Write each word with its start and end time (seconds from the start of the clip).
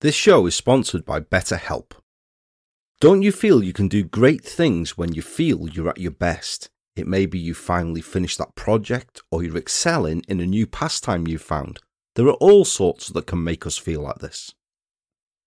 This 0.00 0.14
show 0.14 0.46
is 0.46 0.54
sponsored 0.54 1.04
by 1.04 1.20
BetterHelp. 1.20 1.92
Don't 3.00 3.20
you 3.20 3.30
feel 3.30 3.62
you 3.62 3.74
can 3.74 3.86
do 3.86 4.02
great 4.02 4.42
things 4.42 4.96
when 4.96 5.12
you 5.12 5.20
feel 5.20 5.68
you're 5.68 5.90
at 5.90 5.98
your 5.98 6.10
best? 6.10 6.70
It 6.96 7.06
may 7.06 7.26
be 7.26 7.38
you 7.38 7.52
finally 7.52 8.00
finished 8.00 8.38
that 8.38 8.54
project 8.54 9.20
or 9.30 9.42
you're 9.42 9.58
excelling 9.58 10.22
in 10.26 10.40
a 10.40 10.46
new 10.46 10.66
pastime 10.66 11.28
you've 11.28 11.42
found. 11.42 11.80
There 12.14 12.26
are 12.28 12.40
all 12.40 12.64
sorts 12.64 13.08
that 13.10 13.26
can 13.26 13.44
make 13.44 13.66
us 13.66 13.76
feel 13.76 14.00
like 14.00 14.20
this. 14.20 14.54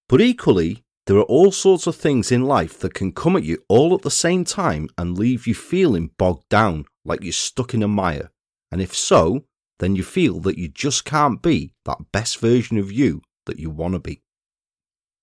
But 0.07 0.21
equally, 0.21 0.83
there 1.07 1.17
are 1.17 1.23
all 1.23 1.51
sorts 1.51 1.87
of 1.87 1.95
things 1.95 2.31
in 2.31 2.45
life 2.45 2.77
that 2.81 2.93
can 2.93 3.11
come 3.11 3.35
at 3.35 3.43
you 3.43 3.57
all 3.69 3.95
at 3.95 4.03
the 4.03 4.11
same 4.11 4.43
time 4.43 4.87
and 4.99 5.17
leave 5.17 5.47
you 5.47 5.55
feeling 5.55 6.11
bogged 6.19 6.47
down, 6.49 6.85
like 7.03 7.23
you're 7.23 7.33
stuck 7.33 7.73
in 7.73 7.81
a 7.81 7.87
mire. 7.87 8.29
And 8.71 8.83
if 8.83 8.93
so, 8.93 9.45
then 9.79 9.95
you 9.95 10.03
feel 10.03 10.39
that 10.41 10.59
you 10.59 10.67
just 10.67 11.05
can't 11.05 11.41
be 11.41 11.73
that 11.85 12.11
best 12.11 12.37
version 12.37 12.77
of 12.77 12.91
you 12.91 13.23
that 13.47 13.57
you 13.57 13.71
want 13.71 13.95
to 13.95 13.99
be. 13.99 14.22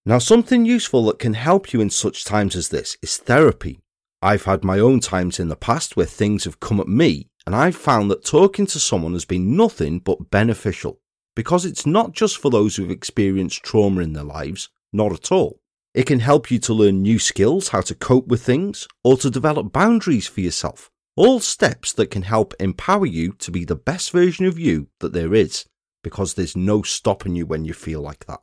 Now, 0.06 0.18
something 0.18 0.64
useful 0.64 1.04
that 1.06 1.18
can 1.18 1.34
help 1.34 1.72
you 1.72 1.80
in 1.80 1.90
such 1.90 2.24
times 2.24 2.56
as 2.56 2.70
this 2.70 2.96
is 3.02 3.18
therapy. 3.18 3.80
I've 4.22 4.44
had 4.44 4.64
my 4.64 4.78
own 4.78 5.00
times 5.00 5.38
in 5.38 5.48
the 5.48 5.56
past 5.56 5.96
where 5.96 6.06
things 6.06 6.44
have 6.44 6.60
come 6.60 6.80
at 6.80 6.88
me, 6.88 7.28
and 7.46 7.54
I've 7.54 7.76
found 7.76 8.10
that 8.10 8.24
talking 8.24 8.66
to 8.66 8.78
someone 8.78 9.12
has 9.12 9.24
been 9.24 9.56
nothing 9.56 9.98
but 9.98 10.30
beneficial 10.30 11.00
because 11.36 11.64
it's 11.64 11.86
not 11.86 12.12
just 12.12 12.38
for 12.38 12.50
those 12.50 12.76
who've 12.76 12.90
experienced 12.90 13.62
trauma 13.62 14.00
in 14.00 14.12
their 14.12 14.24
lives, 14.24 14.68
not 14.92 15.12
at 15.12 15.30
all. 15.30 15.60
It 15.94 16.06
can 16.06 16.20
help 16.20 16.50
you 16.50 16.58
to 16.60 16.74
learn 16.74 17.02
new 17.02 17.18
skills, 17.18 17.68
how 17.68 17.80
to 17.82 17.94
cope 17.94 18.28
with 18.28 18.42
things, 18.42 18.86
or 19.04 19.16
to 19.18 19.30
develop 19.30 19.72
boundaries 19.72 20.28
for 20.28 20.40
yourself. 20.40 20.90
All 21.16 21.40
steps 21.40 21.92
that 21.94 22.10
can 22.10 22.22
help 22.22 22.54
empower 22.60 23.06
you 23.06 23.32
to 23.32 23.50
be 23.50 23.64
the 23.64 23.76
best 23.76 24.12
version 24.12 24.46
of 24.46 24.58
you 24.58 24.88
that 25.00 25.12
there 25.12 25.34
is, 25.34 25.66
because 26.02 26.34
there's 26.34 26.56
no 26.56 26.82
stopping 26.82 27.34
you 27.36 27.46
when 27.46 27.64
you 27.64 27.74
feel 27.74 28.00
like 28.00 28.26
that. 28.26 28.40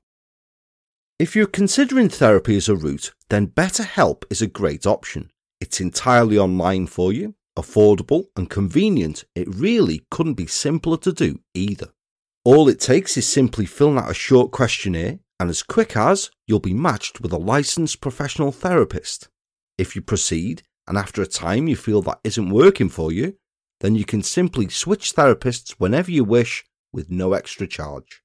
If 1.20 1.36
you're 1.36 1.48
considering 1.48 2.10
therapy 2.10 2.58
as 2.58 2.70
a 2.70 2.76
route, 2.76 3.12
then 3.30 3.48
BetterHelp 3.48 4.24
is 4.30 4.44
a 4.44 4.48
great 4.48 4.86
option. 4.86 5.32
It's 5.60 5.82
entirely 5.82 6.38
online 6.38 6.86
for 6.86 7.12
you, 7.12 7.34
affordable 7.58 8.26
and 8.36 8.48
convenient. 8.48 9.26
It 9.34 9.48
really 9.48 10.06
couldn't 10.12 10.36
be 10.36 10.46
simpler 10.46 10.96
to 10.98 11.12
do 11.12 11.40
either. 11.56 11.88
All 12.46 12.70
it 12.70 12.80
takes 12.80 13.18
is 13.18 13.28
simply 13.28 13.66
filling 13.66 13.98
out 13.98 14.12
a 14.12 14.14
short 14.14 14.52
questionnaire, 14.52 15.18
and 15.40 15.50
as 15.50 15.64
quick 15.64 15.98
as 15.98 16.30
you'll 16.46 16.60
be 16.60 16.76
matched 16.76 17.20
with 17.20 17.34
a 17.34 17.40
licensed 17.40 18.00
professional 18.00 18.52
therapist. 18.52 19.28
If 19.80 19.96
you 19.96 20.04
proceed, 20.04 20.62
and 20.88 21.00
after 21.00 21.24
a 21.24 21.28
time 21.28 21.68
you 21.68 21.76
feel 21.76 22.04
that 22.04 22.20
isn't 22.24 22.52
working 22.52 22.90
for 22.90 23.12
you, 23.12 23.38
then 23.80 23.96
you 23.96 24.06
can 24.06 24.22
simply 24.22 24.70
switch 24.70 25.16
therapists 25.16 25.72
whenever 25.80 26.12
you 26.12 26.24
wish 26.24 26.64
with 26.94 27.10
no 27.10 27.34
extra 27.34 27.66
charge. 27.66 28.22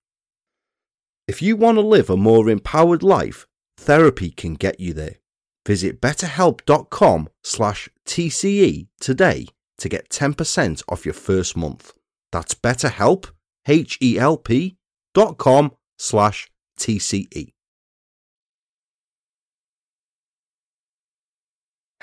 If 1.29 1.41
you 1.41 1.57
want 1.57 1.77
to 1.77 1.83
live 1.83 2.11
a 2.11 2.17
more 2.17 2.51
empowered 2.51 3.05
life, 3.05 3.47
therapy 3.77 4.31
can 4.31 4.55
get 4.55 4.81
you 4.81 4.93
there. 4.93 5.17
Visit 5.65 6.01
betterhelp.com 6.01 7.29
slash 7.45 7.89
TCE 8.05 8.89
today 9.01 9.47
to 9.79 9.89
get 9.89 10.09
10% 10.09 10.83
off 10.89 11.05
your 11.05 11.15
first 11.15 11.57
month. 11.57 11.93
That's 12.33 12.55
betterhelp, 12.55 13.31
H-E-L-P 13.69 14.77
dot 15.15 15.39
com 15.39 15.73
slash 15.97 16.51
TCE. 16.81 17.53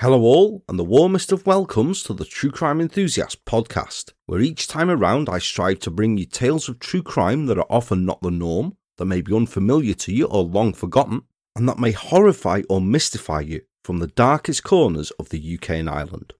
Hello 0.00 0.22
all, 0.22 0.64
and 0.66 0.78
the 0.78 0.84
warmest 0.84 1.30
of 1.30 1.44
welcomes 1.44 2.02
to 2.04 2.14
the 2.14 2.24
True 2.24 2.50
Crime 2.50 2.80
Enthusiast 2.80 3.44
podcast, 3.44 4.14
where 4.24 4.40
each 4.40 4.66
time 4.66 4.88
around 4.88 5.28
I 5.28 5.38
strive 5.38 5.80
to 5.80 5.90
bring 5.90 6.16
you 6.16 6.24
tales 6.24 6.70
of 6.70 6.78
true 6.78 7.02
crime 7.02 7.44
that 7.46 7.58
are 7.58 7.66
often 7.68 8.06
not 8.06 8.22
the 8.22 8.30
norm, 8.30 8.78
that 9.00 9.06
may 9.06 9.22
be 9.22 9.34
unfamiliar 9.34 9.94
to 9.94 10.12
you 10.12 10.26
or 10.26 10.44
long 10.44 10.74
forgotten, 10.74 11.22
and 11.56 11.66
that 11.66 11.78
may 11.78 11.90
horrify 11.90 12.62
or 12.68 12.82
mystify 12.82 13.40
you 13.40 13.62
from 13.82 13.98
the 13.98 14.08
darkest 14.08 14.62
corners 14.62 15.10
of 15.12 15.30
the 15.30 15.54
UK 15.54 15.70
and 15.70 15.88
Ireland. 15.88 16.34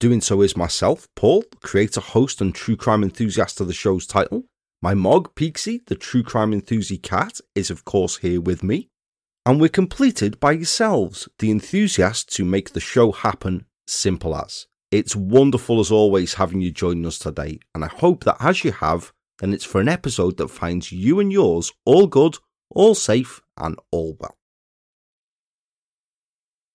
Doing 0.00 0.22
so 0.22 0.40
is 0.40 0.56
myself, 0.56 1.08
Paul, 1.14 1.44
creator, 1.62 2.00
host, 2.00 2.40
and 2.40 2.54
true 2.54 2.74
crime 2.74 3.02
enthusiast 3.02 3.60
of 3.60 3.66
the 3.66 3.74
show's 3.74 4.06
title. 4.06 4.44
My 4.80 4.94
Mog, 4.94 5.34
Peaksy, 5.34 5.84
the 5.86 5.94
true 5.94 6.22
crime 6.22 6.54
enthusiast 6.54 7.02
cat, 7.02 7.38
is 7.54 7.70
of 7.70 7.84
course 7.84 8.16
here 8.16 8.40
with 8.40 8.62
me. 8.62 8.88
And 9.44 9.60
we're 9.60 9.68
completed 9.68 10.40
by 10.40 10.52
yourselves, 10.52 11.28
the 11.38 11.50
enthusiasts 11.50 12.36
who 12.36 12.44
make 12.46 12.72
the 12.72 12.80
show 12.80 13.12
happen 13.12 13.66
simple 13.86 14.34
as. 14.34 14.66
It's 14.90 15.14
wonderful 15.14 15.80
as 15.80 15.90
always 15.90 16.34
having 16.34 16.62
you 16.62 16.70
join 16.70 17.04
us 17.04 17.18
today, 17.18 17.58
and 17.74 17.84
I 17.84 17.88
hope 17.88 18.24
that 18.24 18.38
as 18.40 18.64
you 18.64 18.72
have, 18.72 19.12
then 19.38 19.52
it's 19.52 19.64
for 19.64 19.80
an 19.80 19.88
episode 19.88 20.36
that 20.36 20.48
finds 20.48 20.92
you 20.92 21.20
and 21.20 21.32
yours 21.32 21.72
all 21.84 22.06
good, 22.06 22.38
all 22.70 22.94
safe, 22.94 23.40
and 23.56 23.78
all 23.90 24.16
well. 24.18 24.36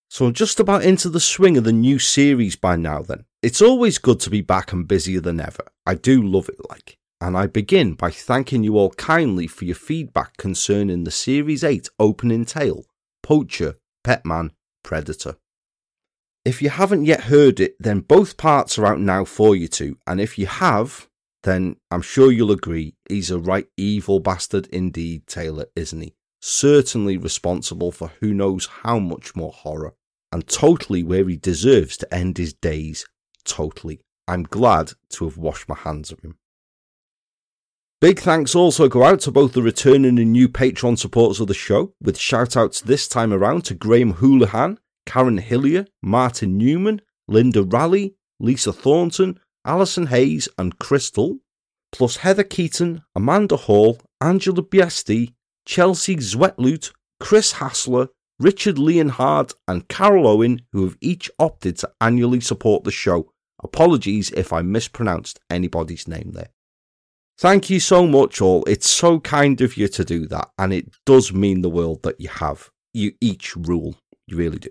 So 0.09 0.27
I'm 0.27 0.33
just 0.33 0.59
about 0.59 0.83
into 0.83 1.09
the 1.09 1.19
swing 1.19 1.57
of 1.57 1.63
the 1.63 1.73
new 1.73 1.97
series 1.97 2.55
by 2.55 2.75
now 2.75 3.01
then. 3.01 3.25
It's 3.41 3.61
always 3.61 3.97
good 3.97 4.19
to 4.21 4.29
be 4.29 4.41
back 4.41 4.71
and 4.71 4.87
busier 4.87 5.19
than 5.19 5.39
ever. 5.39 5.65
I 5.85 5.95
do 5.95 6.21
love 6.21 6.49
it 6.49 6.57
like. 6.69 6.97
And 7.19 7.37
I 7.37 7.47
begin 7.47 7.93
by 7.93 8.11
thanking 8.11 8.63
you 8.63 8.77
all 8.77 8.91
kindly 8.91 9.47
for 9.47 9.65
your 9.65 9.75
feedback 9.75 10.37
concerning 10.37 11.03
the 11.03 11.11
Series 11.11 11.63
8 11.63 11.89
opening 11.97 12.45
tale, 12.45 12.85
Poacher, 13.21 13.75
Petman, 14.05 14.51
Predator. 14.83 15.37
If 16.45 16.61
you 16.61 16.69
haven't 16.69 17.05
yet 17.05 17.21
heard 17.21 17.59
it, 17.61 17.75
then 17.79 18.01
both 18.01 18.35
parts 18.35 18.77
are 18.77 18.85
out 18.85 18.99
now 18.99 19.23
for 19.23 19.55
you 19.55 19.69
to, 19.69 19.97
and 20.05 20.19
if 20.19 20.37
you 20.37 20.45
have, 20.45 21.07
then 21.43 21.75
I'm 21.91 22.01
sure 22.01 22.31
you'll 22.31 22.51
agree 22.51 22.95
he's 23.07 23.31
a 23.31 23.39
right 23.39 23.67
evil 23.77 24.19
bastard 24.19 24.67
indeed, 24.67 25.27
Taylor, 25.27 25.65
isn't 25.75 26.01
he? 26.01 26.15
Certainly 26.41 27.17
responsible 27.17 27.91
for 27.91 28.11
who 28.19 28.33
knows 28.33 28.65
how 28.83 28.99
much 28.99 29.35
more 29.35 29.51
horror, 29.51 29.93
and 30.31 30.47
totally 30.47 31.03
where 31.03 31.27
he 31.27 31.37
deserves 31.37 31.97
to 31.97 32.13
end 32.13 32.37
his 32.37 32.53
days. 32.53 33.05
Totally. 33.45 34.01
I'm 34.27 34.43
glad 34.43 34.93
to 35.11 35.25
have 35.25 35.37
washed 35.37 35.67
my 35.67 35.75
hands 35.75 36.11
of 36.11 36.19
him. 36.21 36.37
Big 37.99 38.19
thanks 38.19 38.55
also 38.55 38.89
go 38.89 39.03
out 39.03 39.21
to 39.21 39.31
both 39.31 39.53
the 39.53 39.61
returning 39.61 40.19
and 40.19 40.31
new 40.31 40.49
Patreon 40.49 40.97
supporters 40.97 41.39
of 41.39 41.47
the 41.47 41.53
show, 41.53 41.93
with 42.01 42.17
shout 42.17 42.57
outs 42.57 42.81
this 42.81 43.07
time 43.07 43.31
around 43.31 43.63
to 43.65 43.73
Graham 43.73 44.15
Houlihan, 44.15 44.77
Karen 45.05 45.37
Hillier, 45.37 45.87
Martin 46.01 46.57
Newman, 46.57 47.01
Linda 47.27 47.63
Raleigh, 47.63 48.15
Lisa 48.39 48.73
Thornton, 48.73 49.39
Alison 49.65 50.07
Hayes 50.07 50.47
and 50.57 50.77
Crystal, 50.79 51.37
plus 51.91 52.17
Heather 52.17 52.43
Keaton, 52.43 53.03
Amanda 53.15 53.55
Hall, 53.55 53.99
Angela 54.19 54.63
Biesti, 54.63 55.33
Chelsea 55.65 56.17
Zwetlut, 56.17 56.91
Chris 57.19 57.53
Hassler, 57.53 58.09
Richard 58.39 58.77
Leonhardt, 58.77 59.53
and 59.67 59.87
Carol 59.87 60.27
Owen, 60.27 60.61
who 60.71 60.83
have 60.83 60.97
each 60.99 61.31
opted 61.39 61.77
to 61.77 61.91
annually 62.01 62.41
support 62.41 62.83
the 62.83 62.91
show. 62.91 63.31
Apologies 63.63 64.31
if 64.31 64.51
I 64.51 64.61
mispronounced 64.61 65.39
anybody's 65.49 66.07
name 66.07 66.31
there. 66.33 66.49
Thank 67.37 67.69
you 67.69 67.79
so 67.79 68.05
much, 68.05 68.41
all. 68.41 68.63
It's 68.65 68.89
so 68.89 69.19
kind 69.19 69.61
of 69.61 69.77
you 69.77 69.87
to 69.87 70.03
do 70.03 70.27
that, 70.27 70.49
and 70.57 70.73
it 70.73 70.93
does 71.05 71.31
mean 71.31 71.61
the 71.61 71.69
world 71.69 72.03
that 72.03 72.19
you 72.19 72.29
have. 72.29 72.69
You 72.93 73.13
each 73.21 73.55
rule. 73.55 73.95
You 74.27 74.37
really 74.37 74.59
do. 74.59 74.69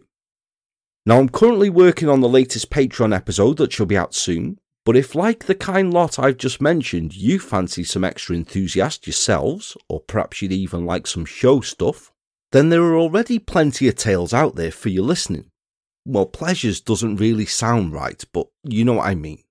Now, 1.05 1.19
I'm 1.19 1.29
currently 1.29 1.71
working 1.71 2.09
on 2.09 2.21
the 2.21 2.29
latest 2.29 2.71
Patreon 2.71 3.15
episode 3.15 3.57
that 3.57 3.73
shall 3.73 3.87
be 3.87 3.97
out 3.97 4.15
soon, 4.15 4.59
but 4.85 4.97
if, 4.97 5.15
like 5.15 5.45
the 5.45 5.55
kind 5.55 5.93
lot 5.93 6.19
I've 6.19 6.39
just 6.39 6.61
mentioned, 6.61 7.15
you 7.15 7.39
fancy 7.39 7.85
some 7.85 8.03
extra 8.03 8.35
enthusiast 8.35 9.07
yourselves, 9.07 9.77
or 9.89 10.01
perhaps 10.01 10.43
you'd 10.43 10.53
even 10.53 10.85
like 10.85 11.07
some 11.07 11.25
show 11.25 11.61
stuff, 11.61 12.11
then 12.51 12.69
there 12.69 12.83
are 12.83 12.97
already 12.97 13.39
plenty 13.39 13.89
of 13.89 13.95
tales 13.95 14.35
out 14.35 14.57
there 14.57 14.73
for 14.73 14.89
you 14.89 15.03
listening. 15.03 15.51
Well, 16.05 16.27
pleasures 16.27 16.81
doesn't 16.81 17.17
really 17.17 17.47
sound 17.47 17.93
right, 17.93 18.23
but 18.33 18.49
you 18.65 18.85
know 18.85 18.95
what 18.95 19.07
I 19.07 19.15
mean. 19.15 19.43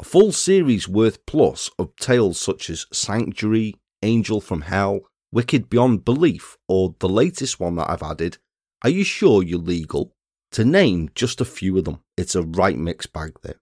A 0.00 0.04
full 0.04 0.32
series 0.32 0.88
worth 0.88 1.24
plus 1.26 1.70
of 1.78 1.94
tales 1.96 2.40
such 2.40 2.70
as 2.70 2.86
Sanctuary, 2.92 3.74
Angel 4.02 4.40
from 4.40 4.62
Hell, 4.62 5.00
Wicked 5.32 5.68
Beyond 5.68 6.04
Belief, 6.04 6.56
or 6.66 6.94
the 6.98 7.08
latest 7.08 7.60
one 7.60 7.76
that 7.76 7.90
I've 7.90 8.02
added, 8.02 8.38
Are 8.82 8.90
You 8.90 9.04
Sure 9.04 9.42
You're 9.42 9.58
Legal? 9.58 10.12
To 10.52 10.64
name 10.64 11.10
just 11.14 11.42
a 11.42 11.44
few 11.44 11.76
of 11.76 11.84
them, 11.84 12.00
it's 12.16 12.34
a 12.34 12.42
right 12.42 12.78
mixed 12.78 13.12
bag 13.12 13.38
there. 13.42 13.60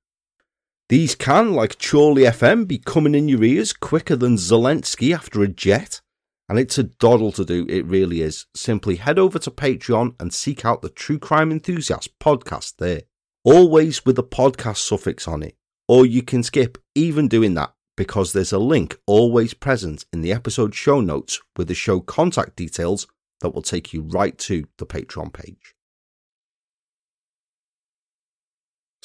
These 0.88 1.16
can, 1.16 1.52
like 1.52 1.80
Chorley 1.80 2.22
FM, 2.22 2.68
be 2.68 2.78
coming 2.78 3.16
in 3.16 3.28
your 3.28 3.42
ears 3.42 3.72
quicker 3.72 4.14
than 4.14 4.36
Zelensky 4.36 5.12
after 5.12 5.42
a 5.42 5.48
jet. 5.48 6.00
And 6.48 6.60
it's 6.60 6.78
a 6.78 6.84
doddle 6.84 7.32
to 7.32 7.44
do, 7.44 7.66
it 7.68 7.84
really 7.86 8.20
is. 8.20 8.46
Simply 8.54 8.94
head 8.94 9.18
over 9.18 9.40
to 9.40 9.50
Patreon 9.50 10.14
and 10.20 10.32
seek 10.32 10.64
out 10.64 10.82
the 10.82 10.88
True 10.88 11.18
Crime 11.18 11.50
Enthusiast 11.50 12.16
podcast 12.20 12.76
there. 12.78 13.02
Always 13.42 14.06
with 14.06 14.14
the 14.14 14.22
podcast 14.22 14.76
suffix 14.76 15.26
on 15.26 15.42
it. 15.42 15.56
Or 15.88 16.06
you 16.06 16.22
can 16.22 16.44
skip 16.44 16.78
even 16.94 17.26
doing 17.26 17.54
that 17.54 17.72
because 17.96 18.32
there's 18.32 18.52
a 18.52 18.58
link 18.58 18.96
always 19.06 19.54
present 19.54 20.04
in 20.12 20.20
the 20.20 20.32
episode 20.32 20.72
show 20.72 21.00
notes 21.00 21.40
with 21.56 21.66
the 21.66 21.74
show 21.74 21.98
contact 21.98 22.54
details 22.54 23.08
that 23.40 23.50
will 23.50 23.62
take 23.62 23.92
you 23.92 24.02
right 24.02 24.38
to 24.38 24.66
the 24.78 24.86
Patreon 24.86 25.32
page. 25.32 25.75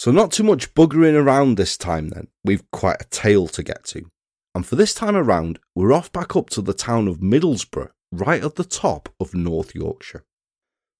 So, 0.01 0.09
not 0.09 0.31
too 0.31 0.41
much 0.41 0.73
buggering 0.73 1.13
around 1.13 1.57
this 1.57 1.77
time 1.77 2.09
then. 2.09 2.25
We've 2.43 2.63
quite 2.71 2.99
a 2.99 3.09
tale 3.11 3.47
to 3.49 3.61
get 3.61 3.83
to. 3.89 4.09
And 4.55 4.65
for 4.65 4.75
this 4.75 4.95
time 4.95 5.15
around, 5.15 5.59
we're 5.75 5.93
off 5.93 6.11
back 6.11 6.35
up 6.35 6.49
to 6.51 6.61
the 6.63 6.73
town 6.73 7.07
of 7.07 7.19
Middlesbrough, 7.19 7.91
right 8.11 8.43
at 8.43 8.55
the 8.55 8.63
top 8.63 9.09
of 9.19 9.35
North 9.35 9.75
Yorkshire. 9.75 10.25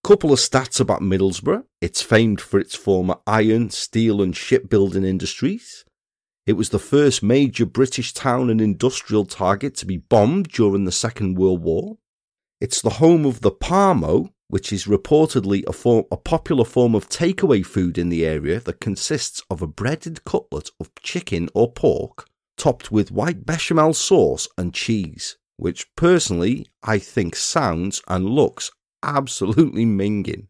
Couple 0.03 0.31
of 0.31 0.38
stats 0.38 0.80
about 0.80 1.01
Middlesbrough. 1.01 1.63
It's 1.81 2.03
famed 2.03 2.42
for 2.42 2.59
its 2.59 2.75
former 2.75 3.18
iron, 3.25 3.71
steel, 3.71 4.21
and 4.21 4.38
shipbuilding 4.38 5.03
industries. 5.03 5.83
It 6.45 6.53
was 6.53 6.69
the 6.69 6.77
first 6.77 7.24
major 7.24 7.65
British 7.65 8.13
town 8.13 8.51
and 8.51 8.62
industrial 8.62 9.25
target 9.25 9.74
to 9.77 9.88
be 9.88 9.98
bombed 9.98 10.50
during 10.50 10.86
the 10.86 10.92
Second 10.92 11.39
World 11.39 11.63
War. 11.63 11.98
It's 12.59 12.83
the 12.83 12.98
home 13.01 13.25
of 13.25 13.42
the 13.42 13.50
Parmo, 13.50 14.30
which 14.51 14.74
is 14.74 14.86
reportedly 14.86 15.63
a, 15.65 15.71
form, 15.71 16.03
a 16.12 16.18
popular 16.18 16.65
form 16.65 16.94
of 16.94 17.07
takeaway 17.07 17.65
food 17.65 17.98
in 17.98 18.09
the 18.09 18.25
area 18.25 18.59
that 18.59 18.81
consists 18.81 19.42
of 19.50 19.62
a 19.62 19.68
breaded 19.68 20.25
cutlet 20.25 20.69
of 20.77 20.94
chicken 21.01 21.48
or 21.53 21.71
pork 21.71 22.27
topped 22.57 22.92
with 22.92 23.12
white 23.12 23.45
bechamel 23.45 23.94
sauce 23.94 24.50
and 24.57 24.74
cheese, 24.74 25.38
which 25.56 25.88
personally 25.95 26.68
I 26.83 27.00
think 27.00 27.36
sounds 27.36 28.01
and 28.09 28.25
looks 28.25 28.71
absolutely 29.01 29.86
minging. 29.86 30.48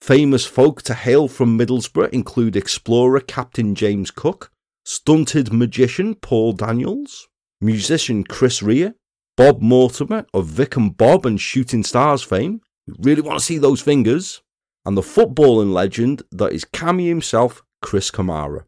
Famous 0.00 0.46
folk 0.46 0.80
to 0.82 0.94
hail 0.94 1.28
from 1.28 1.58
Middlesbrough 1.58 2.10
include 2.10 2.56
explorer 2.56 3.20
Captain 3.20 3.74
James 3.74 4.10
Cook, 4.10 4.50
stunted 4.84 5.52
magician 5.52 6.14
Paul 6.14 6.54
Daniels, 6.54 7.28
musician 7.60 8.24
Chris 8.24 8.62
Rea, 8.62 8.94
Bob 9.36 9.60
Mortimer 9.60 10.24
of 10.32 10.46
Vic 10.46 10.76
and 10.76 10.96
Bob 10.96 11.26
and 11.26 11.40
Shooting 11.40 11.84
Stars 11.84 12.22
fame. 12.22 12.62
Really 12.98 13.22
want 13.22 13.38
to 13.38 13.44
see 13.44 13.58
those 13.58 13.80
fingers. 13.80 14.42
And 14.84 14.96
the 14.96 15.02
footballing 15.02 15.72
legend 15.72 16.22
that 16.32 16.52
is 16.52 16.64
Cammy 16.64 17.08
himself, 17.08 17.62
Chris 17.82 18.10
Kamara. 18.10 18.64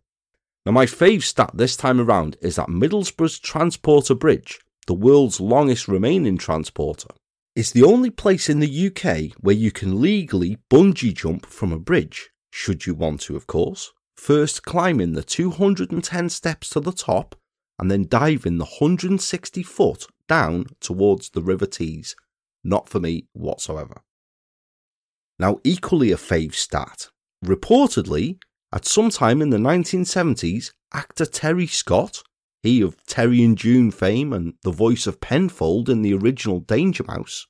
Now, 0.67 0.73
my 0.73 0.85
fave 0.85 1.23
stat 1.23 1.53
this 1.55 1.77
time 1.77 2.01
around 2.01 2.37
is 2.43 2.57
that 2.57 2.69
Middlesbrough's 2.69 3.39
Transporter 3.39 4.15
Bridge, 4.15 4.61
the 4.87 4.95
world's 4.95 5.41
longest 5.41 5.89
remaining 5.89 6.37
transporter, 6.37 7.09
is 7.57 7.73
the 7.73 7.83
only 7.83 8.11
place 8.11 8.49
in 8.49 8.61
the 8.61 8.87
UK 8.87 9.35
where 9.41 9.55
you 9.55 9.71
can 9.71 10.01
legally 10.01 10.59
bungee 10.71 11.15
jump 11.15 11.47
from 11.47 11.73
a 11.73 11.79
bridge, 11.79 12.31
should 12.51 12.87
you 12.87 12.95
want 12.95 13.23
to, 13.23 13.37
of 13.37 13.47
course, 13.47 13.93
first 14.17 14.63
climbing 14.63 15.15
the 15.15 15.23
210 15.23 16.29
steps 16.29 16.69
to 16.69 16.81
the 16.81 16.93
top 16.93 17.35
and 17.79 17.91
then 17.91 18.07
diving 18.07 18.59
the 18.59 18.65
160 18.65 19.63
foot 19.63 20.07
down 20.29 20.67
towards 20.81 21.31
the 21.31 21.43
River 21.43 21.67
Tees. 21.67 22.15
Not 22.63 22.89
for 22.89 23.01
me 23.01 23.27
whatsoever. 23.33 24.03
Now, 25.41 25.59
equally 25.65 26.13
a 26.13 26.17
fave 26.17 26.53
stat. 26.53 27.09
Reportedly, 27.43 28.37
at 28.75 28.85
some 28.85 29.09
time 29.09 29.41
in 29.41 29.49
the 29.49 29.57
1970s, 29.57 30.73
actor 30.93 31.25
Terry 31.25 31.67
Scott, 31.67 32.23
he 32.63 32.83
of 32.83 33.03
Terry 33.07 33.43
and 33.43 33.57
June 33.57 33.91
fame 33.91 34.35
and 34.35 34.53
the 34.65 34.71
voice 34.71 35.07
of 35.07 35.23
Penfold 35.23 35.89
in 35.89 36.03
the 36.03 36.13
original 36.13 36.61
Danger 36.61 37.05
Mouse, 37.05 37.47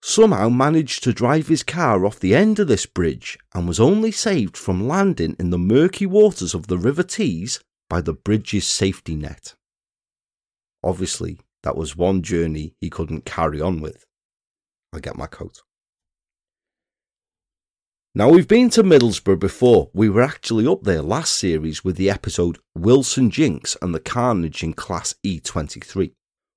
somehow 0.00 0.50
managed 0.50 1.02
to 1.02 1.12
drive 1.12 1.48
his 1.48 1.64
car 1.64 2.06
off 2.06 2.20
the 2.20 2.32
end 2.32 2.60
of 2.60 2.68
this 2.68 2.86
bridge 2.86 3.36
and 3.56 3.66
was 3.66 3.80
only 3.80 4.12
saved 4.12 4.56
from 4.56 4.86
landing 4.86 5.34
in 5.40 5.50
the 5.50 5.58
murky 5.58 6.06
waters 6.06 6.54
of 6.54 6.68
the 6.68 6.78
River 6.78 7.02
Tees 7.02 7.58
by 7.90 8.00
the 8.00 8.14
bridge's 8.14 8.68
safety 8.68 9.16
net. 9.16 9.56
Obviously, 10.84 11.40
that 11.64 11.76
was 11.76 11.96
one 11.96 12.22
journey 12.22 12.76
he 12.80 12.88
couldn't 12.88 13.24
carry 13.24 13.60
on 13.60 13.80
with. 13.80 14.06
I 14.92 15.00
get 15.00 15.16
my 15.16 15.26
coat. 15.26 15.62
Now, 18.14 18.28
we've 18.28 18.46
been 18.46 18.68
to 18.70 18.82
Middlesbrough 18.82 19.38
before. 19.38 19.88
We 19.94 20.10
were 20.10 20.20
actually 20.20 20.66
up 20.66 20.82
there 20.82 21.00
last 21.00 21.32
series 21.32 21.82
with 21.82 21.96
the 21.96 22.10
episode 22.10 22.58
Wilson 22.74 23.30
Jinx 23.30 23.74
and 23.80 23.94
the 23.94 24.00
Carnage 24.00 24.62
in 24.62 24.74
Class 24.74 25.14
E23. 25.24 26.12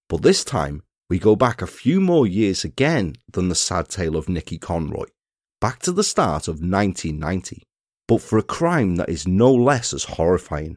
But 0.09 0.21
this 0.21 0.43
time, 0.43 0.83
we 1.09 1.17
go 1.17 1.37
back 1.37 1.61
a 1.61 1.67
few 1.67 2.01
more 2.01 2.27
years 2.27 2.65
again 2.65 3.15
than 3.31 3.47
the 3.47 3.55
sad 3.55 3.87
tale 3.87 4.17
of 4.17 4.27
Nicky 4.27 4.57
Conroy, 4.57 5.05
back 5.61 5.79
to 5.83 5.93
the 5.93 6.03
start 6.03 6.49
of 6.49 6.55
1990, 6.55 7.63
but 8.05 8.21
for 8.21 8.37
a 8.37 8.43
crime 8.43 8.97
that 8.97 9.07
is 9.07 9.25
no 9.25 9.53
less 9.53 9.93
as 9.93 10.03
horrifying. 10.03 10.75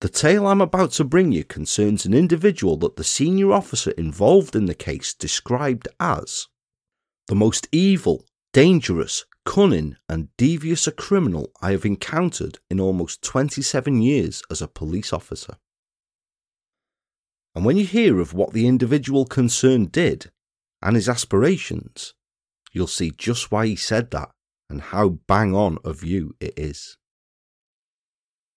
The 0.00 0.08
tale 0.08 0.46
I'm 0.46 0.62
about 0.62 0.92
to 0.92 1.04
bring 1.04 1.32
you 1.32 1.44
concerns 1.44 2.06
an 2.06 2.14
individual 2.14 2.78
that 2.78 2.96
the 2.96 3.04
senior 3.04 3.52
officer 3.52 3.90
involved 3.90 4.56
in 4.56 4.64
the 4.64 4.74
case 4.74 5.12
described 5.12 5.86
as 6.00 6.48
the 7.28 7.34
most 7.34 7.68
evil, 7.72 8.24
dangerous, 8.54 9.26
cunning, 9.50 9.96
and 10.08 10.28
devious 10.36 10.86
a 10.86 10.92
criminal 10.92 11.50
I 11.60 11.72
have 11.72 11.84
encountered 11.84 12.58
in 12.70 12.78
almost 12.78 13.20
27 13.22 14.00
years 14.00 14.44
as 14.48 14.62
a 14.62 14.68
police 14.68 15.12
officer. 15.12 15.56
And 17.56 17.64
when 17.64 17.76
you 17.76 17.84
hear 17.84 18.20
of 18.20 18.32
what 18.32 18.52
the 18.52 18.68
individual 18.68 19.24
concerned 19.24 19.90
did 19.90 20.30
and 20.80 20.94
his 20.94 21.08
aspirations, 21.08 22.14
you'll 22.70 22.86
see 22.86 23.10
just 23.10 23.50
why 23.50 23.66
he 23.66 23.74
said 23.74 24.12
that 24.12 24.30
and 24.68 24.80
how 24.80 25.18
bang 25.26 25.52
on 25.52 25.78
a 25.84 25.92
view 25.94 26.36
it 26.38 26.54
is. 26.56 26.96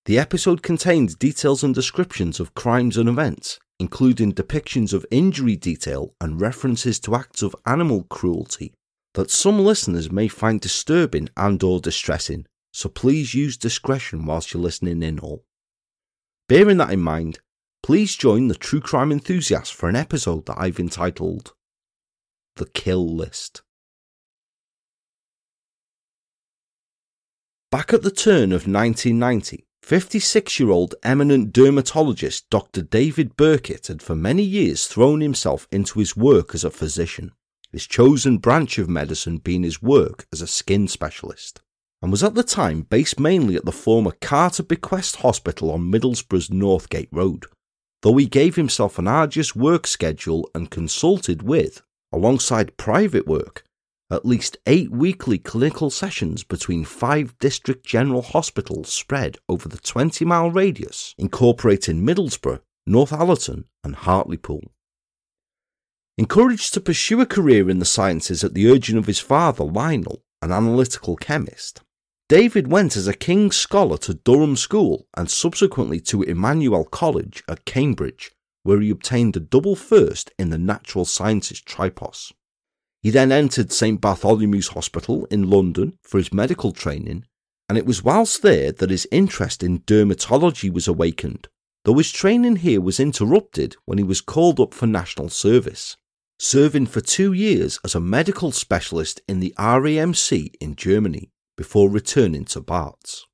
The 0.06 0.20
episode 0.20 0.62
contains 0.62 1.15
details 1.15 1.63
and 1.63 1.74
descriptions 1.74 2.39
of 2.39 2.53
crimes 2.53 2.98
and 2.98 3.10
events, 3.10 3.58
including 3.79 4.32
depictions 4.32 4.94
of 4.94 5.08
injury 5.10 5.56
detail 5.56 6.13
and 6.22 6.39
references 6.39 7.00
to 7.00 7.15
acts 7.15 7.41
of 7.41 7.56
animal 7.65 8.03
cruelty 8.03 8.75
that 9.13 9.32
some 9.32 9.60
listeners 9.60 10.12
may 10.12 10.27
find 10.27 10.60
disturbing 10.60 11.29
and 11.38 11.62
or 11.63 11.79
distressing, 11.79 12.46
so 12.72 12.89
please 12.89 13.34
use 13.34 13.58
discretion 13.58 14.25
whilst 14.25 14.53
you're 14.53 14.63
listening 14.63 15.03
in 15.03 15.20
all. 15.20 15.46
Bearing 16.50 16.77
that 16.77 16.91
in 16.91 17.01
mind, 17.01 17.39
please 17.84 18.15
join 18.15 18.48
the 18.48 18.55
true 18.55 18.82
crime 18.82 19.12
enthusiasts 19.12 19.70
for 19.70 19.88
an 19.88 19.96
episode 19.96 20.46
that 20.48 20.58
I've 20.58 20.79
entitled 20.79 21.53
The 22.55 22.65
Kill 22.65 23.15
List. 23.15 23.62
Back 27.72 27.93
at 27.93 28.03
the 28.03 28.12
turn 28.12 28.51
of 28.51 28.67
1990, 28.67 29.65
56 29.82 30.60
year 30.60 30.70
old 30.70 30.96
eminent 31.03 31.51
dermatologist 31.51 32.50
Dr. 32.50 32.82
David 32.82 33.36
Birkett 33.36 33.88
had 33.88 34.01
for 34.01 34.15
many 34.15 34.43
years 34.43 34.88
thrown 34.88 35.22
himself 35.22 35.67
into 35.72 36.00
his 36.00 36.15
work 36.15 36.53
as 36.53 36.63
a 36.63 36.72
physician, 36.72 37.32
his 37.74 37.86
chosen 37.86 38.38
branch 38.38 38.77
of 38.77 38.88
medicine 38.88 39.38
being 39.38 39.63
his 39.63 39.82
work 39.82 40.25
as 40.32 40.42
a 40.42 40.48
skin 40.48 40.88
specialist 40.88 41.62
and 42.01 42.12
was 42.12 42.24
at 42.24 42.36
the 42.36 42.44
time 42.44 42.84
based 42.84 43.20
mainly 43.20 43.56
at 43.56 43.65
the 43.65 43.72
former 43.72 44.12
Carter 44.22 44.63
Bequest 44.63 45.18
Hospital 45.18 45.72
on 45.72 45.92
Middlesbrough's 45.92 46.50
Northgate 46.50 47.10
Road 47.12 47.48
though 48.03 48.18
he 48.18 48.27
gave 48.27 48.56
himself 48.56 49.00
an 49.00 49.08
arduous 49.08 49.56
work 49.56 49.88
schedule 49.88 50.50
and 50.53 50.70
consulted 50.70 51.42
with, 51.42 51.82
alongside 52.12 52.77
private 52.77 53.25
work, 53.25 53.63
at 54.12 54.25
least 54.25 54.58
eight 54.68 54.92
weekly 54.92 55.38
clinical 55.39 55.89
sessions 55.89 56.44
between 56.44 56.84
five 56.84 57.34
district 57.39 57.86
general 57.86 58.22
hospitals 58.22 58.92
spread 58.92 59.38
over 59.50 59.68
the 59.68 59.77
20 59.77 60.24
mile 60.25 60.51
radius, 60.51 61.15
incorporating 61.18 62.06
Middlesbrough, 62.06 62.60
Northallerton, 62.88 63.63
and 63.84 63.96
Hartlepool. 63.96 64.63
Encouraged 66.17 66.74
to 66.74 66.82
pursue 66.82 67.22
a 67.22 67.25
career 67.25 67.70
in 67.70 67.79
the 67.79 67.86
sciences 67.86 68.43
at 68.43 68.53
the 68.53 68.70
urging 68.70 68.98
of 68.98 69.08
his 69.08 69.20
father, 69.20 69.63
Lionel, 69.63 70.24
an 70.43 70.51
analytical 70.51 71.15
chemist, 71.15 71.82
David 72.29 72.67
went 72.67 72.96
as 72.96 73.08
a 73.08 73.13
King's 73.13 73.55
Scholar 73.55 73.98
to 74.00 74.13
Durham 74.13 74.55
School 74.55 75.08
and 75.15 75.29
subsequently 75.29 76.00
to 76.01 76.24
Emmanuel 76.24 76.86
College 76.86 77.43
at 77.50 77.65
Cambridge, 77.65 78.32
where 78.63 78.79
he 78.79 78.89
obtained 78.89 79.36
a 79.36 79.39
double 79.39 79.75
first 79.75 80.32
in 80.39 80.50
the 80.50 80.58
Natural 80.58 81.03
Sciences 81.03 81.62
Tripos. 81.62 82.32
He 83.01 83.10
then 83.10 83.32
entered 83.32 83.72
St 83.72 84.00
Bartholomew's 84.00 84.70
Hospital 84.70 85.25
in 85.25 85.50
London 85.50 85.98
for 86.01 86.17
his 86.17 86.32
medical 86.32 86.72
training, 86.72 87.25
and 87.67 87.77
it 87.77 87.86
was 87.86 88.03
whilst 88.03 88.41
there 88.41 88.72
that 88.72 88.89
his 88.89 89.08
interest 89.12 89.62
in 89.62 89.79
dermatology 89.79 90.72
was 90.72 90.88
awakened, 90.88 91.50
though 91.84 91.98
his 91.98 92.12
training 92.12 92.58
here 92.58 92.79
was 92.79 93.00
interrupted 93.00 93.75
when 93.86 93.98
he 93.98 94.03
was 94.03 94.22
called 94.22 94.60
up 94.60 94.74
for 94.74 94.88
national 94.88 95.29
service, 95.29 95.98
serving 96.40 96.88
for 96.88 97.02
two 97.02 97.34
years 97.34 97.80
as 97.84 97.96
a 97.96 98.00
medical 98.00 98.52
specialist 98.52 99.22
in 99.28 99.40
the 99.40 99.54
RAMC 99.58 100.54
in 100.60 100.75
Germany 100.75 101.32
before 101.56 101.90
returning 101.90 102.46
to 102.46 102.62
Barts. 102.62 103.25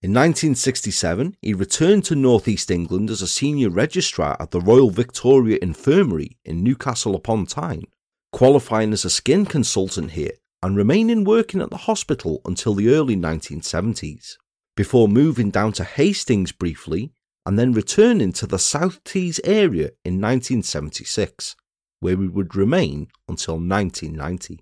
In 0.00 0.10
1967, 0.12 1.36
he 1.42 1.54
returned 1.54 2.04
to 2.04 2.14
North 2.14 2.46
East 2.46 2.70
England 2.70 3.10
as 3.10 3.20
a 3.20 3.26
senior 3.26 3.68
registrar 3.68 4.36
at 4.38 4.52
the 4.52 4.60
Royal 4.60 4.90
Victoria 4.90 5.58
Infirmary 5.60 6.38
in 6.44 6.62
Newcastle 6.62 7.16
upon 7.16 7.46
Tyne, 7.46 7.82
qualifying 8.30 8.92
as 8.92 9.04
a 9.04 9.10
skin 9.10 9.44
consultant 9.44 10.12
here 10.12 10.34
and 10.62 10.76
remaining 10.76 11.24
working 11.24 11.60
at 11.60 11.70
the 11.70 11.78
hospital 11.78 12.40
until 12.44 12.74
the 12.74 12.90
early 12.90 13.16
1970s, 13.16 14.36
before 14.76 15.08
moving 15.08 15.50
down 15.50 15.72
to 15.72 15.82
Hastings 15.82 16.52
briefly 16.52 17.12
and 17.44 17.58
then 17.58 17.72
returning 17.72 18.32
to 18.34 18.46
the 18.46 18.58
South 18.58 19.02
Tees 19.02 19.40
area 19.42 19.90
in 20.04 20.20
1976, 20.20 21.56
where 22.00 22.16
he 22.16 22.28
would 22.28 22.54
remain 22.54 23.08
until 23.28 23.54
1990. 23.54 24.60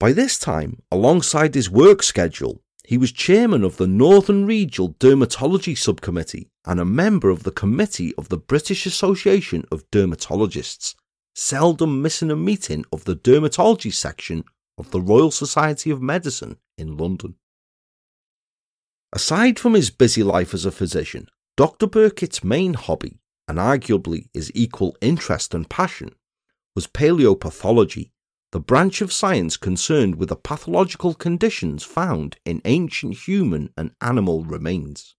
By 0.00 0.12
this 0.12 0.38
time, 0.38 0.82
alongside 0.92 1.54
his 1.54 1.70
work 1.70 2.02
schedule, 2.02 2.62
he 2.84 2.96
was 2.96 3.12
chairman 3.12 3.64
of 3.64 3.76
the 3.76 3.86
Northern 3.86 4.46
Regional 4.46 4.94
Dermatology 4.94 5.76
Subcommittee 5.76 6.48
and 6.64 6.80
a 6.80 6.84
member 6.84 7.28
of 7.28 7.42
the 7.42 7.50
committee 7.50 8.14
of 8.16 8.28
the 8.28 8.38
British 8.38 8.86
Association 8.86 9.64
of 9.70 9.90
Dermatologists, 9.90 10.94
seldom 11.34 12.00
missing 12.00 12.30
a 12.30 12.36
meeting 12.36 12.84
of 12.92 13.04
the 13.04 13.16
dermatology 13.16 13.92
section 13.92 14.44
of 14.78 14.90
the 14.90 15.00
Royal 15.00 15.30
Society 15.30 15.90
of 15.90 16.00
Medicine 16.00 16.56
in 16.76 16.96
London. 16.96 17.34
Aside 19.12 19.58
from 19.58 19.74
his 19.74 19.90
busy 19.90 20.22
life 20.22 20.54
as 20.54 20.64
a 20.64 20.70
physician, 20.70 21.28
Dr. 21.56 21.86
Birkett's 21.86 22.44
main 22.44 22.74
hobby, 22.74 23.18
and 23.48 23.58
arguably 23.58 24.28
his 24.34 24.52
equal 24.54 24.96
interest 25.00 25.54
and 25.54 25.68
passion, 25.70 26.14
was 26.74 26.86
paleopathology, 26.86 28.10
the 28.52 28.60
branch 28.60 29.00
of 29.00 29.12
science 29.12 29.56
concerned 29.56 30.16
with 30.16 30.28
the 30.28 30.36
pathological 30.36 31.14
conditions 31.14 31.82
found 31.82 32.36
in 32.44 32.62
ancient 32.64 33.26
human 33.26 33.70
and 33.76 33.90
animal 34.00 34.44
remains. 34.44 35.16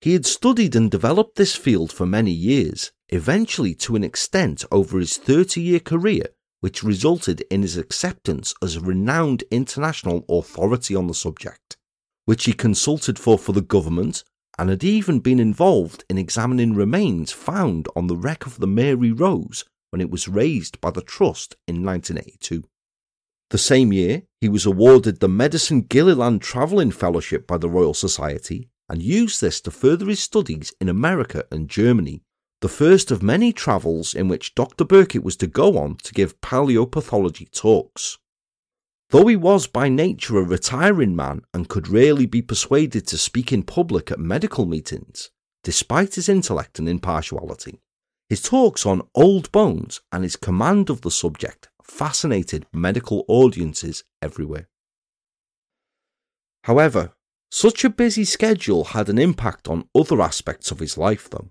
He 0.00 0.12
had 0.12 0.24
studied 0.24 0.76
and 0.76 0.90
developed 0.90 1.36
this 1.36 1.56
field 1.56 1.92
for 1.92 2.06
many 2.06 2.30
years, 2.30 2.92
eventually 3.08 3.74
to 3.76 3.96
an 3.96 4.04
extent 4.04 4.64
over 4.70 4.98
his 4.98 5.16
30 5.16 5.60
year 5.60 5.80
career, 5.80 6.26
which 6.60 6.82
resulted 6.82 7.40
in 7.50 7.62
his 7.62 7.76
acceptance 7.76 8.54
as 8.62 8.76
a 8.76 8.80
renowned 8.80 9.42
international 9.50 10.24
authority 10.28 10.94
on 10.94 11.06
the 11.06 11.14
subject, 11.14 11.76
which 12.24 12.44
he 12.44 12.52
consulted 12.52 13.18
for 13.18 13.38
for 13.38 13.52
the 13.52 13.60
government 13.60 14.24
and 14.58 14.68
had 14.70 14.82
even 14.82 15.20
been 15.20 15.38
involved 15.38 16.04
in 16.10 16.18
examining 16.18 16.74
remains 16.74 17.32
found 17.32 17.86
on 17.94 18.08
the 18.08 18.16
wreck 18.16 18.44
of 18.44 18.58
the 18.58 18.66
Mary 18.66 19.12
Rose 19.12 19.64
when 19.90 20.00
it 20.00 20.10
was 20.10 20.28
raised 20.28 20.80
by 20.80 20.90
the 20.90 21.00
Trust 21.00 21.56
in 21.66 21.84
1982. 21.84 22.64
The 23.50 23.58
same 23.58 23.92
year, 23.92 24.22
he 24.40 24.48
was 24.48 24.66
awarded 24.66 25.20
the 25.20 25.28
Medicine 25.28 25.82
Gilliland 25.82 26.42
Travelling 26.42 26.90
Fellowship 26.90 27.46
by 27.46 27.56
the 27.56 27.70
Royal 27.70 27.94
Society 27.94 28.68
and 28.88 29.02
used 29.02 29.40
this 29.40 29.60
to 29.62 29.70
further 29.70 30.06
his 30.06 30.20
studies 30.20 30.74
in 30.80 30.88
America 30.88 31.44
and 31.50 31.68
Germany, 31.68 32.22
the 32.60 32.68
first 32.68 33.10
of 33.10 33.22
many 33.22 33.52
travels 33.52 34.14
in 34.14 34.28
which 34.28 34.54
Dr. 34.54 34.84
Birkett 34.84 35.22
was 35.22 35.36
to 35.36 35.46
go 35.46 35.78
on 35.78 35.96
to 35.96 36.12
give 36.12 36.40
paleopathology 36.40 37.50
talks. 37.50 38.18
Though 39.10 39.26
he 39.26 39.36
was 39.36 39.66
by 39.66 39.88
nature 39.88 40.38
a 40.38 40.42
retiring 40.42 41.16
man 41.16 41.42
and 41.54 41.68
could 41.68 41.88
rarely 41.88 42.26
be 42.26 42.42
persuaded 42.42 43.06
to 43.06 43.16
speak 43.18 43.52
in 43.52 43.62
public 43.62 44.10
at 44.10 44.18
medical 44.18 44.66
meetings, 44.66 45.30
despite 45.64 46.16
his 46.16 46.28
intellect 46.28 46.78
and 46.78 46.88
impartiality, 46.88 47.80
his 48.28 48.42
talks 48.42 48.84
on 48.84 49.08
old 49.14 49.50
bones 49.50 50.02
and 50.12 50.24
his 50.24 50.36
command 50.36 50.90
of 50.90 51.00
the 51.00 51.10
subject 51.10 51.68
fascinated 51.82 52.66
medical 52.72 53.24
audiences 53.28 54.04
everywhere. 54.20 54.68
However, 56.64 57.14
such 57.50 57.82
a 57.82 57.90
busy 57.90 58.26
schedule 58.26 58.84
had 58.84 59.08
an 59.08 59.18
impact 59.18 59.68
on 59.68 59.88
other 59.94 60.20
aspects 60.20 60.70
of 60.70 60.80
his 60.80 60.98
life, 60.98 61.30
though. 61.30 61.48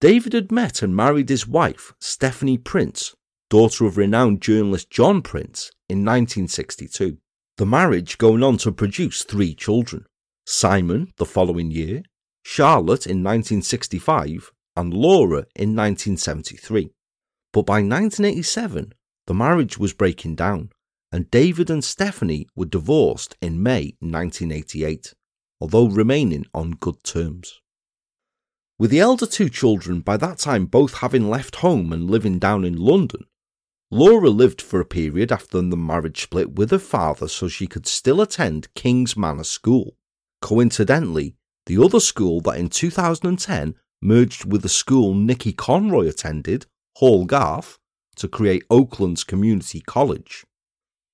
David 0.00 0.32
had 0.32 0.50
met 0.50 0.80
and 0.80 0.96
married 0.96 1.28
his 1.28 1.46
wife, 1.46 1.92
Stephanie 2.00 2.56
Prince, 2.56 3.14
daughter 3.52 3.84
of 3.84 3.98
renowned 3.98 4.40
journalist 4.40 4.88
John 4.88 5.20
Prince, 5.20 5.70
in 5.86 5.98
1962. 5.98 7.18
The 7.58 7.66
marriage 7.66 8.16
going 8.16 8.42
on 8.42 8.56
to 8.56 8.72
produce 8.72 9.24
three 9.24 9.54
children 9.54 10.06
Simon 10.46 11.12
the 11.18 11.26
following 11.26 11.70
year, 11.70 12.02
Charlotte 12.42 13.06
in 13.06 13.22
1965, 13.22 14.52
and 14.74 14.94
Laura 14.94 15.44
in 15.54 15.76
1973. 15.76 16.94
But 17.52 17.66
by 17.66 17.82
1987, 17.82 18.94
the 19.26 19.34
marriage 19.34 19.76
was 19.76 19.92
breaking 19.92 20.36
down, 20.36 20.70
and 21.12 21.30
David 21.30 21.68
and 21.68 21.84
Stephanie 21.84 22.48
were 22.56 22.64
divorced 22.64 23.36
in 23.42 23.62
May 23.62 23.96
1988, 24.00 25.12
although 25.60 25.88
remaining 25.88 26.46
on 26.54 26.70
good 26.70 27.04
terms. 27.04 27.60
With 28.78 28.90
the 28.90 29.00
elder 29.00 29.26
two 29.26 29.50
children 29.50 30.00
by 30.00 30.16
that 30.16 30.38
time 30.38 30.64
both 30.64 31.00
having 31.00 31.28
left 31.28 31.56
home 31.56 31.92
and 31.92 32.10
living 32.10 32.38
down 32.38 32.64
in 32.64 32.76
London, 32.76 33.26
Laura 33.94 34.30
lived 34.30 34.62
for 34.62 34.80
a 34.80 34.86
period 34.86 35.30
after 35.30 35.60
the 35.60 35.76
marriage 35.76 36.22
split 36.22 36.54
with 36.54 36.70
her 36.70 36.78
father 36.78 37.28
so 37.28 37.46
she 37.46 37.66
could 37.66 37.86
still 37.86 38.22
attend 38.22 38.72
King's 38.72 39.18
Manor 39.18 39.44
School. 39.44 39.98
Coincidentally, 40.40 41.36
the 41.66 41.76
other 41.76 42.00
school 42.00 42.40
that 42.40 42.56
in 42.56 42.70
2010 42.70 43.74
merged 44.00 44.50
with 44.50 44.62
the 44.62 44.68
school 44.70 45.12
Nicky 45.12 45.52
Conroy 45.52 46.08
attended, 46.08 46.64
Hall 46.96 47.26
Garth, 47.26 47.78
to 48.16 48.28
create 48.28 48.64
Oaklands 48.70 49.24
Community 49.24 49.82
College. 49.82 50.46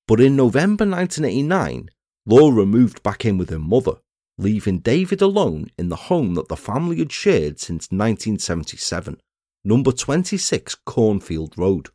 But 0.07 0.21
in 0.21 0.37
November 0.37 0.87
1989, 0.87 1.91
Laura 2.27 2.65
moved 2.65 3.03
back 3.03 3.25
in 3.25 3.39
with 3.39 3.51
her 3.51 3.59
mother, 3.59 3.95
leaving 4.39 4.79
David 4.79 5.21
alone 5.21 5.73
in 5.77 5.89
the 5.89 5.97
home 6.07 6.35
that 6.35 6.47
the 6.47 6.57
family 6.57 7.01
had 7.01 7.11
shared 7.11 7.59
since 7.59 7.91
1977, 7.91 9.21
number 9.65 9.91
26 9.91 10.77
Cornfield 10.87 11.59
Road, 11.59 11.89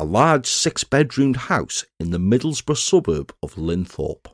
a 0.00 0.04
large 0.04 0.46
six 0.46 0.84
bedroomed 0.84 1.36
house 1.36 1.84
in 1.98 2.10
the 2.10 2.18
Middlesbrough 2.18 2.76
suburb 2.76 3.34
of 3.42 3.54
Linthorpe. 3.56 4.28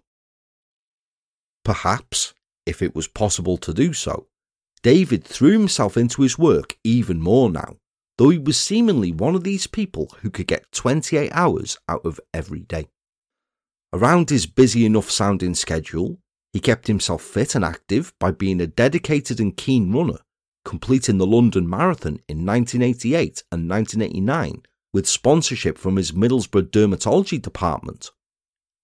Perhaps, 1.64 2.34
if 2.66 2.82
it 2.82 2.94
was 2.94 3.08
possible 3.08 3.56
to 3.56 3.72
do 3.72 3.94
so, 3.94 4.26
David 4.82 5.24
threw 5.24 5.52
himself 5.52 5.96
into 5.96 6.20
his 6.20 6.38
work 6.38 6.76
even 6.84 7.18
more 7.18 7.50
now, 7.50 7.76
though 8.18 8.28
he 8.28 8.38
was 8.38 8.60
seemingly 8.60 9.10
one 9.10 9.34
of 9.34 9.42
these 9.42 9.66
people 9.66 10.14
who 10.20 10.28
could 10.28 10.46
get 10.46 10.70
28 10.72 11.30
hours 11.32 11.78
out 11.88 12.04
of 12.04 12.20
every 12.34 12.60
day. 12.60 12.88
Around 13.94 14.28
his 14.28 14.44
busy 14.44 14.84
enough 14.84 15.10
sounding 15.10 15.54
schedule, 15.54 16.18
he 16.52 16.60
kept 16.60 16.88
himself 16.88 17.22
fit 17.22 17.54
and 17.54 17.64
active 17.64 18.12
by 18.20 18.30
being 18.30 18.60
a 18.60 18.66
dedicated 18.66 19.40
and 19.40 19.56
keen 19.56 19.90
runner, 19.92 20.18
completing 20.66 21.16
the 21.16 21.26
London 21.26 21.68
Marathon 21.68 22.20
in 22.28 22.44
1988 22.44 23.42
and 23.50 23.70
1989 23.70 24.62
with 24.94 25.08
sponsorship 25.08 25.76
from 25.76 25.96
his 25.96 26.12
Middlesbrough 26.12 26.70
dermatology 26.70 27.42
department. 27.42 28.12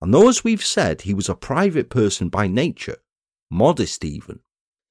And 0.03 0.13
though, 0.13 0.29
as 0.29 0.43
we've 0.43 0.65
said, 0.65 1.03
he 1.03 1.15
was 1.15 1.29
a 1.29 1.35
private 1.35 1.89
person 1.89 2.29
by 2.29 2.49
nature, 2.49 2.97
modest 3.51 4.05
even, 4.05 4.41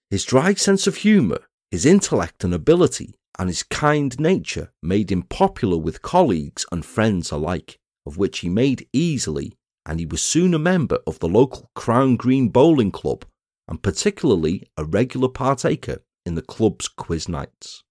his 0.10 0.24
dry 0.24 0.54
sense 0.54 0.88
of 0.88 0.96
humour, 0.98 1.42
his 1.70 1.86
intellect 1.86 2.44
and 2.44 2.54
ability, 2.54 3.16
and 3.38 3.50
his 3.50 3.64
kind 3.64 4.18
nature 4.20 4.72
made 4.82 5.12
him 5.12 5.24
popular 5.24 5.78
with 5.78 6.02
colleagues 6.02 6.66
and 6.72 6.86
friends 6.86 7.32
alike, 7.32 7.78
of 8.06 8.18
which 8.18 8.40
he 8.40 8.50
made 8.50 8.88
easily, 8.94 9.54
and 9.86 10.00
he 10.00 10.06
was 10.06 10.22
soon 10.22 10.54
a 10.54 10.60
member 10.60 11.00
of 11.06 11.20
the 11.20 11.28
local 11.28 11.70
Crown 11.76 12.16
Green 12.16 12.50
Bowling 12.50 12.92
Club, 12.92 13.26
and 13.68 13.84
particularly 13.84 14.68
a 14.78 14.86
regular 14.86 15.30
partaker 15.30 16.00
in 16.26 16.36
the 16.36 16.42
club's 16.42 16.88
quiz 16.88 17.28
nights. 17.28 17.84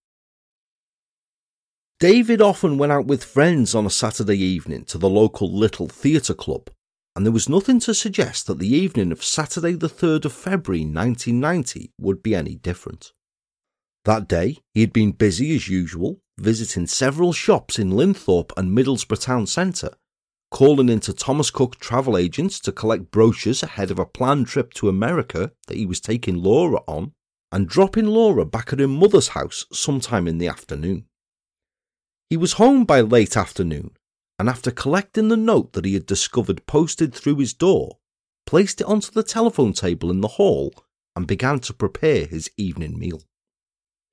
David 2.00 2.40
often 2.40 2.78
went 2.78 2.92
out 2.92 3.06
with 3.06 3.24
friends 3.24 3.74
on 3.74 3.84
a 3.84 3.90
Saturday 3.90 4.38
evening 4.38 4.84
to 4.84 4.98
the 4.98 5.10
local 5.10 5.52
Little 5.52 5.88
Theatre 5.88 6.32
Club, 6.32 6.70
and 7.16 7.26
there 7.26 7.32
was 7.32 7.48
nothing 7.48 7.80
to 7.80 7.92
suggest 7.92 8.46
that 8.46 8.60
the 8.60 8.72
evening 8.72 9.10
of 9.10 9.24
Saturday, 9.24 9.72
the 9.72 9.88
3rd 9.88 10.26
of 10.26 10.32
February 10.32 10.84
1990, 10.84 11.90
would 12.00 12.22
be 12.22 12.36
any 12.36 12.54
different. 12.54 13.12
That 14.04 14.28
day, 14.28 14.58
he 14.74 14.80
had 14.80 14.92
been 14.92 15.10
busy 15.10 15.56
as 15.56 15.66
usual, 15.66 16.20
visiting 16.38 16.86
several 16.86 17.32
shops 17.32 17.80
in 17.80 17.90
Linthorpe 17.90 18.52
and 18.56 18.78
Middlesbrough 18.78 19.20
town 19.20 19.48
centre, 19.48 19.94
calling 20.52 20.88
into 20.88 21.12
Thomas 21.12 21.50
Cook 21.50 21.80
travel 21.80 22.16
agents 22.16 22.60
to 22.60 22.70
collect 22.70 23.10
brochures 23.10 23.64
ahead 23.64 23.90
of 23.90 23.98
a 23.98 24.06
planned 24.06 24.46
trip 24.46 24.72
to 24.74 24.88
America 24.88 25.50
that 25.66 25.76
he 25.76 25.84
was 25.84 26.00
taking 26.00 26.36
Laura 26.36 26.78
on, 26.86 27.10
and 27.50 27.68
dropping 27.68 28.06
Laura 28.06 28.44
back 28.44 28.72
at 28.72 28.78
her 28.78 28.86
mother's 28.86 29.28
house 29.28 29.66
sometime 29.72 30.28
in 30.28 30.38
the 30.38 30.46
afternoon. 30.46 31.06
He 32.30 32.36
was 32.36 32.54
home 32.54 32.84
by 32.84 33.00
late 33.00 33.36
afternoon 33.36 33.92
and 34.38 34.48
after 34.48 34.70
collecting 34.70 35.28
the 35.28 35.36
note 35.36 35.72
that 35.72 35.84
he 35.84 35.94
had 35.94 36.06
discovered 36.06 36.66
posted 36.66 37.14
through 37.14 37.36
his 37.36 37.54
door, 37.54 37.98
placed 38.46 38.80
it 38.80 38.86
onto 38.86 39.10
the 39.10 39.22
telephone 39.22 39.72
table 39.72 40.10
in 40.10 40.20
the 40.20 40.28
hall 40.28 40.72
and 41.16 41.26
began 41.26 41.58
to 41.60 41.74
prepare 41.74 42.26
his 42.26 42.50
evening 42.56 42.98
meal. 42.98 43.22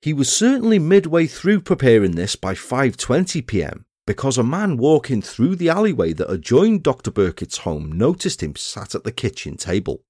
He 0.02 0.12
was 0.12 0.32
certainly 0.32 0.78
midway 0.78 1.26
through 1.26 1.60
preparing 1.60 2.12
this 2.12 2.36
by 2.36 2.54
5:20 2.54 3.46
p.m. 3.46 3.86
because 4.06 4.36
a 4.38 4.42
man 4.42 4.76
walking 4.76 5.22
through 5.22 5.56
the 5.56 5.68
alleyway 5.68 6.12
that 6.14 6.30
adjoined 6.30 6.82
Dr. 6.82 7.10
Birkett's 7.10 7.58
home 7.58 7.92
noticed 7.92 8.42
him 8.42 8.56
sat 8.56 8.94
at 8.94 9.04
the 9.04 9.12
kitchen 9.12 9.56
table. 9.56 10.02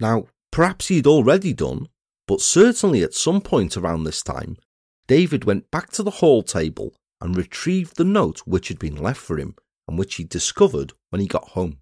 Now, 0.00 0.26
perhaps 0.50 0.88
he'd 0.88 1.06
already 1.06 1.52
done, 1.52 1.88
but 2.26 2.40
certainly 2.40 3.02
at 3.02 3.14
some 3.14 3.40
point 3.40 3.76
around 3.76 4.04
this 4.04 4.22
time, 4.22 4.56
David 5.06 5.44
went 5.44 5.70
back 5.70 5.90
to 5.92 6.02
the 6.02 6.10
hall 6.10 6.42
table 6.42 6.94
and 7.20 7.36
retrieved 7.36 7.96
the 7.96 8.04
note 8.04 8.40
which 8.40 8.68
had 8.68 8.78
been 8.78 8.96
left 8.96 9.20
for 9.20 9.38
him 9.38 9.54
and 9.88 9.98
which 9.98 10.16
he 10.16 10.24
discovered 10.24 10.92
when 11.10 11.20
he 11.20 11.26
got 11.26 11.50
home. 11.50 11.78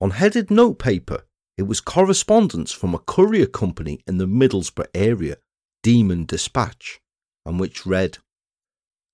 On 0.00 0.10
headed 0.10 0.50
notepaper, 0.50 1.24
it 1.56 1.64
was 1.64 1.80
correspondence 1.80 2.72
from 2.72 2.94
a 2.94 2.98
courier 2.98 3.46
company 3.46 4.00
in 4.06 4.18
the 4.18 4.26
Middlesbrough 4.26 4.88
area, 4.94 5.36
Demon 5.82 6.24
Dispatch, 6.24 7.00
and 7.44 7.60
which 7.60 7.84
read 7.84 8.18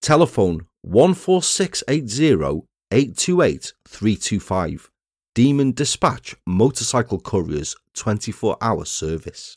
Telephone 0.01 0.67
14680 0.85 2.67
828 2.93 3.73
325 3.89 4.91
Demon 5.35 5.73
Dispatch 5.73 6.37
Motorcycle 6.47 7.21
Couriers 7.21 7.75
24 7.95 8.57
hour 8.61 8.85
service. 8.85 9.57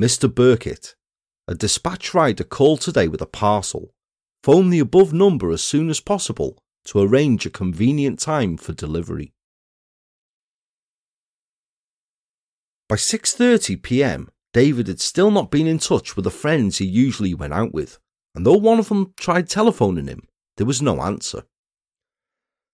Mr. 0.00 0.34
Birkett, 0.34 0.94
a 1.46 1.54
dispatch 1.54 2.14
rider 2.14 2.44
called 2.44 2.80
today 2.80 3.08
with 3.08 3.20
a 3.20 3.26
parcel 3.26 3.92
phone 4.44 4.68
the 4.68 4.78
above 4.78 5.12
number 5.14 5.50
as 5.50 5.64
soon 5.64 5.88
as 5.88 6.00
possible 6.00 6.58
to 6.84 7.00
arrange 7.00 7.46
a 7.46 7.50
convenient 7.50 8.18
time 8.18 8.58
for 8.58 8.74
delivery. 8.74 9.32
By 12.90 12.96
6:30 12.96 13.82
p.m., 13.82 14.28
David 14.52 14.86
had 14.86 15.00
still 15.00 15.30
not 15.30 15.50
been 15.50 15.66
in 15.66 15.78
touch 15.78 16.14
with 16.14 16.24
the 16.24 16.30
friends 16.30 16.76
he 16.76 16.84
usually 16.84 17.32
went 17.32 17.54
out 17.54 17.72
with, 17.72 17.98
and 18.34 18.44
though 18.44 18.58
one 18.58 18.78
of 18.78 18.90
them 18.90 19.14
tried 19.16 19.48
telephoning 19.48 20.08
him, 20.08 20.28
there 20.58 20.66
was 20.66 20.82
no 20.82 21.00
answer. 21.00 21.44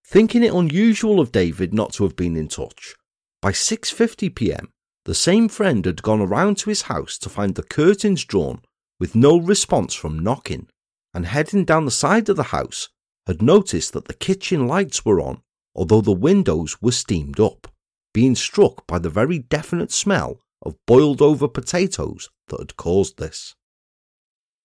Thinking 0.05 0.43
it 0.43 0.53
unusual 0.53 1.21
of 1.21 1.31
David 1.31 1.73
not 1.73 1.93
to 1.93 2.03
have 2.03 2.17
been 2.17 2.35
in 2.35 2.49
touch, 2.49 2.95
by 3.41 3.53
6:50 3.53 4.35
p.m., 4.35 4.73
the 5.05 5.15
same 5.15 5.47
friend 5.47 5.85
had 5.85 6.03
gone 6.03 6.21
around 6.21 6.57
to 6.57 6.69
his 6.69 6.83
house 6.83 7.17
to 7.17 7.29
find 7.29 7.55
the 7.55 7.63
curtains 7.63 8.25
drawn 8.25 8.61
with 8.99 9.15
no 9.15 9.37
response 9.37 9.93
from 9.93 10.19
knocking, 10.19 10.67
and 11.13 11.25
heading 11.25 11.65
down 11.65 11.85
the 11.85 11.91
side 11.91 12.29
of 12.29 12.35
the 12.35 12.43
house, 12.43 12.89
had 13.27 13.41
noticed 13.41 13.93
that 13.93 14.05
the 14.05 14.13
kitchen 14.13 14.67
lights 14.67 15.03
were 15.03 15.19
on, 15.19 15.41
although 15.75 16.01
the 16.01 16.11
windows 16.11 16.81
were 16.81 16.91
steamed 16.91 17.39
up, 17.39 17.67
being 18.13 18.35
struck 18.35 18.85
by 18.87 18.99
the 18.99 19.09
very 19.09 19.39
definite 19.39 19.91
smell 19.91 20.39
of 20.61 20.75
boiled 20.85 21.21
over 21.21 21.47
potatoes 21.47 22.29
that 22.49 22.59
had 22.59 22.77
caused 22.77 23.17
this. 23.17 23.55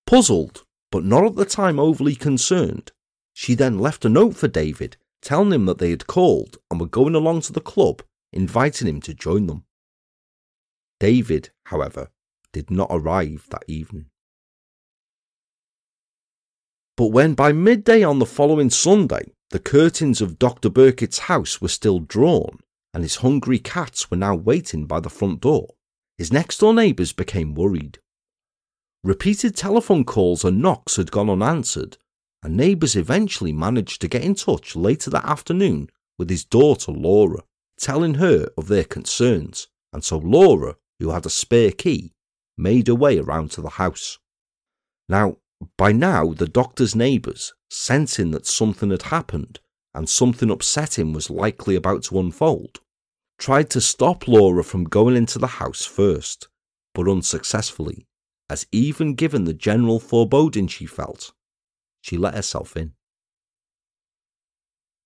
Puzzled, 0.07 0.65
but 0.91 1.05
not 1.05 1.25
at 1.25 1.37
the 1.37 1.45
time 1.45 1.79
overly 1.79 2.15
concerned, 2.15 2.93
she 3.33 3.55
then 3.55 3.79
left 3.79 4.05
a 4.05 4.09
note 4.09 4.37
for 4.37 4.49
David 4.49 4.97
telling 5.23 5.53
him 5.53 5.67
that 5.67 5.79
they 5.79 5.91
had 5.91 6.07
called 6.07 6.57
and 6.71 6.81
were 6.81 6.87
going 6.87 7.15
along 7.15 7.41
to 7.43 7.53
the 7.53 7.61
club, 7.61 8.03
inviting 8.33 8.87
him 8.87 9.01
to 9.01 9.13
join 9.13 9.47
them. 9.47 9.65
David, 10.99 11.51
however, 11.67 12.09
did 12.53 12.71
not 12.71 12.89
arrive 12.91 13.47
that 13.51 13.65
evening. 13.69 14.07
But 16.97 17.09
when 17.09 17.35
by 17.35 17.53
midday 17.53 18.03
on 18.03 18.19
the 18.19 18.27
following 18.27 18.71
Sunday 18.71 19.33
the 19.51 19.59
curtains 19.59 20.21
of 20.21 20.39
Dr. 20.39 20.71
Birkett's 20.71 21.21
house 21.21 21.61
were 21.61 21.69
still 21.69 22.01
drawn, 22.01 22.59
and 22.95 23.03
his 23.03 23.17
hungry 23.17 23.59
cats 23.59 24.11
were 24.11 24.17
now 24.17 24.35
waiting 24.35 24.87
by 24.87 25.01
the 25.01 25.11
front 25.11 25.41
door, 25.41 25.75
his 26.17 26.33
next 26.33 26.59
door 26.59 26.73
neighbours 26.73 27.13
became 27.13 27.55
worried. 27.55 27.99
Repeated 29.05 29.55
telephone 29.55 30.05
calls 30.05 30.45
and 30.45 30.61
knocks 30.63 30.97
had 30.97 31.13
gone 31.13 31.29
unanswered, 31.29 31.99
and 32.43 32.57
neighbours 32.57 32.97
eventually 32.97 33.53
managed 33.53 34.01
to 34.01 34.09
get 34.09 34.25
in 34.25 34.35
touch 34.35 34.75
later 34.75 35.11
that 35.11 35.27
afternoon 35.27 35.91
with 36.19 36.31
his 36.31 36.45
daughter 36.45 36.91
Laura, 36.91 37.43
telling 37.79 38.15
her 38.15 38.49
of 38.57 38.69
their 38.69 38.85
concerns, 38.85 39.69
and 39.93 40.03
so 40.03 40.19
Laura, 40.19 40.77
who 40.99 41.11
had 41.11 41.27
a 41.27 41.31
spare 41.31 41.73
key, 41.73 42.13
made 42.57 42.87
her 42.87 42.95
way 42.95 43.19
around 43.19 43.51
to 43.53 43.61
the 43.61 43.71
house. 43.71 44.19
Now, 45.09 45.39
by 45.77 45.93
now, 45.93 46.33
the 46.33 46.49
doctor's 46.49 46.95
neighbours, 46.95 47.53
sensing 47.71 48.31
that 48.33 48.47
something 48.47 48.91
had 48.91 49.03
happened 49.03 49.61
and 49.95 50.09
something 50.09 50.51
upsetting 50.51 51.13
was 51.13 51.31
likely 51.31 51.75
about 51.75 52.03
to 52.05 52.19
unfold, 52.19 52.81
tried 53.39 53.71
to 53.71 53.81
stop 53.81 54.29
Laura 54.29 54.63
from 54.63 54.85
going 54.85 55.17
into 55.17 55.39
the 55.39 55.47
house 55.47 55.85
first, 55.85 56.49
but 56.95 57.09
unsuccessfully, 57.09 58.07
as 58.51 58.67
even 58.73 59.15
given 59.15 59.45
the 59.45 59.55
general 59.55 59.99
foreboding 59.99 60.67
she 60.69 60.87
felt, 60.87 61.33
she 62.03 62.17
let 62.17 62.35
herself 62.35 62.77
in. 62.77 62.93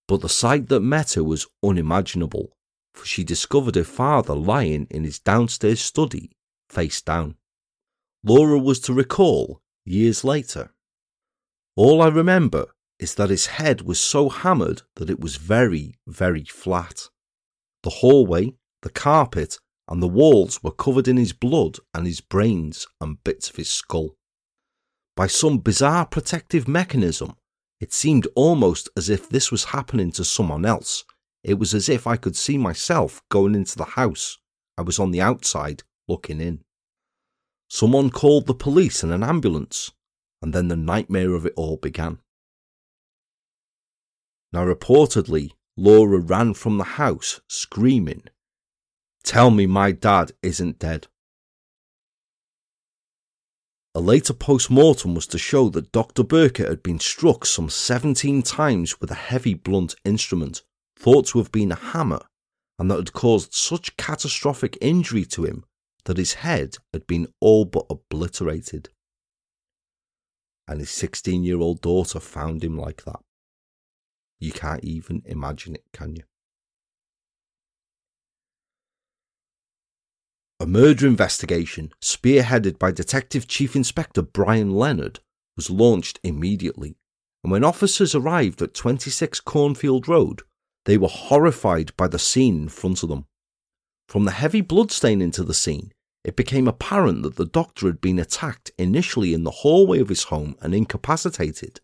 But 0.08 0.22
the 0.22 0.28
sight 0.28 0.68
that 0.68 0.80
met 0.80 1.12
her 1.12 1.22
was 1.24 1.46
unimaginable, 1.64 2.52
for 2.94 3.04
she 3.04 3.24
discovered 3.24 3.74
her 3.76 3.84
father 3.84 4.34
lying 4.34 4.86
in 4.90 5.04
his 5.04 5.18
downstairs 5.18 5.80
study, 5.80 6.32
face 6.68 7.00
down. 7.00 7.36
Laura 8.22 8.58
was 8.58 8.80
to 8.80 8.92
recall 8.92 9.62
years 9.84 10.24
later. 10.24 10.72
All 11.76 12.02
I 12.02 12.08
remember 12.08 12.66
is 12.98 13.14
that 13.14 13.30
his 13.30 13.46
head 13.46 13.82
was 13.82 13.98
so 13.98 14.28
hammered 14.28 14.82
that 14.96 15.08
it 15.08 15.20
was 15.20 15.36
very, 15.36 15.94
very 16.06 16.44
flat. 16.44 17.08
The 17.82 17.90
hallway, 17.90 18.54
the 18.82 18.90
carpet, 18.90 19.58
and 19.88 20.02
the 20.02 20.08
walls 20.08 20.62
were 20.62 20.70
covered 20.70 21.08
in 21.08 21.16
his 21.16 21.32
blood 21.32 21.78
and 21.94 22.06
his 22.06 22.20
brains 22.20 22.86
and 23.00 23.22
bits 23.24 23.48
of 23.50 23.56
his 23.56 23.70
skull. 23.70 24.16
By 25.16 25.26
some 25.26 25.58
bizarre 25.58 26.06
protective 26.06 26.68
mechanism, 26.68 27.36
it 27.80 27.92
seemed 27.92 28.28
almost 28.34 28.88
as 28.96 29.08
if 29.08 29.28
this 29.28 29.50
was 29.50 29.64
happening 29.64 30.12
to 30.12 30.24
someone 30.24 30.64
else. 30.64 31.04
It 31.42 31.58
was 31.58 31.74
as 31.74 31.88
if 31.88 32.06
I 32.06 32.16
could 32.16 32.36
see 32.36 32.58
myself 32.58 33.22
going 33.30 33.54
into 33.54 33.76
the 33.76 33.84
house. 33.84 34.38
I 34.76 34.82
was 34.82 34.98
on 34.98 35.10
the 35.10 35.20
outside 35.20 35.82
looking 36.08 36.40
in. 36.40 36.64
Someone 37.68 38.10
called 38.10 38.46
the 38.46 38.54
police 38.54 39.02
and 39.02 39.12
an 39.12 39.22
ambulance, 39.22 39.92
and 40.42 40.52
then 40.52 40.68
the 40.68 40.76
nightmare 40.76 41.34
of 41.34 41.46
it 41.46 41.54
all 41.56 41.76
began. 41.76 42.18
Now, 44.52 44.64
reportedly, 44.64 45.52
Laura 45.76 46.18
ran 46.18 46.54
from 46.54 46.78
the 46.78 46.84
house 46.84 47.40
screaming, 47.48 48.24
Tell 49.22 49.50
me 49.50 49.66
my 49.66 49.92
dad 49.92 50.32
isn't 50.42 50.78
dead. 50.78 51.06
A 53.94 54.00
later 54.00 54.32
post 54.32 54.70
mortem 54.70 55.14
was 55.14 55.26
to 55.28 55.38
show 55.38 55.68
that 55.70 55.92
Dr. 55.92 56.22
Birkett 56.22 56.68
had 56.68 56.82
been 56.82 57.00
struck 57.00 57.44
some 57.44 57.68
17 57.68 58.42
times 58.42 59.00
with 59.00 59.10
a 59.10 59.16
heavy 59.16 59.54
blunt 59.54 59.94
instrument, 60.04 60.62
thought 61.00 61.26
to 61.28 61.38
have 61.38 61.50
been 61.50 61.72
a 61.72 61.76
hammer, 61.76 62.20
and 62.78 62.90
that 62.90 62.96
had 62.96 63.12
caused 63.12 63.54
such 63.54 63.96
catastrophic 63.96 64.76
injury 64.80 65.24
to 65.24 65.44
him 65.44 65.64
that 66.04 66.18
his 66.18 66.34
head 66.34 66.76
had 66.92 67.06
been 67.06 67.26
all 67.40 67.64
but 67.64 67.86
obliterated. 67.88 68.90
And 70.68 70.80
his 70.80 70.90
16 70.90 71.42
year 71.42 71.58
old 71.58 71.80
daughter 71.80 72.20
found 72.20 72.62
him 72.62 72.76
like 72.76 73.04
that. 73.04 73.20
You 74.38 74.52
can't 74.52 74.84
even 74.84 75.22
imagine 75.24 75.74
it, 75.74 75.84
can 75.92 76.16
you? 76.16 76.22
A 80.58 80.66
murder 80.66 81.06
investigation, 81.06 81.92
spearheaded 82.02 82.78
by 82.78 82.90
Detective 82.92 83.48
Chief 83.48 83.74
Inspector 83.74 84.20
Brian 84.20 84.72
Leonard, 84.74 85.20
was 85.56 85.70
launched 85.70 86.20
immediately. 86.22 86.96
And 87.42 87.50
when 87.50 87.64
officers 87.64 88.14
arrived 88.14 88.60
at 88.60 88.74
26 88.74 89.40
Cornfield 89.40 90.06
Road, 90.06 90.42
they 90.84 90.98
were 90.98 91.08
horrified 91.08 91.94
by 91.96 92.08
the 92.08 92.18
scene 92.18 92.62
in 92.62 92.68
front 92.68 93.02
of 93.02 93.08
them. 93.08 93.26
From 94.08 94.24
the 94.24 94.32
heavy 94.32 94.60
bloodstain 94.60 95.22
into 95.22 95.44
the 95.44 95.54
scene, 95.54 95.92
it 96.24 96.36
became 96.36 96.68
apparent 96.68 97.22
that 97.22 97.36
the 97.36 97.46
doctor 97.46 97.86
had 97.86 98.00
been 98.00 98.18
attacked 98.18 98.70
initially 98.76 99.32
in 99.32 99.44
the 99.44 99.50
hallway 99.50 100.00
of 100.00 100.08
his 100.08 100.24
home 100.24 100.56
and 100.60 100.74
incapacitated. 100.74 101.80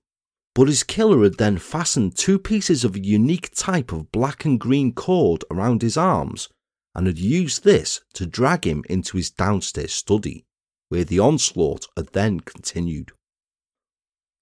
But 0.55 0.69
his 0.69 0.83
killer 0.83 1.23
had 1.23 1.39
then 1.39 1.59
fastened 1.59 2.17
two 2.17 2.39
pieces 2.39 2.85
of 2.85 2.97
a 2.97 3.05
unique 3.05 3.55
type 3.55 3.93
of 3.93 4.11
black 4.11 4.45
and 4.45 4.59
green 4.59 4.93
cord 4.93 5.45
around 5.51 5.83
his 5.83 5.97
arms 5.97 6.49
and 6.95 7.07
had 7.07 7.19
used 7.19 7.63
this 7.63 8.01
to 8.15 8.27
drag 8.27 8.67
him 8.67 8.83
into 8.89 9.19
his 9.19 9.31
downstairs 9.31 9.93
study, 9.93 10.47
where 10.89 11.05
the 11.05 11.19
onslaught 11.19 11.87
had 11.95 12.09
then 12.09 12.41
continued. 12.41 13.13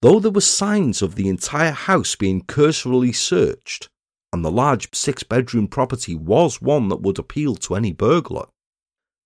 Though 0.03 0.21
there 0.21 0.31
were 0.31 0.41
signs 0.41 1.03
of 1.03 1.17
the 1.17 1.29
entire 1.29 1.73
house 1.73 2.15
being 2.15 2.43
cursorily 2.43 3.13
searched, 3.13 3.89
and 4.35 4.45
the 4.45 4.51
large 4.51 4.93
six 4.93 5.23
bedroom 5.23 5.69
property 5.69 6.13
was 6.13 6.61
one 6.61 6.89
that 6.89 7.01
would 7.01 7.21
appeal 7.21 7.55
to 7.55 7.77
any 7.77 7.93
burglar. 7.93 8.47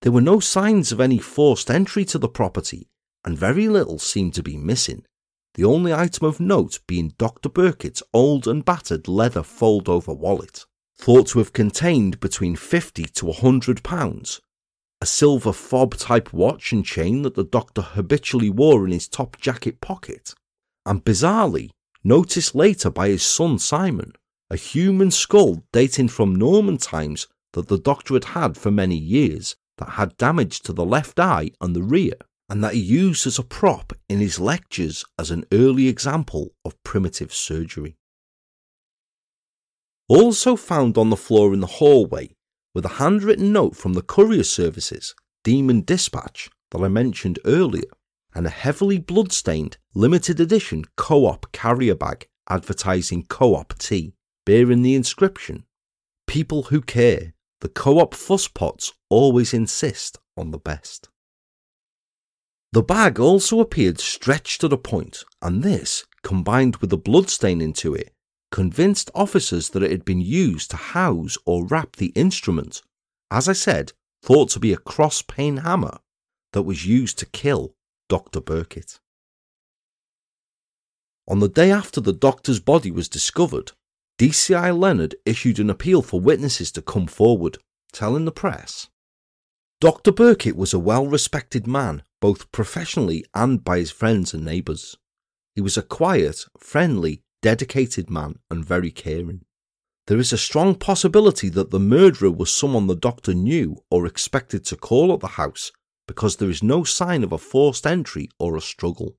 There 0.02 0.12
were 0.12 0.20
no 0.20 0.38
signs 0.38 0.92
of 0.92 1.00
any 1.00 1.16
forced 1.16 1.70
entry 1.70 2.04
to 2.04 2.18
the 2.18 2.28
property, 2.28 2.90
and 3.24 3.38
very 3.38 3.70
little 3.70 3.98
seemed 3.98 4.34
to 4.34 4.42
be 4.42 4.58
missing, 4.58 5.06
the 5.54 5.64
only 5.64 5.94
item 5.94 6.26
of 6.26 6.40
note 6.40 6.80
being 6.86 7.14
Dr. 7.16 7.48
Birkett's 7.48 8.02
old 8.12 8.46
and 8.46 8.66
battered 8.66 9.08
leather 9.08 9.42
fold 9.42 9.88
over 9.88 10.12
wallet, 10.12 10.66
thought 10.98 11.28
to 11.28 11.38
have 11.38 11.54
contained 11.54 12.20
between 12.20 12.54
50 12.54 13.04
to 13.04 13.24
100 13.24 13.82
pounds, 13.82 14.42
a 15.00 15.06
silver 15.06 15.54
fob 15.54 15.94
type 15.94 16.34
watch 16.34 16.70
and 16.70 16.84
chain 16.84 17.22
that 17.22 17.34
the 17.34 17.44
doctor 17.44 17.80
habitually 17.80 18.50
wore 18.50 18.84
in 18.84 18.92
his 18.92 19.08
top 19.08 19.40
jacket 19.40 19.80
pocket, 19.80 20.34
and 20.84 21.02
bizarrely, 21.02 21.70
noticed 22.04 22.54
later 22.54 22.90
by 22.90 23.08
his 23.08 23.22
son 23.22 23.58
Simon, 23.58 24.12
a 24.50 24.56
human 24.56 25.10
skull 25.10 25.62
dating 25.72 26.08
from 26.08 26.34
Norman 26.34 26.78
times 26.78 27.26
that 27.52 27.68
the 27.68 27.78
doctor 27.78 28.14
had 28.14 28.24
had 28.24 28.56
for 28.56 28.70
many 28.70 28.96
years 28.96 29.56
that 29.78 29.90
had 29.90 30.16
damage 30.16 30.60
to 30.60 30.72
the 30.72 30.84
left 30.84 31.20
eye 31.20 31.50
and 31.60 31.74
the 31.74 31.82
rear, 31.82 32.14
and 32.48 32.64
that 32.64 32.74
he 32.74 32.80
used 32.80 33.26
as 33.26 33.38
a 33.38 33.42
prop 33.42 33.92
in 34.08 34.20
his 34.20 34.40
lectures 34.40 35.04
as 35.18 35.30
an 35.30 35.44
early 35.52 35.88
example 35.88 36.52
of 36.64 36.82
primitive 36.82 37.32
surgery. 37.32 37.96
Also 40.08 40.56
found 40.56 40.96
on 40.96 41.10
the 41.10 41.16
floor 41.16 41.52
in 41.52 41.60
the 41.60 41.66
hallway 41.66 42.30
were 42.74 42.80
the 42.80 42.88
handwritten 42.88 43.52
note 43.52 43.76
from 43.76 43.92
the 43.92 44.02
courier 44.02 44.44
services, 44.44 45.14
Demon 45.44 45.82
Dispatch, 45.82 46.48
that 46.70 46.82
I 46.82 46.88
mentioned 46.88 47.38
earlier, 47.44 47.90
and 48.34 48.46
a 48.46 48.50
heavily 48.50 48.98
blood-stained 48.98 49.76
limited 49.94 50.40
edition 50.40 50.84
co-op 50.96 51.50
carrier 51.52 51.94
bag 51.94 52.28
advertising 52.48 53.24
co-op 53.24 53.76
tea 53.78 54.14
bearing 54.48 54.80
the 54.80 54.94
inscription 54.94 55.66
People 56.26 56.62
who 56.64 56.80
care, 56.80 57.34
the 57.60 57.68
co 57.68 57.98
op 57.98 58.14
fusspots 58.14 58.94
always 59.10 59.52
insist 59.52 60.18
on 60.38 60.52
the 60.52 60.58
best. 60.58 61.10
The 62.72 62.82
bag 62.82 63.20
also 63.20 63.60
appeared 63.60 64.00
stretched 64.00 64.64
at 64.64 64.72
a 64.72 64.78
point, 64.78 65.24
and 65.42 65.62
this 65.62 66.06
combined 66.22 66.76
with 66.76 66.88
the 66.88 66.96
bloodstain 66.96 67.60
into 67.60 67.94
it, 67.94 68.14
convinced 68.50 69.10
officers 69.14 69.68
that 69.70 69.82
it 69.82 69.90
had 69.90 70.06
been 70.06 70.22
used 70.22 70.70
to 70.70 70.78
house 70.78 71.36
or 71.44 71.66
wrap 71.66 71.96
the 71.96 72.12
instrument, 72.14 72.80
as 73.30 73.50
I 73.50 73.54
said, 73.54 73.92
thought 74.22 74.48
to 74.52 74.58
be 74.58 74.72
a 74.72 74.78
cross 74.78 75.20
peen 75.20 75.58
hammer 75.58 75.98
that 76.54 76.62
was 76.62 76.86
used 76.86 77.18
to 77.18 77.26
kill 77.26 77.74
Dr. 78.08 78.40
Birkett. 78.40 78.98
On 81.26 81.40
the 81.40 81.50
day 81.50 81.70
after 81.70 82.00
the 82.00 82.14
doctor's 82.14 82.60
body 82.60 82.90
was 82.90 83.10
discovered, 83.10 83.72
DCI 84.18 84.76
Leonard 84.76 85.14
issued 85.24 85.60
an 85.60 85.70
appeal 85.70 86.02
for 86.02 86.20
witnesses 86.20 86.72
to 86.72 86.82
come 86.82 87.06
forward, 87.06 87.58
telling 87.92 88.24
the 88.24 88.32
press 88.32 88.88
Dr. 89.80 90.10
Birkett 90.10 90.56
was 90.56 90.74
a 90.74 90.78
well 90.78 91.06
respected 91.06 91.68
man, 91.68 92.02
both 92.20 92.50
professionally 92.50 93.24
and 93.32 93.62
by 93.62 93.78
his 93.78 93.92
friends 93.92 94.34
and 94.34 94.44
neighbours. 94.44 94.96
He 95.54 95.60
was 95.60 95.76
a 95.76 95.82
quiet, 95.82 96.46
friendly, 96.58 97.22
dedicated 97.42 98.10
man 98.10 98.40
and 98.50 98.64
very 98.64 98.90
caring. 98.90 99.42
There 100.08 100.18
is 100.18 100.32
a 100.32 100.38
strong 100.38 100.74
possibility 100.74 101.48
that 101.50 101.70
the 101.70 101.78
murderer 101.78 102.32
was 102.32 102.52
someone 102.52 102.88
the 102.88 102.96
doctor 102.96 103.34
knew 103.34 103.76
or 103.88 104.04
expected 104.04 104.64
to 104.64 104.76
call 104.76 105.12
at 105.12 105.20
the 105.20 105.28
house 105.28 105.70
because 106.08 106.36
there 106.36 106.50
is 106.50 106.60
no 106.60 106.82
sign 106.82 107.22
of 107.22 107.30
a 107.30 107.38
forced 107.38 107.86
entry 107.86 108.30
or 108.40 108.56
a 108.56 108.60
struggle. 108.60 109.16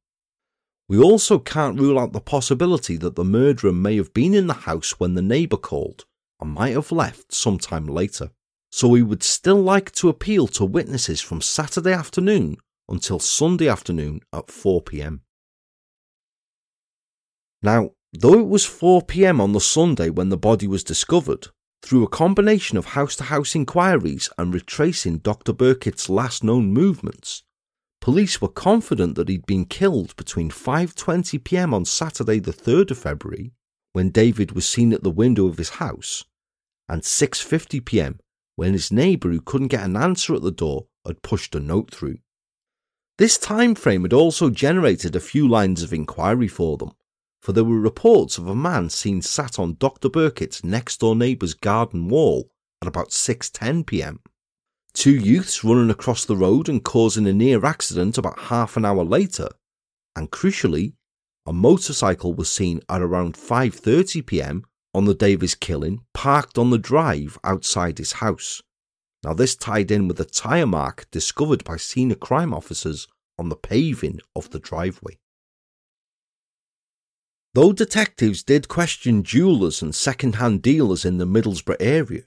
We 0.90 0.98
also 0.98 1.38
can't 1.38 1.80
rule 1.80 2.00
out 2.00 2.14
the 2.14 2.20
possibility 2.20 2.98
that 2.98 3.16
the 3.16 3.24
murderer 3.24 3.72
may 3.72 3.96
have 3.98 4.12
been 4.12 4.34
in 4.34 4.48
the 4.48 4.66
house 4.66 5.00
when 5.00 5.14
the 5.14 5.22
neighbour 5.22 5.56
called 5.56 6.06
and 6.42 6.52
might 6.52 6.74
have 6.74 6.92
left 6.92 7.32
sometime 7.32 7.86
later. 7.86 8.32
So 8.72 8.88
we 8.88 9.04
would 9.04 9.22
still 9.22 9.62
like 9.62 9.92
to 9.94 10.10
appeal 10.10 10.48
to 10.48 10.66
witnesses 10.66 11.22
from 11.22 11.42
Saturday 11.42 11.94
afternoon 11.94 12.58
until 12.90 13.20
Sunday 13.20 13.68
afternoon 13.68 14.22
at 14.34 14.48
4pm. 14.48 15.20
Now, 17.62 17.92
though 18.12 18.40
it 18.40 18.48
was 18.48 18.66
4pm 18.66 19.40
on 19.40 19.52
the 19.52 19.62
Sunday 19.62 20.10
when 20.10 20.30
the 20.30 20.38
body 20.38 20.66
was 20.66 20.84
discovered, 20.84 21.50
through 21.84 22.04
a 22.04 22.10
combination 22.10 22.80
of 22.80 22.86
house 22.86 23.16
to 23.18 23.26
house 23.26 23.54
inquiries 23.54 24.30
and 24.40 24.54
retracing 24.56 25.20
Dr. 25.20 25.54
Birkett's 25.54 26.10
last 26.10 26.44
known 26.44 26.74
movements, 26.74 27.44
police 28.10 28.42
were 28.42 28.48
confident 28.48 29.14
that 29.14 29.30
he'd 29.30 29.46
been 29.46 29.66
killed 29.66 30.16
between 30.16 30.50
5:20 30.50 31.44
p.m. 31.44 31.76
on 31.76 31.86
Saturday 31.86 32.40
the 32.40 32.52
3rd 32.52 32.90
of 32.90 32.98
February 32.98 33.52
when 33.94 34.10
David 34.10 34.54
was 34.54 34.68
seen 34.68 34.92
at 34.94 35.04
the 35.04 35.12
window 35.12 35.46
of 35.46 35.60
his 35.60 35.78
house 35.78 36.26
and 36.88 37.04
6:50 37.04 37.86
p.m. 37.86 38.20
when 38.56 38.74
his 38.74 38.92
neighbor 38.92 39.30
who 39.30 39.40
couldn't 39.40 39.68
get 39.68 39.84
an 39.84 39.96
answer 39.96 40.34
at 40.34 40.42
the 40.42 40.50
door 40.50 40.88
had 41.06 41.22
pushed 41.22 41.54
a 41.54 41.60
note 41.60 41.94
through. 41.94 42.18
This 43.20 43.38
time 43.38 43.76
frame 43.76 44.02
had 44.02 44.14
also 44.14 44.50
generated 44.50 45.16
a 45.16 45.20
few 45.20 45.48
lines 45.48 45.84
of 45.84 45.94
inquiry 45.94 46.48
for 46.48 46.78
them, 46.78 46.94
for 47.44 47.54
there 47.54 47.64
were 47.64 47.80
reports 47.80 48.40
of 48.40 48.48
a 48.48 48.56
man 48.56 48.90
seen 48.90 49.22
sat 49.22 49.60
on 49.60 49.76
Dr. 49.76 50.10
Birkett's 50.10 50.64
next 50.64 51.02
door 51.02 51.16
neighbour's 51.16 51.54
garden 51.54 52.10
wall 52.10 52.50
at 52.82 52.88
about 52.88 53.10
6:10 53.10 53.86
p.m. 53.86 54.20
Two 54.94 55.16
youths 55.16 55.64
running 55.64 55.90
across 55.90 56.26
the 56.26 56.36
road 56.36 56.68
and 56.68 56.84
causing 56.84 57.28
a 57.28 57.34
near 57.34 57.64
accident 57.66 58.18
about 58.18 58.40
half 58.40 58.76
an 58.76 58.86
hour 58.86 59.04
later, 59.04 59.50
and 60.16 60.32
crucially, 60.32 60.94
a 61.46 61.54
motorcycle 61.54 62.34
was 62.34 62.52
seen 62.52 62.82
at 62.90 63.02
around 63.02 63.36
5:30 63.36 64.26
p.m. 64.26 64.66
on 64.94 65.06
the 65.06 65.38
his 65.40 65.56
killing, 65.56 66.02
parked 66.14 66.58
on 66.58 66.70
the 66.70 66.78
drive 66.78 67.38
outside 67.44 67.98
his 67.98 68.14
house. 68.14 68.62
Now, 69.24 69.34
this 69.34 69.56
tied 69.56 69.92
in 69.92 70.08
with 70.08 70.20
a 70.20 70.26
tyre 70.26 70.68
mark 70.68 71.08
discovered 71.12 71.64
by 71.64 71.78
senior 71.78 72.16
crime 72.16 72.54
officers 72.54 73.08
on 73.38 73.50
the 73.50 73.56
paving 73.56 74.20
of 74.36 74.50
the 74.50 74.60
driveway. 74.60 75.18
Though 77.54 77.74
detectives 77.74 78.44
did 78.44 78.68
question 78.68 79.24
jewellers 79.24 79.82
and 79.82 79.94
second 79.96 80.36
hand 80.36 80.62
dealers 80.62 81.04
in 81.04 81.18
the 81.18 81.26
Middlesbrough 81.26 81.78
area, 81.80 82.24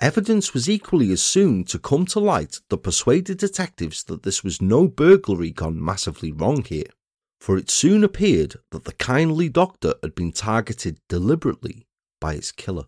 evidence 0.00 0.54
was 0.54 0.68
equally 0.68 1.12
as 1.12 1.22
soon 1.22 1.64
to 1.64 1.78
come 1.78 2.06
to 2.06 2.18
light 2.18 2.60
that 2.68 2.78
persuaded 2.78 3.38
detectives 3.38 4.02
that 4.04 4.22
this 4.22 4.42
was 4.42 4.62
no 4.62 4.88
burglary 4.88 5.50
gone 5.50 5.82
massively 5.82 6.32
wrong 6.32 6.64
here, 6.64 6.90
for 7.40 7.56
it 7.56 7.70
soon 7.70 8.02
appeared 8.02 8.56
that 8.70 8.84
the 8.84 8.92
kindly 8.94 9.48
doctor 9.48 9.94
had 10.02 10.14
been 10.14 10.32
targeted 10.32 10.98
deliberately 11.08 11.86
by 12.20 12.34
his 12.34 12.50
killer. 12.50 12.84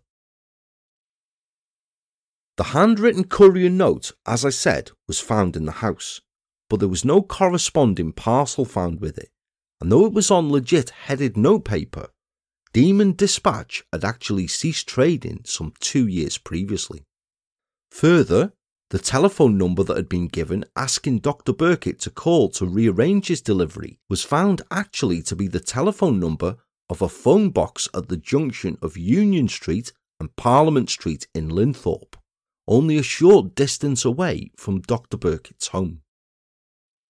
The 2.56 2.64
handwritten 2.64 3.24
courier 3.24 3.70
note, 3.70 4.12
as 4.26 4.44
I 4.44 4.50
said, 4.50 4.90
was 5.08 5.20
found 5.20 5.56
in 5.56 5.64
the 5.64 5.72
house, 5.72 6.20
but 6.68 6.80
there 6.80 6.88
was 6.88 7.04
no 7.04 7.22
corresponding 7.22 8.12
parcel 8.12 8.64
found 8.64 9.00
with 9.00 9.18
it, 9.18 9.30
and 9.80 9.90
though 9.90 10.06
it 10.06 10.12
was 10.12 10.30
on 10.30 10.50
legit 10.50 10.90
headed 10.90 11.36
notepaper, 11.36 12.08
Demon 12.72 13.12
Dispatch 13.12 13.84
had 13.92 14.04
actually 14.04 14.46
ceased 14.46 14.86
trading 14.88 15.42
some 15.44 15.72
two 15.80 16.06
years 16.06 16.38
previously. 16.38 17.04
Further, 17.90 18.52
the 18.90 18.98
telephone 18.98 19.58
number 19.58 19.82
that 19.82 19.96
had 19.96 20.08
been 20.08 20.28
given 20.28 20.64
asking 20.76 21.18
Dr. 21.18 21.52
Birkett 21.52 22.00
to 22.00 22.10
call 22.10 22.48
to 22.50 22.66
rearrange 22.66 23.28
his 23.28 23.40
delivery 23.40 23.98
was 24.08 24.22
found 24.22 24.62
actually 24.70 25.22
to 25.22 25.36
be 25.36 25.48
the 25.48 25.60
telephone 25.60 26.18
number 26.18 26.56
of 26.88 27.02
a 27.02 27.08
phone 27.08 27.50
box 27.50 27.88
at 27.94 28.08
the 28.08 28.16
junction 28.16 28.78
of 28.82 28.96
Union 28.96 29.48
Street 29.48 29.92
and 30.20 30.34
Parliament 30.36 30.90
Street 30.90 31.26
in 31.34 31.48
Linthorpe 31.48 32.16
only 32.68 32.96
a 32.96 33.02
short 33.02 33.54
distance 33.54 34.04
away 34.04 34.50
from 34.56 34.80
Dr. 34.80 35.16
Birkett's 35.16 35.68
home. 35.68 36.02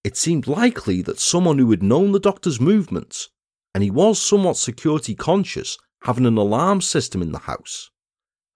It 0.05 0.16
seemed 0.16 0.46
likely 0.46 1.03
that 1.03 1.20
someone 1.20 1.59
who 1.59 1.70
had 1.70 1.83
known 1.83 2.12
the 2.12 2.20
doctor's 2.20 2.61
movements, 2.61 3.29
and 3.75 3.83
he 3.83 3.91
was 3.91 4.21
somewhat 4.21 4.57
security 4.57 5.15
conscious, 5.15 5.79
having 6.03 6.27
an 6.27 6.37
alarm 6.37 6.81
system 6.81 7.23
in 7.23 7.33
the 7.33 7.41
house, 7.41 7.91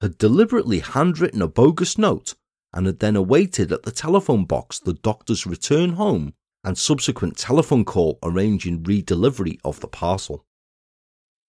had 0.01 0.19
deliberately 0.19 0.81
handwritten 0.81 1.41
a 1.41 1.49
bogus 1.49 1.97
note 1.97 2.35
and 2.73 2.87
had 2.87 2.99
then 2.99 3.17
awaited 3.17 3.73
at 3.73 3.85
the 3.85 3.93
telephone 3.93 4.45
box 4.45 4.79
the 4.79 4.93
doctor's 4.93 5.47
return 5.47 5.95
home 5.95 6.35
and 6.65 6.77
subsequent 6.77 7.37
telephone 7.37 7.85
call 7.85 8.19
arranging 8.23 8.83
redelivery 8.83 9.59
of 9.65 9.81
the 9.81 9.89
parcel. 9.89 10.45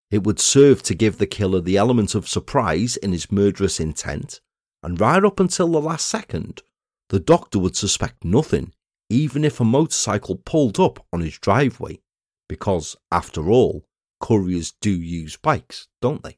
It 0.10 0.23
would 0.23 0.39
serve 0.39 0.84
to 0.84 0.95
give 0.95 1.17
the 1.17 1.27
killer 1.27 1.60
the 1.60 1.75
element 1.75 2.15
of 2.15 2.30
surprise 2.30 2.95
in 2.97 3.12
his 3.12 3.32
murderous 3.32 3.80
intent 3.80 4.39
and 4.84 4.99
right 5.01 5.23
up 5.23 5.39
until 5.39 5.67
the 5.67 5.82
last 5.82 6.06
second, 6.08 6.62
the 7.10 7.19
doctor 7.19 7.60
would 7.60 7.75
suspect 7.75 8.23
nothing, 8.23 8.73
even 9.10 9.43
if 9.43 9.60
a 9.60 9.65
motorcycle 9.65 10.36
pulled 10.36 10.80
up 10.80 11.06
on 11.12 11.21
his 11.21 11.38
driveway, 11.39 11.99
because, 12.47 12.95
after 13.12 13.49
all, 13.49 13.86
couriers 14.19 14.73
do 14.81 14.91
use 14.91 15.38
bikes, 15.38 15.88
don't 16.01 16.23
they? 16.23 16.38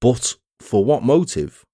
But 0.00 0.36
for 0.60 0.84
what 0.84 1.02
motive? 1.02 1.64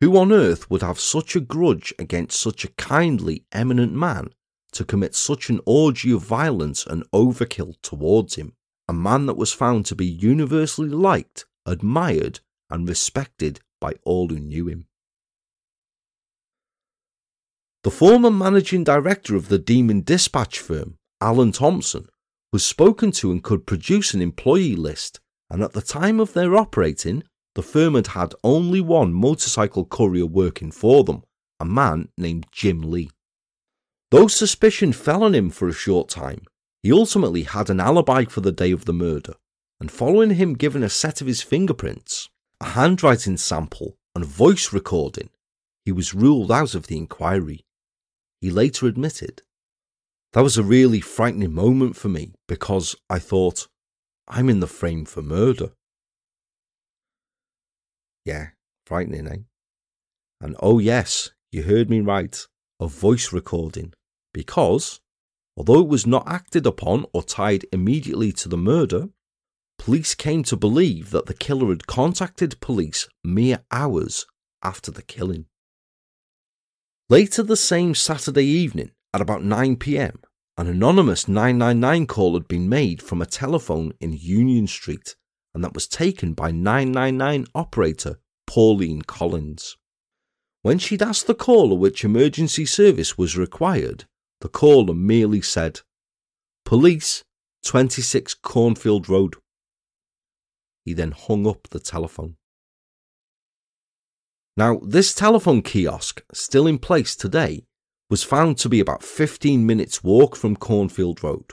Who 0.00 0.16
on 0.18 0.32
earth 0.32 0.70
would 0.70 0.82
have 0.82 1.00
such 1.00 1.34
a 1.34 1.40
grudge 1.40 1.94
against 1.98 2.40
such 2.40 2.64
a 2.64 2.72
kindly, 2.72 3.44
eminent 3.52 3.92
man 3.92 4.34
to 4.72 4.84
commit 4.84 5.14
such 5.14 5.48
an 5.48 5.60
orgy 5.64 6.12
of 6.12 6.22
violence 6.22 6.86
and 6.86 7.04
overkill 7.12 7.80
towards 7.82 8.34
him? 8.34 8.54
A 8.88 8.92
man 8.92 9.26
that 9.26 9.36
was 9.36 9.52
found 9.52 9.86
to 9.86 9.94
be 9.94 10.06
universally 10.06 10.90
liked, 10.90 11.46
admired, 11.64 12.40
and 12.68 12.88
respected 12.88 13.60
by 13.80 13.94
all 14.04 14.28
who 14.28 14.38
knew 14.38 14.68
him. 14.68 14.86
The 17.82 17.90
former 17.90 18.30
managing 18.30 18.84
director 18.84 19.36
of 19.36 19.48
the 19.48 19.58
Demon 19.58 20.00
Dispatch 20.02 20.58
firm, 20.58 20.98
Alan 21.24 21.52
Thompson, 21.52 22.06
was 22.52 22.66
spoken 22.66 23.10
to 23.12 23.32
and 23.32 23.42
could 23.42 23.66
produce 23.66 24.12
an 24.12 24.20
employee 24.20 24.76
list, 24.76 25.20
and 25.48 25.62
at 25.62 25.72
the 25.72 25.80
time 25.80 26.20
of 26.20 26.34
their 26.34 26.54
operating, 26.54 27.24
the 27.54 27.62
firm 27.62 27.94
had 27.94 28.08
had 28.08 28.34
only 28.44 28.82
one 28.82 29.10
motorcycle 29.10 29.86
courier 29.86 30.26
working 30.26 30.70
for 30.70 31.02
them, 31.02 31.22
a 31.58 31.64
man 31.64 32.10
named 32.18 32.44
Jim 32.52 32.82
Lee. 32.82 33.10
Though 34.10 34.26
suspicion 34.26 34.92
fell 34.92 35.22
on 35.22 35.34
him 35.34 35.48
for 35.48 35.66
a 35.66 35.72
short 35.72 36.10
time, 36.10 36.42
he 36.82 36.92
ultimately 36.92 37.44
had 37.44 37.70
an 37.70 37.80
alibi 37.80 38.26
for 38.26 38.42
the 38.42 38.52
day 38.52 38.70
of 38.70 38.84
the 38.84 38.92
murder, 38.92 39.32
and 39.80 39.90
following 39.90 40.30
him 40.30 40.52
giving 40.52 40.82
a 40.82 40.90
set 40.90 41.22
of 41.22 41.26
his 41.26 41.40
fingerprints, 41.40 42.28
a 42.60 42.66
handwriting 42.66 43.38
sample, 43.38 43.96
and 44.14 44.26
voice 44.26 44.74
recording, 44.74 45.30
he 45.86 45.92
was 45.92 46.12
ruled 46.12 46.52
out 46.52 46.74
of 46.74 46.88
the 46.88 46.98
inquiry. 46.98 47.64
He 48.42 48.50
later 48.50 48.86
admitted, 48.86 49.40
That 50.34 50.42
was 50.42 50.58
a 50.58 50.62
really 50.62 51.00
frightening 51.00 51.54
moment 51.54 51.96
for 51.96 52.08
me 52.08 52.34
because 52.46 52.94
I 53.08 53.18
thought, 53.18 53.66
I'm 54.28 54.50
in 54.50 54.60
the 54.60 54.66
frame 54.66 55.06
for 55.06 55.22
murder. 55.22 55.70
Yeah, 58.24 58.48
frightening, 58.86 59.26
eh? 59.26 59.36
And 60.40 60.56
oh, 60.60 60.78
yes, 60.78 61.30
you 61.50 61.62
heard 61.62 61.88
me 61.88 62.00
right, 62.00 62.46
a 62.78 62.86
voice 62.86 63.32
recording. 63.32 63.94
Because, 64.34 65.00
although 65.56 65.80
it 65.80 65.88
was 65.88 66.06
not 66.06 66.28
acted 66.28 66.66
upon 66.66 67.06
or 67.14 67.22
tied 67.22 67.64
immediately 67.72 68.32
to 68.32 68.48
the 68.48 68.58
murder, 68.58 69.08
Police 69.78 70.14
came 70.14 70.42
to 70.44 70.56
believe 70.56 71.10
that 71.10 71.26
the 71.26 71.34
killer 71.34 71.68
had 71.68 71.86
contacted 71.86 72.60
police 72.60 73.08
mere 73.22 73.58
hours 73.70 74.24
after 74.62 74.90
the 74.90 75.02
killing. 75.02 75.46
Later 77.10 77.42
the 77.42 77.56
same 77.56 77.94
Saturday 77.94 78.46
evening, 78.46 78.92
at 79.14 79.20
about 79.20 79.44
9 79.44 79.76
pm, 79.76 80.18
An 80.58 80.66
anonymous 80.66 81.28
999 81.28 82.06
call 82.08 82.34
had 82.34 82.48
been 82.48 82.68
made 82.68 83.00
from 83.00 83.22
a 83.22 83.26
telephone 83.26 83.92
in 84.00 84.12
Union 84.12 84.66
Street, 84.66 85.14
and 85.54 85.62
that 85.62 85.72
was 85.72 85.86
taken 85.86 86.34
by 86.34 86.50
999 86.50 87.46
operator 87.54 88.18
Pauline 88.48 89.02
Collins. 89.02 89.76
When 90.62 90.78
she'd 90.78 91.02
asked 91.02 91.28
the 91.28 91.34
caller 91.34 91.76
which 91.76 92.04
emergency 92.04 92.66
service 92.66 93.16
was 93.16 93.38
required, 93.38 94.04
the 94.40 94.48
caller 94.48 94.94
merely 94.94 95.40
said, 95.40 95.80
Police, 96.64 97.22
26 97.64 98.34
Cornfield 98.34 99.08
Road. 99.08 99.36
He 100.84 100.92
then 100.92 101.12
hung 101.12 101.46
up 101.46 101.68
the 101.70 101.80
telephone. 101.80 102.36
Now, 104.56 104.80
this 104.84 105.14
telephone 105.14 105.62
kiosk, 105.62 106.22
still 106.32 106.66
in 106.66 106.78
place 106.78 107.14
today, 107.14 107.64
was 108.10 108.22
found 108.22 108.58
to 108.58 108.68
be 108.68 108.80
about 108.80 109.02
15 109.02 109.64
minutes' 109.64 110.04
walk 110.04 110.36
from 110.36 110.56
Cornfield 110.56 111.22
Road, 111.22 111.52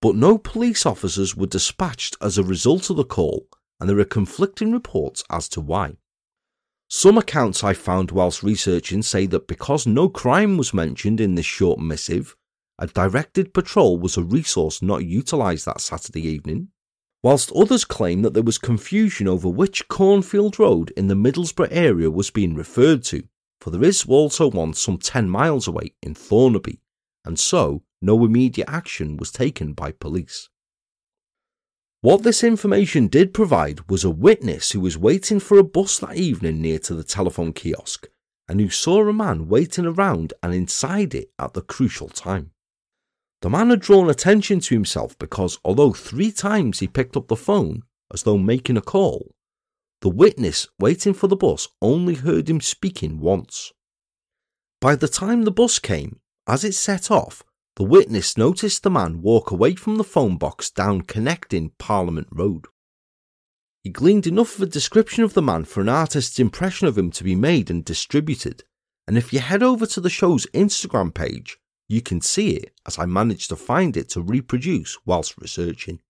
but 0.00 0.16
no 0.16 0.36
police 0.36 0.84
officers 0.84 1.36
were 1.36 1.46
dispatched 1.46 2.16
as 2.20 2.36
a 2.36 2.42
result 2.42 2.90
of 2.90 2.96
the 2.96 3.04
call, 3.04 3.46
and 3.78 3.88
there 3.88 3.98
are 3.98 4.04
conflicting 4.04 4.72
reports 4.72 5.22
as 5.30 5.48
to 5.48 5.60
why. 5.60 5.96
Some 6.88 7.16
accounts 7.16 7.64
I 7.64 7.72
found 7.72 8.10
whilst 8.10 8.42
researching 8.42 9.02
say 9.02 9.26
that 9.26 9.48
because 9.48 9.86
no 9.86 10.08
crime 10.08 10.58
was 10.58 10.74
mentioned 10.74 11.20
in 11.20 11.36
this 11.36 11.46
short 11.46 11.78
missive, 11.78 12.36
a 12.78 12.86
directed 12.86 13.54
patrol 13.54 13.98
was 13.98 14.16
a 14.16 14.22
resource 14.22 14.82
not 14.82 15.04
utilised 15.04 15.64
that 15.66 15.80
Saturday 15.80 16.26
evening, 16.26 16.68
whilst 17.22 17.52
others 17.52 17.84
claim 17.84 18.22
that 18.22 18.34
there 18.34 18.42
was 18.42 18.58
confusion 18.58 19.28
over 19.28 19.48
which 19.48 19.88
Cornfield 19.88 20.58
Road 20.58 20.90
in 20.96 21.06
the 21.06 21.14
Middlesbrough 21.14 21.68
area 21.70 22.10
was 22.10 22.30
being 22.30 22.54
referred 22.54 23.04
to, 23.04 23.22
for 23.62 23.70
there 23.70 23.84
is 23.84 24.04
also 24.08 24.50
one 24.50 24.74
some 24.74 24.98
10 24.98 25.30
miles 25.30 25.68
away 25.68 25.94
in 26.02 26.14
Thornaby, 26.14 26.80
and 27.24 27.38
so 27.38 27.84
no 28.00 28.24
immediate 28.24 28.68
action 28.68 29.16
was 29.16 29.30
taken 29.30 29.72
by 29.72 29.92
police. 29.92 30.48
What 32.00 32.24
this 32.24 32.42
information 32.42 33.06
did 33.06 33.32
provide 33.32 33.88
was 33.88 34.02
a 34.02 34.10
witness 34.10 34.72
who 34.72 34.80
was 34.80 34.98
waiting 34.98 35.38
for 35.38 35.58
a 35.58 35.62
bus 35.62 36.00
that 36.00 36.16
evening 36.16 36.60
near 36.60 36.80
to 36.80 36.94
the 36.96 37.04
telephone 37.04 37.52
kiosk 37.52 38.08
and 38.48 38.60
who 38.60 38.68
saw 38.68 39.08
a 39.08 39.12
man 39.12 39.46
waiting 39.46 39.86
around 39.86 40.34
and 40.42 40.52
inside 40.52 41.14
it 41.14 41.30
at 41.38 41.54
the 41.54 41.62
crucial 41.62 42.08
time. 42.08 42.50
The 43.42 43.50
man 43.50 43.70
had 43.70 43.78
drawn 43.78 44.10
attention 44.10 44.58
to 44.58 44.74
himself 44.74 45.16
because 45.20 45.60
although 45.64 45.92
three 45.92 46.32
times 46.32 46.80
he 46.80 46.88
picked 46.88 47.16
up 47.16 47.28
the 47.28 47.36
phone 47.36 47.84
as 48.12 48.24
though 48.24 48.38
making 48.38 48.76
a 48.76 48.82
call, 48.82 49.36
the 50.02 50.10
witness 50.10 50.66
waiting 50.80 51.14
for 51.14 51.28
the 51.28 51.36
bus 51.36 51.68
only 51.80 52.16
heard 52.16 52.50
him 52.50 52.60
speaking 52.60 53.20
once. 53.20 53.72
By 54.80 54.96
the 54.96 55.06
time 55.06 55.42
the 55.42 55.52
bus 55.52 55.78
came, 55.78 56.18
as 56.46 56.64
it 56.64 56.74
set 56.74 57.08
off, 57.08 57.44
the 57.76 57.84
witness 57.84 58.36
noticed 58.36 58.82
the 58.82 58.90
man 58.90 59.22
walk 59.22 59.52
away 59.52 59.76
from 59.76 59.96
the 59.96 60.04
phone 60.04 60.38
box 60.38 60.70
down 60.70 61.02
connecting 61.02 61.70
Parliament 61.78 62.26
Road. 62.32 62.66
He 63.84 63.90
gleaned 63.90 64.26
enough 64.26 64.56
of 64.56 64.62
a 64.62 64.66
description 64.66 65.22
of 65.22 65.34
the 65.34 65.42
man 65.42 65.64
for 65.64 65.80
an 65.80 65.88
artist's 65.88 66.40
impression 66.40 66.88
of 66.88 66.98
him 66.98 67.12
to 67.12 67.22
be 67.22 67.36
made 67.36 67.70
and 67.70 67.84
distributed, 67.84 68.64
and 69.06 69.16
if 69.16 69.32
you 69.32 69.38
head 69.38 69.62
over 69.62 69.86
to 69.86 70.00
the 70.00 70.10
show's 70.10 70.46
Instagram 70.46 71.14
page, 71.14 71.58
you 71.88 72.02
can 72.02 72.20
see 72.20 72.56
it 72.56 72.72
as 72.86 72.98
I 72.98 73.06
managed 73.06 73.50
to 73.50 73.56
find 73.56 73.96
it 73.96 74.08
to 74.10 74.20
reproduce 74.20 74.98
whilst 75.06 75.38
researching. 75.38 76.00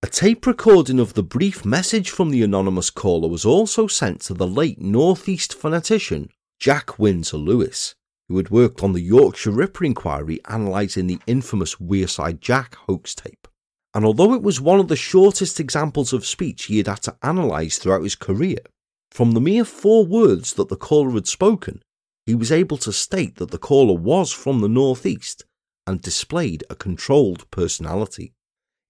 A 0.00 0.06
tape 0.06 0.46
recording 0.46 1.00
of 1.00 1.14
the 1.14 1.24
brief 1.24 1.64
message 1.64 2.10
from 2.10 2.30
the 2.30 2.44
anonymous 2.44 2.88
caller 2.88 3.28
was 3.28 3.44
also 3.44 3.88
sent 3.88 4.20
to 4.22 4.34
the 4.34 4.46
late 4.46 4.80
Northeast 4.80 5.58
phonetician 5.60 6.28
Jack 6.60 7.00
Windsor 7.00 7.36
Lewis, 7.36 7.96
who 8.28 8.36
had 8.36 8.48
worked 8.48 8.84
on 8.84 8.92
the 8.92 9.00
Yorkshire 9.00 9.50
Ripper 9.50 9.84
inquiry 9.84 10.38
analysing 10.44 11.08
the 11.08 11.18
infamous 11.26 11.74
Wearside 11.80 12.38
Jack 12.38 12.76
hoax 12.86 13.12
tape. 13.12 13.48
And 13.92 14.04
although 14.04 14.34
it 14.34 14.42
was 14.42 14.60
one 14.60 14.78
of 14.78 14.86
the 14.86 14.94
shortest 14.94 15.58
examples 15.58 16.12
of 16.12 16.24
speech 16.24 16.66
he 16.66 16.76
had 16.76 16.86
had 16.86 17.02
to 17.02 17.16
analyse 17.20 17.78
throughout 17.78 18.04
his 18.04 18.14
career, 18.14 18.60
from 19.10 19.32
the 19.32 19.40
mere 19.40 19.64
four 19.64 20.06
words 20.06 20.52
that 20.52 20.68
the 20.68 20.76
caller 20.76 21.10
had 21.10 21.26
spoken, 21.26 21.82
he 22.24 22.36
was 22.36 22.52
able 22.52 22.76
to 22.76 22.92
state 22.92 23.34
that 23.36 23.50
the 23.50 23.58
caller 23.58 23.98
was 23.98 24.30
from 24.30 24.60
the 24.60 24.68
Northeast 24.68 25.44
and 25.88 26.00
displayed 26.00 26.62
a 26.70 26.76
controlled 26.76 27.50
personality. 27.50 28.32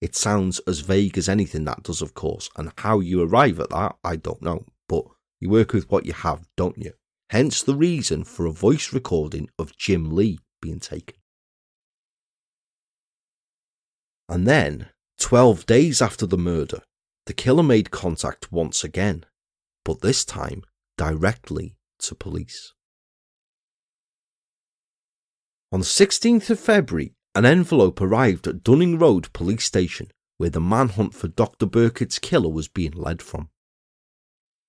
It 0.01 0.15
sounds 0.15 0.59
as 0.59 0.79
vague 0.79 1.17
as 1.17 1.27
anything 1.27 1.65
that 1.65 1.83
does, 1.83 2.01
of 2.01 2.13
course, 2.13 2.49
and 2.55 2.71
how 2.77 2.99
you 2.99 3.21
arrive 3.21 3.59
at 3.59 3.69
that, 3.71 3.97
I 4.03 4.15
don't 4.15 4.41
know. 4.41 4.65
But 4.87 5.05
you 5.39 5.49
work 5.49 5.73
with 5.73 5.89
what 5.91 6.05
you 6.05 6.13
have, 6.13 6.47
don't 6.55 6.77
you? 6.77 6.93
Hence 7.29 7.61
the 7.61 7.75
reason 7.75 8.23
for 8.23 8.45
a 8.45 8.51
voice 8.51 8.93
recording 8.93 9.49
of 9.59 9.77
Jim 9.77 10.15
Lee 10.15 10.39
being 10.61 10.79
taken. 10.79 11.17
And 14.27 14.47
then, 14.47 14.89
12 15.19 15.65
days 15.65 16.01
after 16.01 16.25
the 16.25 16.37
murder, 16.37 16.81
the 17.25 17.33
killer 17.33 17.63
made 17.63 17.91
contact 17.91 18.51
once 18.51 18.83
again, 18.83 19.25
but 19.83 20.01
this 20.01 20.23
time 20.23 20.63
directly 20.97 21.75
to 21.99 22.15
police. 22.15 22.73
On 25.71 25.81
the 25.81 25.85
16th 25.85 26.49
of 26.49 26.59
February, 26.59 27.13
an 27.35 27.45
envelope 27.45 28.01
arrived 28.01 28.47
at 28.47 28.63
Dunning 28.63 28.97
Road 28.97 29.31
police 29.33 29.65
station 29.65 30.11
where 30.37 30.49
the 30.49 30.61
manhunt 30.61 31.13
for 31.13 31.27
Dr. 31.27 31.65
Birkett's 31.65 32.17
killer 32.17 32.49
was 32.49 32.67
being 32.67 32.93
led 32.93 33.21
from. 33.21 33.49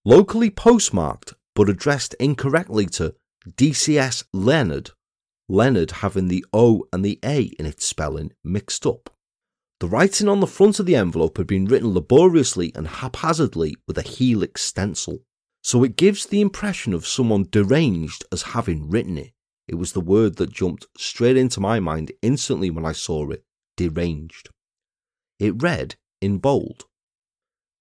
Locally 0.05 0.51
postmarked 0.51 1.35
but 1.55 1.69
addressed 1.69 2.15
incorrectly 2.15 2.87
to 2.87 3.15
DCS 3.49 4.25
Leonard, 4.33 4.91
Leonard 5.49 5.91
having 5.91 6.29
the 6.29 6.45
O 6.53 6.85
and 6.93 7.05
the 7.05 7.19
A 7.25 7.43
in 7.59 7.67
its 7.67 7.85
spelling 7.85 8.33
mixed 8.45 8.85
up. 8.85 9.11
The 9.79 9.89
writing 9.89 10.29
on 10.29 10.41
the 10.41 10.47
front 10.47 10.79
of 10.79 10.87
the 10.87 10.97
envelope 10.97 11.39
had 11.39 11.47
been 11.47 11.67
written 11.67 11.95
laboriously 11.95 12.73
and 12.75 12.87
haphazardly 12.87 13.77
with 13.87 13.97
a 13.97 14.03
helix 14.03 14.63
stencil, 14.63 15.21
so 15.63 15.85
it 15.85 15.97
gives 15.97 16.27
the 16.27 16.41
impression 16.41 16.93
of 16.93 17.07
someone 17.07 17.49
deranged 17.51 18.25
as 18.33 18.43
having 18.43 18.91
written 18.91 19.17
it. 19.17 19.33
It 19.71 19.77
was 19.77 19.93
the 19.93 20.01
word 20.01 20.35
that 20.37 20.51
jumped 20.51 20.87
straight 20.99 21.37
into 21.37 21.61
my 21.61 21.79
mind 21.79 22.11
instantly 22.23 22.71
when 22.71 22.85
I 22.85 22.91
saw 22.91 23.31
it 23.31 23.45
deranged. 23.77 24.49
It 25.39 25.63
read 25.63 25.95
in 26.21 26.39
bold 26.39 26.87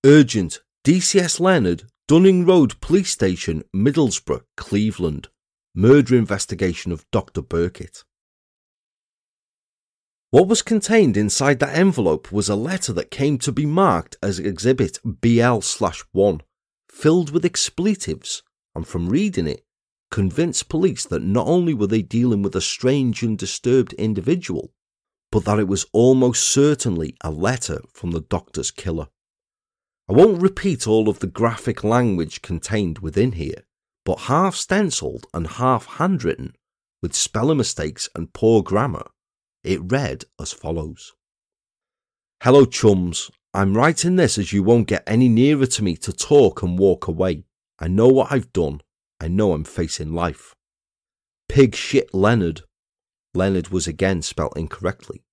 Urgent 0.06 0.62
DCS 0.86 1.40
Leonard, 1.40 1.86
Dunning 2.08 2.46
Road 2.46 2.80
Police 2.80 3.10
Station, 3.10 3.64
Middlesbrough, 3.76 4.44
Cleveland. 4.56 5.30
Murder 5.74 6.16
investigation 6.16 6.92
of 6.92 7.10
Dr. 7.12 7.42
Birkett. 7.42 8.04
What 10.30 10.48
was 10.48 10.62
contained 10.62 11.18
inside 11.18 11.58
that 11.60 11.76
envelope 11.76 12.32
was 12.32 12.50
a 12.50 12.56
letter 12.56 12.94
that 12.94 13.10
came 13.10 13.40
to 13.40 13.52
be 13.52 13.66
marked 13.66 14.16
as 14.22 14.38
Exhibit 14.38 15.00
BL 15.04 15.60
1, 16.12 16.42
filled 16.88 17.32
with 17.32 17.46
expletives, 17.46 18.44
and 18.76 18.86
from 18.88 19.10
reading 19.10 19.48
it, 19.48 19.66
convinced 20.12 20.70
police 20.70 21.06
that 21.06 21.22
not 21.22 21.48
only 21.48 21.74
were 21.74 21.88
they 21.88 22.02
dealing 22.02 22.42
with 22.42 22.56
a 22.56 22.62
strange 22.62 23.22
and 23.22 23.38
disturbed 23.38 23.94
individual, 23.94 24.72
but 25.32 25.46
that 25.46 25.60
it 25.60 25.68
was 25.68 25.86
almost 25.94 26.44
certainly 26.44 27.16
a 27.22 27.30
letter 27.30 27.80
from 27.94 28.12
the 28.12 28.22
doctor's 28.22 28.72
killer. 28.72 29.08
I 30.10 30.14
won't 30.14 30.42
repeat 30.42 30.88
all 30.88 31.08
of 31.08 31.20
the 31.20 31.28
graphic 31.28 31.84
language 31.84 32.42
contained 32.42 33.00
within 33.00 33.34
here, 33.34 33.64
but 34.06 34.22
half 34.22 34.56
stenciled 34.56 35.28
and 35.34 35.46
half 35.46 35.86
handwritten, 35.86 36.56
with 37.02 37.16
spelling 37.16 37.58
mistakes 37.58 38.10
and 38.16 38.34
poor 38.34 38.64
grammar, 38.64 39.06
it 39.64 39.80
read 39.92 40.26
as 40.40 40.52
follows 40.52 41.14
Hello, 42.42 42.66
chums. 42.66 43.30
I'm 43.54 43.76
writing 43.76 44.16
this 44.16 44.38
as 44.38 44.54
you 44.54 44.64
won't 44.64 44.88
get 44.88 45.04
any 45.06 45.28
nearer 45.28 45.66
to 45.66 45.84
me 45.84 45.96
to 45.98 46.14
talk 46.14 46.62
and 46.62 46.80
walk 46.80 47.08
away. 47.08 47.44
I 47.80 47.88
know 47.88 48.08
what 48.08 48.32
I've 48.32 48.54
done 48.54 48.82
I 49.20 49.28
know 49.28 49.54
I'm 49.54 49.64
facing 49.64 50.14
life. 50.14 50.56
Pig 51.48 51.76
shit 51.76 52.14
Leonard. 52.14 52.62
Leonard 53.34 53.70
was 53.70 53.88
again 53.88 54.22
spelt 54.22 54.58
incorrectly. 54.58 55.24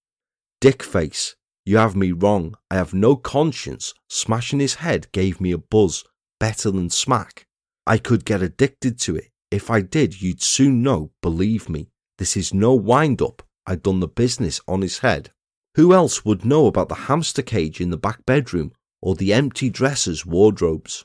Dickface, 0.61 1.35
you 1.65 1.77
have 1.77 1.97
me 1.97 2.13
wrong. 2.13 2.55
I 2.71 2.77
have 2.77 2.95
no 2.95 3.17
conscience. 3.17 3.93
Smashing 4.09 4.61
his 4.61 4.77
head 4.77 5.11
gave 5.13 5.41
me 5.41 5.53
a 5.53 5.59
buzz, 5.59 6.05
better 6.41 6.71
than 6.71 6.91
smack. 6.91 7.45
I 7.87 7.99
could 7.99 8.25
get 8.25 8.43
addicted 8.43 8.99
to 9.01 9.17
it. 9.17 9.31
If 9.51 9.71
I 9.71 9.81
did, 9.81 10.21
you'd 10.21 10.43
soon 10.43 10.83
know, 10.83 11.11
believe 11.23 11.69
me. 11.69 11.89
This 12.19 12.37
is 12.37 12.55
no 12.55 12.75
wind 12.75 13.21
up. 13.23 13.43
I'd 13.67 13.83
done 13.83 14.01
the 14.01 14.09
business 14.09 14.61
on 14.67 14.83
his 14.83 14.99
head. 14.99 15.31
Who 15.75 15.93
else 15.93 16.25
would 16.25 16.45
know 16.45 16.67
about 16.67 16.89
the 16.89 16.95
hamster 16.95 17.43
cage 17.43 17.81
in 17.81 17.91
the 17.91 17.97
back 17.97 18.25
bedroom 18.25 18.73
or 19.03 19.15
the 19.15 19.33
empty 19.33 19.69
dressers' 19.69 20.25
wardrobes? 20.25 21.05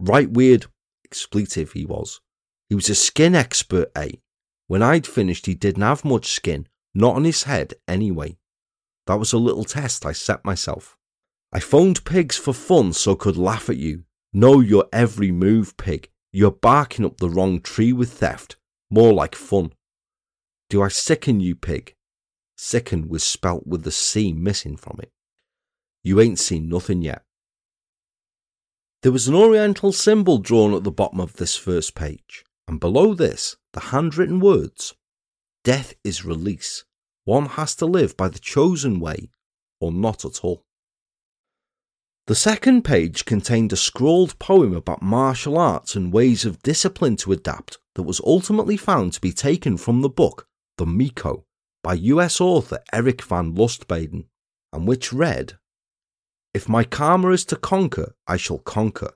Right 0.00 0.30
weird, 0.30 0.66
expletive 1.08 1.72
he 1.72 1.84
was. 1.86 2.20
He 2.68 2.74
was 2.74 2.90
a 2.90 2.94
skin 2.94 3.34
expert, 3.34 3.90
eh? 3.96 4.12
When 4.66 4.82
I'd 4.82 5.06
finished, 5.06 5.46
he 5.46 5.54
didn't 5.54 5.82
have 5.82 6.04
much 6.04 6.26
skin, 6.26 6.66
not 6.94 7.16
on 7.16 7.24
his 7.24 7.44
head 7.44 7.74
anyway. 7.86 8.36
That 9.06 9.18
was 9.18 9.32
a 9.32 9.38
little 9.38 9.64
test 9.64 10.04
I 10.04 10.12
set 10.12 10.44
myself. 10.44 10.96
I 11.50 11.60
phoned 11.60 12.04
pigs 12.04 12.36
for 12.36 12.52
fun 12.52 12.92
so 12.92 13.14
could 13.16 13.38
laugh 13.38 13.70
at 13.70 13.78
you. 13.78 14.04
Know 14.34 14.60
your 14.60 14.86
every 14.92 15.30
move, 15.32 15.78
pig. 15.78 16.10
You're 16.30 16.50
barking 16.50 17.06
up 17.06 17.16
the 17.16 17.30
wrong 17.30 17.62
tree 17.62 17.94
with 17.94 18.12
theft. 18.12 18.56
More 18.90 19.14
like 19.14 19.34
fun. 19.34 19.72
Do 20.68 20.82
I 20.82 20.88
sicken 20.88 21.40
you, 21.40 21.54
pig? 21.54 21.94
Sicken 22.58 23.08
was 23.08 23.24
spelt 23.24 23.66
with 23.66 23.84
the 23.84 23.90
C 23.90 24.34
missing 24.34 24.76
from 24.76 24.98
it. 25.02 25.10
You 26.02 26.20
ain't 26.20 26.38
seen 26.38 26.68
nothing 26.68 27.00
yet. 27.00 27.22
There 29.02 29.12
was 29.12 29.28
an 29.28 29.34
oriental 29.34 29.92
symbol 29.92 30.38
drawn 30.38 30.74
at 30.74 30.82
the 30.82 30.90
bottom 30.90 31.20
of 31.20 31.34
this 31.34 31.54
first 31.54 31.94
page, 31.94 32.44
and 32.66 32.80
below 32.80 33.14
this, 33.14 33.56
the 33.72 33.80
handwritten 33.80 34.40
words 34.40 34.94
Death 35.62 35.94
is 36.02 36.24
release. 36.24 36.84
One 37.24 37.46
has 37.46 37.76
to 37.76 37.86
live 37.86 38.16
by 38.16 38.28
the 38.28 38.38
chosen 38.38 38.98
way, 38.98 39.30
or 39.80 39.92
not 39.92 40.24
at 40.24 40.42
all. 40.42 40.64
The 42.26 42.34
second 42.34 42.82
page 42.82 43.24
contained 43.24 43.72
a 43.72 43.76
scrawled 43.76 44.38
poem 44.38 44.74
about 44.74 45.00
martial 45.00 45.56
arts 45.56 45.94
and 45.94 46.12
ways 46.12 46.44
of 46.44 46.62
discipline 46.62 47.16
to 47.18 47.32
adapt 47.32 47.78
that 47.94 48.02
was 48.02 48.20
ultimately 48.24 48.76
found 48.76 49.12
to 49.12 49.20
be 49.20 49.32
taken 49.32 49.76
from 49.76 50.00
the 50.00 50.08
book 50.08 50.46
The 50.76 50.86
Miko 50.86 51.46
by 51.82 51.94
US 51.94 52.40
author 52.40 52.80
Eric 52.92 53.22
van 53.22 53.54
Lustbader, 53.54 54.26
and 54.72 54.88
which 54.88 55.12
read 55.12 55.58
If 56.58 56.68
my 56.68 56.82
karma 56.82 57.28
is 57.30 57.44
to 57.50 57.56
conquer, 57.56 58.16
I 58.26 58.36
shall 58.36 58.58
conquer. 58.58 59.12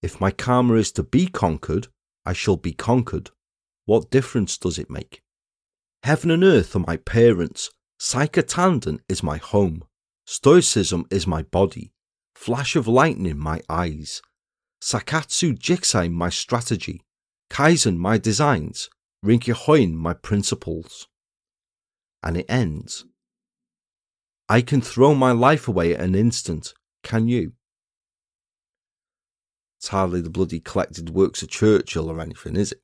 If 0.00 0.20
my 0.20 0.30
karma 0.30 0.74
is 0.74 0.92
to 0.92 1.02
be 1.02 1.26
conquered, 1.26 1.88
I 2.24 2.34
shall 2.34 2.56
be 2.56 2.72
conquered. 2.72 3.32
What 3.84 4.12
difference 4.12 4.56
does 4.56 4.78
it 4.78 4.88
make? 4.88 5.20
Heaven 6.04 6.30
and 6.30 6.44
earth 6.44 6.76
are 6.76 6.86
my 6.86 6.98
parents. 6.98 7.72
Psychotandon 7.98 9.00
is 9.08 9.24
my 9.24 9.38
home. 9.38 9.82
Stoicism 10.24 11.04
is 11.10 11.26
my 11.26 11.42
body. 11.42 11.90
Flash 12.36 12.76
of 12.76 12.86
lightning 12.86 13.38
my 13.38 13.60
eyes. 13.68 14.22
Sakatsu 14.80 15.58
Jikisai 15.58 16.12
my 16.12 16.28
strategy. 16.28 17.02
Kaizen 17.50 17.96
my 17.96 18.18
designs. 18.18 18.88
Rinkihoin 19.26 19.94
my 19.94 20.14
principles. 20.14 21.08
And 22.22 22.36
it 22.36 22.46
ends. 22.48 23.04
I 24.48 24.60
can 24.60 24.80
throw 24.80 25.12
my 25.16 25.32
life 25.32 25.66
away 25.66 25.92
at 25.92 26.00
an 26.00 26.14
instant. 26.14 26.72
Can 27.04 27.28
you? 27.28 27.52
It's 29.78 29.88
hardly 29.88 30.22
the 30.22 30.30
bloody 30.30 30.58
collected 30.58 31.10
works 31.10 31.42
of 31.42 31.50
Churchill 31.50 32.10
or 32.10 32.18
anything, 32.20 32.56
is 32.56 32.72
it? 32.72 32.80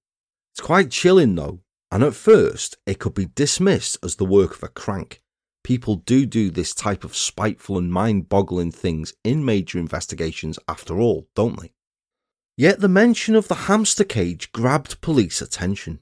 It's 0.53 0.61
quite 0.61 0.91
chilling 0.91 1.35
though, 1.35 1.61
and 1.91 2.05
at 2.05 2.15
first 2.15 2.77
it 2.87 2.99
could 2.99 3.15
be 3.15 3.31
dismissed 3.35 3.97
as 4.05 4.17
the 4.17 4.27
work 4.27 4.55
of 4.55 4.63
a 4.63 4.69
crank. 4.69 5.23
People 5.65 5.97
do 5.97 6.27
do 6.27 6.51
this 6.51 6.75
type 6.75 7.03
of 7.03 7.17
spiteful 7.17 7.79
and 7.79 7.91
mind 7.91 8.29
boggling 8.29 8.71
things 8.71 9.15
in 9.25 9.45
major 9.45 9.79
investigations 9.79 10.59
after 10.69 10.99
all, 10.99 11.27
don't 11.35 11.59
they? 11.59 11.73
Yet 12.59 12.81
the 12.81 12.89
mention 12.89 13.35
of 13.35 13.49
the 13.49 13.67
hamster 13.67 14.05
cage 14.05 14.53
grabbed 14.53 15.01
police 15.01 15.41
attention. 15.41 16.01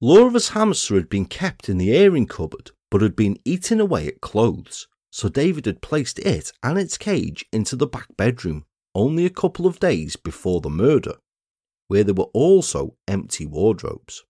Laura's 0.00 0.50
hamster 0.50 0.96
had 0.96 1.08
been 1.08 1.26
kept 1.26 1.68
in 1.68 1.78
the 1.78 1.92
airing 1.92 2.26
cupboard 2.26 2.72
but 2.90 3.02
had 3.02 3.14
been 3.14 3.38
eating 3.44 3.78
away 3.78 4.08
at 4.08 4.20
clothes, 4.20 4.87
so 5.10 5.28
David 5.28 5.66
had 5.66 5.80
placed 5.80 6.18
it 6.18 6.52
and 6.62 6.78
its 6.78 6.98
cage 6.98 7.44
into 7.52 7.76
the 7.76 7.86
back 7.86 8.08
bedroom 8.16 8.64
only 8.94 9.24
a 9.24 9.30
couple 9.30 9.66
of 9.66 9.80
days 9.80 10.16
before 10.16 10.60
the 10.60 10.70
murder, 10.70 11.14
where 11.86 12.04
there 12.04 12.14
were 12.14 12.30
also 12.34 12.96
empty 13.06 13.46
wardrobes. 13.46 14.24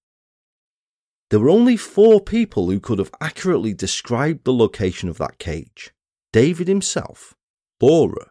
There 1.31 1.41
were 1.41 1.51
only 1.51 1.77
four 1.77 2.21
people 2.21 2.71
who 2.71 2.81
could 2.81 2.99
have 2.99 3.11
accurately 3.21 3.75
described 3.75 4.45
the 4.45 4.53
location 4.53 5.09
of 5.09 5.19
that 5.19 5.39
cage 5.39 5.93
David 6.33 6.69
himself, 6.69 7.35
Laura, 7.81 8.31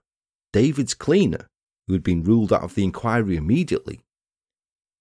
David's 0.53 0.93
cleaner, 0.93 1.47
who 1.88 1.93
had 1.93 2.03
been 2.03 2.23
ruled 2.23 2.53
out 2.53 2.63
of 2.63 2.75
the 2.75 2.83
inquiry 2.83 3.36
immediately, 3.36 4.01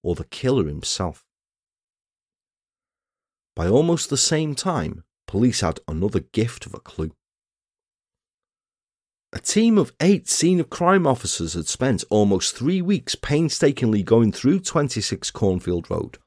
or 0.02 0.14
the 0.14 0.24
killer 0.24 0.66
himself. 0.66 1.24
By 3.54 3.68
almost 3.68 4.10
the 4.10 4.16
same 4.16 4.54
time, 4.54 5.04
police 5.26 5.60
had 5.60 5.80
another 5.88 6.20
gift 6.20 6.66
of 6.66 6.74
a 6.74 6.80
clue. 6.80 7.12
A 9.32 9.38
team 9.38 9.76
of 9.76 9.92
eight 10.00 10.28
scene 10.28 10.60
of 10.60 10.70
crime 10.70 11.06
officers 11.06 11.54
had 11.54 11.66
spent 11.66 12.04
almost 12.10 12.54
three 12.56 12.80
weeks 12.80 13.14
painstakingly 13.14 14.02
going 14.02 14.32
through 14.32 14.60
26 14.60 15.30
Cornfield 15.32 15.90
Road, 15.90 16.18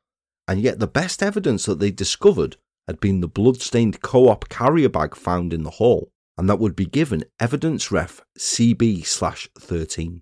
and 0.47 0.61
yet 0.61 0.79
the 0.79 0.87
best 0.87 1.23
evidence 1.23 1.65
that 1.65 1.79
they 1.79 1.91
discovered 1.91 2.57
had 2.87 2.99
been 2.99 3.21
the 3.21 3.27
blood-stained 3.27 4.01
co-op 4.01 4.49
carrier 4.49 4.89
bag 4.89 5.15
found 5.15 5.53
in 5.53 5.63
the 5.63 5.69
hall, 5.71 6.11
and 6.37 6.49
that 6.49 6.59
would 6.59 6.75
be 6.75 6.85
given 6.85 7.23
evidence 7.39 7.91
ref 7.91 8.21
CB/13. 8.37 10.21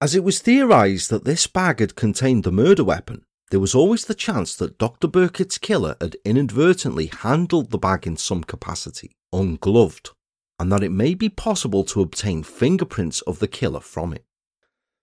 As 0.00 0.14
it 0.14 0.22
was 0.22 0.40
theorised 0.40 1.10
that 1.10 1.24
this 1.24 1.46
bag 1.46 1.80
had 1.80 1.96
contained 1.96 2.44
the 2.44 2.52
murder 2.52 2.84
weapon, 2.84 3.24
there 3.50 3.60
was 3.60 3.74
always 3.74 4.04
the 4.04 4.14
chance 4.14 4.54
that 4.56 4.78
Dr. 4.78 5.08
Birkett's 5.08 5.58
killer 5.58 5.96
had 6.00 6.16
inadvertently 6.24 7.06
handled 7.06 7.70
the 7.70 7.78
bag 7.78 8.06
in 8.06 8.16
some 8.16 8.44
capacity, 8.44 9.16
ungloved, 9.32 10.10
and 10.58 10.72
that 10.72 10.82
it 10.82 10.90
may 10.90 11.14
be 11.14 11.28
possible 11.28 11.84
to 11.84 12.02
obtain 12.02 12.42
fingerprints 12.42 13.20
of 13.22 13.38
the 13.38 13.48
killer 13.48 13.80
from 13.80 14.12
it. 14.12 14.24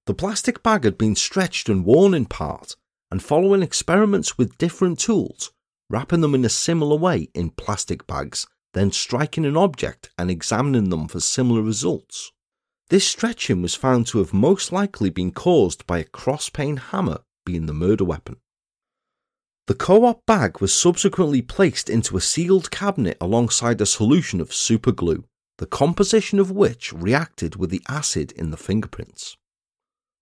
The 0.06 0.14
plastic 0.14 0.62
bag 0.62 0.84
had 0.84 0.98
been 0.98 1.16
stretched 1.16 1.70
and 1.70 1.86
worn 1.86 2.14
in 2.14 2.26
part, 2.26 2.76
and 3.10 3.24
following 3.24 3.64
experiments 3.64 4.38
with 4.38 4.58
different 4.58 5.00
tools, 5.00 5.52
wrapping 5.90 6.22
them 6.22 6.36
in 6.36 6.46
a 6.46 6.50
similar 6.50 6.98
way 6.98 7.30
in 7.34 7.50
plastic 7.52 8.06
bags, 8.06 8.46
then 8.74 8.92
striking 8.92 9.46
an 9.46 9.56
object 9.56 10.10
and 10.18 10.30
examining 10.30 10.90
them 10.90 11.08
for 11.08 11.20
similar 11.20 11.62
results. 11.62 12.32
This 12.90 13.08
stretching 13.08 13.62
was 13.62 13.74
found 13.74 14.06
to 14.08 14.20
have 14.20 14.34
most 14.34 14.72
likely 14.72 15.10
been 15.10 15.32
caused 15.32 15.88
by 15.88 16.00
a 16.00 16.04
cross-peen 16.04 16.78
hammer 16.78 17.20
being 17.46 17.66
the 17.66 17.74
murder 17.74 18.04
weapon. 18.04 18.38
The 19.68 19.74
co-op 19.74 20.24
bag 20.28 20.62
was 20.62 20.74
subsequently 20.74 21.42
placed 21.42 21.90
into 21.90 22.18
a 22.18 22.22
sealed 22.22 22.70
cabinet 22.70 23.18
alongside 23.20 23.82
a 23.82 23.86
solution 23.88 24.40
of 24.40 24.50
superglue, 24.50 25.24
the 25.58 25.66
composition 25.66 26.40
of 26.40 26.52
which 26.52 26.92
reacted 26.94 27.56
with 27.56 27.70
the 27.70 27.82
acid 27.88 28.32
in 28.34 28.52
the 28.52 28.58
fingerprints. 28.58 29.38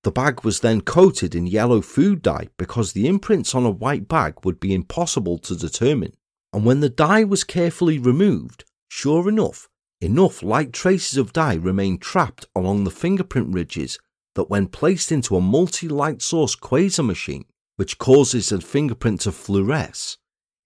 The 0.04 0.12
bag 0.12 0.44
was 0.44 0.60
then 0.60 0.82
coated 0.82 1.34
in 1.34 1.48
yellow 1.48 1.82
food 1.82 2.22
dye 2.22 2.50
because 2.58 2.92
the 2.92 3.08
imprints 3.08 3.56
on 3.56 3.66
a 3.66 3.72
white 3.72 4.08
bag 4.08 4.36
would 4.44 4.60
be 4.60 4.74
impossible 4.74 5.38
to 5.40 5.56
determine. 5.56 6.14
And 6.52 6.66
when 6.66 6.82
the 6.82 6.90
dye 6.90 7.24
was 7.24 7.44
carefully 7.44 7.98
removed, 7.98 8.66
sure 8.90 9.30
enough, 9.30 9.70
enough 10.02 10.44
light 10.44 10.74
traces 10.74 11.18
of 11.18 11.34
dye 11.34 11.56
remained 11.56 12.02
trapped 12.02 12.46
along 12.54 12.84
the 12.84 12.92
fingerprint 12.92 13.54
ridges 13.54 13.98
that, 14.36 14.50
when 14.50 14.68
placed 14.68 15.12
into 15.12 15.38
a 15.38 15.42
multi 15.42 15.88
light 15.88 16.22
source 16.22 16.56
quasar 16.56 17.06
machine, 17.06 17.46
which 17.78 17.98
causes 17.98 18.52
a 18.52 18.60
fingerprint 18.60 19.22
to 19.22 19.32
fluoresce, 19.32 20.18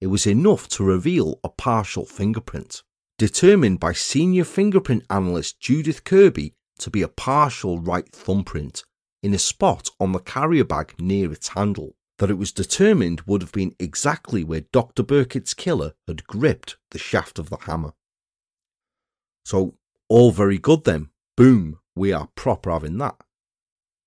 it 0.02 0.08
was 0.08 0.26
enough 0.28 0.68
to 0.70 0.84
reveal 0.84 1.40
a 1.44 1.50
partial 1.50 2.06
fingerprint, 2.06 2.84
determined 3.18 3.80
by 3.80 3.94
senior 3.94 4.44
fingerprint 4.44 5.04
analyst 5.10 5.60
Judith 5.60 6.04
Kirby 6.04 6.54
to 6.80 6.90
be 6.90 7.02
a 7.02 7.08
partial 7.08 7.80
right 7.80 8.08
thumbprint 8.12 8.84
in 9.24 9.34
a 9.34 9.40
spot 9.40 9.90
on 10.00 10.12
the 10.12 10.20
carrier 10.20 10.64
bag 10.64 10.94
near 11.00 11.32
its 11.32 11.50
handle 11.50 11.96
that 12.20 12.30
it 12.30 12.38
was 12.38 12.52
determined 12.52 13.22
would 13.22 13.42
have 13.42 13.52
been 13.52 13.76
exactly 13.80 14.44
where 14.44 14.62
Dr. 14.62 15.04
Birkett's 15.04 15.54
killer 15.54 15.94
had 16.08 16.26
gripped 16.26 16.78
the 16.92 16.98
shaft 16.98 17.40
of 17.40 17.50
the 17.50 17.58
hammer. 17.58 17.94
So, 19.46 19.76
all 20.10 20.32
very 20.32 20.58
good 20.58 20.84
then. 20.84 21.10
Boom, 21.36 21.80
we 21.96 22.12
are 22.12 22.30
proper 22.36 22.72
having 22.72 22.98
that. 22.98 23.16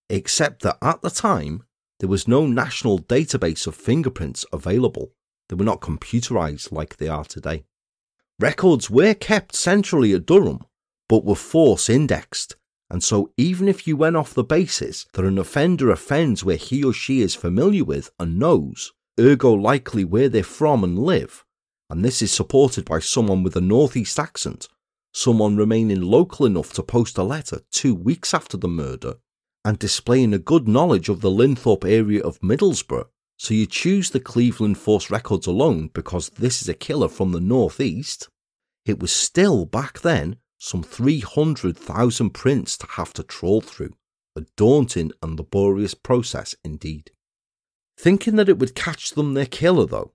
Except 0.08 0.62
that 0.62 0.78
at 0.82 1.02
the 1.02 1.10
time, 1.10 1.64
there 2.00 2.08
was 2.08 2.26
no 2.26 2.46
national 2.46 2.98
database 2.98 3.66
of 3.66 3.76
fingerprints 3.76 4.44
available. 4.52 5.12
They 5.48 5.54
were 5.54 5.64
not 5.64 5.80
computerized 5.80 6.72
like 6.72 6.96
they 6.96 7.08
are 7.08 7.24
today. 7.24 7.64
Records 8.40 8.88
were 8.88 9.12
kept 9.12 9.54
centrally 9.54 10.14
at 10.14 10.24
Durham, 10.24 10.64
but 11.10 11.26
were 11.26 11.34
force 11.34 11.90
indexed. 11.90 12.56
And 12.88 13.04
so, 13.04 13.32
even 13.36 13.68
if 13.68 13.86
you 13.86 13.98
went 13.98 14.16
off 14.16 14.32
the 14.32 14.42
basis 14.42 15.06
that 15.12 15.26
an 15.26 15.36
offender 15.36 15.90
offends 15.90 16.42
where 16.42 16.56
he 16.56 16.82
or 16.82 16.94
she 16.94 17.20
is 17.20 17.34
familiar 17.34 17.84
with 17.84 18.10
and 18.18 18.38
knows, 18.38 18.92
ergo 19.20 19.52
likely 19.52 20.04
where 20.04 20.30
they're 20.30 20.42
from 20.42 20.82
and 20.82 20.98
live, 20.98 21.44
and 21.90 22.02
this 22.02 22.22
is 22.22 22.32
supported 22.32 22.86
by 22.86 22.98
someone 22.98 23.42
with 23.42 23.56
a 23.56 23.60
northeast 23.60 24.18
accent, 24.18 24.68
someone 25.12 25.58
remaining 25.58 26.00
local 26.00 26.46
enough 26.46 26.72
to 26.72 26.82
post 26.82 27.18
a 27.18 27.22
letter 27.22 27.60
two 27.70 27.94
weeks 27.94 28.32
after 28.32 28.56
the 28.56 28.68
murder, 28.68 29.16
and 29.66 29.78
displaying 29.78 30.32
a 30.32 30.38
good 30.38 30.66
knowledge 30.66 31.10
of 31.10 31.20
the 31.20 31.30
Linthorpe 31.30 31.84
area 31.84 32.22
of 32.22 32.40
Middlesbrough, 32.40 33.08
so 33.40 33.54
you 33.54 33.66
choose 33.66 34.10
the 34.10 34.20
Cleveland 34.20 34.76
Force 34.78 35.10
records 35.10 35.46
alone 35.46 35.90
because 35.94 36.28
this 36.30 36.60
is 36.60 36.68
a 36.68 36.74
killer 36.74 37.08
from 37.08 37.32
the 37.32 37.40
northeast, 37.40 38.28
it 38.84 39.00
was 39.00 39.12
still 39.12 39.64
back 39.66 40.00
then 40.00 40.36
some 40.58 40.82
300,000 40.82 42.30
prints 42.30 42.76
to 42.76 42.86
have 42.86 43.12
to 43.14 43.22
trawl 43.22 43.60
through, 43.60 43.96
a 44.36 44.42
daunting 44.56 45.10
and 45.22 45.38
laborious 45.38 45.94
process 45.94 46.54
indeed. 46.62 47.10
Thinking 47.98 48.36
that 48.36 48.48
it 48.48 48.58
would 48.58 48.74
catch 48.74 49.10
them 49.12 49.34
their 49.34 49.46
killer 49.46 49.86
though, 49.86 50.12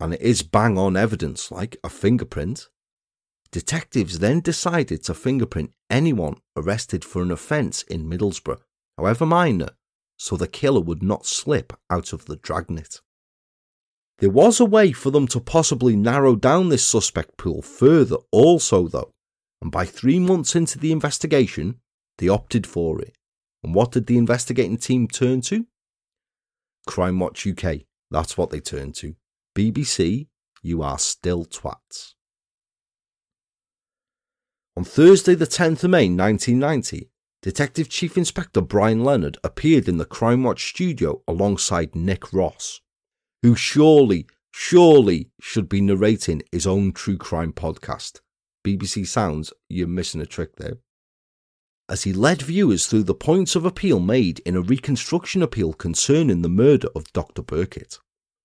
and 0.00 0.14
it 0.14 0.20
is 0.20 0.42
bang 0.42 0.78
on 0.78 0.96
evidence 0.96 1.50
like 1.50 1.76
a 1.84 1.88
fingerprint, 1.88 2.68
detectives 3.50 4.18
then 4.18 4.40
decided 4.40 5.04
to 5.04 5.14
fingerprint 5.14 5.72
anyone 5.90 6.36
arrested 6.56 7.04
for 7.04 7.22
an 7.22 7.30
offence 7.30 7.82
in 7.82 8.08
Middlesbrough, 8.08 8.62
however 8.96 9.26
minor, 9.26 9.70
so 10.16 10.36
the 10.36 10.48
killer 10.48 10.80
would 10.80 11.02
not 11.02 11.26
slip 11.26 11.72
out 11.90 12.12
of 12.12 12.24
the 12.24 12.36
dragnet. 12.36 13.00
There 14.18 14.30
was 14.30 14.60
a 14.60 14.64
way 14.64 14.92
for 14.92 15.10
them 15.10 15.26
to 15.28 15.40
possibly 15.40 15.96
narrow 15.96 16.36
down 16.36 16.68
this 16.68 16.86
suspect 16.86 17.36
pool 17.36 17.62
further, 17.62 18.16
also, 18.30 18.86
though, 18.88 19.12
and 19.60 19.72
by 19.72 19.84
three 19.84 20.18
months 20.18 20.54
into 20.54 20.78
the 20.78 20.92
investigation, 20.92 21.80
they 22.18 22.28
opted 22.28 22.66
for 22.66 23.00
it. 23.00 23.16
And 23.64 23.74
what 23.74 23.92
did 23.92 24.06
the 24.06 24.18
investigating 24.18 24.76
team 24.76 25.08
turn 25.08 25.40
to? 25.42 25.66
Crime 26.86 27.18
Watch 27.18 27.46
UK. 27.46 27.82
That's 28.10 28.36
what 28.36 28.50
they 28.50 28.60
turned 28.60 28.94
to. 28.96 29.14
BBC, 29.56 30.26
you 30.62 30.82
are 30.82 30.98
still 30.98 31.44
twats. 31.44 32.14
On 34.76 34.84
Thursday, 34.84 35.34
the 35.34 35.46
10th 35.46 35.84
of 35.84 35.90
May 35.90 36.08
1990, 36.08 37.10
Detective 37.42 37.88
Chief 37.88 38.16
Inspector 38.16 38.60
Brian 38.62 39.02
Leonard 39.02 39.36
appeared 39.42 39.88
in 39.88 39.98
the 39.98 40.04
Crime 40.04 40.44
Watch 40.44 40.70
studio 40.70 41.22
alongside 41.26 41.94
Nick 41.94 42.32
Ross, 42.32 42.80
who 43.42 43.56
surely, 43.56 44.26
surely 44.52 45.30
should 45.40 45.68
be 45.68 45.80
narrating 45.80 46.42
his 46.52 46.66
own 46.66 46.92
true 46.92 47.16
crime 47.16 47.52
podcast. 47.52 48.20
BBC 48.64 49.06
Sounds, 49.06 49.52
you're 49.68 49.88
missing 49.88 50.20
a 50.20 50.26
trick 50.26 50.56
there. 50.56 50.78
As 51.88 52.04
he 52.04 52.12
led 52.12 52.42
viewers 52.42 52.86
through 52.86 53.02
the 53.02 53.14
points 53.14 53.56
of 53.56 53.66
appeal 53.66 53.98
made 53.98 54.38
in 54.40 54.56
a 54.56 54.62
reconstruction 54.62 55.42
appeal 55.42 55.72
concerning 55.72 56.42
the 56.42 56.48
murder 56.48 56.88
of 56.94 57.12
Dr. 57.12 57.42
Birkett. 57.42 57.98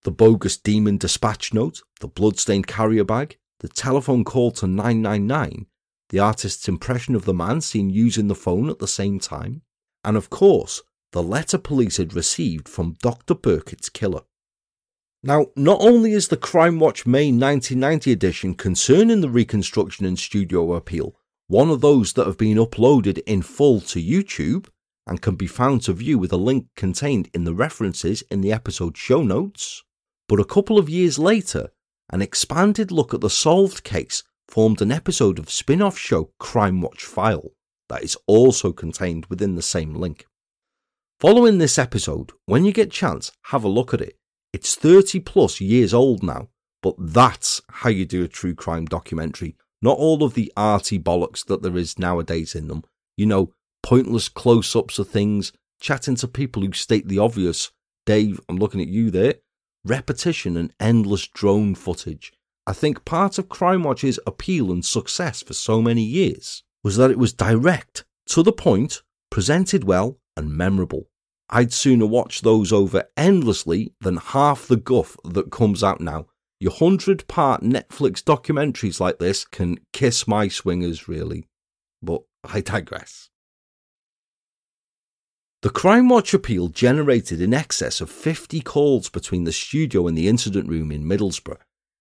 The 0.04 0.12
bogus 0.12 0.58
demon 0.58 0.98
dispatch 0.98 1.54
note, 1.54 1.82
the 2.00 2.08
bloodstained 2.08 2.68
carrier 2.68 3.04
bag, 3.04 3.38
the 3.60 3.68
telephone 3.68 4.24
call 4.24 4.52
to 4.52 4.68
999, 4.68 5.68
the 6.10 6.20
artist's 6.20 6.68
impression 6.68 7.16
of 7.16 7.26
the 7.26 7.34
man 7.34 7.62
seen 7.62 7.90
using 7.90 8.28
the 8.28 8.36
phone 8.36 8.70
at 8.70 8.80
the 8.80 8.88
same 8.88 9.20
time, 9.20 9.62
and 10.04 10.18
of 10.18 10.30
course, 10.30 10.82
the 11.12 11.24
letter 11.24 11.58
police 11.58 11.98
had 11.98 12.14
received 12.14 12.68
from 12.68 12.98
Dr. 13.02 13.36
Birkett's 13.36 13.90
killer. 13.90 14.22
Now, 15.24 15.48
not 15.56 15.82
only 15.82 16.14
is 16.14 16.28
the 16.28 16.38
Crime 16.38 16.80
Watch 16.80 17.06
May 17.06 17.32
1990 17.32 18.12
edition 18.12 18.54
concerning 18.54 19.22
the 19.22 19.30
reconstruction 19.30 20.06
and 20.06 20.18
studio 20.18 20.74
appeal 20.74 21.16
one 21.48 21.70
of 21.70 21.80
those 21.80 22.14
that 22.14 22.28
have 22.28 22.38
been 22.38 22.58
uploaded 22.58 23.20
in 23.26 23.42
full 23.42 23.80
to 23.80 24.02
YouTube 24.02 24.68
and 25.08 25.22
can 25.22 25.36
be 25.36 25.48
found 25.48 25.82
to 25.82 25.94
view 25.94 26.20
with 26.20 26.34
a 26.34 26.38
link 26.38 26.68
contained 26.76 27.30
in 27.34 27.46
the 27.46 27.56
references 27.56 28.22
in 28.30 28.42
the 28.42 28.52
episode 28.52 28.98
show 28.98 29.24
notes, 29.24 29.82
but 30.28 30.42
a 30.42 30.46
couple 30.46 30.78
of 30.78 30.90
years 30.90 31.18
later, 31.18 31.70
an 32.12 32.22
expanded 32.22 32.92
look 32.92 33.14
at 33.14 33.22
the 33.22 33.30
solved 33.30 33.84
case 33.86 34.24
formed 34.50 34.82
an 34.82 34.92
episode 34.92 35.40
of 35.40 35.50
spin 35.50 35.82
off 35.82 35.98
show 35.98 36.32
Crime 36.38 36.82
Watch 36.82 37.04
File 37.04 37.52
that 37.88 38.04
is 38.04 38.18
also 38.28 38.74
contained 38.74 39.26
within 39.28 39.56
the 39.56 39.62
same 39.62 39.96
link. 39.96 40.26
Following 41.22 41.58
this 41.58 41.78
episode, 41.78 42.32
when 42.46 42.66
you 42.66 42.74
get 42.74 42.92
chance, 42.92 43.32
have 43.46 43.64
a 43.64 43.70
look 43.70 43.94
at 43.94 44.02
it. 44.02 44.18
It's 44.54 44.76
30 44.76 45.20
plus 45.22 45.62
years 45.62 45.94
old 45.94 46.24
now, 46.24 46.50
but 46.82 46.96
that's 46.98 47.62
how 47.70 47.90
you 47.90 48.06
do 48.06 48.24
a 48.24 48.28
true 48.28 48.56
crime 48.56 48.86
documentary. 48.86 49.56
Not 49.82 49.98
all 49.98 50.24
of 50.24 50.34
the 50.34 50.52
arty 50.58 50.98
bollocks 50.98 51.46
that 51.46 51.62
there 51.62 51.78
is 51.78 52.00
nowadays 52.00 52.56
in 52.56 52.68
them. 52.68 52.84
You 53.16 53.26
know, 53.26 53.54
pointless 53.84 54.30
close 54.30 54.76
ups 54.76 55.00
of 55.00 55.10
things, 55.10 55.52
chatting 55.80 56.16
to 56.16 56.28
people 56.28 56.62
who 56.62 56.72
state 56.74 57.08
the 57.08 57.20
obvious. 57.20 57.72
Dave, 58.06 58.40
I'm 58.50 58.58
looking 58.58 58.82
at 58.82 58.88
you 58.88 59.12
there. 59.12 59.36
Repetition 59.86 60.58
and 60.58 60.74
endless 60.80 61.28
drone 61.28 61.76
footage. 61.76 62.34
I 62.66 62.74
think 62.74 63.06
part 63.06 63.38
of 63.38 63.50
Crime 63.50 63.84
Watch's 63.84 64.20
appeal 64.28 64.72
and 64.72 64.84
success 64.84 65.42
for 65.42 65.54
so 65.54 65.82
many 65.82 66.04
years 66.04 66.64
was 66.84 66.98
that 66.98 67.12
it 67.12 67.20
was 67.20 67.34
direct, 67.34 68.06
to 68.28 68.44
the 68.44 68.52
point, 68.52 69.04
presented 69.30 69.84
well, 69.84 70.18
and 70.36 70.52
memorable. 70.52 71.08
I'd 71.50 71.74
sooner 71.74 72.06
watch 72.06 72.42
those 72.42 72.74
over 72.74 73.06
endlessly 73.16 73.94
than 74.02 74.18
half 74.18 74.68
the 74.68 74.78
guff 74.78 75.16
that 75.24 75.52
comes 75.52 75.84
out 75.84 76.02
now. 76.02 76.28
Your 76.60 76.74
hundred 76.74 77.28
part 77.28 77.62
Netflix 77.62 78.22
documentaries 78.22 79.00
like 79.00 79.20
this 79.20 79.46
can 79.46 79.80
kiss 79.94 80.28
my 80.28 80.48
swingers, 80.48 81.08
really. 81.08 81.48
But 82.02 82.24
I 82.44 82.62
digress. 82.62 83.30
The 85.62 85.70
Crime 85.70 86.10
Watch 86.10 86.34
appeal 86.34 86.68
generated 86.68 87.42
in 87.42 87.54
excess 87.54 88.02
of 88.02 88.10
50 88.10 88.62
calls 88.62 89.10
between 89.10 89.44
the 89.44 89.52
studio 89.52 90.08
and 90.08 90.18
the 90.18 90.28
incident 90.28 90.70
room 90.70 90.92
in 90.92 91.04
Middlesbrough 91.04 91.58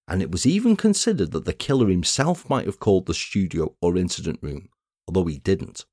and 0.09 0.23
it 0.23 0.31
was 0.31 0.47
even 0.47 0.77
considered 0.77 1.33
that 1.33 1.45
the 1.45 1.53
killer 1.53 1.89
himself 1.89 2.49
might 2.49 2.67
have 2.67 2.79
called 2.79 3.07
the 3.07 3.15
studio 3.15 3.75
or 3.81 3.97
incident 3.97 4.39
room, 4.41 4.69
although 5.09 5.25
he 5.25 5.39
didn't. 5.39 5.85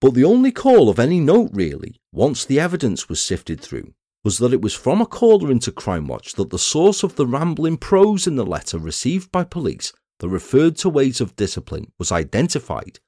But 0.00 0.14
the 0.14 0.24
only 0.24 0.52
call 0.52 0.88
of 0.88 0.98
any 0.98 1.18
note, 1.18 1.50
really, 1.52 1.96
once 2.12 2.44
the 2.44 2.60
evidence 2.60 3.08
was 3.08 3.20
sifted 3.20 3.60
through, 3.60 3.94
was 4.24 4.38
that 4.38 4.52
it 4.52 4.62
was 4.62 4.74
from 4.74 5.00
a 5.00 5.06
caller 5.06 5.50
into 5.50 5.72
Crime 5.72 6.06
Watch 6.06 6.34
that 6.34 6.50
the 6.50 6.58
source 6.58 7.02
of 7.02 7.16
the 7.16 7.26
rambling 7.26 7.78
prose 7.78 8.26
in 8.26 8.36
the 8.36 8.46
letter 8.46 8.78
received 8.78 9.32
by 9.32 9.42
police 9.42 9.92
that 10.20 10.28
referred 10.28 10.76
to 10.76 10.88
ways 10.88 11.20
of 11.20 11.36
discipline 11.36 11.92
was 11.98 12.12
identified. 12.12 13.00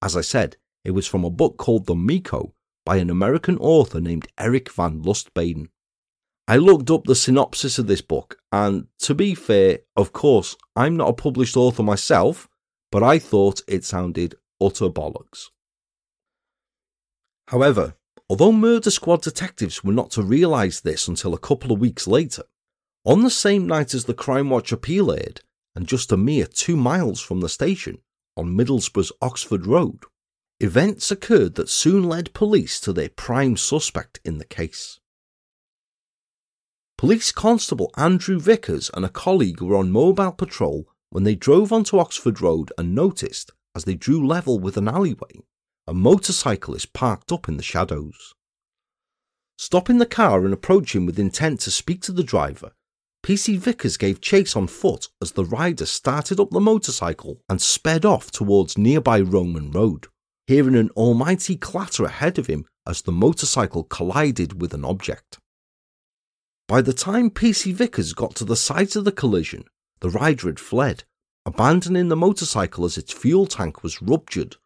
As 0.00 0.16
I 0.16 0.20
said, 0.20 0.56
it 0.84 0.92
was 0.92 1.06
from 1.06 1.24
a 1.24 1.30
book 1.30 1.56
called 1.56 1.86
The 1.86 1.94
Miko 1.94 2.54
by 2.84 2.96
an 2.96 3.10
American 3.10 3.58
author 3.58 4.00
named 4.00 4.28
Eric 4.38 4.72
Van 4.72 5.02
Lustbader. 5.02 5.68
I 6.46 6.56
looked 6.56 6.90
up 6.90 7.04
the 7.04 7.14
synopsis 7.14 7.78
of 7.78 7.88
this 7.88 8.00
book, 8.00 8.38
and 8.50 8.86
to 9.00 9.14
be 9.14 9.34
fair, 9.34 9.80
of 9.96 10.14
course, 10.14 10.56
I'm 10.74 10.96
not 10.96 11.10
a 11.10 11.12
published 11.12 11.58
author 11.58 11.82
myself, 11.82 12.48
but 12.90 13.02
I 13.02 13.18
thought 13.18 13.60
it 13.68 13.84
sounded 13.84 14.34
utter 14.58 14.88
bollocks. 14.88 15.50
However, 17.48 17.94
although 18.28 18.52
Murder 18.52 18.90
Squad 18.90 19.22
detectives 19.22 19.82
were 19.82 19.92
not 19.92 20.10
to 20.10 20.22
realise 20.22 20.80
this 20.80 21.08
until 21.08 21.32
a 21.32 21.38
couple 21.38 21.72
of 21.72 21.80
weeks 21.80 22.06
later, 22.06 22.42
on 23.06 23.22
the 23.22 23.30
same 23.30 23.66
night 23.66 23.94
as 23.94 24.04
the 24.04 24.12
Crime 24.12 24.50
Watch 24.50 24.70
appeal 24.70 25.10
aired, 25.10 25.40
and 25.74 25.86
just 25.86 26.12
a 26.12 26.18
mere 26.18 26.44
two 26.44 26.76
miles 26.76 27.22
from 27.22 27.40
the 27.40 27.48
station, 27.48 28.02
on 28.36 28.54
Middlesbrough's 28.54 29.12
Oxford 29.22 29.64
Road, 29.64 30.00
events 30.60 31.10
occurred 31.10 31.54
that 31.54 31.70
soon 31.70 32.04
led 32.04 32.34
police 32.34 32.78
to 32.80 32.92
their 32.92 33.08
prime 33.08 33.56
suspect 33.56 34.20
in 34.26 34.36
the 34.36 34.44
case. 34.44 35.00
Police 36.98 37.32
Constable 37.32 37.90
Andrew 37.96 38.38
Vickers 38.38 38.90
and 38.92 39.06
a 39.06 39.08
colleague 39.08 39.62
were 39.62 39.76
on 39.76 39.90
mobile 39.90 40.32
patrol 40.32 40.86
when 41.08 41.24
they 41.24 41.34
drove 41.34 41.72
onto 41.72 41.98
Oxford 41.98 42.42
Road 42.42 42.72
and 42.76 42.94
noticed, 42.94 43.52
as 43.74 43.84
they 43.84 43.94
drew 43.94 44.26
level 44.26 44.58
with 44.58 44.76
an 44.76 44.86
alleyway, 44.86 45.40
a 45.88 45.94
motorcyclist 45.94 46.92
parked 46.92 47.32
up 47.32 47.48
in 47.48 47.56
the 47.56 47.62
shadows. 47.62 48.34
Stopping 49.56 49.96
the 49.96 50.04
car 50.04 50.44
and 50.44 50.52
approaching 50.52 51.06
with 51.06 51.18
intent 51.18 51.60
to 51.60 51.70
speak 51.70 52.02
to 52.02 52.12
the 52.12 52.22
driver, 52.22 52.72
PC 53.24 53.56
Vickers 53.58 53.96
gave 53.96 54.20
chase 54.20 54.54
on 54.54 54.66
foot 54.66 55.08
as 55.22 55.32
the 55.32 55.46
rider 55.46 55.86
started 55.86 56.38
up 56.38 56.50
the 56.50 56.60
motorcycle 56.60 57.40
and 57.48 57.62
sped 57.62 58.04
off 58.04 58.30
towards 58.30 58.76
nearby 58.76 59.18
Roman 59.18 59.70
Road, 59.70 60.08
hearing 60.46 60.76
an 60.76 60.90
almighty 60.90 61.56
clatter 61.56 62.04
ahead 62.04 62.38
of 62.38 62.48
him 62.48 62.66
as 62.86 63.00
the 63.00 63.10
motorcycle 63.10 63.82
collided 63.82 64.60
with 64.60 64.74
an 64.74 64.84
object. 64.84 65.38
By 66.68 66.82
the 66.82 66.92
time 66.92 67.30
PC 67.30 67.72
Vickers 67.72 68.12
got 68.12 68.34
to 68.36 68.44
the 68.44 68.56
site 68.56 68.94
of 68.94 69.06
the 69.06 69.12
collision, 69.12 69.64
the 70.00 70.10
rider 70.10 70.48
had 70.48 70.60
fled, 70.60 71.04
abandoning 71.46 72.08
the 72.08 72.16
motorcycle 72.16 72.84
as 72.84 72.98
its 72.98 73.10
fuel 73.10 73.46
tank 73.46 73.82
was 73.82 74.02
ruptured, 74.02 74.56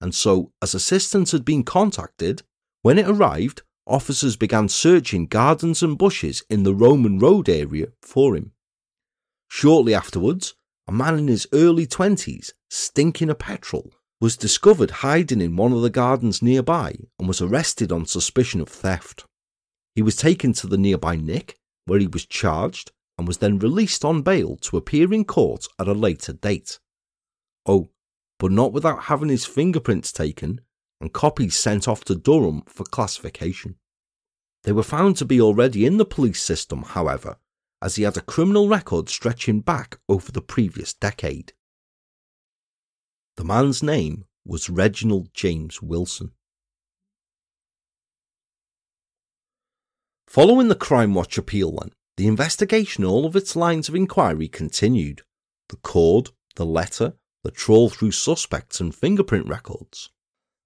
and 0.00 0.14
so, 0.14 0.52
as 0.62 0.74
assistance 0.74 1.32
had 1.32 1.44
been 1.44 1.62
contacted, 1.62 2.42
when 2.82 2.98
it 2.98 3.08
arrived, 3.08 3.62
officers 3.86 4.36
began 4.36 4.68
searching 4.68 5.26
gardens 5.26 5.82
and 5.82 5.98
bushes 5.98 6.42
in 6.48 6.62
the 6.62 6.74
Roman 6.74 7.18
Road 7.18 7.48
area 7.48 7.88
for 8.02 8.36
him. 8.36 8.52
Shortly 9.48 9.94
afterwards, 9.94 10.54
a 10.86 10.92
man 10.92 11.18
in 11.18 11.28
his 11.28 11.46
early 11.52 11.86
20s, 11.86 12.52
stinking 12.68 13.30
of 13.30 13.38
petrol, 13.38 13.92
was 14.20 14.36
discovered 14.36 14.90
hiding 14.90 15.40
in 15.40 15.56
one 15.56 15.72
of 15.72 15.82
the 15.82 15.90
gardens 15.90 16.42
nearby 16.42 16.94
and 17.18 17.26
was 17.26 17.40
arrested 17.40 17.90
on 17.90 18.06
suspicion 18.06 18.60
of 18.60 18.68
theft. 18.68 19.24
He 19.94 20.02
was 20.02 20.16
taken 20.16 20.52
to 20.54 20.66
the 20.66 20.78
nearby 20.78 21.16
Nick, 21.16 21.58
where 21.86 21.98
he 21.98 22.06
was 22.06 22.26
charged 22.26 22.92
and 23.18 23.26
was 23.26 23.38
then 23.38 23.58
released 23.58 24.04
on 24.04 24.22
bail 24.22 24.56
to 24.56 24.76
appear 24.76 25.12
in 25.12 25.24
court 25.24 25.66
at 25.78 25.88
a 25.88 25.92
later 25.92 26.32
date. 26.32 26.78
Oh, 27.66 27.88
but 28.40 28.50
not 28.50 28.72
without 28.72 29.04
having 29.04 29.28
his 29.28 29.44
fingerprints 29.44 30.10
taken 30.10 30.62
and 30.98 31.12
copies 31.12 31.54
sent 31.54 31.86
off 31.86 32.04
to 32.04 32.14
Durham 32.14 32.62
for 32.66 32.84
classification. 32.84 33.76
They 34.64 34.72
were 34.72 34.82
found 34.82 35.18
to 35.18 35.26
be 35.26 35.40
already 35.40 35.84
in 35.84 35.98
the 35.98 36.06
police 36.06 36.42
system, 36.42 36.82
however, 36.82 37.36
as 37.82 37.96
he 37.96 38.02
had 38.02 38.16
a 38.16 38.22
criminal 38.22 38.66
record 38.66 39.10
stretching 39.10 39.60
back 39.60 39.98
over 40.08 40.32
the 40.32 40.40
previous 40.40 40.94
decade. 40.94 41.52
The 43.36 43.44
man's 43.44 43.82
name 43.82 44.24
was 44.46 44.70
Reginald 44.70 45.28
James 45.34 45.82
Wilson. 45.82 46.32
Following 50.26 50.68
the 50.68 50.74
Crime 50.74 51.12
Watch 51.12 51.36
appeal, 51.36 51.72
then, 51.72 51.90
the 52.16 52.26
investigation 52.26 53.04
all 53.04 53.26
of 53.26 53.36
its 53.36 53.54
lines 53.54 53.90
of 53.90 53.94
inquiry 53.94 54.48
continued 54.48 55.22
the 55.68 55.76
cord, 55.76 56.30
the 56.56 56.66
letter, 56.66 57.14
the 57.42 57.50
trawl 57.50 57.88
through 57.88 58.12
suspects 58.12 58.80
and 58.80 58.94
fingerprint 58.94 59.46
records. 59.46 60.10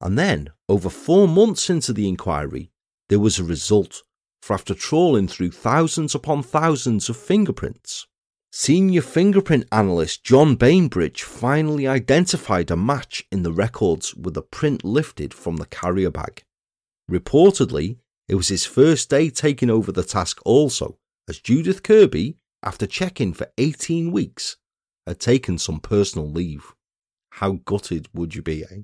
And 0.01 0.19
then, 0.19 0.51
over 0.69 0.91
four 0.91 1.29
months 1.29 1.71
into 1.71 1.93
the 1.93 2.09
inquiry, 2.09 2.71
there 3.09 3.21
was 3.21 3.39
a 3.39 3.45
result 3.45 4.03
for 4.43 4.55
after 4.55 4.75
trawling 4.75 5.29
through 5.29 5.51
thousands 5.51 6.15
upon 6.15 6.43
thousands 6.43 7.09
of 7.09 7.17
fingerprints, 7.17 8.07
senior 8.53 9.01
fingerprint 9.01 9.67
analyst 9.73 10.23
John 10.23 10.57
Bainbridge 10.57 11.23
finally 11.23 11.89
identified 11.89 12.71
a 12.71 12.77
match 12.77 13.25
in 13.33 13.43
the 13.43 13.53
records 13.53 14.15
with 14.15 14.37
a 14.37 14.43
print 14.43 14.85
lifted 14.85 15.33
from 15.33 15.57
the 15.57 15.67
carrier 15.67 16.11
bag. 16.11 16.43
Reportedly, 17.11 17.97
it 18.29 18.35
was 18.35 18.49
his 18.49 18.67
first 18.67 19.09
day 19.09 19.31
taking 19.31 19.71
over 19.71 19.93
the 19.93 20.05
task 20.05 20.41
also, 20.45 20.99
as 21.29 21.39
Judith 21.39 21.83
Kirby, 21.83 22.37
after 22.63 22.87
checking 22.87 23.33
for 23.33 23.49
18 23.59 24.13
weeks, 24.13 24.57
had 25.07 25.21
taken 25.21 25.59
some 25.59 25.81
personal 25.81 26.31
leave. 26.31 26.73
How 27.31 27.53
gutted 27.65 28.09
would 28.15 28.35
you 28.35 28.43
be, 28.43 28.65
eh? 28.65 28.83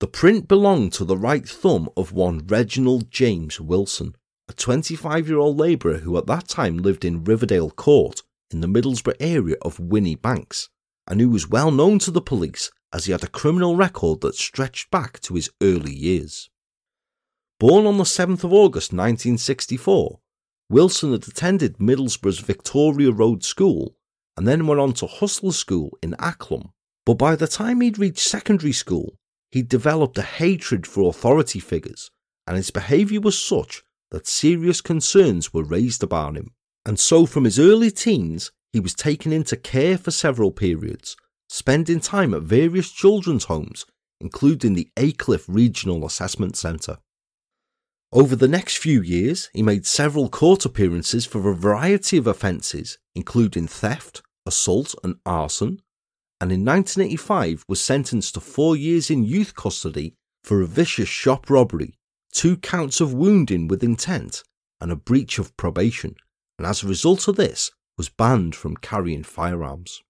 The 0.00 0.06
print 0.06 0.46
belonged 0.46 0.92
to 0.94 1.04
the 1.04 1.16
right 1.16 1.48
thumb 1.48 1.88
of 1.96 2.12
one 2.12 2.46
Reginald 2.46 3.10
James 3.10 3.60
Wilson, 3.60 4.14
a 4.48 4.52
25 4.52 5.28
year 5.28 5.38
old 5.38 5.58
labourer 5.58 5.98
who 5.98 6.16
at 6.16 6.26
that 6.26 6.48
time 6.48 6.78
lived 6.78 7.04
in 7.04 7.24
Riverdale 7.24 7.70
Court 7.70 8.22
in 8.50 8.60
the 8.60 8.68
Middlesbrough 8.68 9.16
area 9.20 9.56
of 9.62 9.80
Whinney 9.80 10.14
Banks, 10.14 10.68
and 11.06 11.20
who 11.20 11.30
was 11.30 11.48
well 11.48 11.70
known 11.70 11.98
to 12.00 12.10
the 12.10 12.20
police 12.20 12.70
as 12.92 13.04
he 13.04 13.12
had 13.12 13.24
a 13.24 13.28
criminal 13.28 13.76
record 13.76 14.20
that 14.20 14.34
stretched 14.34 14.90
back 14.90 15.20
to 15.20 15.34
his 15.34 15.50
early 15.60 15.92
years. 15.92 16.48
Born 17.58 17.86
on 17.86 17.98
the 17.98 18.04
7th 18.04 18.44
of 18.44 18.52
August 18.52 18.92
1964, 18.92 20.20
Wilson 20.70 21.12
had 21.12 21.26
attended 21.26 21.80
Middlesbrough's 21.80 22.40
Victoria 22.40 23.10
Road 23.10 23.42
School 23.42 23.96
and 24.36 24.46
then 24.46 24.66
went 24.66 24.80
on 24.80 24.92
to 24.94 25.06
Hustler 25.06 25.52
School 25.52 25.96
in 26.02 26.12
Acklam. 26.18 26.70
But 27.06 27.14
by 27.14 27.36
the 27.36 27.46
time 27.46 27.80
he'd 27.80 27.98
reached 27.98 28.18
secondary 28.18 28.72
school, 28.72 29.16
he'd 29.50 29.68
developed 29.68 30.18
a 30.18 30.22
hatred 30.22 30.86
for 30.86 31.08
authority 31.08 31.58
figures, 31.58 32.10
and 32.46 32.56
his 32.56 32.70
behaviour 32.70 33.20
was 33.20 33.38
such 33.38 33.82
that 34.10 34.26
serious 34.26 34.80
concerns 34.80 35.54
were 35.54 35.64
raised 35.64 36.02
about 36.02 36.36
him. 36.36 36.52
And 36.84 37.00
so, 37.00 37.24
from 37.24 37.44
his 37.44 37.58
early 37.58 37.90
teens, 37.90 38.52
he 38.72 38.80
was 38.80 38.94
taken 38.94 39.32
into 39.32 39.56
care 39.56 39.96
for 39.96 40.10
several 40.10 40.50
periods, 40.50 41.16
spending 41.48 42.00
time 42.00 42.34
at 42.34 42.42
various 42.42 42.90
children's 42.90 43.44
homes, 43.44 43.86
including 44.20 44.74
the 44.74 44.90
Aycliffe 44.96 45.46
Regional 45.48 46.04
Assessment 46.04 46.56
Centre. 46.56 46.98
Over 48.10 48.36
the 48.36 48.48
next 48.48 48.78
few 48.78 49.02
years, 49.02 49.50
he 49.52 49.62
made 49.62 49.84
several 49.84 50.30
court 50.30 50.64
appearances 50.64 51.26
for 51.26 51.50
a 51.50 51.54
variety 51.54 52.16
of 52.16 52.26
offences, 52.26 52.96
including 53.14 53.66
theft, 53.66 54.22
assault, 54.46 54.94
and 55.04 55.16
arson, 55.26 55.82
and 56.40 56.50
in 56.50 56.64
1985 56.64 57.64
was 57.68 57.82
sentenced 57.82 58.34
to 58.34 58.40
four 58.40 58.76
years 58.76 59.10
in 59.10 59.24
youth 59.24 59.54
custody 59.54 60.14
for 60.42 60.62
a 60.62 60.66
vicious 60.66 61.08
shop 61.08 61.50
robbery, 61.50 61.98
two 62.32 62.56
counts 62.56 63.02
of 63.02 63.12
wounding 63.12 63.68
with 63.68 63.84
intent, 63.84 64.42
and 64.80 64.90
a 64.90 64.96
breach 64.96 65.38
of 65.38 65.54
probation, 65.58 66.14
and 66.58 66.66
as 66.66 66.82
a 66.82 66.88
result 66.88 67.28
of 67.28 67.36
this, 67.36 67.70
was 67.98 68.08
banned 68.08 68.54
from 68.54 68.76
carrying 68.76 69.22
firearms. 69.24 70.02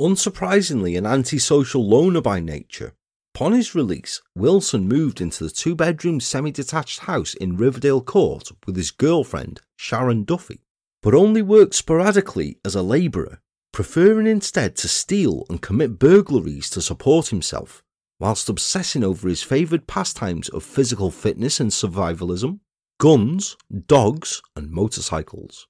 Unsurprisingly, 0.00 0.98
an 0.98 1.06
antisocial 1.06 1.86
loner 1.86 2.20
by 2.20 2.40
nature, 2.40 2.94
upon 3.34 3.52
his 3.52 3.74
release, 3.74 4.20
Wilson 4.34 4.88
moved 4.88 5.20
into 5.20 5.44
the 5.44 5.50
two 5.50 5.74
bedroom 5.74 6.20
semi 6.20 6.50
detached 6.50 7.00
house 7.00 7.34
in 7.34 7.56
Riverdale 7.56 8.02
Court 8.02 8.50
with 8.66 8.76
his 8.76 8.90
girlfriend, 8.90 9.60
Sharon 9.76 10.24
Duffy, 10.24 10.60
but 11.02 11.14
only 11.14 11.42
worked 11.42 11.74
sporadically 11.74 12.58
as 12.64 12.74
a 12.74 12.82
labourer 12.82 13.40
preferring 13.72 14.26
instead 14.26 14.76
to 14.76 14.86
steal 14.86 15.46
and 15.48 15.62
commit 15.62 15.98
burglaries 15.98 16.68
to 16.70 16.82
support 16.82 17.28
himself, 17.28 17.82
whilst 18.20 18.48
obsessing 18.48 19.02
over 19.02 19.28
his 19.28 19.42
favoured 19.42 19.86
pastimes 19.86 20.48
of 20.50 20.62
physical 20.62 21.10
fitness 21.10 21.58
and 21.58 21.70
survivalism, 21.70 22.60
guns, 23.00 23.56
dogs, 23.86 24.42
and 24.54 24.70
motorcycles. 24.70 25.66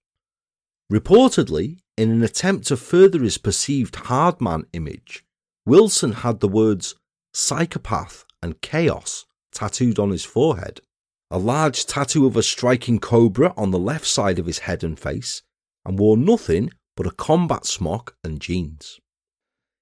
Reportedly, 0.93 1.79
in 1.97 2.11
an 2.11 2.23
attempt 2.23 2.67
to 2.67 2.77
further 2.77 3.23
his 3.23 3.39
perceived 3.39 3.95
hardman 3.95 4.67
image, 4.73 5.25
Wilson 5.65 6.13
had 6.13 6.41
the 6.41 6.49
words 6.49 6.97
psychopath 7.33 8.25
and 8.43 8.61
chaos 8.61 9.25
tattooed 9.53 9.99
on 9.99 10.11
his 10.11 10.25
forehead, 10.25 10.81
a 11.31 11.39
large 11.39 11.87
tattoo 11.87 12.27
of 12.27 12.37
a 12.37 12.43
striking 12.43 12.99
cobra 12.99 13.55
on 13.57 13.71
the 13.71 13.79
left 13.79 14.07
side 14.07 14.39
of 14.39 14.47
his 14.47 14.61
head 14.61 14.85
and 14.85 14.99
face, 14.99 15.43
and 15.85 15.99
wore 15.99 16.17
nothing 16.17 16.71
but 16.97 17.07
a 17.07 17.11
combat 17.11 17.65
smock 17.65 18.17
and 18.23 18.41
jeans. 18.41 19.01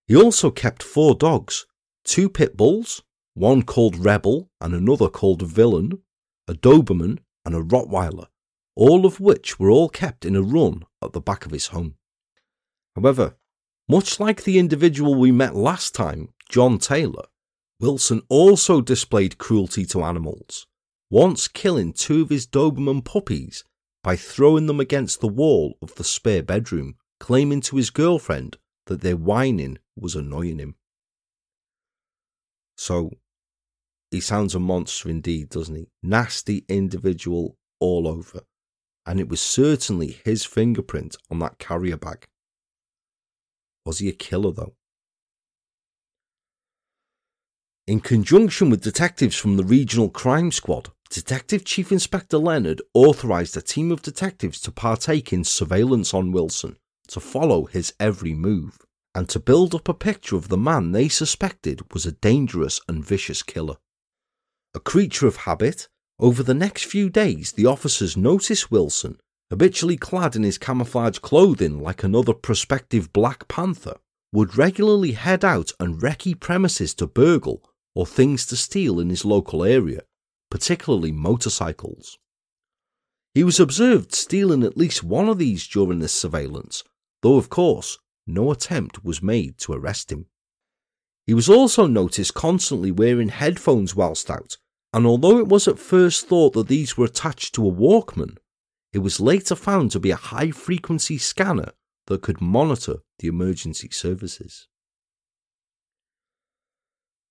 He 0.06 0.16
also 0.16 0.50
kept 0.50 0.82
four 0.82 1.14
dogs 1.14 1.66
two 2.04 2.28
pit 2.28 2.56
bulls, 2.56 3.02
one 3.34 3.62
called 3.62 3.96
Rebel 3.96 4.50
and 4.60 4.74
another 4.74 5.08
called 5.08 5.42
Villain, 5.42 6.02
a 6.48 6.54
Doberman, 6.54 7.18
and 7.44 7.54
a 7.54 7.60
Rottweiler, 7.60 8.26
all 8.74 9.06
of 9.06 9.20
which 9.20 9.58
were 9.58 9.70
all 9.70 9.88
kept 9.88 10.24
in 10.24 10.36
a 10.36 10.42
run 10.42 10.84
at 11.02 11.12
the 11.12 11.20
back 11.20 11.46
of 11.46 11.52
his 11.52 11.68
home. 11.68 11.94
However, 12.96 13.36
much 13.88 14.20
like 14.20 14.44
the 14.44 14.58
individual 14.58 15.14
we 15.14 15.32
met 15.32 15.54
last 15.54 15.94
time, 15.94 16.30
John 16.48 16.78
Taylor, 16.78 17.24
Wilson 17.80 18.20
also 18.28 18.82
displayed 18.82 19.38
cruelty 19.38 19.86
to 19.86 20.02
animals, 20.02 20.66
once 21.10 21.48
killing 21.48 21.92
two 21.92 22.22
of 22.22 22.28
his 22.28 22.46
Doberman 22.46 23.02
puppies 23.04 23.64
by 24.02 24.16
throwing 24.16 24.66
them 24.66 24.80
against 24.80 25.20
the 25.20 25.28
wall 25.28 25.78
of 25.80 25.94
the 25.94 26.04
spare 26.04 26.42
bedroom 26.42 26.96
claiming 27.18 27.60
to 27.62 27.76
his 27.76 27.90
girlfriend 27.90 28.58
that 28.86 29.00
their 29.00 29.16
whining 29.16 29.78
was 29.96 30.14
annoying 30.14 30.58
him. 30.58 30.74
So, 32.76 33.10
he 34.10 34.20
sounds 34.20 34.54
a 34.54 34.58
monster 34.58 35.08
indeed, 35.08 35.48
doesn't 35.50 35.74
he? 35.74 35.88
Nasty 36.02 36.64
individual 36.68 37.56
all 37.78 38.08
over. 38.08 38.40
And 39.06 39.20
it 39.20 39.28
was 39.28 39.40
certainly 39.40 40.18
his 40.24 40.44
fingerprint 40.44 41.16
on 41.30 41.38
that 41.38 41.58
carrier 41.58 41.96
bag. 41.96 42.26
Was 43.86 43.98
he 43.98 44.08
a 44.08 44.12
killer, 44.12 44.52
though? 44.52 44.74
In 47.86 48.00
conjunction 48.00 48.70
with 48.70 48.82
detectives 48.82 49.34
from 49.34 49.56
the 49.56 49.64
Regional 49.64 50.10
Crime 50.10 50.52
Squad, 50.52 50.90
Detective 51.08 51.64
Chief 51.64 51.90
Inspector 51.90 52.38
Leonard 52.38 52.80
authorised 52.94 53.56
a 53.56 53.62
team 53.62 53.90
of 53.90 54.00
detectives 54.00 54.60
to 54.60 54.70
partake 54.70 55.32
in 55.32 55.42
surveillance 55.42 56.14
on 56.14 56.30
Wilson 56.30 56.76
to 57.08 57.18
follow 57.18 57.64
his 57.64 57.92
every 57.98 58.32
move 58.32 58.78
and 59.12 59.28
to 59.28 59.40
build 59.40 59.74
up 59.74 59.88
a 59.88 59.94
picture 59.94 60.36
of 60.36 60.48
the 60.48 60.56
man 60.56 60.92
they 60.92 61.08
suspected 61.08 61.80
was 61.92 62.06
a 62.06 62.12
dangerous 62.12 62.80
and 62.86 63.04
vicious 63.04 63.42
killer. 63.42 63.78
A 64.72 64.78
creature 64.78 65.26
of 65.26 65.38
habit, 65.38 65.88
over 66.20 66.44
the 66.44 66.54
next 66.54 66.84
few 66.84 67.10
days 67.10 67.50
the 67.50 67.66
officers 67.66 68.16
noticed 68.16 68.70
Wilson, 68.70 69.18
habitually 69.50 69.96
clad 69.96 70.36
in 70.36 70.44
his 70.44 70.58
camouflage 70.58 71.18
clothing 71.18 71.80
like 71.80 72.04
another 72.04 72.34
prospective 72.34 73.12
Black 73.12 73.48
Panther, 73.48 73.96
would 74.32 74.56
regularly 74.56 75.12
head 75.12 75.44
out 75.44 75.72
and 75.80 76.00
recce 76.00 76.38
premises 76.38 76.94
to 76.94 77.08
burgle 77.08 77.64
or 77.94 78.06
things 78.06 78.46
to 78.46 78.56
steal 78.56 79.00
in 79.00 79.10
his 79.10 79.24
local 79.24 79.64
area, 79.64 80.02
particularly 80.50 81.12
motorcycles. 81.12 82.18
He 83.34 83.44
was 83.44 83.60
observed 83.60 84.12
stealing 84.14 84.62
at 84.62 84.76
least 84.76 85.04
one 85.04 85.28
of 85.28 85.38
these 85.38 85.66
during 85.66 86.00
this 86.00 86.12
surveillance, 86.12 86.82
though 87.22 87.36
of 87.36 87.48
course 87.48 87.98
no 88.26 88.50
attempt 88.50 89.04
was 89.04 89.22
made 89.22 89.58
to 89.58 89.72
arrest 89.72 90.10
him. 90.10 90.26
He 91.26 91.34
was 91.34 91.48
also 91.48 91.86
noticed 91.86 92.34
constantly 92.34 92.90
wearing 92.90 93.28
headphones 93.28 93.94
whilst 93.94 94.30
out, 94.30 94.56
and 94.92 95.06
although 95.06 95.38
it 95.38 95.46
was 95.46 95.68
at 95.68 95.78
first 95.78 96.26
thought 96.26 96.54
that 96.54 96.68
these 96.68 96.96
were 96.96 97.04
attached 97.04 97.54
to 97.54 97.66
a 97.66 97.72
Walkman, 97.72 98.36
it 98.92 98.98
was 98.98 99.20
later 99.20 99.54
found 99.54 99.92
to 99.92 100.00
be 100.00 100.10
a 100.10 100.16
high 100.16 100.50
frequency 100.50 101.18
scanner 101.18 101.72
that 102.06 102.22
could 102.22 102.40
monitor 102.40 102.96
the 103.20 103.28
emergency 103.28 103.88
services. 103.92 104.66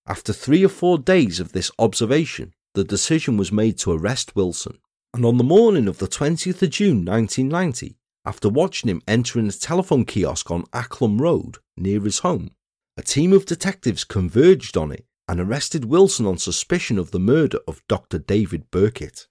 After 0.10 0.34
three 0.34 0.66
or 0.66 0.70
four 0.70 0.98
days 0.98 1.40
of 1.40 1.52
this 1.52 1.70
observation, 1.78 2.56
the 2.74 2.84
decision 2.84 3.38
was 3.38 3.52
made 3.52 3.78
to 3.78 3.92
arrest 3.92 4.36
Wilson, 4.36 4.80
and 5.14 5.24
on 5.24 5.38
the 5.38 5.44
morning 5.44 5.88
of 5.88 6.00
the 6.00 6.08
20th 6.08 6.64
of 6.64 6.72
June 6.72 7.06
1990, 7.06 7.96
after 8.26 8.50
watching 8.50 8.90
him 8.90 9.04
entering 9.08 9.48
a 9.48 9.52
telephone 9.52 10.06
kiosk 10.06 10.50
on 10.50 10.64
Acklam 10.74 11.22
Road 11.22 11.60
near 11.78 12.02
his 12.02 12.20
home. 12.20 12.50
A 12.98 13.04
team 13.04 13.32
of 13.32 13.46
detectives 13.46 14.04
converged 14.04 14.76
on 14.76 14.92
it 14.92 15.06
and 15.28 15.40
arrested 15.40 15.86
Wilson 15.86 16.26
on 16.26 16.40
suspicion 16.40 16.98
of 16.98 17.12
the 17.12 17.20
murder 17.20 17.60
of 17.68 17.84
Dr. 17.88 18.18
David 18.18 18.72
Birkett, 18.72 19.28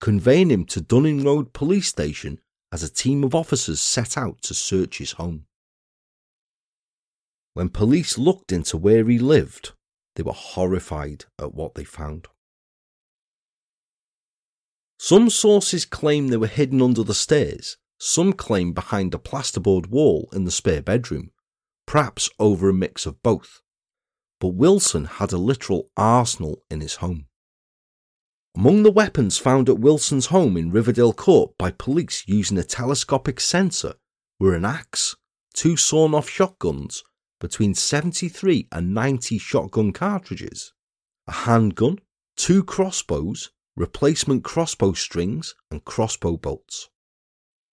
conveying 0.00 0.50
him 0.50 0.64
to 0.66 0.80
Dunning 0.80 1.24
Road 1.24 1.52
Police 1.52 1.88
Station 1.88 2.38
as 2.70 2.84
a 2.84 2.92
team 2.92 3.24
of 3.24 3.34
officers 3.34 3.80
set 3.80 4.16
out 4.16 4.40
to 4.42 4.54
search 4.54 4.98
his 4.98 5.12
home. 5.12 5.46
When 7.54 7.70
police 7.70 8.16
looked 8.16 8.52
into 8.52 8.76
where 8.76 9.04
he 9.08 9.18
lived, 9.18 9.72
they 10.16 10.22
were 10.22 10.32
horrified 10.32 11.26
at 11.38 11.54
what 11.54 11.74
they 11.74 11.84
found. 11.84 12.26
Some 14.98 15.30
sources 15.30 15.84
claim 15.84 16.28
they 16.28 16.36
were 16.36 16.46
hidden 16.46 16.82
under 16.82 17.04
the 17.04 17.14
stairs, 17.14 17.76
some 17.98 18.32
claim 18.32 18.72
behind 18.72 19.14
a 19.14 19.18
plasterboard 19.18 19.86
wall 19.86 20.28
in 20.32 20.44
the 20.44 20.50
spare 20.50 20.82
bedroom, 20.82 21.30
perhaps 21.86 22.28
over 22.38 22.68
a 22.68 22.74
mix 22.74 23.06
of 23.06 23.22
both. 23.22 23.60
But 24.40 24.48
Wilson 24.48 25.04
had 25.04 25.32
a 25.32 25.38
literal 25.38 25.90
arsenal 25.96 26.62
in 26.70 26.80
his 26.80 26.96
home. 26.96 27.26
Among 28.56 28.82
the 28.82 28.90
weapons 28.90 29.36
found 29.36 29.68
at 29.68 29.78
Wilson's 29.78 30.26
home 30.26 30.56
in 30.56 30.72
Riverdale 30.72 31.12
Court 31.12 31.52
by 31.58 31.70
police 31.70 32.24
using 32.26 32.56
a 32.56 32.64
telescopic 32.64 33.38
sensor 33.38 33.94
were 34.40 34.54
an 34.54 34.64
axe, 34.64 35.14
two 35.52 35.76
sawn 35.76 36.14
off 36.14 36.28
shotguns, 36.28 37.04
between 37.40 37.74
73 37.74 38.68
and 38.72 38.94
90 38.94 39.38
shotgun 39.38 39.92
cartridges, 39.92 40.72
a 41.26 41.32
handgun, 41.32 41.98
two 42.36 42.64
crossbows, 42.64 43.50
replacement 43.76 44.42
crossbow 44.42 44.92
strings, 44.92 45.54
and 45.70 45.84
crossbow 45.84 46.36
bolts. 46.36 46.88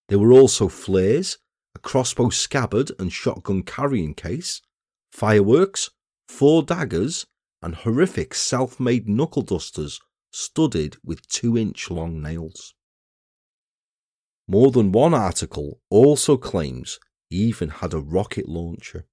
There 0.09 0.19
were 0.19 0.33
also 0.33 0.67
flares, 0.67 1.37
a 1.75 1.79
crossbow 1.79 2.29
scabbard 2.29 2.91
and 2.99 3.11
shotgun 3.11 3.63
carrying 3.63 4.13
case, 4.13 4.61
fireworks, 5.11 5.89
four 6.27 6.63
daggers, 6.63 7.25
and 7.61 7.75
horrific 7.75 8.33
self 8.33 8.79
made 8.79 9.07
knuckle 9.07 9.41
dusters 9.41 9.99
studded 10.31 10.97
with 11.03 11.27
two 11.27 11.57
inch 11.57 11.89
long 11.89 12.21
nails. 12.21 12.73
More 14.47 14.71
than 14.71 14.91
one 14.91 15.13
article 15.13 15.79
also 15.89 16.35
claims 16.35 16.99
he 17.29 17.37
even 17.37 17.69
had 17.69 17.93
a 17.93 17.99
rocket 17.99 18.49
launcher. 18.49 19.05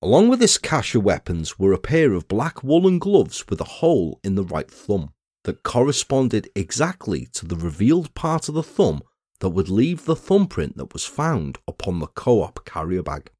Along 0.00 0.28
with 0.28 0.38
this 0.38 0.58
cache 0.58 0.94
of 0.94 1.02
weapons 1.02 1.58
were 1.58 1.72
a 1.72 1.78
pair 1.78 2.12
of 2.12 2.28
black 2.28 2.62
woolen 2.62 3.00
gloves 3.00 3.44
with 3.48 3.60
a 3.60 3.64
hole 3.64 4.20
in 4.22 4.36
the 4.36 4.44
right 4.44 4.70
thumb 4.70 5.10
that 5.42 5.64
corresponded 5.64 6.48
exactly 6.54 7.26
to 7.32 7.44
the 7.44 7.56
revealed 7.56 8.14
part 8.14 8.48
of 8.48 8.54
the 8.54 8.62
thumb 8.62 9.02
that 9.40 9.48
would 9.48 9.68
leave 9.68 10.04
the 10.04 10.14
thumbprint 10.14 10.76
that 10.76 10.92
was 10.92 11.04
found 11.04 11.58
upon 11.66 11.98
the 11.98 12.06
co 12.06 12.42
op 12.42 12.64
carrier 12.64 13.02
bag. 13.02 13.30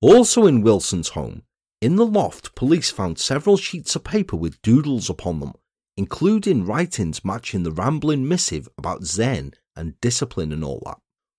Also 0.00 0.46
in 0.46 0.62
Wilson's 0.62 1.10
home, 1.10 1.42
in 1.80 1.96
the 1.96 2.06
loft, 2.06 2.54
police 2.54 2.92
found 2.92 3.18
several 3.18 3.56
sheets 3.56 3.96
of 3.96 4.04
paper 4.04 4.36
with 4.36 4.62
doodles 4.62 5.10
upon 5.10 5.40
them, 5.40 5.54
including 5.96 6.64
writings 6.64 7.24
matching 7.24 7.64
the 7.64 7.72
rambling 7.72 8.28
missive 8.28 8.68
about 8.78 9.04
Zen 9.04 9.54
and 9.74 10.00
discipline 10.00 10.52
and 10.52 10.62
all 10.62 10.82
that, 10.86 10.98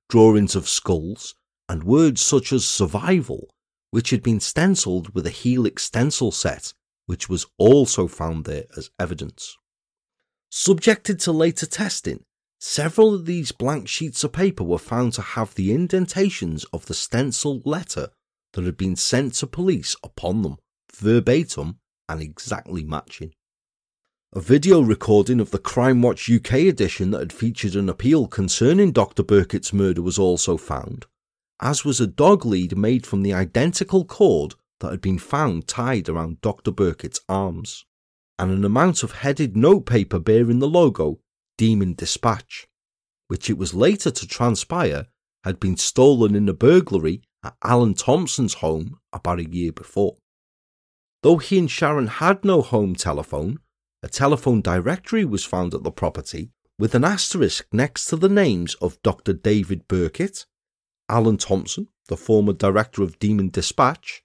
drawings 0.10 0.56
of 0.56 0.68
skulls, 0.68 1.36
and 1.70 1.84
words 1.84 2.22
such 2.22 2.52
as 2.52 2.66
survival 2.66 3.48
which 3.92 4.10
had 4.10 4.22
been 4.22 4.40
stenciled 4.40 5.14
with 5.14 5.26
a 5.26 5.32
helix 5.32 5.84
stencil 5.84 6.32
set, 6.32 6.74
which 7.06 7.30
was 7.30 7.46
also 7.58 8.08
found 8.08 8.46
there 8.46 8.66
as 8.76 8.90
evidence. 9.00 9.58
Subjected 10.50 11.20
to 11.20 11.32
later 11.32 11.66
testing, 11.66 12.24
several 12.60 13.14
of 13.14 13.26
these 13.26 13.52
blank 13.52 13.88
sheets 13.88 14.24
of 14.24 14.34
paper 14.34 14.64
were 14.64 14.78
found 14.78 15.14
to 15.14 15.22
have 15.22 15.56
the 15.56 15.74
indentations 15.74 16.64
of 16.66 16.86
the 16.86 16.94
stenciled 16.94 17.66
letter 17.66 18.10
that 18.54 18.66
had 18.66 18.78
been 18.78 18.96
sent 18.96 19.34
to 19.36 19.48
police 19.48 19.96
upon 20.04 20.42
them, 20.42 20.58
verbatim 20.94 21.80
and 22.10 22.22
exactly 22.22 22.84
matching. 22.84 23.32
A 24.34 24.42
video 24.42 24.82
recording 24.82 25.40
of 25.40 25.52
the 25.52 25.60
Crime 25.60 26.02
Watch 26.02 26.30
UK 26.30 26.54
edition 26.54 27.12
that 27.12 27.20
had 27.20 27.34
featured 27.34 27.76
an 27.76 27.90
appeal 27.90 28.28
concerning 28.28 28.92
Dr. 28.92 29.24
Birkett's 29.24 29.72
murder 29.72 30.02
was 30.02 30.20
also 30.20 30.58
found, 30.58 31.06
as 31.60 31.84
was 31.84 32.00
a 32.00 32.08
dog 32.08 32.46
lead 32.46 32.78
made 32.78 33.06
from 33.06 33.24
the 33.24 33.34
identical 33.34 34.06
cord 34.06 34.56
that 34.80 34.92
had 34.92 35.02
been 35.02 35.18
found 35.18 35.68
tied 35.68 36.08
around 36.08 36.42
Dr. 36.42 36.72
Birkett's 36.72 37.20
arms, 37.28 37.86
and 38.38 38.52
an 38.52 38.64
amount 38.64 39.04
of 39.04 39.14
headed 39.14 39.58
notepaper 39.58 40.20
bearing 40.20 40.60
the 40.60 40.68
logo 40.68 41.20
Demon 41.58 41.96
Dispatch, 41.96 42.68
which 43.28 43.50
it 43.50 43.58
was 43.58 43.74
later 43.74 44.12
to 44.12 44.28
transpire 44.28 45.08
had 45.44 45.60
been 45.60 45.78
stolen 45.78 46.36
in 46.36 46.48
a 46.48 46.54
burglary 46.54 47.22
at 47.44 47.56
Alan 47.64 47.94
Thompson's 47.94 48.56
home 48.56 49.00
about 49.12 49.40
a 49.40 49.50
year 49.50 49.72
before. 49.72 50.18
Though 51.24 51.38
he 51.38 51.58
and 51.58 51.70
Sharon 51.70 52.08
had 52.08 52.46
no 52.46 52.62
home 52.62 52.96
telephone, 52.96 53.60
a 54.04 54.08
telephone 54.08 54.62
directory 54.62 55.26
was 55.26 55.44
found 55.44 55.74
at 55.74 55.84
the 55.84 55.92
property 55.92 56.52
with 56.78 56.94
an 56.94 57.04
asterisk 57.04 57.66
next 57.72 58.06
to 58.06 58.16
the 58.16 58.30
names 58.30 58.76
of 58.76 59.02
Dr. 59.02 59.34
David 59.34 59.88
Birkett 59.88 60.46
Alan 61.10 61.38
Thompson, 61.38 61.88
the 62.08 62.18
former 62.18 62.54
director 62.54 63.02
of 63.02 63.20
Demon 63.20 63.50
Dispatch, 63.50 64.24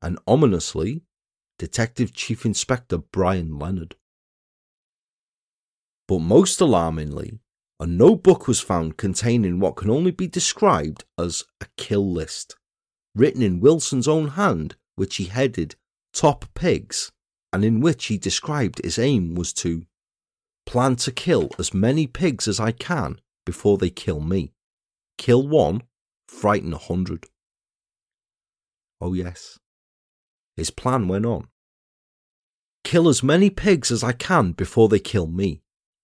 and 0.00 0.18
ominously, 0.26 1.02
Detective 1.58 2.12
Chief 2.12 2.44
Inspector 2.44 2.96
Brian 3.12 3.58
Leonard. 3.58 3.96
But 6.06 6.20
most 6.20 6.60
alarmingly, 6.60 7.40
a 7.80 7.86
notebook 7.86 8.46
was 8.46 8.60
found 8.60 8.96
containing 8.96 9.58
what 9.58 9.76
can 9.76 9.90
only 9.90 10.10
be 10.10 10.28
described 10.28 11.04
as 11.18 11.44
a 11.60 11.66
kill 11.76 12.10
list, 12.10 12.56
written 13.14 13.42
in 13.42 13.60
Wilson's 13.60 14.06
own 14.06 14.28
hand, 14.28 14.76
which 14.94 15.16
he 15.16 15.24
headed 15.24 15.74
Top 16.12 16.46
Pigs, 16.54 17.10
and 17.52 17.64
in 17.64 17.80
which 17.80 18.06
he 18.06 18.16
described 18.16 18.80
his 18.82 18.98
aim 18.98 19.34
was 19.34 19.52
to 19.54 19.84
plan 20.66 20.96
to 20.96 21.12
kill 21.12 21.50
as 21.58 21.74
many 21.74 22.06
pigs 22.06 22.46
as 22.46 22.60
I 22.60 22.72
can 22.72 23.20
before 23.44 23.78
they 23.78 23.90
kill 23.90 24.20
me. 24.20 24.52
Kill 25.18 25.46
one 25.46 25.82
frighten 26.28 26.72
a 26.72 26.78
hundred. 26.78 27.26
Oh, 29.00 29.14
yes. 29.14 29.58
His 30.56 30.70
plan 30.70 31.08
went 31.08 31.26
on. 31.26 31.48
Kill 32.84 33.08
as 33.08 33.22
many 33.22 33.50
pigs 33.50 33.90
as 33.90 34.02
I 34.04 34.12
can 34.12 34.52
before 34.52 34.88
they 34.88 34.98
kill 34.98 35.26
me. 35.26 35.62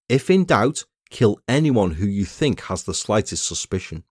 If 0.08 0.28
in 0.28 0.44
doubt, 0.44 0.84
kill 1.10 1.38
anyone 1.48 1.92
who 1.92 2.06
you 2.06 2.24
think 2.24 2.62
has 2.62 2.82
the 2.82 2.94
slightest 2.94 3.46
suspicion. 3.46 4.04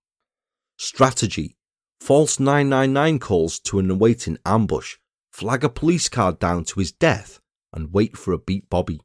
Strategy 0.78 1.58
False 2.00 2.40
999 2.40 3.20
calls 3.20 3.60
to 3.60 3.78
an 3.78 3.92
awaiting 3.92 4.40
ambush, 4.44 4.98
flag 5.32 5.64
a 5.64 5.70
police 5.70 6.10
car 6.10 6.32
down 6.32 6.64
to 6.66 6.80
his 6.80 6.92
death, 6.92 7.40
and 7.72 7.94
wait 7.94 8.18
for 8.18 8.34
a 8.34 8.40
beat 8.40 8.68
Bobby. 8.70 9.02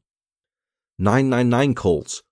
999 0.97 1.75
calls 1.75 2.23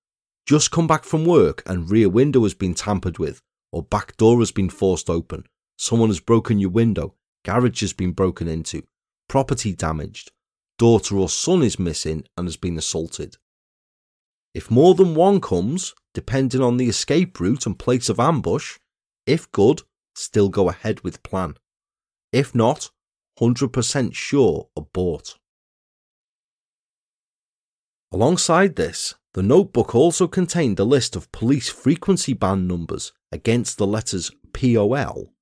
Just 0.48 0.72
come 0.72 0.88
back 0.88 1.04
from 1.04 1.24
work 1.24 1.62
and 1.68 1.92
rear 1.92 2.10
window 2.10 2.42
has 2.42 2.56
been 2.56 2.74
tampered 2.74 3.20
with 3.20 3.44
or 3.76 3.84
back 3.84 4.16
door 4.16 4.40
has 4.40 4.52
been 4.52 4.70
forced 4.70 5.10
open, 5.10 5.44
someone 5.78 6.08
has 6.08 6.22
broken 6.22 6.60
your 6.60 6.70
window, 6.70 7.14
garage 7.44 7.82
has 7.82 7.92
been 7.92 8.14
broken 8.14 8.48
into, 8.48 8.82
property 9.28 9.74
damaged, 9.74 10.32
daughter 10.80 11.18
or 11.18 11.28
son 11.28 11.62
is 11.62 11.78
missing 11.78 12.24
and 12.38 12.48
has 12.48 12.56
been 12.56 12.78
assaulted. 12.78 13.36
If 14.54 14.72
more 14.72 14.96
than 14.96 15.14
one 15.14 15.42
comes, 15.42 15.94
depending 16.14 16.62
on 16.62 16.78
the 16.78 16.88
escape 16.88 17.38
route 17.38 17.66
and 17.66 17.78
place 17.78 18.08
of 18.08 18.18
ambush, 18.18 18.78
if 19.28 19.52
good, 19.52 19.82
still 20.16 20.48
go 20.48 20.70
ahead 20.70 21.02
with 21.02 21.22
plan. 21.22 21.56
If 22.32 22.56
not, 22.56 22.92
100% 23.42 24.16
sure 24.16 24.70
abort. 24.78 25.36
Alongside 28.14 28.78
this, 28.78 29.16
the 29.34 29.44
notebook 29.44 29.94
also 29.94 30.30
contained 30.30 30.80
a 30.80 30.86
list 30.86 31.18
of 31.18 31.30
police 31.34 31.68
frequency 31.68 32.32
band 32.32 32.70
numbers 32.70 33.12
against 33.36 33.78
the 33.78 33.86
letters 33.86 34.32
POL 34.54 35.34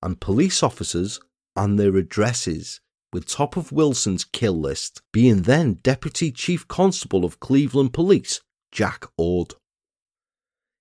and 0.00 0.20
police 0.20 0.62
officers 0.62 1.20
and 1.56 1.78
their 1.78 1.96
addresses, 1.96 2.80
with 3.12 3.26
top 3.26 3.56
of 3.56 3.72
Wilson's 3.72 4.24
kill 4.24 4.58
list 4.58 5.02
being 5.12 5.42
then 5.42 5.74
Deputy 5.82 6.30
Chief 6.30 6.66
Constable 6.68 7.24
of 7.24 7.40
Cleveland 7.40 7.92
Police, 7.92 8.40
Jack 8.70 9.06
Ord. 9.18 9.54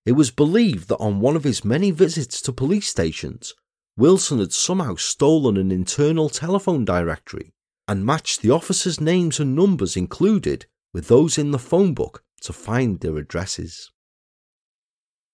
It 0.06 0.14
was 0.14 0.32
believed 0.32 0.88
that 0.90 0.98
on 0.98 1.20
one 1.20 1.36
of 1.36 1.44
his 1.44 1.66
many 1.66 1.90
visits 1.92 2.42
to 2.44 2.54
police 2.54 2.88
stations, 2.88 3.54
Wilson 3.98 4.40
had 4.40 4.54
somehow 4.54 4.96
stolen 4.96 5.58
an 5.58 5.72
internal 5.72 6.30
telephone 6.30 6.86
directory 6.86 7.54
and 7.88 8.06
matched 8.06 8.42
the 8.42 8.52
officers' 8.52 9.02
names 9.02 9.40
and 9.40 9.56
numbers 9.56 9.98
included 9.98 10.68
with 10.94 11.08
those 11.08 11.38
in 11.38 11.52
the 11.52 11.60
phone 11.60 11.94
book 11.94 12.24
to 12.42 12.54
find 12.54 13.00
their 13.00 13.18
addresses. 13.18 13.92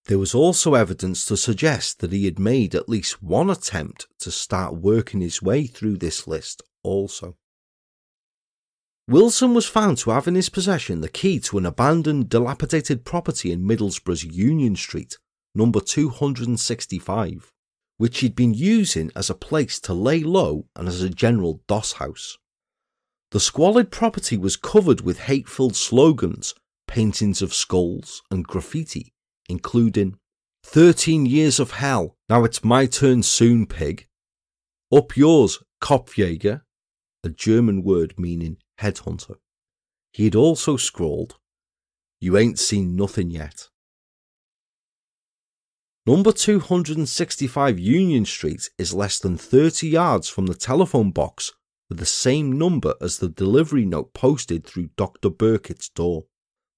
There 0.07 0.19
was 0.19 0.33
also 0.33 0.73
evidence 0.73 1.25
to 1.25 1.35
suggest 1.35 1.99
that 1.99 2.13
he 2.13 2.25
had 2.25 2.39
made 2.39 2.73
at 2.73 2.87
least 2.87 3.21
one 3.21 3.49
attempt 3.49 4.07
to 4.19 4.31
start 4.31 4.75
working 4.75 5.19
his 5.19 5.41
way 5.41 5.67
through 5.67 5.97
this 5.97 6.27
list 6.27 6.61
also. 6.81 7.35
Wilson 9.09 9.53
was 9.53 9.65
found 9.65 9.97
to 9.99 10.11
have 10.11 10.27
in 10.27 10.35
his 10.35 10.49
possession 10.49 11.01
the 11.01 11.09
key 11.09 11.39
to 11.39 11.57
an 11.57 11.65
abandoned, 11.65 12.29
dilapidated 12.29 13.05
property 13.05 13.51
in 13.51 13.67
Middlesbrough's 13.67 14.23
Union 14.23 14.75
Street, 14.75 15.17
number 15.53 15.79
265, 15.79 17.51
which 17.97 18.19
he'd 18.19 18.35
been 18.35 18.53
using 18.53 19.11
as 19.15 19.29
a 19.29 19.35
place 19.35 19.79
to 19.81 19.93
lay 19.93 20.23
low 20.23 20.67
and 20.75 20.87
as 20.87 21.01
a 21.01 21.09
general 21.09 21.61
doss 21.67 21.93
house. 21.93 22.37
The 23.31 23.39
squalid 23.39 23.91
property 23.91 24.37
was 24.37 24.55
covered 24.55 25.01
with 25.01 25.19
hateful 25.19 25.71
slogans 25.71 26.53
paintings 26.87 27.41
of 27.41 27.53
skulls, 27.53 28.23
and 28.31 28.47
graffiti, 28.47 29.13
including 29.49 30.17
13 30.63 31.25
years 31.25 31.59
of 31.59 31.71
hell, 31.71 32.15
now 32.29 32.43
it's 32.43 32.63
my 32.63 32.85
turn 32.85 33.23
soon, 33.23 33.65
pig. 33.65 34.07
Up 34.93 35.15
yours, 35.15 35.59
Kopfjäger, 35.81 36.61
a 37.23 37.29
German 37.29 37.83
word 37.83 38.13
meaning 38.17 38.57
headhunter. 38.79 39.35
He 40.11 40.25
had 40.25 40.35
also 40.35 40.77
scrawled, 40.77 41.37
You 42.19 42.37
ain't 42.37 42.59
seen 42.59 42.95
nothing 42.95 43.29
yet. 43.29 43.69
Number 46.05 46.31
265 46.31 47.77
Union 47.79 48.23
Street 48.25 48.69
is 48.77 48.93
less 48.93 49.19
than 49.19 49.37
30 49.37 49.89
yards 49.89 50.29
from 50.29 50.45
the 50.45 50.55
telephone 50.55 51.11
box 51.11 51.51
with 51.89 51.99
the 51.99 52.05
same 52.05 52.57
number 52.57 52.95
as 53.01 53.17
the 53.17 53.27
delivery 53.27 53.85
note 53.85 54.13
posted 54.13 54.65
through 54.65 54.89
Dr. 54.95 55.29
Birkett's 55.29 55.89
door, 55.89 56.25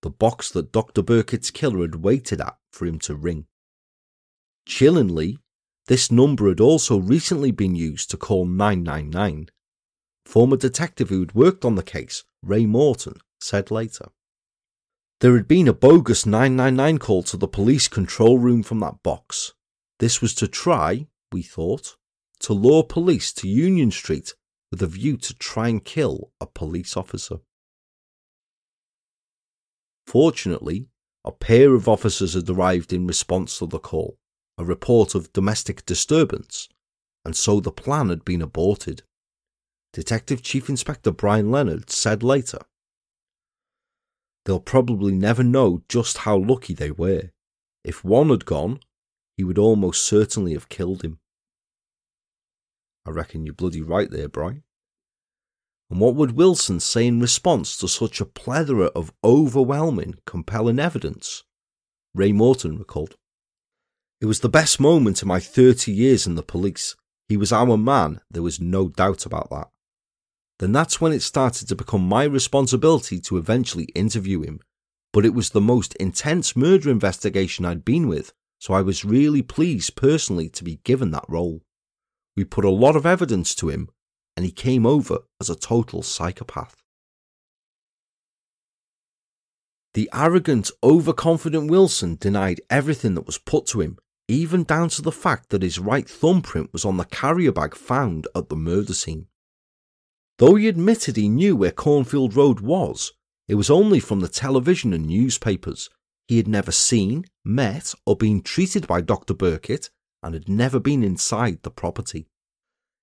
the 0.01 0.09
box 0.09 0.49
that 0.51 0.71
Dr. 0.71 1.01
Birkett's 1.01 1.51
killer 1.51 1.81
had 1.81 1.95
waited 1.95 2.39
at 2.41 2.57
for 2.71 2.85
him 2.85 2.99
to 2.99 3.15
ring. 3.15 3.45
Chillingly, 4.65 5.39
this 5.87 6.11
number 6.11 6.47
had 6.47 6.59
also 6.59 6.99
recently 6.99 7.51
been 7.51 7.75
used 7.75 8.11
to 8.11 8.17
call 8.17 8.45
999. 8.45 9.49
Former 10.25 10.57
detective 10.57 11.09
who 11.09 11.21
had 11.21 11.33
worked 11.33 11.65
on 11.65 11.75
the 11.75 11.83
case, 11.83 12.23
Ray 12.43 12.65
Morton, 12.65 13.15
said 13.41 13.71
later. 13.71 14.09
There 15.21 15.35
had 15.35 15.47
been 15.47 15.67
a 15.67 15.73
bogus 15.73 16.25
999 16.25 16.99
call 16.99 17.23
to 17.23 17.37
the 17.37 17.47
police 17.47 17.87
control 17.87 18.37
room 18.37 18.63
from 18.63 18.79
that 18.79 19.03
box. 19.03 19.53
This 19.99 20.21
was 20.21 20.33
to 20.35 20.47
try, 20.47 21.07
we 21.31 21.41
thought, 21.41 21.97
to 22.41 22.53
lure 22.53 22.83
police 22.83 23.33
to 23.33 23.47
Union 23.49 23.91
Street 23.91 24.33
with 24.71 24.81
a 24.81 24.87
view 24.87 25.17
to 25.17 25.33
try 25.33 25.67
and 25.67 25.83
kill 25.83 26.31
a 26.39 26.45
police 26.45 26.95
officer. 26.95 27.39
Fortunately, 30.09 30.87
a 31.23 31.31
pair 31.31 31.75
of 31.75 31.87
officers 31.87 32.33
had 32.33 32.49
arrived 32.49 32.91
in 32.91 33.05
response 33.05 33.59
to 33.59 33.67
the 33.67 33.77
call, 33.77 34.17
a 34.57 34.65
report 34.65 35.13
of 35.13 35.31
domestic 35.33 35.85
disturbance, 35.85 36.67
and 37.23 37.35
so 37.35 37.59
the 37.59 37.71
plan 37.71 38.09
had 38.09 38.25
been 38.25 38.41
aborted. 38.41 39.03
Detective 39.93 40.41
Chief 40.41 40.67
Inspector 40.67 41.11
Brian 41.11 41.51
Leonard 41.51 41.91
said 41.91 42.23
later 42.23 42.57
They'll 44.45 44.59
probably 44.59 45.13
never 45.13 45.43
know 45.43 45.83
just 45.87 46.17
how 46.19 46.37
lucky 46.37 46.73
they 46.73 46.89
were. 46.89 47.29
If 47.83 48.03
one 48.03 48.29
had 48.29 48.45
gone, 48.45 48.79
he 49.37 49.43
would 49.43 49.59
almost 49.59 50.03
certainly 50.03 50.53
have 50.53 50.69
killed 50.69 51.03
him. 51.03 51.19
I 53.05 53.11
reckon 53.11 53.45
you're 53.45 53.53
bloody 53.53 53.83
right 53.83 54.09
there, 54.09 54.27
Brian. 54.27 54.63
And 55.89 55.99
what 55.99 56.15
would 56.15 56.33
Wilson 56.33 56.79
say 56.79 57.07
in 57.07 57.19
response 57.19 57.75
to 57.77 57.87
such 57.87 58.21
a 58.21 58.25
plethora 58.25 58.87
of 58.87 59.11
overwhelming, 59.23 60.15
compelling 60.25 60.79
evidence? 60.79 61.43
Ray 62.13 62.31
Morton 62.31 62.77
recalled. 62.77 63.15
It 64.21 64.25
was 64.25 64.41
the 64.41 64.49
best 64.49 64.79
moment 64.79 65.21
in 65.21 65.27
my 65.27 65.39
30 65.39 65.91
years 65.91 66.27
in 66.27 66.35
the 66.35 66.43
police. 66.43 66.95
He 67.27 67.37
was 67.37 67.51
our 67.51 67.77
man, 67.77 68.21
there 68.29 68.43
was 68.43 68.59
no 68.59 68.89
doubt 68.89 69.25
about 69.25 69.49
that. 69.49 69.69
Then 70.59 70.73
that's 70.73 70.99
when 70.99 71.13
it 71.13 71.21
started 71.21 71.67
to 71.69 71.75
become 71.75 72.07
my 72.07 72.25
responsibility 72.25 73.19
to 73.21 73.37
eventually 73.37 73.85
interview 73.95 74.41
him. 74.41 74.59
But 75.13 75.25
it 75.25 75.33
was 75.33 75.51
the 75.51 75.61
most 75.61 75.95
intense 75.95 76.55
murder 76.55 76.91
investigation 76.91 77.65
I'd 77.65 77.85
been 77.85 78.07
with, 78.07 78.33
so 78.59 78.73
I 78.73 78.81
was 78.81 79.05
really 79.05 79.41
pleased 79.41 79.95
personally 79.95 80.49
to 80.49 80.63
be 80.63 80.81
given 80.83 81.11
that 81.11 81.25
role. 81.27 81.61
We 82.35 82.43
put 82.43 82.65
a 82.65 82.69
lot 82.69 82.95
of 82.95 83.05
evidence 83.05 83.55
to 83.55 83.69
him, 83.69 83.89
and 84.39 84.45
he 84.45 84.53
came 84.53 84.85
over 84.85 85.17
as 85.41 85.49
a 85.49 85.53
total 85.53 86.01
psychopath. 86.01 86.77
The 89.95 90.09
arrogant, 90.13 90.71
overconfident 90.81 91.69
Wilson 91.69 92.15
denied 92.15 92.61
everything 92.69 93.15
that 93.15 93.25
was 93.25 93.37
put 93.37 93.65
to 93.67 93.81
him, 93.81 93.97
even 94.29 94.63
down 94.63 94.87
to 94.91 95.01
the 95.01 95.11
fact 95.11 95.49
that 95.49 95.61
his 95.61 95.77
right 95.77 96.09
thumbprint 96.09 96.71
was 96.71 96.85
on 96.85 96.95
the 96.95 97.03
carrier 97.03 97.51
bag 97.51 97.75
found 97.75 98.29
at 98.33 98.47
the 98.47 98.55
murder 98.55 98.93
scene. 98.93 99.27
Though 100.37 100.55
he 100.55 100.69
admitted 100.69 101.17
he 101.17 101.27
knew 101.27 101.57
where 101.57 101.73
Cornfield 101.73 102.33
Road 102.33 102.61
was, 102.61 103.11
it 103.49 103.55
was 103.55 103.69
only 103.69 103.99
from 103.99 104.21
the 104.21 104.29
television 104.29 104.93
and 104.93 105.05
newspapers. 105.05 105.89
He 106.29 106.37
had 106.37 106.47
never 106.47 106.71
seen, 106.71 107.25
met, 107.43 107.93
or 108.05 108.15
been 108.15 108.41
treated 108.41 108.87
by 108.87 109.01
Dr. 109.01 109.33
Birkett 109.33 109.89
and 110.23 110.33
had 110.33 110.47
never 110.47 110.79
been 110.79 111.03
inside 111.03 111.63
the 111.63 111.71
property. 111.71 112.28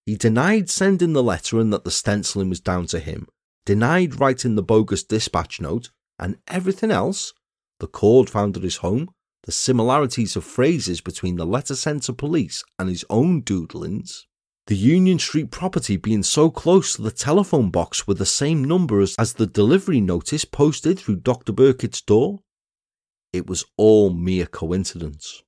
He 0.06 0.14
denied 0.14 0.70
sending 0.70 1.12
the 1.12 1.22
letter 1.22 1.58
and 1.58 1.72
that 1.72 1.82
the 1.82 1.90
stenciling 1.90 2.48
was 2.48 2.60
down 2.60 2.86
to 2.86 3.00
him, 3.00 3.26
denied 3.64 4.20
writing 4.20 4.54
the 4.54 4.62
bogus 4.62 5.02
dispatch 5.02 5.60
note, 5.60 5.90
and 6.16 6.38
everything 6.46 6.92
else 6.92 7.34
the 7.80 7.88
cord 7.88 8.30
found 8.30 8.56
at 8.56 8.62
his 8.62 8.76
home, 8.76 9.10
the 9.42 9.52
similarities 9.52 10.36
of 10.36 10.44
phrases 10.44 11.00
between 11.00 11.36
the 11.36 11.44
letter 11.44 11.74
sent 11.74 12.04
to 12.04 12.12
police 12.12 12.64
and 12.78 12.88
his 12.88 13.04
own 13.10 13.42
doodlings, 13.42 14.22
the 14.68 14.76
Union 14.76 15.18
Street 15.18 15.50
property 15.50 15.96
being 15.96 16.22
so 16.22 16.50
close 16.50 16.94
to 16.94 17.02
the 17.02 17.10
telephone 17.10 17.70
box 17.70 18.06
with 18.06 18.18
the 18.18 18.26
same 18.26 18.64
numbers 18.64 19.14
as 19.18 19.34
the 19.34 19.46
delivery 19.46 20.00
notice 20.00 20.44
posted 20.44 20.98
through 20.98 21.16
Dr. 21.16 21.52
Birkett's 21.52 22.00
door. 22.00 22.40
It 23.32 23.46
was 23.46 23.64
all 23.76 24.10
mere 24.10 24.46
coincidence. 24.46 25.42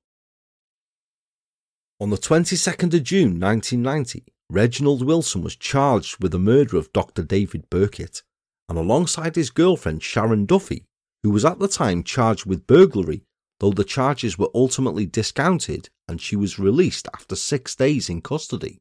On 1.99 2.09
the 2.09 2.17
22nd 2.17 2.93
of 2.93 3.03
June 3.03 3.39
1990, 3.39 4.23
Reginald 4.51 5.03
Wilson 5.03 5.41
was 5.41 5.55
charged 5.55 6.21
with 6.21 6.31
the 6.31 6.39
murder 6.39 6.77
of 6.77 6.91
Dr. 6.91 7.21
David 7.21 7.69
Birkett, 7.69 8.23
and 8.67 8.77
alongside 8.77 9.35
his 9.35 9.51
girlfriend 9.51 10.01
Sharon 10.01 10.45
Duffy, 10.45 10.85
who 11.23 11.29
was 11.29 11.45
at 11.45 11.59
the 11.59 11.67
time 11.67 12.03
charged 12.03 12.45
with 12.45 12.65
burglary, 12.65 13.23
though 13.59 13.71
the 13.71 13.83
charges 13.83 14.37
were 14.37 14.49
ultimately 14.55 15.05
discounted 15.05 15.89
and 16.07 16.19
she 16.19 16.35
was 16.35 16.57
released 16.57 17.07
after 17.13 17.35
six 17.35 17.75
days 17.75 18.09
in 18.09 18.21
custody, 18.21 18.79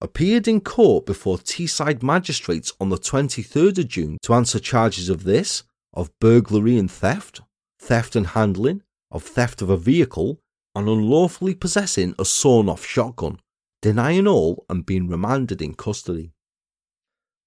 appeared 0.00 0.46
in 0.46 0.60
court 0.60 1.06
before 1.06 1.38
Teesside 1.38 2.02
magistrates 2.02 2.72
on 2.80 2.88
the 2.88 2.98
23rd 2.98 3.78
of 3.78 3.88
June 3.88 4.18
to 4.22 4.34
answer 4.34 4.60
charges 4.60 5.08
of 5.08 5.24
this, 5.24 5.64
of 5.92 6.10
burglary 6.20 6.78
and 6.78 6.90
theft, 6.90 7.40
theft 7.80 8.14
and 8.14 8.28
handling, 8.28 8.82
of 9.10 9.24
theft 9.24 9.62
of 9.62 9.70
a 9.70 9.76
vehicle, 9.76 10.38
and 10.74 10.88
unlawfully 10.88 11.54
possessing 11.54 12.14
a 12.18 12.24
sawn 12.24 12.68
off 12.68 12.84
shotgun, 12.84 13.40
denying 13.82 14.26
all 14.26 14.64
and 14.68 14.86
being 14.86 15.08
remanded 15.08 15.62
in 15.62 15.74
custody. 15.74 16.32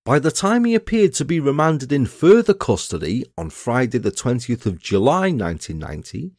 By 0.03 0.19
the 0.19 0.31
time 0.31 0.65
he 0.65 0.73
appeared 0.73 1.13
to 1.15 1.25
be 1.25 1.39
remanded 1.39 1.91
in 1.91 2.05
further 2.05 2.53
custody 2.53 3.25
on 3.37 3.49
Friday, 3.49 3.99
the 3.99 4.11
20th 4.11 4.65
of 4.65 4.79
July 4.79 5.31
1990, 5.31 6.31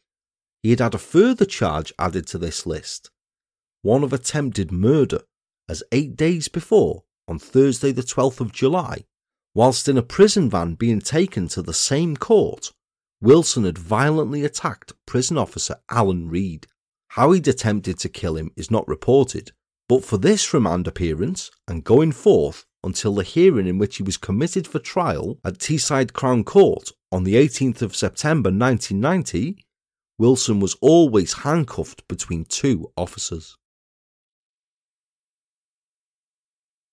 he 0.61 0.69
had 0.69 0.79
had 0.79 0.95
a 0.95 0.97
further 0.97 1.45
charge 1.45 1.93
added 1.97 2.27
to 2.27 2.37
this 2.37 2.65
list 2.65 3.09
one 3.83 4.01
of 4.01 4.13
attempted 4.13 4.71
murder, 4.71 5.19
as 5.67 5.83
eight 5.91 6.15
days 6.15 6.47
before, 6.47 7.03
on 7.27 7.37
Thursday, 7.37 7.91
the 7.91 8.01
12th 8.01 8.39
of 8.39 8.53
July, 8.53 9.03
whilst 9.53 9.89
in 9.89 9.97
a 9.97 10.01
prison 10.01 10.49
van 10.49 10.73
being 10.75 11.01
taken 11.01 11.49
to 11.49 11.61
the 11.61 11.73
same 11.73 12.15
court, 12.15 12.71
Wilson 13.21 13.65
had 13.65 13.77
violently 13.77 14.43
attacked 14.45 14.93
prison 15.05 15.37
officer 15.37 15.75
Alan 15.89 16.29
Reed. 16.29 16.65
How 17.09 17.31
he'd 17.33 17.47
attempted 17.47 17.99
to 17.99 18.09
kill 18.09 18.37
him 18.37 18.51
is 18.55 18.71
not 18.71 18.87
reported, 18.87 19.51
but 19.87 20.03
for 20.03 20.17
this 20.17 20.53
remand 20.53 20.87
appearance 20.87 21.51
and 21.67 21.83
going 21.83 22.11
forth 22.11 22.65
until 22.83 23.15
the 23.15 23.23
hearing 23.23 23.67
in 23.67 23.77
which 23.77 23.97
he 23.97 24.03
was 24.03 24.17
committed 24.17 24.67
for 24.67 24.79
trial 24.79 25.39
at 25.43 25.59
Teesside 25.59 26.13
Crown 26.13 26.43
Court 26.43 26.89
on 27.11 27.23
the 27.23 27.35
18th 27.35 27.81
of 27.81 27.95
September 27.95 28.49
1990, 28.49 29.57
Wilson 30.17 30.59
was 30.59 30.75
always 30.81 31.33
handcuffed 31.33 32.07
between 32.07 32.45
two 32.45 32.91
officers. 32.95 33.57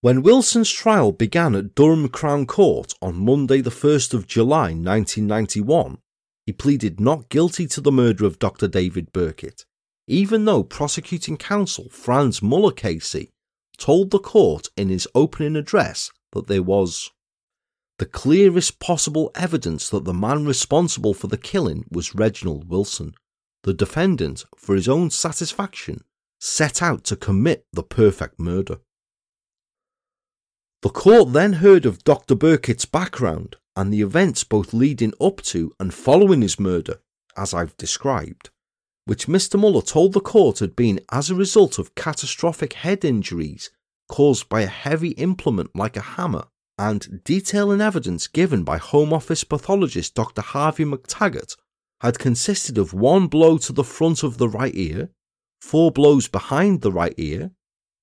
When 0.02 0.22
Wilson's 0.22 0.70
trial 0.70 1.12
began 1.12 1.54
at 1.54 1.74
Durham 1.74 2.08
Crown 2.08 2.46
Court 2.46 2.94
on 3.02 3.16
Monday, 3.16 3.60
the 3.60 3.70
1st 3.70 4.14
of 4.14 4.26
July 4.26 4.72
1991, 4.72 5.98
he 6.46 6.52
pleaded 6.52 6.98
not 6.98 7.28
guilty 7.28 7.66
to 7.66 7.82
the 7.82 7.92
murder 7.92 8.24
of 8.24 8.38
Dr. 8.38 8.66
David 8.66 9.12
Birkett 9.12 9.66
even 10.10 10.44
though 10.44 10.64
prosecuting 10.64 11.36
counsel 11.36 11.88
Franz 11.88 12.42
Muller 12.42 12.72
QC 12.72 13.30
told 13.78 14.10
the 14.10 14.18
court 14.18 14.66
in 14.76 14.88
his 14.88 15.06
opening 15.14 15.54
address 15.54 16.10
that 16.32 16.48
there 16.48 16.64
was 16.64 17.12
the 17.98 18.06
clearest 18.06 18.80
possible 18.80 19.30
evidence 19.36 19.88
that 19.88 20.04
the 20.04 20.12
man 20.12 20.44
responsible 20.44 21.14
for 21.14 21.28
the 21.28 21.36
killing 21.36 21.84
was 21.92 22.14
Reginald 22.14 22.68
Wilson. 22.68 23.14
The 23.62 23.72
defendant, 23.72 24.44
for 24.56 24.74
his 24.74 24.88
own 24.88 25.10
satisfaction, 25.10 26.02
set 26.40 26.82
out 26.82 27.04
to 27.04 27.14
commit 27.14 27.66
the 27.72 27.84
perfect 27.84 28.40
murder. 28.40 28.78
The 30.82 30.88
court 30.88 31.34
then 31.34 31.52
heard 31.54 31.86
of 31.86 32.02
Dr. 32.02 32.34
Birkett's 32.34 32.84
background 32.84 33.56
and 33.76 33.92
the 33.92 34.00
events 34.00 34.42
both 34.42 34.74
leading 34.74 35.12
up 35.20 35.40
to 35.42 35.72
and 35.78 35.94
following 35.94 36.42
his 36.42 36.58
murder, 36.58 37.00
as 37.36 37.54
I've 37.54 37.76
described 37.76 38.50
which 39.10 39.26
Mr. 39.26 39.58
Muller 39.58 39.82
told 39.82 40.12
the 40.12 40.20
court 40.20 40.60
had 40.60 40.76
been 40.76 41.00
as 41.10 41.30
a 41.30 41.34
result 41.34 41.80
of 41.80 41.96
catastrophic 41.96 42.74
head 42.74 43.04
injuries 43.04 43.68
caused 44.08 44.48
by 44.48 44.60
a 44.60 44.68
heavy 44.68 45.10
implement 45.26 45.74
like 45.74 45.96
a 45.96 46.10
hammer, 46.14 46.44
and 46.78 47.20
detailing 47.24 47.80
evidence 47.80 48.28
given 48.28 48.62
by 48.62 48.78
Home 48.78 49.12
Office 49.12 49.42
pathologist 49.42 50.14
Dr. 50.14 50.42
Harvey 50.42 50.84
McTaggart 50.84 51.56
had 52.02 52.20
consisted 52.20 52.78
of 52.78 52.92
one 52.92 53.26
blow 53.26 53.58
to 53.58 53.72
the 53.72 53.82
front 53.82 54.22
of 54.22 54.38
the 54.38 54.48
right 54.48 54.76
ear, 54.76 55.08
four 55.60 55.90
blows 55.90 56.28
behind 56.28 56.82
the 56.82 56.92
right 56.92 57.14
ear, 57.16 57.50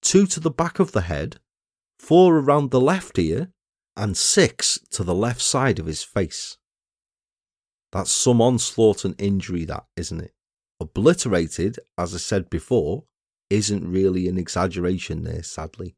two 0.01 0.27
to 0.27 0.41
the 0.41 0.51
back 0.51 0.77
of 0.77 0.91
the 0.91 1.03
head, 1.03 1.39
four 1.97 2.37
around 2.37 2.71
the 2.71 2.81
left 2.81 3.17
ear, 3.17 3.47
and 3.95 4.17
six 4.17 4.77
to 4.91 5.05
the 5.05 5.15
left 5.15 5.39
side 5.39 5.79
of 5.79 5.85
his 5.85 6.03
face. 6.03 6.57
That's 7.93 8.11
some 8.11 8.41
onslaught 8.41 9.05
and 9.05 9.15
injury, 9.17 9.63
that, 9.63 9.85
isn't 9.95 10.19
it? 10.19 10.33
Obliterated, 10.79 11.79
as 11.97 12.13
I 12.13 12.17
said 12.17 12.49
before, 12.49 13.05
isn't 13.49 13.89
really 13.89 14.27
an 14.27 14.37
exaggeration 14.37 15.23
there, 15.23 15.43
sadly. 15.43 15.95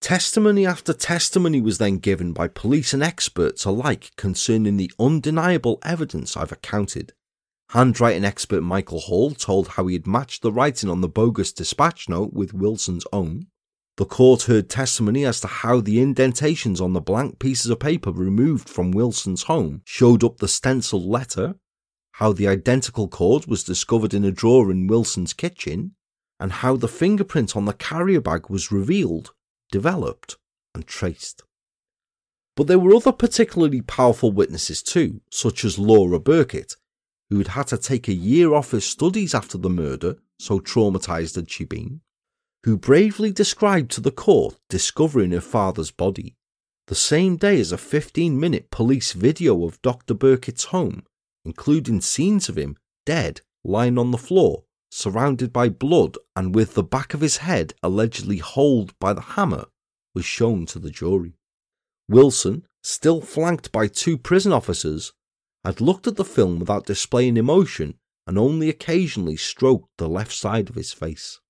Testimony 0.00 0.64
after 0.64 0.92
testimony 0.92 1.60
was 1.60 1.78
then 1.78 1.98
given 1.98 2.32
by 2.32 2.46
police 2.46 2.94
and 2.94 3.02
experts 3.02 3.64
alike 3.64 4.12
concerning 4.16 4.76
the 4.76 4.92
undeniable 5.00 5.80
evidence 5.82 6.36
I've 6.36 6.52
accounted. 6.52 7.12
Handwriting 7.70 8.24
expert 8.24 8.60
Michael 8.62 9.00
Hall 9.00 9.32
told 9.32 9.68
how 9.68 9.88
he 9.88 9.94
had 9.94 10.06
matched 10.06 10.42
the 10.42 10.52
writing 10.52 10.88
on 10.88 11.00
the 11.00 11.08
bogus 11.08 11.52
dispatch 11.52 12.08
note 12.08 12.32
with 12.32 12.54
Wilson's 12.54 13.06
own. 13.12 13.48
The 13.96 14.04
court 14.04 14.42
heard 14.42 14.70
testimony 14.70 15.24
as 15.24 15.40
to 15.40 15.48
how 15.48 15.80
the 15.80 16.00
indentations 16.00 16.80
on 16.80 16.92
the 16.92 17.00
blank 17.00 17.40
pieces 17.40 17.70
of 17.70 17.80
paper 17.80 18.12
removed 18.12 18.68
from 18.68 18.92
Wilson's 18.92 19.44
home 19.44 19.82
showed 19.84 20.22
up 20.22 20.36
the 20.36 20.46
stenciled 20.46 21.06
letter, 21.06 21.56
how 22.16 22.32
the 22.32 22.48
identical 22.48 23.08
cord 23.08 23.44
was 23.46 23.62
discovered 23.62 24.14
in 24.14 24.24
a 24.24 24.32
drawer 24.32 24.70
in 24.70 24.86
Wilson's 24.86 25.34
kitchen, 25.34 25.94
and 26.40 26.50
how 26.50 26.74
the 26.74 26.88
fingerprint 26.88 27.54
on 27.54 27.66
the 27.66 27.74
carrier 27.74 28.22
bag 28.22 28.48
was 28.48 28.72
revealed, 28.72 29.34
developed, 29.70 30.36
and 30.74 30.86
traced. 30.86 31.42
But 32.56 32.68
there 32.68 32.78
were 32.78 32.94
other 32.94 33.12
particularly 33.12 33.82
powerful 33.82 34.32
witnesses 34.32 34.82
too, 34.82 35.20
such 35.30 35.62
as 35.62 35.78
Laura 35.78 36.18
Birkett, 36.18 36.76
who 37.28 37.36
had 37.36 37.48
had 37.48 37.66
to 37.66 37.76
take 37.76 38.08
a 38.08 38.14
year 38.14 38.54
off 38.54 38.70
her 38.70 38.80
studies 38.80 39.34
after 39.34 39.58
the 39.58 39.68
murder, 39.68 40.16
so 40.38 40.58
traumatized 40.58 41.36
had 41.36 41.50
she 41.50 41.64
been, 41.64 42.00
who 42.64 42.78
bravely 42.78 43.30
described 43.30 43.90
to 43.90 44.00
the 44.00 44.10
court 44.10 44.58
discovering 44.70 45.32
her 45.32 45.40
father's 45.42 45.90
body, 45.90 46.34
the 46.86 46.94
same 46.94 47.36
day 47.36 47.60
as 47.60 47.72
a 47.72 47.78
15 47.78 48.40
minute 48.40 48.70
police 48.70 49.12
video 49.12 49.66
of 49.66 49.82
Dr. 49.82 50.14
Birkett's 50.14 50.64
home, 50.64 51.02
including 51.46 52.00
scenes 52.00 52.48
of 52.48 52.58
him 52.58 52.76
dead 53.06 53.40
lying 53.64 53.96
on 53.98 54.10
the 54.10 54.18
floor, 54.18 54.64
surrounded 54.90 55.52
by 55.52 55.68
blood 55.68 56.18
and 56.34 56.54
with 56.54 56.74
the 56.74 56.82
back 56.82 57.14
of 57.14 57.20
his 57.20 57.38
head 57.38 57.72
allegedly 57.84 58.38
holed 58.38 58.98
by 58.98 59.12
the 59.12 59.20
hammer, 59.36 59.66
was 60.12 60.24
shown 60.24 60.66
to 60.66 60.80
the 60.80 60.90
jury. 60.90 61.34
Wilson, 62.08 62.66
still 62.82 63.20
flanked 63.20 63.70
by 63.70 63.86
two 63.86 64.18
prison 64.18 64.52
officers, 64.52 65.12
had 65.64 65.80
looked 65.80 66.06
at 66.08 66.16
the 66.16 66.24
film 66.24 66.58
without 66.58 66.86
displaying 66.86 67.36
emotion 67.36 67.94
and 68.26 68.36
only 68.36 68.68
occasionally 68.68 69.36
stroked 69.36 69.88
the 69.98 70.08
left 70.08 70.32
side 70.32 70.68
of 70.68 70.74
his 70.74 70.92
face. 70.92 71.40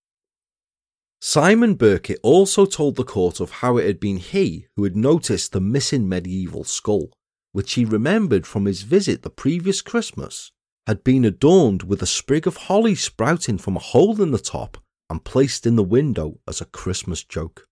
Simon 1.21 1.75
Birkett 1.75 2.21
also 2.23 2.67
told 2.67 2.97
the 2.97 3.05
court 3.05 3.41
of 3.41 3.51
how 3.51 3.79
it 3.79 3.87
had 3.87 3.99
been 3.99 4.19
he 4.19 4.67
who 4.77 4.85
had 4.85 4.97
noticed 4.97 5.53
the 5.53 5.61
missing 5.61 6.07
medieval 6.07 6.65
skull, 6.65 7.11
which 7.57 7.73
he 7.73 7.87
remembered 7.87 8.47
from 8.47 8.67
his 8.67 8.83
visit 8.83 9.23
the 9.23 9.31
previous 9.31 9.81
Christmas, 9.81 10.53
had 10.87 11.03
been 11.03 11.25
adorned 11.25 11.85
with 11.85 12.03
a 12.03 12.07
sprig 12.07 12.47
of 12.47 12.59
holly 12.69 12.95
sprouting 12.95 13.57
from 13.57 13.77
a 13.77 13.81
hole 13.81 14.21
in 14.21 14.31
the 14.31 14.39
top 14.39 14.77
and 15.09 15.25
placed 15.25 15.65
in 15.67 15.75
the 15.75 15.83
window 15.83 16.39
as 16.47 16.61
a 16.61 16.67
Christmas 16.67 17.25
joke. 17.25 17.67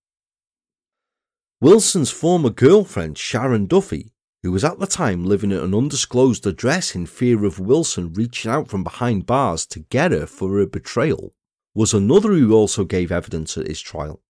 Wilson's 1.61 2.11
former 2.11 2.49
girlfriend, 2.49 3.19
Sharon 3.19 3.67
Duffy, 3.67 4.15
who 4.43 4.53
was 4.53 4.65
at 4.65 4.79
the 4.79 4.87
time 4.87 5.27
living 5.27 5.53
at 5.53 5.63
an 5.63 5.75
undisclosed 5.75 6.47
address 6.47 6.95
in 6.95 7.05
fear 7.05 7.45
of 7.45 7.61
Wilson 7.61 8.11
reaching 8.15 8.51
out 8.51 8.69
from 8.69 8.85
behind 8.85 9.27
bars 9.27 9.67
to 9.67 9.81
get 9.81 10.13
her 10.13 10.25
for 10.27 10.57
her 10.57 10.65
betrayal, 10.65 11.35
was 11.75 11.93
another 11.93 12.31
who 12.31 12.55
also 12.55 12.85
gave 12.85 13.13
evidence 13.13 13.59
at 13.59 13.67
his 13.67 13.83
trial. 13.83 14.23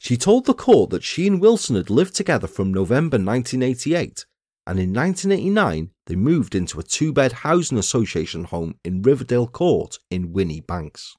She 0.00 0.16
told 0.16 0.44
the 0.44 0.54
court 0.54 0.90
that 0.90 1.04
she 1.04 1.28
and 1.28 1.40
Wilson 1.40 1.76
had 1.76 1.88
lived 1.88 2.16
together 2.16 2.48
from 2.48 2.74
November 2.74 3.16
1988, 3.16 4.26
and 4.66 4.78
in 4.78 4.92
1989 4.92 5.90
they 6.06 6.16
moved 6.16 6.54
into 6.54 6.80
a 6.80 6.82
two 6.82 7.12
bed 7.12 7.32
housing 7.32 7.78
association 7.78 8.44
home 8.44 8.74
in 8.84 9.02
Riverdale 9.02 9.46
Court 9.46 9.98
in 10.10 10.32
Whinney 10.32 10.60
Banks. 10.60 11.14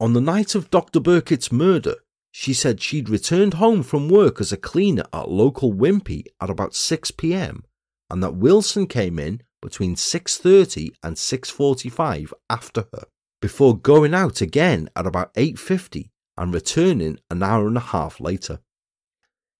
On 0.00 0.12
the 0.12 0.20
night 0.20 0.54
of 0.54 0.70
Dr. 0.70 1.00
Birkett's 1.00 1.52
murder, 1.52 1.96
she 2.32 2.54
said 2.54 2.80
she'd 2.80 3.08
returned 3.08 3.54
home 3.54 3.82
from 3.82 4.08
work 4.08 4.40
as 4.40 4.52
a 4.52 4.56
cleaner 4.56 5.04
at 5.12 5.28
local 5.28 5.72
Wimpy 5.72 6.24
at 6.40 6.50
about 6.50 6.74
6 6.74 7.10
pm 7.12 7.64
and 8.12 8.22
that 8.22 8.36
Wilson 8.36 8.86
came 8.86 9.18
in 9.18 9.42
between 9.62 9.96
6:30 9.96 10.92
and 11.02 11.16
6:45 11.16 12.34
after 12.50 12.86
her 12.92 13.06
before 13.40 13.76
going 13.76 14.12
out 14.12 14.42
again 14.42 14.90
at 14.94 15.06
about 15.06 15.32
8:50 15.34 16.10
and 16.36 16.52
returning 16.52 17.18
an 17.30 17.42
hour 17.42 17.66
and 17.66 17.78
a 17.78 17.88
half 17.94 18.20
later. 18.20 18.60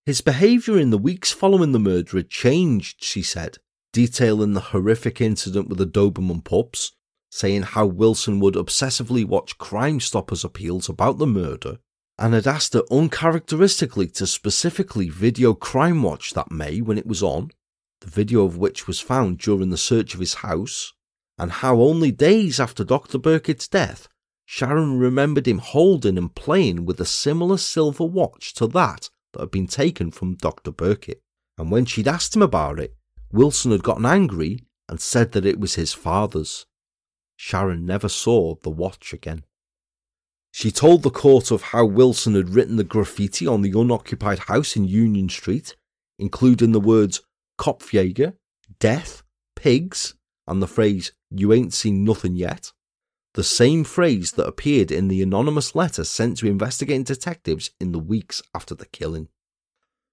His 0.05 0.19
behaviour 0.19 0.77
in 0.77 0.89
the 0.89 0.97
weeks 0.97 1.31
following 1.31 1.71
the 1.71 1.79
murder 1.79 2.17
had 2.17 2.29
changed, 2.29 3.01
she 3.01 3.21
said, 3.21 3.59
detailing 3.93 4.51
the 4.51 4.59
horrific 4.59 5.21
incident 5.21 5.69
with 5.69 5.77
the 5.77 5.87
Doberman 5.87 6.43
pups, 6.43 6.91
saying 7.31 7.61
how 7.61 7.85
Wilson 7.85 8.41
would 8.41 8.55
obsessively 8.55 9.23
watch 9.23 9.57
Crime 9.57 10.01
Stoppers 10.01 10.43
appeals 10.43 10.89
about 10.89 11.19
the 11.19 11.27
murder, 11.27 11.79
and 12.17 12.33
had 12.33 12.45
asked 12.45 12.73
her 12.73 12.83
uncharacteristically 12.91 14.07
to 14.07 14.27
specifically 14.27 15.07
video 15.07 15.53
Crime 15.53 16.03
Watch 16.03 16.33
that 16.33 16.51
May 16.51 16.81
when 16.81 16.97
it 16.97 17.07
was 17.07 17.23
on, 17.23 17.51
the 18.01 18.09
video 18.09 18.43
of 18.43 18.57
which 18.57 18.87
was 18.87 18.99
found 18.99 19.37
during 19.37 19.69
the 19.69 19.77
search 19.77 20.13
of 20.13 20.19
his 20.19 20.35
house, 20.35 20.91
and 21.37 21.49
how 21.49 21.79
only 21.79 22.11
days 22.11 22.59
after 22.59 22.83
Dr. 22.83 23.17
Birkett's 23.17 23.69
death, 23.69 24.09
Sharon 24.45 24.99
remembered 24.99 25.47
him 25.47 25.59
holding 25.59 26.17
and 26.17 26.35
playing 26.35 26.83
with 26.83 26.99
a 26.99 27.05
similar 27.05 27.57
silver 27.57 28.03
watch 28.03 28.53
to 28.55 28.67
that 28.67 29.09
that 29.33 29.41
had 29.41 29.51
been 29.51 29.67
taken 29.67 30.11
from 30.11 30.35
Dr. 30.35 30.71
Birkett. 30.71 31.21
And 31.57 31.69
when 31.69 31.85
she'd 31.85 32.07
asked 32.07 32.35
him 32.35 32.41
about 32.41 32.79
it, 32.79 32.95
Wilson 33.31 33.71
had 33.71 33.83
gotten 33.83 34.05
angry 34.05 34.65
and 34.87 34.99
said 34.99 35.31
that 35.33 35.45
it 35.45 35.59
was 35.59 35.75
his 35.75 35.93
father's. 35.93 36.65
Sharon 37.35 37.85
never 37.85 38.09
saw 38.09 38.55
the 38.61 38.69
watch 38.69 39.13
again. 39.13 39.43
She 40.51 40.71
told 40.71 41.01
the 41.01 41.09
court 41.09 41.49
of 41.49 41.63
how 41.63 41.85
Wilson 41.85 42.35
had 42.35 42.49
written 42.49 42.75
the 42.75 42.83
graffiti 42.83 43.47
on 43.47 43.63
the 43.63 43.77
unoccupied 43.77 44.39
house 44.39 44.75
in 44.75 44.85
Union 44.85 45.27
Street, 45.29 45.75
including 46.19 46.71
the 46.71 46.79
words 46.79 47.21
Kopfjäger, 47.59 48.33
death, 48.79 49.23
pigs, 49.55 50.13
and 50.47 50.61
the 50.61 50.67
phrase, 50.67 51.11
You 51.31 51.53
ain't 51.53 51.73
seen 51.73 52.03
nothing 52.03 52.35
yet, 52.35 52.71
the 53.33 53.43
same 53.43 53.83
phrase 53.83 54.33
that 54.33 54.47
appeared 54.47 54.91
in 54.91 55.07
the 55.07 55.21
anonymous 55.21 55.75
letter 55.75 56.03
sent 56.03 56.37
to 56.37 56.47
investigating 56.47 57.03
detectives 57.03 57.71
in 57.79 57.91
the 57.91 57.99
weeks 57.99 58.41
after 58.53 58.75
the 58.75 58.85
killing. 58.85 59.27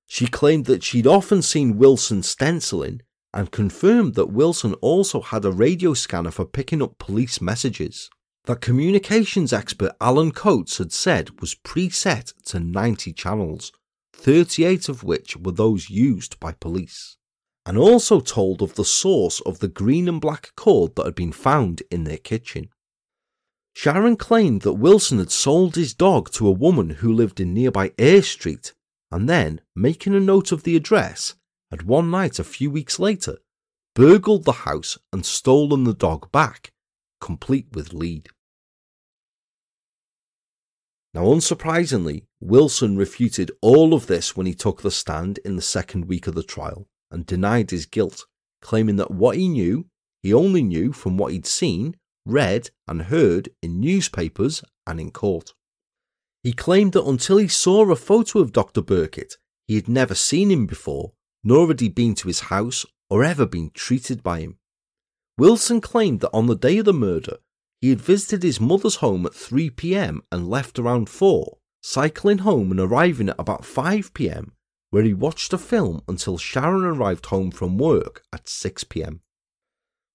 She 0.06 0.26
claimed 0.26 0.64
that 0.66 0.82
she'd 0.82 1.06
often 1.06 1.42
seen 1.42 1.78
Wilson 1.78 2.22
stenciling 2.22 3.02
and 3.32 3.52
confirmed 3.52 4.14
that 4.14 4.32
Wilson 4.32 4.74
also 4.74 5.20
had 5.20 5.44
a 5.44 5.52
radio 5.52 5.94
scanner 5.94 6.30
for 6.30 6.44
picking 6.44 6.82
up 6.82 6.98
police 6.98 7.40
messages. 7.40 8.10
That 8.44 8.60
communications 8.60 9.52
expert 9.52 9.92
Alan 10.00 10.32
Coates 10.32 10.78
had 10.78 10.92
said 10.92 11.40
was 11.40 11.54
preset 11.54 12.32
to 12.46 12.58
90 12.58 13.12
channels, 13.12 13.70
38 14.14 14.88
of 14.88 15.04
which 15.04 15.36
were 15.36 15.52
those 15.52 15.90
used 15.90 16.40
by 16.40 16.52
police 16.52 17.16
and 17.66 17.76
also 17.76 18.20
told 18.20 18.62
of 18.62 18.74
the 18.74 18.84
source 18.84 19.40
of 19.40 19.58
the 19.58 19.68
green 19.68 20.08
and 20.08 20.20
black 20.20 20.50
cord 20.56 20.94
that 20.96 21.04
had 21.04 21.14
been 21.14 21.32
found 21.32 21.82
in 21.90 22.04
their 22.04 22.16
kitchen. 22.16 22.68
Sharon 23.72 24.16
claimed 24.16 24.62
that 24.62 24.74
Wilson 24.74 25.18
had 25.18 25.30
sold 25.30 25.76
his 25.76 25.94
dog 25.94 26.30
to 26.32 26.46
a 26.46 26.52
woman 26.52 26.90
who 26.90 27.12
lived 27.12 27.40
in 27.40 27.54
nearby 27.54 27.92
Eyre 27.98 28.22
Street, 28.22 28.74
and 29.10 29.28
then, 29.28 29.60
making 29.74 30.14
a 30.14 30.20
note 30.20 30.52
of 30.52 30.62
the 30.62 30.76
address, 30.76 31.34
had 31.70 31.82
one 31.82 32.10
night 32.10 32.38
a 32.38 32.44
few 32.44 32.70
weeks 32.70 32.98
later 32.98 33.38
burgled 33.94 34.44
the 34.44 34.52
house 34.52 34.98
and 35.12 35.26
stolen 35.26 35.84
the 35.84 35.94
dog 35.94 36.30
back, 36.32 36.72
complete 37.20 37.66
with 37.72 37.92
lead. 37.92 38.28
Now, 41.12 41.24
unsurprisingly, 41.24 42.26
Wilson 42.40 42.96
refuted 42.96 43.50
all 43.60 43.94
of 43.94 44.06
this 44.06 44.36
when 44.36 44.46
he 44.46 44.54
took 44.54 44.82
the 44.82 44.92
stand 44.92 45.38
in 45.44 45.56
the 45.56 45.62
second 45.62 46.06
week 46.06 46.28
of 46.28 46.34
the 46.34 46.44
trial 46.44 46.86
and 47.10 47.26
denied 47.26 47.72
his 47.72 47.86
guilt, 47.86 48.26
claiming 48.62 48.96
that 48.96 49.10
what 49.10 49.36
he 49.36 49.48
knew, 49.48 49.86
he 50.22 50.32
only 50.32 50.62
knew 50.62 50.92
from 50.92 51.16
what 51.16 51.32
he'd 51.32 51.46
seen, 51.46 51.96
read, 52.30 52.70
and 52.86 53.02
heard 53.02 53.48
in 53.62 53.80
newspapers 53.80 54.62
and 54.86 55.00
in 55.00 55.10
court. 55.10 55.52
He 56.42 56.52
claimed 56.52 56.92
that 56.94 57.04
until 57.04 57.36
he 57.36 57.48
saw 57.48 57.90
a 57.90 57.96
photo 57.96 58.38
of 58.38 58.52
Dr. 58.52 58.80
Birkett, 58.80 59.36
he 59.66 59.74
had 59.74 59.88
never 59.88 60.14
seen 60.14 60.50
him 60.50 60.66
before, 60.66 61.12
nor 61.44 61.68
had 61.68 61.80
he 61.80 61.88
been 61.88 62.14
to 62.16 62.28
his 62.28 62.40
house 62.40 62.86
or 63.08 63.24
ever 63.24 63.46
been 63.46 63.70
treated 63.74 64.22
by 64.22 64.40
him. 64.40 64.58
Wilson 65.36 65.80
claimed 65.80 66.20
that 66.20 66.32
on 66.32 66.46
the 66.46 66.56
day 66.56 66.78
of 66.78 66.84
the 66.84 66.92
murder, 66.92 67.36
he 67.80 67.90
had 67.90 68.00
visited 68.00 68.42
his 68.42 68.60
mother's 68.60 68.96
home 68.96 69.26
at 69.26 69.34
3 69.34 69.70
pm 69.70 70.22
and 70.30 70.48
left 70.48 70.78
around 70.78 71.08
4, 71.08 71.58
cycling 71.82 72.38
home 72.38 72.70
and 72.70 72.80
arriving 72.80 73.28
at 73.28 73.38
about 73.38 73.64
5 73.64 74.12
pm 74.14 74.52
where 74.90 75.04
he 75.04 75.14
watched 75.14 75.52
a 75.52 75.58
film 75.58 76.02
until 76.08 76.36
Sharon 76.36 76.84
arrived 76.84 77.26
home 77.26 77.50
from 77.50 77.78
work 77.78 78.22
at 78.32 78.48
6 78.48 78.84
pm. 78.84 79.20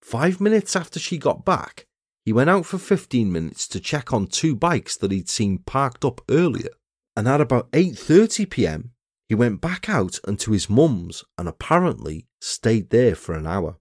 Five 0.02 0.40
minutes 0.40 0.76
after 0.76 1.00
she 1.00 1.18
got 1.18 1.46
back, 1.46 1.88
he 2.26 2.34
went 2.34 2.50
out 2.50 2.66
for 2.66 2.80
15 2.80 3.32
minutes 3.32 3.68
to 3.68 3.80
check 3.80 4.12
on 4.12 4.26
two 4.26 4.56
bikes 4.56 4.98
that 4.98 5.12
he'd 5.12 5.30
seen 5.30 5.60
parked 5.60 6.04
up 6.04 6.22
earlier, 6.30 6.72
and 7.16 7.28
at 7.28 7.40
about 7.40 7.72
8:30 7.72 8.50
p.m., 8.50 8.92
he 9.30 9.36
went 9.36 9.62
back 9.62 9.88
out 9.88 10.20
and 10.28 10.40
to 10.40 10.52
his 10.52 10.70
mum's 10.70 11.24
and 11.38 11.48
apparently 11.48 12.28
stayed 12.42 12.90
there 12.90 13.16
for 13.16 13.36
an 13.36 13.46
hour. 13.46 13.78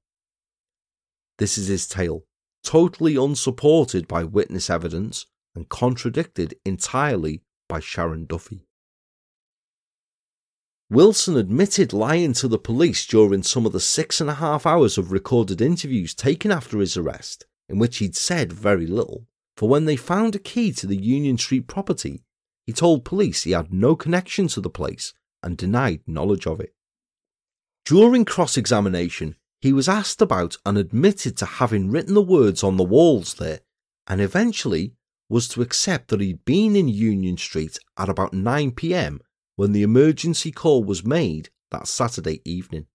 This 1.38 1.57
is 1.57 1.68
his 1.68 1.88
tale, 1.88 2.24
totally 2.62 3.16
unsupported 3.16 4.07
by 4.07 4.24
witness 4.24 4.68
evidence 4.68 5.26
and 5.55 5.68
contradicted 5.68 6.55
entirely 6.64 7.42
by 7.68 7.80
Sharon 7.80 8.26
Duffy. 8.26 8.66
Wilson 10.90 11.36
admitted 11.36 11.92
lying 11.92 12.34
to 12.34 12.47
the 12.47 12.59
police 12.59 13.07
during 13.07 13.42
some 13.42 13.64
of 13.64 13.72
the 13.72 13.80
six 13.80 14.20
and 14.20 14.28
a 14.28 14.34
half 14.34 14.66
hours 14.66 14.99
of 14.99 15.12
recorded 15.12 15.61
interviews 15.61 16.14
taken 16.14 16.53
after 16.53 16.78
his 16.78 16.97
arrest, 16.97 17.47
in 17.69 17.79
which 17.79 17.99
he'd 17.99 18.17
said 18.17 18.53
very 18.53 18.87
little. 18.87 19.27
For 19.57 19.69
when 19.69 19.85
they 19.85 19.97
found 19.97 20.35
a 20.35 20.41
key 20.41 20.73
to 20.73 20.87
the 20.87 20.97
Union 20.97 21.39
Street 21.39 21.67
property, 21.67 22.23
he 22.67 22.73
told 22.73 23.05
police 23.05 23.45
he 23.45 23.53
had 23.53 23.73
no 23.73 23.95
connection 23.95 24.49
to 24.49 24.61
the 24.61 24.71
place 24.71 25.15
and 25.43 25.57
denied 25.57 26.01
knowledge 26.07 26.47
of 26.47 26.61
it. 26.61 26.75
During 27.85 28.25
cross 28.25 28.57
examination, 28.57 29.37
he 29.61 29.73
was 29.73 29.89
asked 29.89 30.21
about 30.21 30.57
and 30.65 30.77
admitted 30.77 31.37
to 31.37 31.47
having 31.47 31.91
written 31.91 32.15
the 32.15 32.23
words 32.23 32.65
on 32.65 32.77
the 32.77 32.85
walls 32.85 33.35
there, 33.35 33.61
and 34.07 34.21
eventually 34.21 34.95
was 35.29 35.49
to 35.49 35.62
accept 35.62 36.09
that 36.09 36.21
he'd 36.21 36.45
been 36.45 36.77
in 36.77 36.89
Union 36.89 37.37
Street 37.37 37.79
at 37.99 38.09
about 38.09 38.33
9 38.33 38.73
pm 38.73 39.21
when 39.57 39.73
the 39.73 39.83
emergency 39.83 40.51
call 40.51 40.85
was 40.85 41.05
made 41.05 41.51
that 41.71 41.89
Saturday 41.89 42.41
evening. 42.45 42.87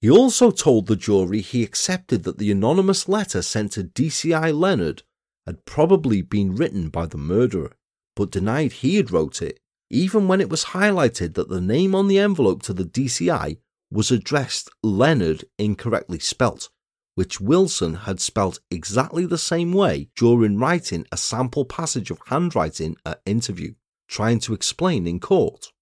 He 0.00 0.10
also 0.10 0.50
told 0.50 0.86
the 0.86 0.96
jury 0.96 1.40
he 1.40 1.62
accepted 1.62 2.22
that 2.22 2.38
the 2.38 2.50
anonymous 2.50 3.08
letter 3.08 3.42
sent 3.42 3.72
to 3.72 3.84
DCI 3.84 4.58
Leonard 4.58 5.02
had 5.46 5.64
probably 5.66 6.22
been 6.22 6.54
written 6.54 6.88
by 6.88 7.06
the 7.06 7.18
murderer, 7.18 7.76
but 8.16 8.30
denied 8.30 8.72
he 8.72 8.96
had 8.96 9.10
wrote 9.10 9.42
it, 9.42 9.60
even 9.90 10.26
when 10.26 10.40
it 10.40 10.48
was 10.48 10.66
highlighted 10.66 11.34
that 11.34 11.48
the 11.48 11.60
name 11.60 11.94
on 11.94 12.08
the 12.08 12.18
envelope 12.18 12.62
to 12.62 12.72
the 12.72 12.84
DCI 12.84 13.58
was 13.90 14.10
addressed 14.10 14.70
Leonard 14.82 15.44
incorrectly 15.58 16.18
spelt, 16.18 16.70
which 17.14 17.40
Wilson 17.40 17.94
had 17.94 18.20
spelt 18.20 18.60
exactly 18.70 19.26
the 19.26 19.36
same 19.36 19.72
way 19.72 20.08
during 20.16 20.56
writing 20.56 21.04
a 21.12 21.16
sample 21.16 21.64
passage 21.64 22.10
of 22.10 22.20
handwriting 22.26 22.96
at 23.04 23.20
interview 23.26 23.74
trying 24.10 24.40
to 24.40 24.52
explain 24.52 25.06
in 25.06 25.20
court. 25.20 25.72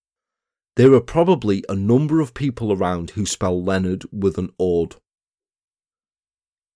There 0.79 0.95
are 0.95 1.01
probably 1.01 1.65
a 1.69 1.75
number 1.75 2.21
of 2.21 2.35
people 2.35 2.73
around 2.73 3.11
who 3.11 3.27
spell 3.27 3.61
Leonard 3.61 4.05
with 4.13 4.39
an 4.39 4.51
odd. 4.61 4.95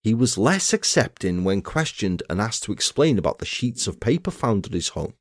He 0.02 0.12
was 0.12 0.36
less 0.36 0.72
accepting 0.72 1.44
when 1.44 1.62
questioned 1.62 2.20
and 2.28 2.40
asked 2.40 2.64
to 2.64 2.72
explain 2.72 3.16
about 3.16 3.38
the 3.38 3.46
sheets 3.46 3.86
of 3.86 4.00
paper 4.00 4.32
found 4.32 4.66
at 4.66 4.72
his 4.72 4.88
home 4.88 5.14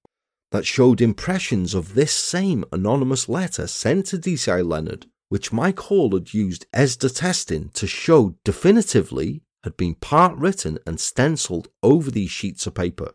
that 0.50 0.66
showed 0.66 1.00
impressions 1.00 1.76
of 1.76 1.94
this 1.94 2.12
same 2.12 2.66
anonymous 2.72 3.30
letter 3.30 3.68
sent 3.68 4.08
to 4.08 4.18
DCI 4.18 4.68
Leonard, 4.68 5.06
which 5.30 5.54
Mike 5.54 5.82
Hall 5.82 6.12
had 6.16 6.34
used 6.34 6.66
ESDA 6.74 7.16
testing 7.16 7.70
to 7.76 7.86
show 7.86 8.36
definitively 8.44 9.44
had 9.64 9.78
been 9.78 9.94
part 9.94 10.36
written 10.40 10.80
and 10.88 11.00
stenciled 11.00 11.68
over 11.84 12.10
these 12.10 12.32
sheets 12.32 12.66
of 12.66 12.74
paper, 12.74 13.14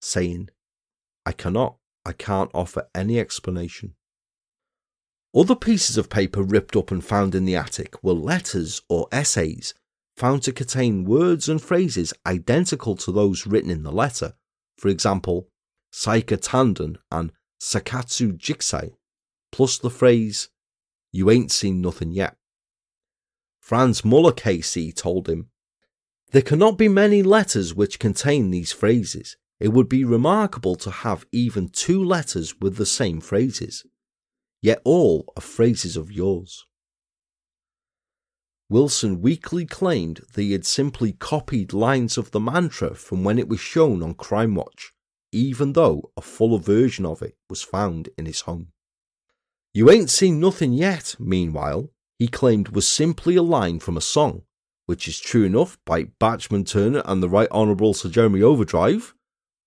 saying, 0.00 0.48
I 1.26 1.32
cannot 1.32 1.74
I 2.06 2.12
can't 2.12 2.52
offer 2.54 2.86
any 2.94 3.18
explanation. 3.18 3.96
Other 5.38 5.54
pieces 5.54 5.96
of 5.96 6.10
paper 6.10 6.42
ripped 6.42 6.74
up 6.74 6.90
and 6.90 7.04
found 7.04 7.32
in 7.32 7.44
the 7.44 7.54
attic 7.54 8.02
were 8.02 8.12
letters 8.12 8.82
or 8.88 9.06
essays 9.12 9.72
found 10.16 10.42
to 10.42 10.52
contain 10.52 11.04
words 11.04 11.48
and 11.48 11.62
phrases 11.62 12.12
identical 12.26 12.96
to 12.96 13.12
those 13.12 13.46
written 13.46 13.70
in 13.70 13.84
the 13.84 13.92
letter. 13.92 14.34
For 14.78 14.88
example, 14.88 15.48
Saika 15.92 16.38
Tandon 16.38 16.96
and 17.12 17.30
Sakatsu 17.62 18.36
Jiksai, 18.36 18.94
plus 19.52 19.78
the 19.78 19.90
phrase, 19.90 20.48
You 21.12 21.30
ain't 21.30 21.52
seen 21.52 21.80
nothing 21.80 22.10
yet. 22.10 22.36
Franz 23.60 24.04
Muller 24.04 24.32
KC 24.32 24.92
told 24.92 25.28
him, 25.28 25.50
There 26.32 26.42
cannot 26.42 26.76
be 26.76 26.88
many 26.88 27.22
letters 27.22 27.72
which 27.72 28.00
contain 28.00 28.50
these 28.50 28.72
phrases. 28.72 29.36
It 29.60 29.68
would 29.68 29.88
be 29.88 30.02
remarkable 30.02 30.74
to 30.74 30.90
have 30.90 31.26
even 31.30 31.68
two 31.68 32.02
letters 32.02 32.60
with 32.60 32.74
the 32.74 32.86
same 32.86 33.20
phrases, 33.20 33.84
yet 34.60 34.80
all 34.84 35.32
are 35.36 35.42
phrases 35.42 35.96
of 35.96 36.12
yours. 36.12 36.64
Wilson 38.70 39.22
weakly 39.22 39.64
claimed 39.64 40.20
that 40.32 40.42
he 40.42 40.52
had 40.52 40.66
simply 40.66 41.12
copied 41.12 41.72
lines 41.72 42.18
of 42.18 42.32
the 42.32 42.40
mantra 42.40 42.94
from 42.94 43.24
when 43.24 43.38
it 43.38 43.48
was 43.48 43.60
shown 43.60 44.02
on 44.02 44.14
Crimewatch, 44.14 44.90
even 45.32 45.72
though 45.72 46.10
a 46.16 46.20
fuller 46.20 46.58
version 46.58 47.06
of 47.06 47.22
it 47.22 47.36
was 47.48 47.62
found 47.62 48.10
in 48.18 48.26
his 48.26 48.42
home. 48.42 48.72
You 49.72 49.90
Ain't 49.90 50.10
Seen 50.10 50.38
Nothing 50.38 50.72
Yet, 50.72 51.16
meanwhile, 51.18 51.90
he 52.18 52.28
claimed 52.28 52.70
was 52.70 52.86
simply 52.86 53.36
a 53.36 53.42
line 53.42 53.78
from 53.78 53.96
a 53.96 54.02
song, 54.02 54.42
which 54.84 55.08
is 55.08 55.20
true 55.20 55.44
enough 55.44 55.78
by 55.86 56.04
Bachman 56.18 56.64
Turner 56.64 57.02
and 57.06 57.22
the 57.22 57.28
Right 57.28 57.50
Honourable 57.50 57.94
Sir 57.94 58.10
Jeremy 58.10 58.42
Overdrive, 58.42 59.14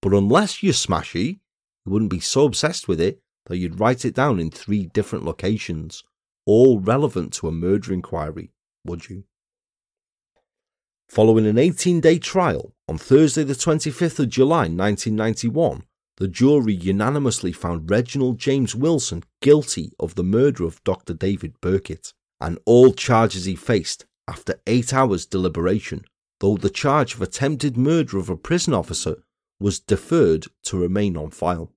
but 0.02 0.14
unless 0.14 0.62
you're 0.62 0.74
smashy, 0.74 1.40
you 1.86 1.92
wouldn't 1.92 2.12
be 2.12 2.20
so 2.20 2.46
obsessed 2.46 2.88
with 2.88 3.02
it 3.02 3.22
that 3.52 3.58
you'd 3.58 3.82
write 3.82 4.06
it 4.06 4.16
down 4.16 4.40
in 4.40 4.50
three 4.50 4.86
different 4.86 5.26
locations, 5.26 6.06
all 6.46 6.80
relevant 6.80 7.34
to 7.34 7.50
a 7.50 7.52
murder 7.52 7.92
inquiry, 7.92 8.50
would 8.86 9.10
you? 9.10 9.26
Following 11.10 11.46
an 11.46 11.58
18 11.58 12.00
day 12.00 12.18
trial, 12.18 12.74
on 12.88 12.98
Thursday, 12.98 13.44
the 13.44 13.54
25th 13.54 14.20
of 14.20 14.30
July 14.30 14.70
1991, 14.70 15.84
the 16.16 16.30
jury 16.30 16.74
unanimously 16.74 17.52
found 17.52 17.92
Reginald 17.92 18.38
James 18.38 18.74
Wilson 18.74 19.22
guilty 19.42 19.92
of 20.00 20.16
the 20.16 20.24
murder 20.24 20.64
of 20.64 20.82
Dr. 20.86 21.14
David 21.14 21.60
Birkett 21.60 22.14
and 22.40 22.58
all 22.66 22.94
charges 22.94 23.44
he 23.44 23.58
faced 23.58 24.06
after 24.30 24.62
eight 24.66 24.94
hours 24.94 25.26
deliberation, 25.26 26.06
though 26.40 26.56
the 26.56 26.70
charge 26.70 27.16
of 27.16 27.22
attempted 27.22 27.76
murder 27.76 28.18
of 28.18 28.30
a 28.30 28.38
prison 28.38 28.74
officer 28.74 29.18
was 29.60 29.82
deferred 29.82 30.46
to 30.64 30.78
remain 30.78 31.18
on 31.18 31.32
file. 31.32 31.74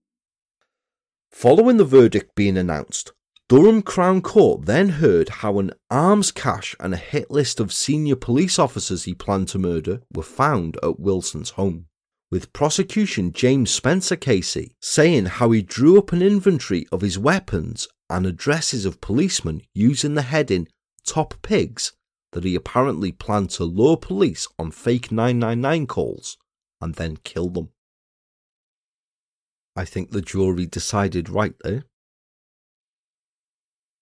Following 1.34 1.78
the 1.78 1.84
verdict 1.84 2.36
being 2.36 2.56
announced, 2.56 3.12
Durham 3.48 3.82
Crown 3.82 4.22
Court 4.22 4.66
then 4.66 4.88
heard 4.90 5.28
how 5.28 5.58
an 5.58 5.72
arms 5.90 6.30
cache 6.30 6.76
and 6.78 6.94
a 6.94 6.96
hit 6.96 7.28
list 7.28 7.58
of 7.58 7.72
senior 7.72 8.14
police 8.14 8.56
officers 8.56 9.02
he 9.02 9.14
planned 9.14 9.48
to 9.48 9.58
murder 9.58 10.00
were 10.14 10.22
found 10.22 10.78
at 10.80 11.00
Wilson's 11.00 11.50
home, 11.50 11.86
with 12.30 12.52
prosecution 12.52 13.32
James 13.32 13.72
Spencer 13.72 14.14
Casey 14.14 14.76
saying 14.80 15.26
how 15.26 15.50
he 15.50 15.60
drew 15.60 15.98
up 15.98 16.12
an 16.12 16.22
inventory 16.22 16.86
of 16.92 17.00
his 17.00 17.18
weapons 17.18 17.88
and 18.08 18.26
addresses 18.26 18.86
of 18.86 19.00
policemen 19.00 19.60
using 19.74 20.14
the 20.14 20.22
heading 20.22 20.68
Top 21.04 21.34
Pigs 21.42 21.94
that 22.30 22.44
he 22.44 22.54
apparently 22.54 23.10
planned 23.10 23.50
to 23.50 23.64
lure 23.64 23.96
police 23.96 24.46
on 24.56 24.70
fake 24.70 25.10
999 25.10 25.88
calls 25.88 26.38
and 26.80 26.94
then 26.94 27.16
kill 27.24 27.48
them. 27.48 27.70
I 29.76 29.84
think 29.84 30.10
the 30.10 30.22
jury 30.22 30.66
decided 30.66 31.28
rightly. 31.28 31.82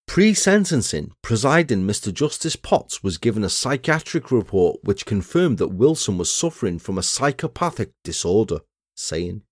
Pre 0.07 0.35
sentencing, 0.35 1.13
presiding 1.23 1.85
Mr. 1.87 2.13
Justice 2.13 2.57
Potts 2.57 3.03
was 3.03 3.17
given 3.17 3.43
a 3.43 3.49
psychiatric 3.49 4.31
report 4.31 4.81
which 4.83 5.07
confirmed 5.07 5.57
that 5.57 5.69
Wilson 5.69 6.19
was 6.19 6.31
suffering 6.31 6.79
from 6.79 6.99
a 6.99 7.03
psychopathic 7.03 7.93
disorder, 8.05 8.59
saying, 8.95 9.43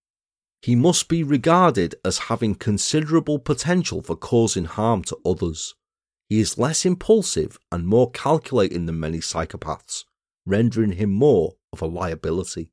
He 0.60 0.76
must 0.76 1.08
be 1.08 1.22
regarded 1.22 1.94
as 2.04 2.28
having 2.28 2.54
considerable 2.56 3.38
potential 3.38 4.02
for 4.02 4.16
causing 4.16 4.66
harm 4.66 5.02
to 5.04 5.16
others. 5.24 5.74
He 6.28 6.40
is 6.40 6.58
less 6.58 6.84
impulsive 6.84 7.58
and 7.72 7.86
more 7.86 8.10
calculating 8.10 8.84
than 8.84 9.00
many 9.00 9.20
psychopaths, 9.20 10.04
rendering 10.44 10.92
him 10.92 11.10
more 11.10 11.54
of 11.72 11.80
a 11.80 11.86
liability. 11.86 12.70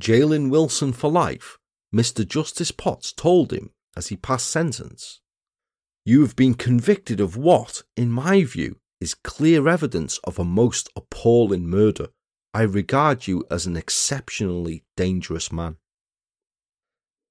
Jailing 0.00 0.50
Wilson 0.50 0.92
for 0.92 1.08
life, 1.08 1.56
Mr. 1.94 2.26
Justice 2.26 2.72
Potts 2.72 3.12
told 3.12 3.52
him 3.52 3.70
as 3.96 4.08
he 4.08 4.16
passed 4.16 4.48
sentence, 4.48 5.20
You 6.04 6.22
have 6.22 6.34
been 6.34 6.54
convicted 6.54 7.20
of 7.20 7.36
what, 7.36 7.84
in 7.96 8.10
my 8.10 8.42
view, 8.42 8.80
is 9.00 9.14
clear 9.14 9.68
evidence 9.68 10.18
of 10.24 10.38
a 10.38 10.44
most 10.44 10.90
appalling 10.96 11.68
murder. 11.68 12.08
I 12.52 12.62
regard 12.62 13.28
you 13.28 13.44
as 13.50 13.66
an 13.66 13.76
exceptionally 13.76 14.84
dangerous 14.96 15.52
man. 15.52 15.76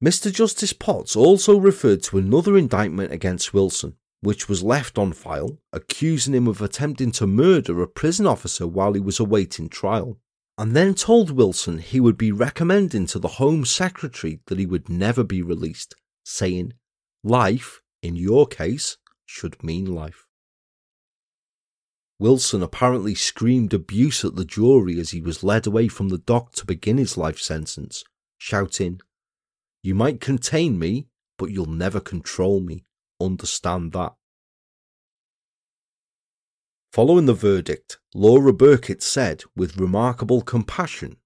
Mr. 0.03 0.34
Justice 0.34 0.74
Potts 0.74 1.16
also 1.18 1.57
referred 1.57 2.03
to 2.03 2.18
another 2.18 2.57
indictment 2.57 3.11
against 3.11 3.53
Wilson, 3.53 3.97
which 4.22 4.47
was 4.47 4.64
left 4.64 4.97
on 4.97 5.11
file, 5.11 5.59
accusing 5.74 6.34
him 6.34 6.47
of 6.47 6.61
attempting 6.61 7.11
to 7.11 7.28
murder 7.28 7.82
a 7.82 7.88
prison 7.88 8.26
officer 8.26 8.66
while 8.66 8.93
he 8.93 9.01
was 9.01 9.20
awaiting 9.20 9.68
trial 9.68 10.18
and 10.58 10.76
then 10.76 10.93
told 10.93 11.32
Wilson 11.32 11.80
he 11.80 11.99
would 11.99 12.18
be 12.18 12.32
recommending 12.32 13.06
to 13.08 13.20
the 13.20 13.39
Home 13.39 13.66
Secretary 13.66 14.39
that 14.45 14.60
he 14.60 14.66
would 14.66 14.88
never 14.89 15.24
be 15.24 15.41
released, 15.41 15.95
saying, 16.24 16.74
Life, 17.24 17.82
in 18.01 18.16
your 18.16 18.45
case, 18.45 18.97
should 19.26 19.64
mean 19.64 19.86
life. 19.86 20.26
Wilson 22.20 22.62
apparently 22.62 23.16
screamed 23.16 23.74
abuse 23.74 24.24
at 24.24 24.36
the 24.36 24.45
jury 24.45 24.99
as 24.99 25.12
he 25.12 25.20
was 25.20 25.43
led 25.43 25.66
away 25.66 25.88
from 25.88 26.10
the 26.10 26.20
dock 26.20 26.54
to 26.54 26.66
begin 26.66 26.97
his 26.97 27.18
life 27.18 27.39
sentence, 27.39 28.04
shouting, 28.38 29.01
You 29.82 29.95
might 29.95 30.22
contain 30.22 30.78
me, 30.78 31.08
but 31.38 31.49
you'll 31.49 31.66
never 31.66 31.99
control 31.99 32.60
me. 32.60 32.86
Understand 33.20 33.91
that. 33.93 34.14
Following 36.94 37.26
the 37.26 37.34
verdict, 37.34 37.98
Laura 38.14 38.54
Birkett 38.54 39.02
said 39.02 39.41
with 39.56 39.78
remarkable 39.78 40.44
compassion, 40.44 41.18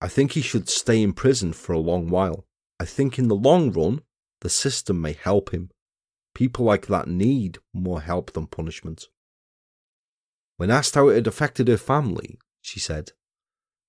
I 0.00 0.08
think 0.08 0.32
he 0.32 0.40
should 0.40 0.70
stay 0.70 1.02
in 1.02 1.12
prison 1.12 1.52
for 1.52 1.74
a 1.74 1.78
long 1.78 2.08
while. 2.08 2.46
I 2.80 2.86
think 2.86 3.18
in 3.18 3.28
the 3.28 3.36
long 3.36 3.70
run, 3.70 4.00
the 4.40 4.48
system 4.48 5.02
may 5.02 5.12
help 5.12 5.50
him. 5.52 5.68
People 6.34 6.64
like 6.64 6.86
that 6.86 7.06
need 7.06 7.58
more 7.74 8.00
help 8.00 8.32
than 8.32 8.46
punishment. 8.46 9.08
When 10.56 10.70
asked 10.70 10.94
how 10.94 11.08
it 11.08 11.16
had 11.16 11.26
affected 11.26 11.68
her 11.68 11.76
family, 11.76 12.38
she 12.62 12.80
said, 12.80 13.12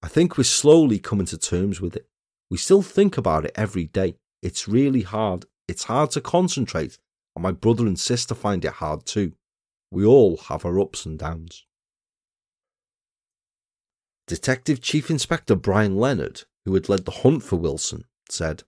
I 0.04 0.10
think 0.10 0.38
we're 0.38 0.44
slowly 0.44 1.00
coming 1.00 1.28
to 1.28 1.38
terms 1.38 1.80
with 1.80 1.96
it. 1.96 2.10
We 2.52 2.58
still 2.58 2.82
think 2.82 3.18
about 3.18 3.46
it 3.46 3.54
every 3.56 3.86
day. 3.86 4.18
It's 4.42 4.68
really 4.68 5.04
hard. 5.04 5.46
It's 5.66 5.86
hard 5.86 6.12
to 6.12 6.20
concentrate, 6.20 7.00
and 7.38 7.44
my 7.44 7.54
brother 7.54 7.88
and 7.88 7.98
sister 7.98 8.36
find 8.36 8.66
it 8.66 8.74
hard 8.74 9.06
too. 9.06 9.32
We 9.92 10.06
all 10.06 10.38
have 10.38 10.66
our 10.66 10.80
ups 10.80 11.06
and 11.06 11.18
downs. 11.18 11.66
Detective 14.28 14.80
Chief 14.82 15.10
Inspector 15.10 15.56
Brian 15.56 15.98
Leonard, 15.98 16.44
who 16.66 16.76
had 16.76 16.88
led 16.88 17.06
the 17.06 17.12
hunt 17.12 17.44
for 17.44 17.56
Wilson, 17.56 18.06
said, 18.30 18.64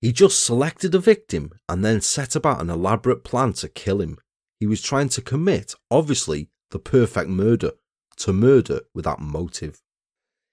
He 0.00 0.12
just 0.12 0.44
selected 0.44 0.94
a 0.94 1.00
victim 1.00 1.50
and 1.68 1.84
then 1.84 2.00
set 2.00 2.36
about 2.36 2.60
an 2.60 2.70
elaborate 2.70 3.24
plan 3.24 3.52
to 3.54 3.68
kill 3.68 4.00
him. 4.00 4.18
He 4.60 4.66
was 4.66 4.80
trying 4.80 5.08
to 5.10 5.20
commit, 5.20 5.74
obviously, 5.90 6.50
the 6.70 6.78
perfect 6.78 7.28
murder, 7.28 7.72
to 8.18 8.32
murder 8.32 8.82
without 8.94 9.20
motive. 9.20 9.82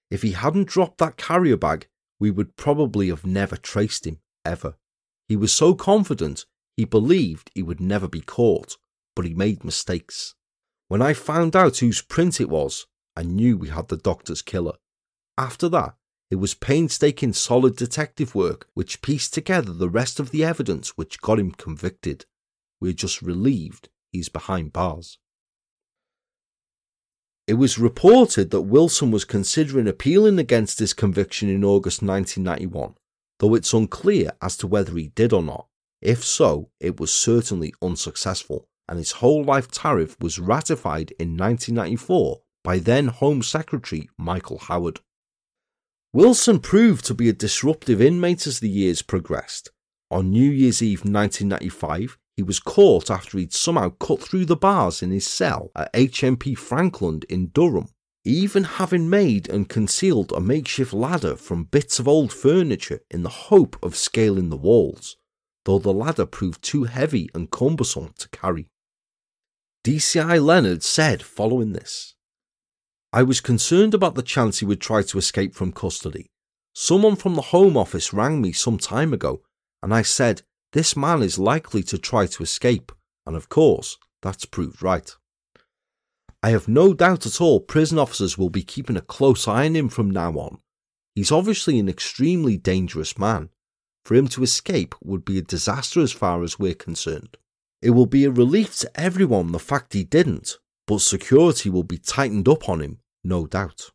If 0.09 0.23
he 0.23 0.31
hadn't 0.31 0.67
dropped 0.67 0.97
that 0.97 1.17
carrier 1.17 1.57
bag, 1.57 1.87
we 2.19 2.31
would 2.31 2.55
probably 2.55 3.09
have 3.09 3.25
never 3.25 3.55
traced 3.55 4.07
him, 4.07 4.19
ever. 4.43 4.75
He 5.27 5.35
was 5.35 5.53
so 5.53 5.75
confident 5.75 6.45
he 6.75 6.85
believed 6.85 7.51
he 7.53 7.63
would 7.63 7.79
never 7.79 8.07
be 8.07 8.21
caught, 8.21 8.77
but 9.16 9.26
he 9.26 9.34
made 9.34 9.64
mistakes. 9.64 10.36
When 10.88 11.01
I 11.01 11.14
found 11.14 11.55
out 11.55 11.78
whose 11.78 12.01
print 12.01 12.39
it 12.41 12.49
was, 12.49 12.86
I 13.16 13.24
knew 13.24 13.57
we 13.57 13.70
had 13.70 13.88
the 13.88 13.97
doctor's 13.97 14.41
killer. 14.41 14.74
After 15.38 15.70
that, 15.70 15.95
it 16.30 16.38
was 16.38 16.53
painstaking, 16.53 17.34
solid 17.34 17.76
detective 17.76 18.34
work 18.34 18.68
which 18.74 19.01
pieced 19.01 19.34
together 19.34 19.72
the 19.72 19.89
rest 19.89 20.20
of 20.20 20.32
the 20.32 20.43
evidence 20.43 20.97
which 20.97 21.22
got 21.22 21.39
him 21.39 21.51
convicted. 21.51 22.26
We're 22.82 22.93
just 22.93 23.22
relieved 23.22 23.89
he's 24.11 24.30
behind 24.30 24.74
bars. 24.74 25.20
It 27.45 27.55
was 27.55 27.78
reported 27.78 28.51
that 28.51 28.61
Wilson 28.61 29.11
was 29.11 29.26
considering 29.26 29.88
appealing 29.88 30.39
against 30.39 30.80
his 30.80 30.93
conviction 30.93 31.49
in 31.49 31.64
August 31.64 32.01
1991, 32.01 32.95
though 33.39 33.53
it's 33.53 33.74
unclear 33.74 34.32
as 34.41 34.55
to 34.57 34.68
whether 34.68 34.95
he 34.95 35.09
did 35.09 35.34
or 35.34 35.43
not. 35.43 35.68
If 36.01 36.24
so, 36.24 36.70
it 36.80 36.99
was 36.99 37.14
certainly 37.14 37.74
unsuccessful, 37.82 38.68
and 38.88 38.97
his 38.97 39.13
whole 39.13 39.43
life 39.43 39.69
tariff 39.69 40.15
was 40.19 40.39
ratified 40.39 41.11
in 41.19 41.38
1994 41.38 42.41
by 42.63 42.79
then 42.79 43.07
Home 43.07 43.41
Secretary 43.41 44.09
Michael 44.17 44.59
Howard. 44.59 44.99
Wilson 46.13 46.59
proved 46.59 47.05
to 47.05 47.13
be 47.13 47.27
a 47.27 47.34
disruptive 47.34 48.01
inmate 48.01 48.45
as 48.45 48.59
the 48.59 48.69
years 48.69 49.01
progressed. 49.01 49.71
On 50.11 50.29
New 50.29 50.49
Year's 50.49 50.81
Eve 50.81 50.99
1995, 50.99 52.17
he 52.38 52.43
was 52.43 52.59
caught 52.59 53.09
after 53.09 53.38
he'd 53.38 53.53
somehow 53.53 53.89
cut 53.89 54.21
through 54.21 54.45
the 54.45 54.55
bars 54.55 55.01
in 55.01 55.11
his 55.11 55.25
cell 55.25 55.71
at 55.75 55.91
HMP 55.93 56.57
Frankland 56.57 57.25
in 57.25 57.47
Durham, 57.47 57.89
even 58.23 58.63
having 58.63 59.09
made 59.09 59.49
and 59.49 59.67
concealed 59.69 60.31
a 60.31 60.39
makeshift 60.39 60.93
ladder 60.93 61.36
from 61.36 61.65
bits 61.65 61.99
of 61.99 62.07
old 62.07 62.31
furniture 62.31 63.01
in 63.09 63.23
the 63.23 63.29
hope 63.29 63.75
of 63.84 63.95
scaling 63.95 64.49
the 64.49 64.57
walls, 64.57 65.17
though 65.65 65.79
the 65.79 65.93
ladder 65.93 66.25
proved 66.25 66.63
too 66.63 66.86
heavy 66.86 67.29
and 67.34 67.51
cumbersome 67.51 68.13
to 68.17 68.29
carry. 68.29 68.69
DCI 69.84 70.41
Leonard 70.41 70.81
said 70.81 71.21
following 71.21 71.73
this 71.73 72.15
I 73.11 73.21
was 73.21 73.41
concerned 73.41 73.93
about 73.93 74.15
the 74.15 74.21
chance 74.21 74.59
he 74.59 74.65
would 74.65 74.79
try 74.79 75.03
to 75.03 75.17
escape 75.17 75.53
from 75.53 75.73
custody. 75.73 76.27
Someone 76.73 77.17
from 77.17 77.36
the 77.36 77.49
Home 77.51 77.75
Office 77.75 78.13
rang 78.13 78.41
me 78.41 78.53
some 78.53 78.77
time 78.77 79.11
ago, 79.11 79.41
and 79.81 79.93
I 79.93 80.01
said, 80.01 80.43
This 80.71 80.95
man 80.95 81.21
is 81.21 81.38
likely 81.38 81.84
to 81.84 81.97
try 81.97 82.27
to 82.27 82.43
escape, 82.43 82.93
and 83.25 83.36
of 83.36 83.49
course, 83.49 83.97
that's 84.21 84.45
proved 84.45 84.81
right. 84.81 85.13
I 86.41 86.51
have 86.51 86.69
no 86.69 86.93
doubt 86.93 87.25
at 87.25 87.41
all 87.41 87.59
prison 87.59 87.99
officers 87.99 88.38
will 88.38 88.49
be 88.49 88.63
keeping 88.63 88.95
a 88.95 89.01
close 89.01 89.49
eye 89.49 89.65
on 89.65 89.75
him 89.75 89.89
from 89.89 90.09
now 90.09 90.31
on. 90.31 90.59
He's 91.13 91.31
obviously 91.31 91.77
an 91.77 91.89
extremely 91.89 92.55
dangerous 92.55 93.17
man. 93.17 93.49
For 94.05 94.15
him 94.15 94.29
to 94.29 94.43
escape 94.43 94.95
would 95.03 95.25
be 95.25 95.38
a 95.38 95.41
disaster 95.41 95.99
as 95.99 96.13
far 96.13 96.41
as 96.41 96.57
we're 96.57 96.73
concerned. 96.73 97.38
It 97.84 97.89
will 97.89 98.05
be 98.05 98.23
a 98.23 98.31
relief 98.31 98.77
to 98.79 98.99
everyone 98.99 99.51
the 99.51 99.59
fact 99.59 99.91
he 99.91 100.05
didn't, 100.05 100.57
but 100.88 101.01
security 101.01 101.69
will 101.69 101.84
be 101.84 101.97
tightened 101.97 102.47
up 102.47 102.69
on 102.69 102.79
him 102.79 102.99
no 103.25 103.45
doubt. 103.45 103.91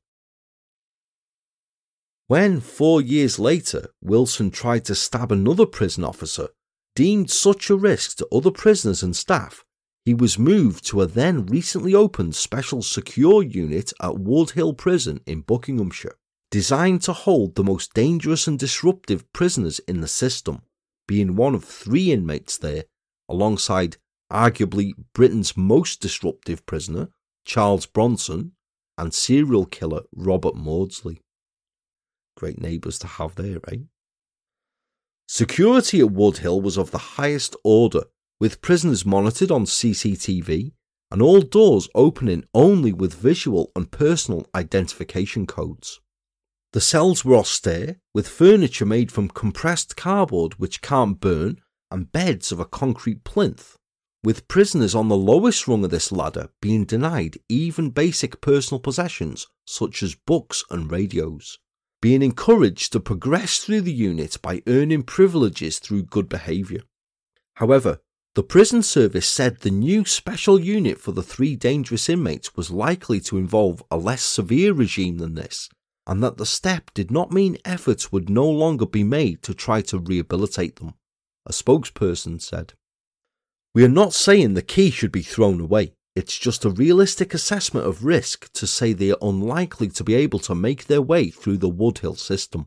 When, 2.26 2.60
four 2.60 3.00
years 3.00 3.38
later, 3.38 3.88
Wilson 4.02 4.50
tried 4.50 4.84
to 4.86 4.94
stab 4.94 5.32
another 5.32 5.64
prison 5.64 6.04
officer, 6.04 6.48
deemed 6.94 7.30
such 7.30 7.70
a 7.70 7.76
risk 7.76 8.18
to 8.18 8.28
other 8.30 8.50
prisoners 8.50 9.02
and 9.02 9.16
staff, 9.16 9.64
he 10.04 10.12
was 10.12 10.38
moved 10.38 10.86
to 10.88 11.00
a 11.00 11.06
then 11.06 11.46
recently 11.46 11.94
opened 11.94 12.34
special 12.34 12.82
secure 12.82 13.42
unit 13.42 13.94
at 14.02 14.16
Woodhill 14.16 14.76
Prison 14.76 15.20
in 15.26 15.40
Buckinghamshire, 15.40 16.16
designed 16.50 17.00
to 17.02 17.14
hold 17.14 17.54
the 17.54 17.64
most 17.64 17.94
dangerous 17.94 18.46
and 18.46 18.58
disruptive 18.58 19.30
prisoners 19.32 19.78
in 19.80 20.02
the 20.02 20.08
system, 20.08 20.60
being 21.06 21.36
one 21.36 21.54
of 21.54 21.64
three 21.64 22.12
inmates 22.12 22.58
there, 22.58 22.84
alongside 23.28 23.96
arguably 24.32 24.92
Britain's 25.14 25.56
most 25.56 26.00
disruptive 26.00 26.64
prisoner, 26.66 27.08
Charles 27.44 27.86
Bronson, 27.86 28.52
and 28.96 29.14
serial 29.14 29.64
killer 29.64 30.02
Robert 30.14 30.54
Maudsley. 30.54 31.20
Great 32.36 32.60
neighbours 32.60 32.98
to 33.00 33.06
have 33.06 33.34
there, 33.36 33.58
eh? 33.68 33.78
Security 35.26 36.00
at 36.00 36.08
Woodhill 36.08 36.62
was 36.62 36.78
of 36.78 36.90
the 36.90 36.98
highest 36.98 37.54
order, 37.62 38.04
with 38.40 38.62
prisoners 38.62 39.04
monitored 39.04 39.50
on 39.50 39.64
CCTV 39.64 40.72
and 41.10 41.22
all 41.22 41.40
doors 41.40 41.88
opening 41.94 42.44
only 42.54 42.92
with 42.92 43.14
visual 43.14 43.70
and 43.74 43.90
personal 43.90 44.46
identification 44.54 45.46
codes. 45.46 46.00
The 46.72 46.80
cells 46.80 47.24
were 47.24 47.36
austere, 47.36 47.96
with 48.14 48.28
furniture 48.28 48.84
made 48.84 49.10
from 49.10 49.28
compressed 49.28 49.96
cardboard 49.96 50.54
which 50.54 50.82
can't 50.82 51.18
burn 51.18 51.60
and 51.90 52.12
beds 52.12 52.52
of 52.52 52.60
a 52.60 52.64
concrete 52.64 53.24
plinth 53.24 53.78
with 54.24 54.48
prisoners 54.48 54.94
on 54.94 55.08
the 55.08 55.16
lowest 55.16 55.68
rung 55.68 55.84
of 55.84 55.90
this 55.90 56.10
ladder 56.10 56.48
being 56.60 56.84
denied 56.84 57.38
even 57.48 57.90
basic 57.90 58.40
personal 58.40 58.80
possessions 58.80 59.46
such 59.64 60.02
as 60.02 60.16
books 60.26 60.64
and 60.70 60.90
radios, 60.90 61.58
being 62.02 62.22
encouraged 62.22 62.92
to 62.92 63.00
progress 63.00 63.58
through 63.58 63.80
the 63.80 63.92
unit 63.92 64.36
by 64.42 64.62
earning 64.66 65.02
privileges 65.02 65.78
through 65.78 66.02
good 66.02 66.28
behaviour. 66.28 66.80
However, 67.54 68.00
the 68.34 68.42
prison 68.42 68.82
service 68.82 69.28
said 69.28 69.58
the 69.58 69.70
new 69.70 70.04
special 70.04 70.60
unit 70.60 71.00
for 71.00 71.12
the 71.12 71.22
three 71.22 71.56
dangerous 71.56 72.08
inmates 72.08 72.54
was 72.54 72.70
likely 72.70 73.20
to 73.20 73.38
involve 73.38 73.82
a 73.90 73.96
less 73.96 74.22
severe 74.22 74.72
regime 74.72 75.18
than 75.18 75.34
this, 75.34 75.68
and 76.06 76.22
that 76.22 76.36
the 76.36 76.46
step 76.46 76.90
did 76.94 77.10
not 77.10 77.32
mean 77.32 77.58
efforts 77.64 78.12
would 78.12 78.30
no 78.30 78.48
longer 78.48 78.86
be 78.86 79.02
made 79.02 79.42
to 79.42 79.54
try 79.54 79.80
to 79.82 79.98
rehabilitate 79.98 80.76
them, 80.76 80.94
a 81.48 81.52
spokesperson 81.52 82.40
said. 82.40 82.74
We 83.74 83.84
are 83.84 83.88
not 83.88 84.12
saying 84.12 84.54
the 84.54 84.62
key 84.62 84.90
should 84.90 85.12
be 85.12 85.22
thrown 85.22 85.60
away. 85.60 85.94
It's 86.14 86.36
just 86.36 86.64
a 86.64 86.70
realistic 86.70 87.32
assessment 87.32 87.86
of 87.86 88.04
risk 88.04 88.52
to 88.54 88.66
say 88.66 88.92
they 88.92 89.12
are 89.12 89.18
unlikely 89.22 89.88
to 89.90 90.04
be 90.04 90.14
able 90.14 90.40
to 90.40 90.54
make 90.54 90.86
their 90.86 91.02
way 91.02 91.30
through 91.30 91.58
the 91.58 91.70
Woodhill 91.70 92.18
system. 92.18 92.66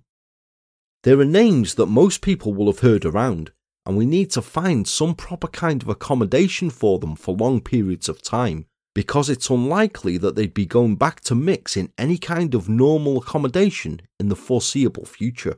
There 1.03 1.19
are 1.19 1.25
names 1.25 1.75
that 1.75 1.87
most 1.87 2.21
people 2.21 2.53
will 2.53 2.67
have 2.67 2.79
heard 2.79 3.03
around, 3.03 3.51
and 3.85 3.97
we 3.97 4.05
need 4.05 4.31
to 4.31 4.41
find 4.41 4.87
some 4.87 5.15
proper 5.15 5.47
kind 5.47 5.81
of 5.81 5.89
accommodation 5.89 6.69
for 6.69 6.99
them 6.99 7.15
for 7.15 7.35
long 7.35 7.59
periods 7.59 8.07
of 8.07 8.21
time, 8.21 8.67
because 8.93 9.29
it's 9.29 9.49
unlikely 9.49 10.17
that 10.17 10.35
they'd 10.35 10.53
be 10.53 10.65
going 10.65 10.95
back 10.95 11.19
to 11.21 11.35
mix 11.35 11.75
in 11.75 11.91
any 11.97 12.17
kind 12.17 12.53
of 12.53 12.69
normal 12.69 13.17
accommodation 13.17 14.01
in 14.19 14.29
the 14.29 14.35
foreseeable 14.35 15.05
future. 15.05 15.57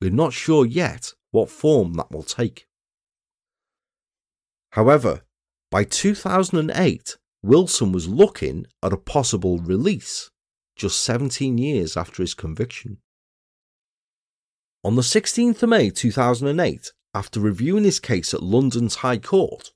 We're 0.00 0.10
not 0.10 0.34
sure 0.34 0.66
yet 0.66 1.14
what 1.30 1.50
form 1.50 1.94
that 1.94 2.10
will 2.10 2.22
take. 2.22 2.66
However, 4.70 5.22
by 5.70 5.84
2008, 5.84 7.16
Wilson 7.42 7.92
was 7.92 8.08
looking 8.08 8.66
at 8.82 8.92
a 8.92 8.96
possible 8.96 9.58
release, 9.58 10.30
just 10.76 11.02
17 11.04 11.58
years 11.58 11.96
after 11.96 12.22
his 12.22 12.34
conviction. 12.34 12.98
On 14.84 14.94
the 14.94 15.02
16th 15.02 15.62
of 15.62 15.68
May 15.68 15.90
2008, 15.90 16.92
after 17.14 17.40
reviewing 17.40 17.84
his 17.84 17.98
case 17.98 18.34
at 18.34 18.42
London's 18.42 18.96
High 18.96 19.18
Court, 19.18 19.70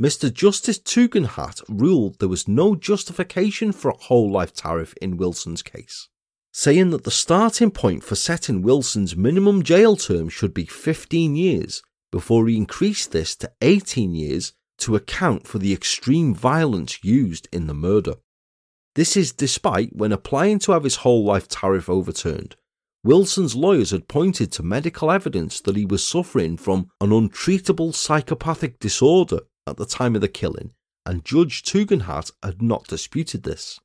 Mr. 0.00 0.32
Justice 0.32 0.78
Tugendhat 0.78 1.62
ruled 1.68 2.18
there 2.18 2.28
was 2.28 2.48
no 2.48 2.74
justification 2.74 3.72
for 3.72 3.90
a 3.90 3.96
whole 3.96 4.30
life 4.30 4.52
tariff 4.52 4.92
in 5.00 5.16
Wilson's 5.16 5.62
case, 5.62 6.08
saying 6.56 6.90
that 6.90 7.02
the 7.02 7.10
starting 7.10 7.72
point 7.72 8.04
for 8.04 8.14
setting 8.14 8.62
Wilson's 8.62 9.16
minimum 9.16 9.64
jail 9.64 9.96
term 9.96 10.28
should 10.28 10.54
be 10.54 10.64
15 10.64 11.34
years 11.34 11.82
before 12.12 12.46
he 12.46 12.56
increased 12.56 13.10
this 13.10 13.34
to 13.34 13.50
18 13.60 14.14
years 14.14 14.52
to 14.78 14.94
account 14.94 15.48
for 15.48 15.58
the 15.58 15.72
extreme 15.72 16.32
violence 16.32 17.02
used 17.02 17.48
in 17.52 17.66
the 17.66 17.74
murder. 17.74 18.14
This 18.94 19.16
is 19.16 19.32
despite 19.32 19.96
when 19.96 20.12
applying 20.12 20.60
to 20.60 20.72
have 20.72 20.84
his 20.84 20.96
whole 20.96 21.24
life 21.24 21.48
tariff 21.48 21.90
overturned, 21.90 22.54
Wilson's 23.02 23.56
lawyers 23.56 23.90
had 23.90 24.06
pointed 24.06 24.52
to 24.52 24.62
medical 24.62 25.10
evidence 25.10 25.60
that 25.60 25.76
he 25.76 25.84
was 25.84 26.06
suffering 26.06 26.56
from 26.56 26.88
an 27.00 27.10
untreatable 27.10 27.92
psychopathic 27.92 28.78
disorder 28.78 29.40
at 29.66 29.76
the 29.76 29.86
time 29.86 30.14
of 30.14 30.20
the 30.20 30.28
killing, 30.28 30.70
and 31.04 31.24
Judge 31.24 31.64
Tugendhat 31.64 32.30
had 32.44 32.62
not 32.62 32.86
disputed 32.86 33.42
this. 33.42 33.80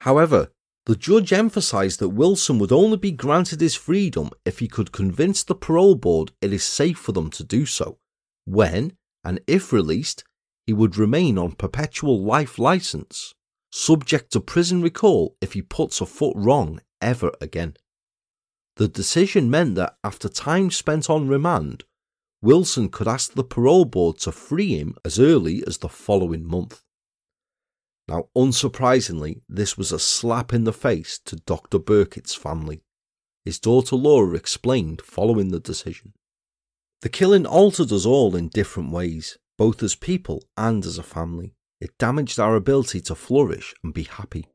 However, 0.00 0.50
the 0.86 0.96
judge 0.96 1.32
emphasised 1.32 2.00
that 2.00 2.08
Wilson 2.08 2.58
would 2.58 2.72
only 2.72 2.96
be 2.96 3.12
granted 3.12 3.60
his 3.60 3.76
freedom 3.76 4.30
if 4.44 4.58
he 4.58 4.66
could 4.66 4.90
convince 4.90 5.44
the 5.44 5.54
parole 5.54 5.94
board 5.94 6.32
it 6.40 6.52
is 6.52 6.64
safe 6.64 6.98
for 6.98 7.12
them 7.12 7.30
to 7.30 7.44
do 7.44 7.64
so, 7.64 7.98
when, 8.44 8.96
and 9.24 9.40
if 9.46 9.72
released, 9.72 10.24
he 10.66 10.72
would 10.72 10.96
remain 10.96 11.38
on 11.38 11.52
perpetual 11.52 12.20
life 12.20 12.58
licence, 12.58 13.34
subject 13.70 14.32
to 14.32 14.40
prison 14.40 14.82
recall 14.82 15.36
if 15.40 15.52
he 15.52 15.62
puts 15.62 16.00
a 16.00 16.06
foot 16.06 16.34
wrong 16.36 16.80
ever 17.00 17.32
again. 17.40 17.76
The 18.76 18.88
decision 18.88 19.50
meant 19.50 19.74
that 19.76 19.96
after 20.02 20.28
time 20.28 20.70
spent 20.70 21.08
on 21.08 21.28
remand, 21.28 21.84
Wilson 22.40 22.88
could 22.88 23.06
ask 23.06 23.34
the 23.34 23.44
parole 23.44 23.84
board 23.84 24.18
to 24.20 24.32
free 24.32 24.76
him 24.76 24.96
as 25.04 25.20
early 25.20 25.62
as 25.66 25.78
the 25.78 25.88
following 25.88 26.44
month. 26.44 26.82
Now, 28.12 28.28
unsurprisingly, 28.36 29.40
this 29.48 29.78
was 29.78 29.90
a 29.90 29.98
slap 29.98 30.52
in 30.52 30.64
the 30.64 30.72
face 30.74 31.18
to 31.24 31.36
Dr. 31.36 31.78
Birkett's 31.78 32.34
family. 32.34 32.82
His 33.42 33.58
daughter 33.58 33.96
Laura 33.96 34.36
explained 34.36 35.00
following 35.00 35.48
the 35.48 35.58
decision. 35.58 36.12
The 37.00 37.08
killing 37.08 37.46
altered 37.46 37.90
us 37.90 38.04
all 38.04 38.36
in 38.36 38.48
different 38.48 38.92
ways, 38.92 39.38
both 39.56 39.82
as 39.82 39.94
people 39.94 40.44
and 40.58 40.84
as 40.84 40.98
a 40.98 41.02
family. 41.02 41.54
It 41.80 41.96
damaged 41.96 42.38
our 42.38 42.54
ability 42.54 43.00
to 43.00 43.14
flourish 43.14 43.72
and 43.82 43.94
be 43.94 44.02
happy. 44.02 44.46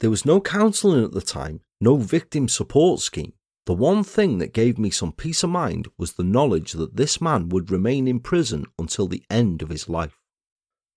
There 0.00 0.10
was 0.10 0.26
no 0.26 0.40
counselling 0.40 1.04
at 1.04 1.12
the 1.12 1.20
time, 1.20 1.60
no 1.80 1.94
victim 1.94 2.48
support 2.48 2.98
scheme. 2.98 3.34
The 3.66 3.74
one 3.74 4.02
thing 4.02 4.38
that 4.38 4.52
gave 4.52 4.76
me 4.76 4.90
some 4.90 5.12
peace 5.12 5.44
of 5.44 5.50
mind 5.50 5.86
was 5.96 6.14
the 6.14 6.24
knowledge 6.24 6.72
that 6.72 6.96
this 6.96 7.20
man 7.20 7.48
would 7.50 7.70
remain 7.70 8.08
in 8.08 8.18
prison 8.18 8.66
until 8.76 9.06
the 9.06 9.22
end 9.30 9.62
of 9.62 9.68
his 9.68 9.88
life. 9.88 10.18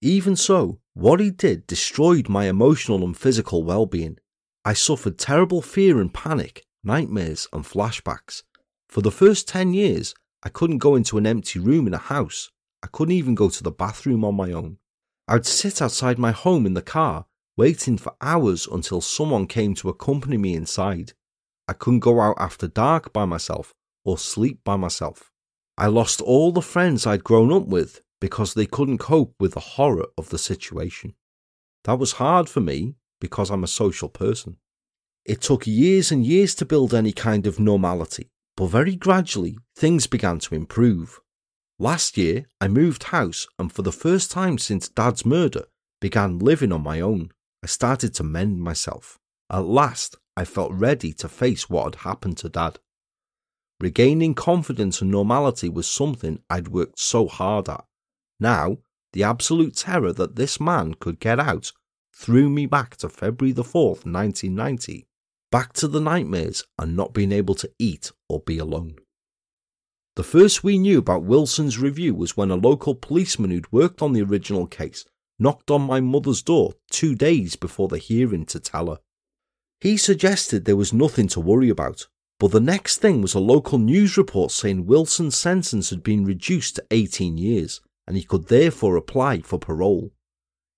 Even 0.01 0.35
so, 0.35 0.79
what 0.99 1.21
he 1.21 1.31
did 1.31 1.65
destroyed 1.65 2.27
my 2.27 2.45
emotional 2.45 3.05
and 3.05 3.15
physical 3.15 3.63
well 3.63 3.85
being. 3.85 4.17
I 4.65 4.73
suffered 4.73 5.17
terrible 5.17 5.61
fear 5.61 6.01
and 6.01 6.13
panic, 6.13 6.65
nightmares 6.83 7.47
and 7.53 7.63
flashbacks. 7.63 8.43
For 8.89 9.01
the 9.01 9.11
first 9.11 9.47
10 9.47 9.73
years, 9.73 10.13
I 10.43 10.49
couldn't 10.49 10.79
go 10.79 10.95
into 10.95 11.17
an 11.17 11.25
empty 11.25 11.57
room 11.57 11.87
in 11.87 11.93
a 11.93 11.97
house. 11.97 12.51
I 12.83 12.87
couldn't 12.87 13.15
even 13.15 13.33
go 13.33 13.49
to 13.49 13.63
the 13.63 13.71
bathroom 13.71 14.25
on 14.25 14.35
my 14.35 14.51
own. 14.51 14.77
I'd 15.27 15.45
sit 15.45 15.81
outside 15.81 16.19
my 16.19 16.31
home 16.31 16.65
in 16.65 16.73
the 16.73 16.81
car 16.81 17.25
waiting 17.55 17.97
for 17.97 18.15
hours 18.21 18.67
until 18.67 18.99
someone 18.99 19.47
came 19.47 19.75
to 19.75 19.89
accompany 19.89 20.37
me 20.37 20.53
inside. 20.53 21.13
I 21.67 21.73
couldn't 21.73 21.99
go 21.99 22.19
out 22.19 22.35
after 22.39 22.67
dark 22.67 23.13
by 23.13 23.25
myself 23.25 23.73
or 24.03 24.17
sleep 24.17 24.63
by 24.65 24.75
myself. 24.75 25.31
I 25.77 25.87
lost 25.87 26.19
all 26.19 26.51
the 26.51 26.61
friends 26.61 27.07
I'd 27.07 27.23
grown 27.23 27.53
up 27.53 27.67
with 27.67 28.01
because 28.19 28.53
they 28.53 28.65
couldn't 28.65 28.97
cope 28.97 29.33
with 29.39 29.53
the 29.53 29.59
horror 29.59 30.07
of 30.17 30.29
the 30.29 30.37
situation. 30.37 31.13
That 31.85 31.99
was 31.99 32.13
hard 32.13 32.49
for 32.49 32.59
me 32.59 32.95
because 33.19 33.49
I'm 33.49 33.63
a 33.63 33.67
social 33.67 34.09
person. 34.09 34.57
It 35.25 35.41
took 35.41 35.67
years 35.67 36.11
and 36.11 36.25
years 36.25 36.55
to 36.55 36.65
build 36.65 36.93
any 36.93 37.11
kind 37.11 37.45
of 37.47 37.59
normality, 37.59 38.29
but 38.57 38.67
very 38.67 38.95
gradually 38.95 39.57
things 39.75 40.07
began 40.07 40.39
to 40.39 40.55
improve. 40.55 41.19
Last 41.77 42.17
year, 42.17 42.45
I 42.59 42.67
moved 42.67 43.03
house 43.03 43.47
and 43.57 43.71
for 43.71 43.83
the 43.83 43.91
first 43.91 44.31
time 44.31 44.57
since 44.57 44.89
Dad's 44.89 45.25
murder, 45.25 45.65
began 46.01 46.39
living 46.39 46.71
on 46.71 46.83
my 46.83 46.99
own. 46.99 47.31
I 47.63 47.67
started 47.67 48.13
to 48.15 48.23
mend 48.23 48.61
myself. 48.61 49.19
At 49.49 49.65
last, 49.65 50.15
I 50.35 50.45
felt 50.45 50.71
ready 50.71 51.13
to 51.13 51.27
face 51.27 51.69
what 51.69 51.83
had 51.83 51.95
happened 52.03 52.37
to 52.37 52.49
Dad. 52.49 52.79
Regaining 53.81 54.33
confidence 54.33 55.01
and 55.01 55.09
normality 55.09 55.69
was 55.69 55.87
something 55.87 56.41
I'd 56.49 56.67
worked 56.69 56.99
so 56.99 57.27
hard 57.27 57.69
at. 57.69 57.85
Now, 58.39 58.77
the 59.13 59.23
absolute 59.23 59.75
terror 59.75 60.13
that 60.13 60.35
this 60.35 60.59
man 60.59 60.93
could 60.93 61.19
get 61.19 61.39
out 61.39 61.71
threw 62.13 62.49
me 62.49 62.65
back 62.65 62.95
to 62.97 63.09
February 63.09 63.51
the 63.51 63.63
4th, 63.63 64.05
1990, 64.05 65.07
back 65.51 65.73
to 65.73 65.87
the 65.87 66.01
nightmares 66.01 66.63
and 66.77 66.95
not 66.95 67.13
being 67.13 67.31
able 67.31 67.55
to 67.55 67.71
eat 67.79 68.11
or 68.27 68.39
be 68.39 68.57
alone. 68.57 68.95
The 70.15 70.23
first 70.23 70.63
we 70.63 70.77
knew 70.77 70.99
about 70.99 71.23
Wilson's 71.23 71.79
review 71.79 72.13
was 72.13 72.35
when 72.35 72.51
a 72.51 72.55
local 72.55 72.93
policeman 72.93 73.51
who'd 73.51 73.71
worked 73.71 74.01
on 74.01 74.13
the 74.13 74.21
original 74.21 74.67
case 74.67 75.05
knocked 75.39 75.71
on 75.71 75.81
my 75.81 76.01
mother's 76.01 76.41
door 76.41 76.73
two 76.91 77.15
days 77.15 77.55
before 77.55 77.87
the 77.87 77.97
hearing 77.97 78.45
to 78.47 78.59
tell 78.59 78.87
her. 78.87 78.99
He 79.79 79.95
suggested 79.95 80.65
there 80.65 80.75
was 80.75 80.91
nothing 80.91 81.29
to 81.29 81.39
worry 81.39 81.69
about, 81.69 82.07
but 82.37 82.51
the 82.51 82.59
next 82.59 82.97
thing 82.97 83.21
was 83.21 83.33
a 83.33 83.39
local 83.39 83.77
news 83.77 84.17
report 84.17 84.51
saying 84.51 84.85
Wilson's 84.85 85.37
sentence 85.37 85.89
had 85.89 86.03
been 86.03 86.25
reduced 86.25 86.75
to 86.75 86.85
18 86.91 87.37
years 87.37 87.79
and 88.09 88.17
he 88.17 88.23
could 88.23 88.47
therefore 88.47 88.97
apply 88.97 89.39
for 89.39 89.57
parole. 89.57 90.11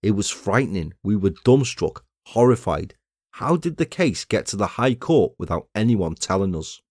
It 0.04 0.12
was 0.12 0.30
frightening. 0.30 0.94
We 1.02 1.16
were 1.16 1.32
dumbstruck, 1.32 2.02
horrified. 2.28 2.94
How 3.32 3.56
did 3.56 3.78
the 3.78 3.86
case 3.86 4.26
get 4.26 4.46
to 4.48 4.58
the 4.58 4.76
High 4.78 4.96
Court 4.96 5.34
without 5.40 5.70
anyone 5.74 6.16
telling 6.16 6.56
us? 6.56 6.82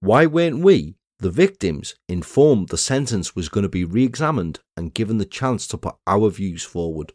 Why 0.00 0.26
weren't 0.26 0.58
we, 0.60 0.98
the 1.20 1.30
victims 1.30 1.96
informed 2.08 2.68
the 2.68 2.78
sentence 2.78 3.34
was 3.34 3.48
going 3.48 3.62
to 3.62 3.68
be 3.68 3.84
re 3.84 4.04
examined 4.04 4.60
and 4.76 4.94
given 4.94 5.18
the 5.18 5.24
chance 5.24 5.66
to 5.68 5.78
put 5.78 5.96
our 6.06 6.30
views 6.30 6.62
forward. 6.62 7.12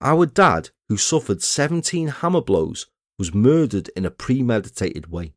Our 0.00 0.26
dad, 0.26 0.70
who 0.88 0.96
suffered 0.96 1.42
17 1.42 2.08
hammer 2.08 2.40
blows, 2.40 2.86
was 3.18 3.34
murdered 3.34 3.90
in 3.94 4.04
a 4.04 4.10
premeditated 4.10 5.12
way. 5.12 5.34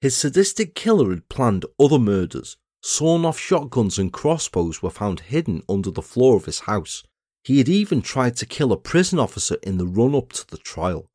His 0.00 0.16
sadistic 0.16 0.74
killer 0.74 1.10
had 1.10 1.28
planned 1.28 1.66
other 1.78 1.98
murders. 1.98 2.56
Sawn 2.82 3.24
off 3.24 3.38
shotguns 3.38 3.98
and 3.98 4.12
crossbows 4.12 4.82
were 4.82 4.90
found 4.90 5.20
hidden 5.20 5.62
under 5.68 5.90
the 5.90 6.02
floor 6.02 6.36
of 6.36 6.46
his 6.46 6.60
house. 6.60 7.02
He 7.44 7.58
had 7.58 7.68
even 7.68 8.02
tried 8.02 8.36
to 8.36 8.46
kill 8.46 8.72
a 8.72 8.76
prison 8.76 9.18
officer 9.18 9.56
in 9.62 9.78
the 9.78 9.86
run 9.86 10.14
up 10.14 10.32
to 10.32 10.46
the 10.46 10.58
trial. 10.58 11.10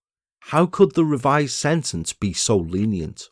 How 0.49 0.67
could 0.67 0.93
the 0.93 1.05
revised 1.05 1.55
sentence 1.55 2.13
be 2.13 2.33
so 2.33 2.57
lenient? 2.57 3.29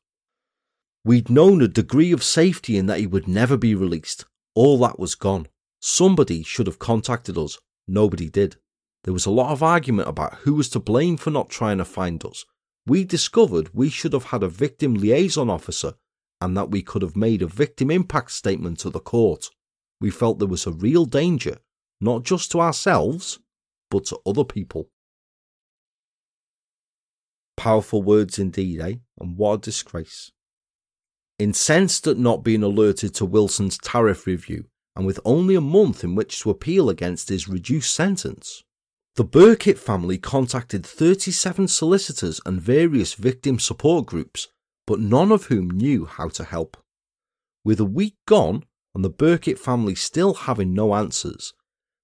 We'd 1.05 1.29
known 1.29 1.61
a 1.61 1.67
degree 1.67 2.11
of 2.11 2.23
safety 2.23 2.77
in 2.77 2.87
that 2.87 2.99
he 2.99 3.07
would 3.07 3.27
never 3.27 3.57
be 3.57 3.75
released. 3.75 4.25
All 4.55 4.79
that 4.79 4.97
was 4.97 5.15
gone. 5.15 5.47
Somebody 5.79 6.43
should 6.43 6.65
have 6.65 6.79
contacted 6.79 7.37
us. 7.37 7.59
Nobody 7.87 8.29
did. 8.29 8.55
There 9.03 9.13
was 9.13 9.25
a 9.25 9.31
lot 9.31 9.51
of 9.51 9.61
argument 9.61 10.07
about 10.07 10.35
who 10.35 10.53
was 10.55 10.69
to 10.69 10.79
blame 10.79 11.17
for 11.17 11.29
not 11.29 11.49
trying 11.49 11.77
to 11.79 11.85
find 11.85 12.23
us. 12.25 12.45
We 12.87 13.03
discovered 13.03 13.69
we 13.73 13.89
should 13.89 14.13
have 14.13 14.25
had 14.25 14.43
a 14.43 14.47
victim 14.47 14.95
liaison 14.95 15.49
officer 15.49 15.95
and 16.43 16.57
that 16.57 16.71
we 16.71 16.81
could 16.81 17.01
have 17.01 17.15
made 17.15 17.41
a 17.41 17.47
victim 17.47 17.89
impact 17.89 18.29
statement 18.29 18.77
to 18.77 18.89
the 18.89 18.99
court. 18.99 19.49
We 20.01 20.09
felt 20.11 20.39
there 20.39 20.47
was 20.47 20.67
a 20.67 20.73
real 20.73 21.05
danger, 21.05 21.59
not 22.01 22.23
just 22.23 22.51
to 22.51 22.59
ourselves, 22.59 23.39
but 23.89 24.03
to 24.07 24.19
other 24.25 24.43
people. 24.43 24.89
Powerful 27.55 28.03
words 28.03 28.37
indeed, 28.37 28.81
eh? 28.81 28.95
And 29.21 29.37
what 29.37 29.53
a 29.53 29.57
disgrace. 29.59 30.33
Incensed 31.39 32.07
at 32.07 32.17
not 32.17 32.43
being 32.43 32.61
alerted 32.61 33.15
to 33.15 33.25
Wilson's 33.25 33.77
tariff 33.77 34.27
review, 34.27 34.65
and 34.97 35.05
with 35.05 35.21
only 35.23 35.55
a 35.55 35.61
month 35.61 36.03
in 36.03 36.13
which 36.13 36.41
to 36.41 36.49
appeal 36.49 36.89
against 36.89 37.29
his 37.29 37.47
reduced 37.47 37.95
sentence, 37.95 38.63
the 39.15 39.23
Birkett 39.23 39.79
family 39.79 40.17
contacted 40.17 40.85
37 40.85 41.69
solicitors 41.69 42.41
and 42.45 42.59
various 42.59 43.13
victim 43.13 43.59
support 43.59 44.07
groups, 44.07 44.49
but 44.85 44.99
none 44.99 45.31
of 45.31 45.45
whom 45.45 45.69
knew 45.69 46.05
how 46.05 46.27
to 46.29 46.43
help. 46.43 46.77
With 47.63 47.79
a 47.79 47.85
week 47.85 48.15
gone, 48.27 48.63
and 48.95 49.03
the 49.03 49.09
Birkett 49.09 49.57
family 49.57 49.95
still 49.95 50.33
having 50.33 50.73
no 50.73 50.93
answers, 50.95 51.53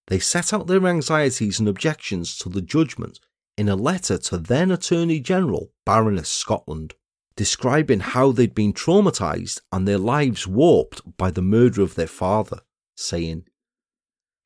they 0.07 0.19
set 0.19 0.53
out 0.53 0.67
their 0.67 0.87
anxieties 0.87 1.59
and 1.59 1.67
objections 1.67 2.37
to 2.39 2.49
the 2.49 2.61
judgment 2.61 3.19
in 3.57 3.69
a 3.69 3.75
letter 3.75 4.17
to 4.17 4.37
then 4.37 4.71
Attorney 4.71 5.19
General 5.19 5.71
Baroness 5.85 6.29
Scotland 6.29 6.95
describing 7.39 8.01
how 8.01 8.33
they'd 8.33 8.53
been 8.53 8.73
traumatized 8.73 9.61
and 9.71 9.87
their 9.87 9.97
lives 9.97 10.45
warped 10.45 11.01
by 11.15 11.31
the 11.31 11.41
murder 11.41 11.81
of 11.81 11.95
their 11.95 12.05
father, 12.05 12.59
saying, 12.97 13.45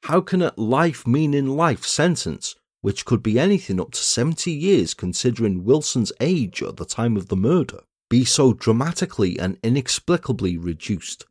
How 0.04 0.22
can 0.22 0.44
a 0.44 0.54
life 0.58 1.08
meaning 1.08 1.48
life 1.48 1.88
sentence, 1.88 2.54
which 2.82 3.04
could 3.04 3.24
be 3.24 3.40
anything 3.40 3.80
up 3.80 3.94
to 3.94 4.00
70 4.00 4.52
years 4.52 4.94
considering 4.94 5.64
Wilson's 5.64 6.12
age 6.20 6.62
at 6.62 6.78
the 6.78 6.86
time 6.86 7.18
of 7.18 7.30
the 7.30 7.36
murder, 7.36 7.80
be 8.14 8.24
so 8.24 8.54
dramatically 8.54 9.40
and 9.40 9.58
inexplicably 9.64 10.56
reduced? 10.56 11.26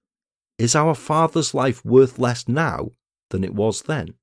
Is 0.59 0.75
our 0.75 0.97
father's 0.97 1.55
life 1.55 1.85
worth 1.85 2.19
less 2.19 2.49
now 2.49 2.91
than 3.31 3.45
it 3.45 3.55
was 3.55 3.83
then? 3.83 4.15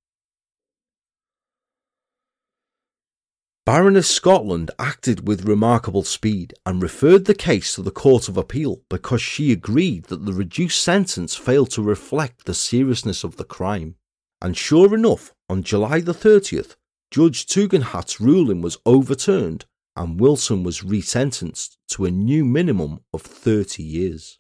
Baroness 3.66 4.10
Scotland 4.10 4.72
acted 4.78 5.26
with 5.26 5.46
remarkable 5.48 6.04
speed 6.04 6.54
and 6.66 6.84
referred 6.84 7.24
the 7.24 7.34
case 7.50 7.76
to 7.76 7.82
the 7.82 7.92
Court 7.92 8.28
of 8.28 8.36
Appeal 8.36 8.82
because 8.90 9.22
she 9.22 9.54
agreed 9.54 10.08
that 10.08 10.26
the 10.26 10.34
reduced 10.34 10.82
sentence 10.82 11.38
failed 11.38 11.72
to 11.72 11.82
reflect 11.82 12.44
the 12.44 12.54
seriousness 12.54 13.24
of 13.24 13.38
the 13.38 13.46
crime. 13.46 13.96
And 14.42 14.58
sure 14.58 14.94
enough, 14.94 15.34
on 15.50 15.64
July 15.64 16.02
the 16.02 16.14
30th, 16.14 16.76
Judge 17.10 17.46
Tugendhat's 17.46 18.20
ruling 18.20 18.62
was 18.62 18.78
overturned 18.86 19.64
and 19.96 20.20
Wilson 20.20 20.64
was 20.64 20.82
resentenced 20.82 21.78
to 21.90 22.06
a 22.06 22.12
new 22.12 22.46
minimum 22.46 23.00
of 23.14 23.22
30 23.22 23.84
years. 23.84 24.40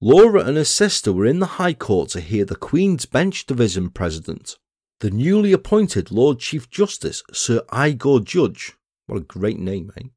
Laura 0.00 0.44
and 0.44 0.56
her 0.56 0.64
sister 0.64 1.12
were 1.12 1.26
in 1.26 1.38
the 1.38 1.58
High 1.58 1.74
Court 1.74 2.10
to 2.10 2.20
hear 2.20 2.44
the 2.44 2.56
Queen's 2.56 3.06
Bench 3.06 3.46
Division 3.46 3.90
President, 3.90 4.56
the 5.00 5.10
newly 5.10 5.52
appointed 5.52 6.10
Lord 6.10 6.38
Chief 6.38 6.68
Justice 6.70 7.22
Sir 7.32 7.62
Igor 7.72 8.20
Judge, 8.20 8.72
what 9.06 9.18
a 9.18 9.20
great 9.20 9.58
name, 9.58 9.92
eh? 9.96 10.08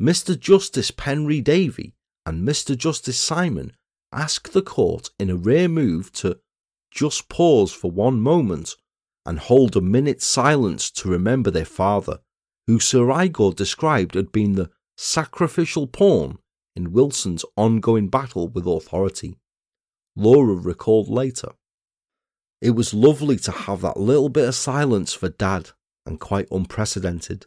Mr. 0.00 0.38
Justice 0.38 0.90
Penry 0.90 1.42
Davey 1.42 1.94
and 2.24 2.46
Mr. 2.46 2.76
Justice 2.76 3.18
Simon 3.18 3.72
ask 4.12 4.50
the 4.50 4.62
court 4.62 5.10
in 5.18 5.30
a 5.30 5.36
rare 5.36 5.68
move 5.68 6.12
to 6.12 6.38
just 6.90 7.28
pause 7.28 7.72
for 7.72 7.90
one 7.90 8.20
moment 8.20 8.76
and 9.26 9.38
hold 9.38 9.76
a 9.76 9.80
minute's 9.80 10.26
silence 10.26 10.90
to 10.90 11.08
remember 11.08 11.50
their 11.50 11.64
father, 11.64 12.20
who 12.70 12.78
Sir 12.78 13.10
Igor 13.20 13.52
described 13.52 14.14
had 14.14 14.30
been 14.30 14.52
the 14.52 14.70
sacrificial 14.96 15.88
pawn 15.88 16.38
in 16.76 16.92
Wilson's 16.92 17.44
ongoing 17.56 18.06
battle 18.06 18.46
with 18.46 18.64
authority. 18.64 19.34
Laura 20.14 20.54
recalled 20.54 21.08
later. 21.08 21.48
It 22.62 22.70
was 22.70 22.94
lovely 22.94 23.38
to 23.38 23.50
have 23.50 23.80
that 23.80 23.96
little 23.96 24.28
bit 24.28 24.46
of 24.46 24.54
silence 24.54 25.12
for 25.12 25.30
Dad 25.30 25.70
and 26.06 26.20
quite 26.20 26.46
unprecedented. 26.52 27.46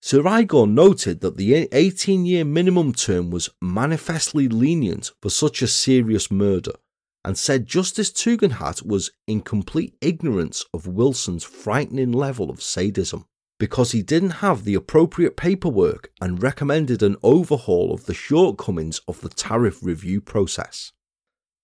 Sir 0.00 0.26
Igor 0.26 0.66
noted 0.66 1.20
that 1.20 1.36
the 1.36 1.68
18 1.72 2.24
year 2.24 2.44
minimum 2.44 2.94
term 2.94 3.30
was 3.30 3.50
manifestly 3.60 4.48
lenient 4.48 5.10
for 5.20 5.28
such 5.28 5.60
a 5.60 5.68
serious 5.68 6.30
murder 6.30 6.72
and 7.26 7.36
said 7.36 7.66
Justice 7.66 8.12
Tugendhat 8.12 8.86
was 8.86 9.10
in 9.26 9.40
complete 9.40 9.96
ignorance 10.00 10.64
of 10.72 10.86
Wilson's 10.86 11.42
frightening 11.42 12.12
level 12.12 12.50
of 12.50 12.62
sadism 12.62 13.26
because 13.58 13.90
he 13.90 14.00
didn't 14.00 14.42
have 14.46 14.62
the 14.62 14.74
appropriate 14.74 15.36
paperwork 15.36 16.12
and 16.20 16.40
recommended 16.40 17.02
an 17.02 17.16
overhaul 17.24 17.92
of 17.92 18.06
the 18.06 18.14
shortcomings 18.14 19.00
of 19.08 19.22
the 19.22 19.28
tariff 19.28 19.82
review 19.82 20.20
process. 20.20 20.92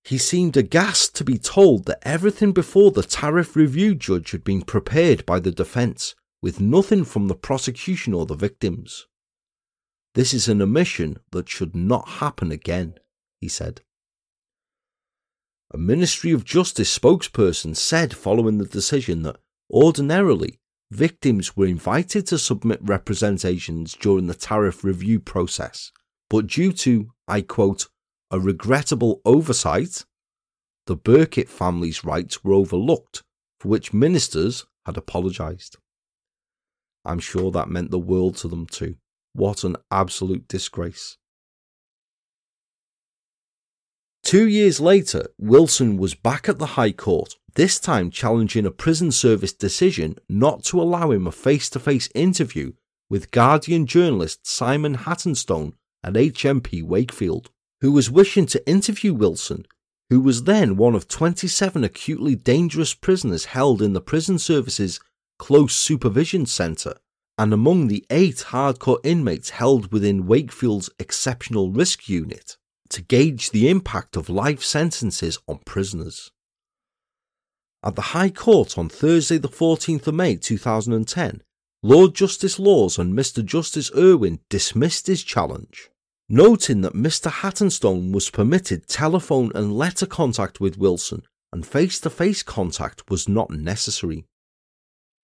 He 0.03 0.19
seemed 0.19 0.57
aghast 0.57 1.15
to 1.17 1.25
be 1.25 1.39
told 1.39 1.85
that 1.85 2.03
everything 2.03 2.51
before 2.51 2.91
the 2.91 3.05
tariff 3.05 3.55
review 3.55 3.95
judge 3.95 4.33
had 4.33 4.43
been 4.43 4.63
prepared 4.63 5.25
by 5.25 5.39
the 5.39 5.53
defence, 5.53 6.17
with 6.43 6.61
nothing 6.61 7.05
from 7.05 7.29
the 7.29 7.37
prosecution 7.37 8.15
or 8.15 8.27
the 8.27 8.35
victims. 8.35 9.07
This 10.17 10.35
is 10.35 10.49
an 10.49 10.61
omission 10.61 11.19
that 11.31 11.49
should 11.49 11.77
not 11.77 12.09
happen 12.09 12.51
again, 12.51 12.95
he 13.41 13.47
said. 13.47 13.83
A 15.75 15.79
Ministry 15.79 16.33
of 16.33 16.45
Justice 16.45 16.99
spokesperson 16.99 17.75
said 17.75 18.15
following 18.15 18.59
the 18.59 18.67
decision 18.67 19.23
that 19.23 19.39
ordinarily 19.71 20.59
victims 20.91 21.57
were 21.57 21.65
invited 21.65 22.27
to 22.27 22.37
submit 22.37 22.79
representations 22.83 23.95
during 23.95 24.27
the 24.27 24.35
tariff 24.35 24.85
review 24.85 25.19
process, 25.19 25.91
but 26.29 26.47
due 26.47 26.73
to, 26.75 27.13
I 27.27 27.41
quote, 27.41 27.87
a 28.31 28.39
regrettable 28.39 29.23
oversight, 29.25 30.05
the 30.87 30.97
Birkett 30.97 31.49
family's 31.49 32.05
rights 32.05 32.45
were 32.45 32.53
overlooked, 32.53 33.23
for 33.59 33.69
which 33.69 33.95
ministers 33.95 34.67
had 34.85 34.99
apologised. 34.99 35.79
I'm 37.03 37.19
sure 37.19 37.51
that 37.51 37.71
meant 37.71 37.91
the 37.91 37.99
world 37.99 38.37
to 38.39 38.49
them 38.49 38.67
too. 38.67 38.97
What 39.33 39.65
an 39.65 39.77
absolute 39.91 40.49
disgrace. 40.49 41.17
Two 44.23 44.49
years 44.49 44.81
later, 44.81 45.27
Wilson 45.37 45.97
was 45.97 46.15
back 46.15 46.49
at 46.49 46.59
the 46.59 46.79
High 46.79 46.93
Court, 46.93 47.35
this 47.55 47.81
time 47.81 48.11
challenging 48.11 48.65
a 48.65 48.71
prison 48.71 49.11
service 49.11 49.53
decision 49.53 50.17
not 50.29 50.63
to 50.65 50.81
allow 50.81 51.11
him 51.11 51.27
a 51.27 51.33
face 51.33 51.69
to 51.71 51.81
face 51.81 52.09
interview 52.15 52.73
with 53.11 53.31
Guardian 53.31 53.85
journalist 53.85 54.47
Simon 54.47 54.97
Hattenstone 54.97 55.75
at 56.03 56.15
HMP 56.15 56.83
Wakefield, 56.83 57.51
who 57.81 57.93
was 57.93 58.11
wishing 58.11 58.47
to 58.47 58.67
interview 58.67 59.13
Wilson, 59.13 59.67
who 60.09 60.21
was 60.21 60.45
then 60.45 60.77
one 60.77 60.95
of 60.95 61.09
27 61.09 61.85
acutely 61.85 62.35
dangerous 62.35 62.95
prisoners 62.95 63.47
held 63.47 63.83
in 63.83 63.93
the 63.93 64.01
Prison 64.01 64.39
Service's 64.39 65.01
Close 65.39 65.75
Supervision 65.75 66.47
Centre, 66.47 66.95
and 67.37 67.53
among 67.53 67.89
the 67.89 68.07
eight 68.09 68.45
hardcore 68.49 69.01
inmates 69.05 69.51
held 69.51 69.93
within 69.93 70.27
Wakefield's 70.27 70.89
Exceptional 70.99 71.71
Risk 71.71 72.09
Unit 72.09 72.57
to 72.93 73.03
gauge 73.03 73.51
the 73.51 73.69
impact 73.69 74.17
of 74.17 74.29
life 74.29 74.63
sentences 74.63 75.39
on 75.47 75.59
prisoners. 75.67 76.31
At 77.83 77.97
the 77.97 78.13
High 78.13 78.31
Court 78.31 78.79
on 78.79 78.89
Thursday, 78.89 79.39
the 79.39 79.49
14th 79.49 80.07
of 80.07 80.15
May 80.15 80.37
2010, 80.37 81.43
Lord 81.83 82.15
Justice 82.15 82.59
Laws 82.61 82.99
and 82.99 83.13
Mr. 83.13 83.45
Justice 83.45 83.91
Irwin 83.97 84.39
dismissed 84.49 85.09
his 85.09 85.25
challenge, 85.25 85.91
noting 86.29 86.83
that 86.83 86.95
Mr. 86.95 87.31
Hattenstone 87.31 88.13
was 88.13 88.31
permitted 88.31 88.87
telephone 88.87 89.51
and 89.55 89.77
letter 89.77 90.07
contact 90.07 90.61
with 90.61 90.79
Wilson 90.79 91.23
and 91.53 91.67
face 91.67 91.99
to 92.01 92.11
face 92.11 92.43
contact 92.43 93.11
was 93.11 93.29
not 93.29 93.51
necessary. 93.51 94.27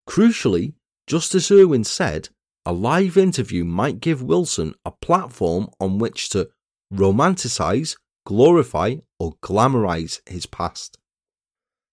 Crucially, 0.08 0.74
Justice 1.06 1.50
Irwin 1.50 1.84
said 1.84 2.28
a 2.66 2.72
live 2.72 3.16
interview 3.16 3.64
might 3.64 4.00
give 4.00 4.22
Wilson 4.22 4.74
a 4.84 4.90
platform 4.90 5.70
on 5.80 5.98
which 5.98 6.28
to 6.30 6.50
romanticize, 6.92 7.96
glorify, 8.24 8.96
or 9.18 9.34
glamorize 9.42 10.20
his 10.28 10.46
past. 10.46 10.98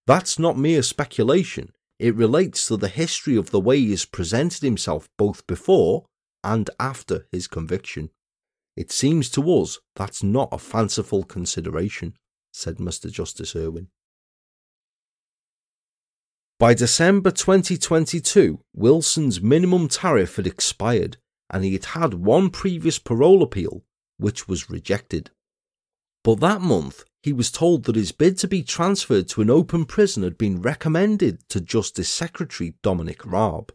That's 0.07 0.37
not 0.37 0.57
mere 0.57 0.83
speculation, 0.83 1.71
it 1.99 2.15
relates 2.15 2.67
to 2.67 2.77
the 2.77 2.89
history 2.89 3.35
of 3.35 3.51
the 3.51 3.59
way 3.59 3.79
he 3.79 3.91
has 3.91 4.05
presented 4.05 4.61
himself 4.61 5.09
both 5.17 5.47
before 5.47 6.05
and 6.43 6.69
after 6.79 7.27
his 7.31 7.47
conviction. 7.47 8.09
It 8.75 8.91
seems 8.91 9.29
to 9.31 9.51
us 9.53 9.79
that's 9.95 10.21
not 10.21 10.49
a 10.51 10.57
fanciful 10.57 11.23
consideration, 11.23 12.15
said 12.51 12.77
Mr. 12.77 13.09
Justice 13.09 13.55
Irwin. 13.55 13.87
By 16.59 16.73
December 16.73 17.31
2022, 17.31 18.59
Wilson's 18.73 19.41
minimum 19.41 19.87
tariff 19.87 20.35
had 20.35 20.47
expired 20.47 21.17
and 21.49 21.63
he 21.63 21.73
had 21.73 21.85
had 21.85 22.13
one 22.15 22.49
previous 22.49 22.99
parole 22.99 23.43
appeal 23.43 23.83
which 24.17 24.47
was 24.47 24.69
rejected. 24.69 25.31
But 26.23 26.39
that 26.39 26.61
month, 26.61 27.03
he 27.21 27.33
was 27.33 27.51
told 27.51 27.83
that 27.83 27.95
his 27.95 28.11
bid 28.11 28.37
to 28.39 28.47
be 28.47 28.63
transferred 28.63 29.27
to 29.29 29.41
an 29.41 29.49
open 29.49 29.85
prison 29.85 30.23
had 30.23 30.37
been 30.37 30.61
recommended 30.61 31.47
to 31.49 31.61
Justice 31.61 32.09
Secretary 32.09 32.75
Dominic 32.81 33.25
Raab. 33.25 33.73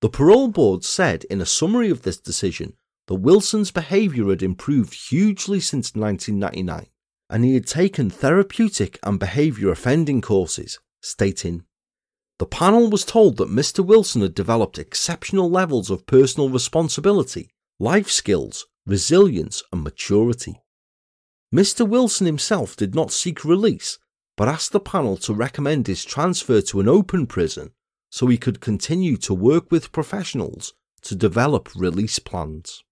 The 0.00 0.08
parole 0.08 0.48
board 0.48 0.84
said 0.84 1.24
in 1.24 1.40
a 1.40 1.46
summary 1.46 1.90
of 1.90 2.02
this 2.02 2.18
decision 2.18 2.74
that 3.06 3.16
Wilson's 3.16 3.70
behaviour 3.70 4.28
had 4.28 4.42
improved 4.42 4.94
hugely 4.94 5.60
since 5.60 5.94
1999 5.94 6.86
and 7.30 7.44
he 7.44 7.54
had 7.54 7.66
taken 7.66 8.10
therapeutic 8.10 8.98
and 9.02 9.18
behaviour 9.18 9.70
offending 9.70 10.20
courses, 10.20 10.78
stating, 11.02 11.64
The 12.38 12.46
panel 12.46 12.88
was 12.88 13.04
told 13.04 13.36
that 13.36 13.50
Mr. 13.50 13.84
Wilson 13.84 14.22
had 14.22 14.34
developed 14.34 14.78
exceptional 14.78 15.50
levels 15.50 15.90
of 15.90 16.06
personal 16.06 16.48
responsibility, 16.48 17.50
life 17.78 18.10
skills, 18.10 18.66
resilience, 18.88 19.62
and 19.70 19.84
maturity. 19.84 20.62
Mr. 21.54 21.86
Wilson 21.86 22.26
himself 22.26 22.74
did 22.74 22.94
not 22.94 23.12
seek 23.12 23.44
release, 23.44 23.98
but 24.36 24.48
asked 24.48 24.72
the 24.72 24.80
panel 24.80 25.16
to 25.18 25.34
recommend 25.34 25.86
his 25.86 26.04
transfer 26.04 26.60
to 26.62 26.80
an 26.80 26.88
open 26.88 27.26
prison 27.26 27.70
so 28.10 28.26
he 28.26 28.38
could 28.38 28.60
continue 28.60 29.16
to 29.18 29.34
work 29.34 29.70
with 29.70 29.92
professionals 29.92 30.72
to 31.02 31.14
develop 31.14 31.68
release 31.76 32.18
plans. 32.18 32.82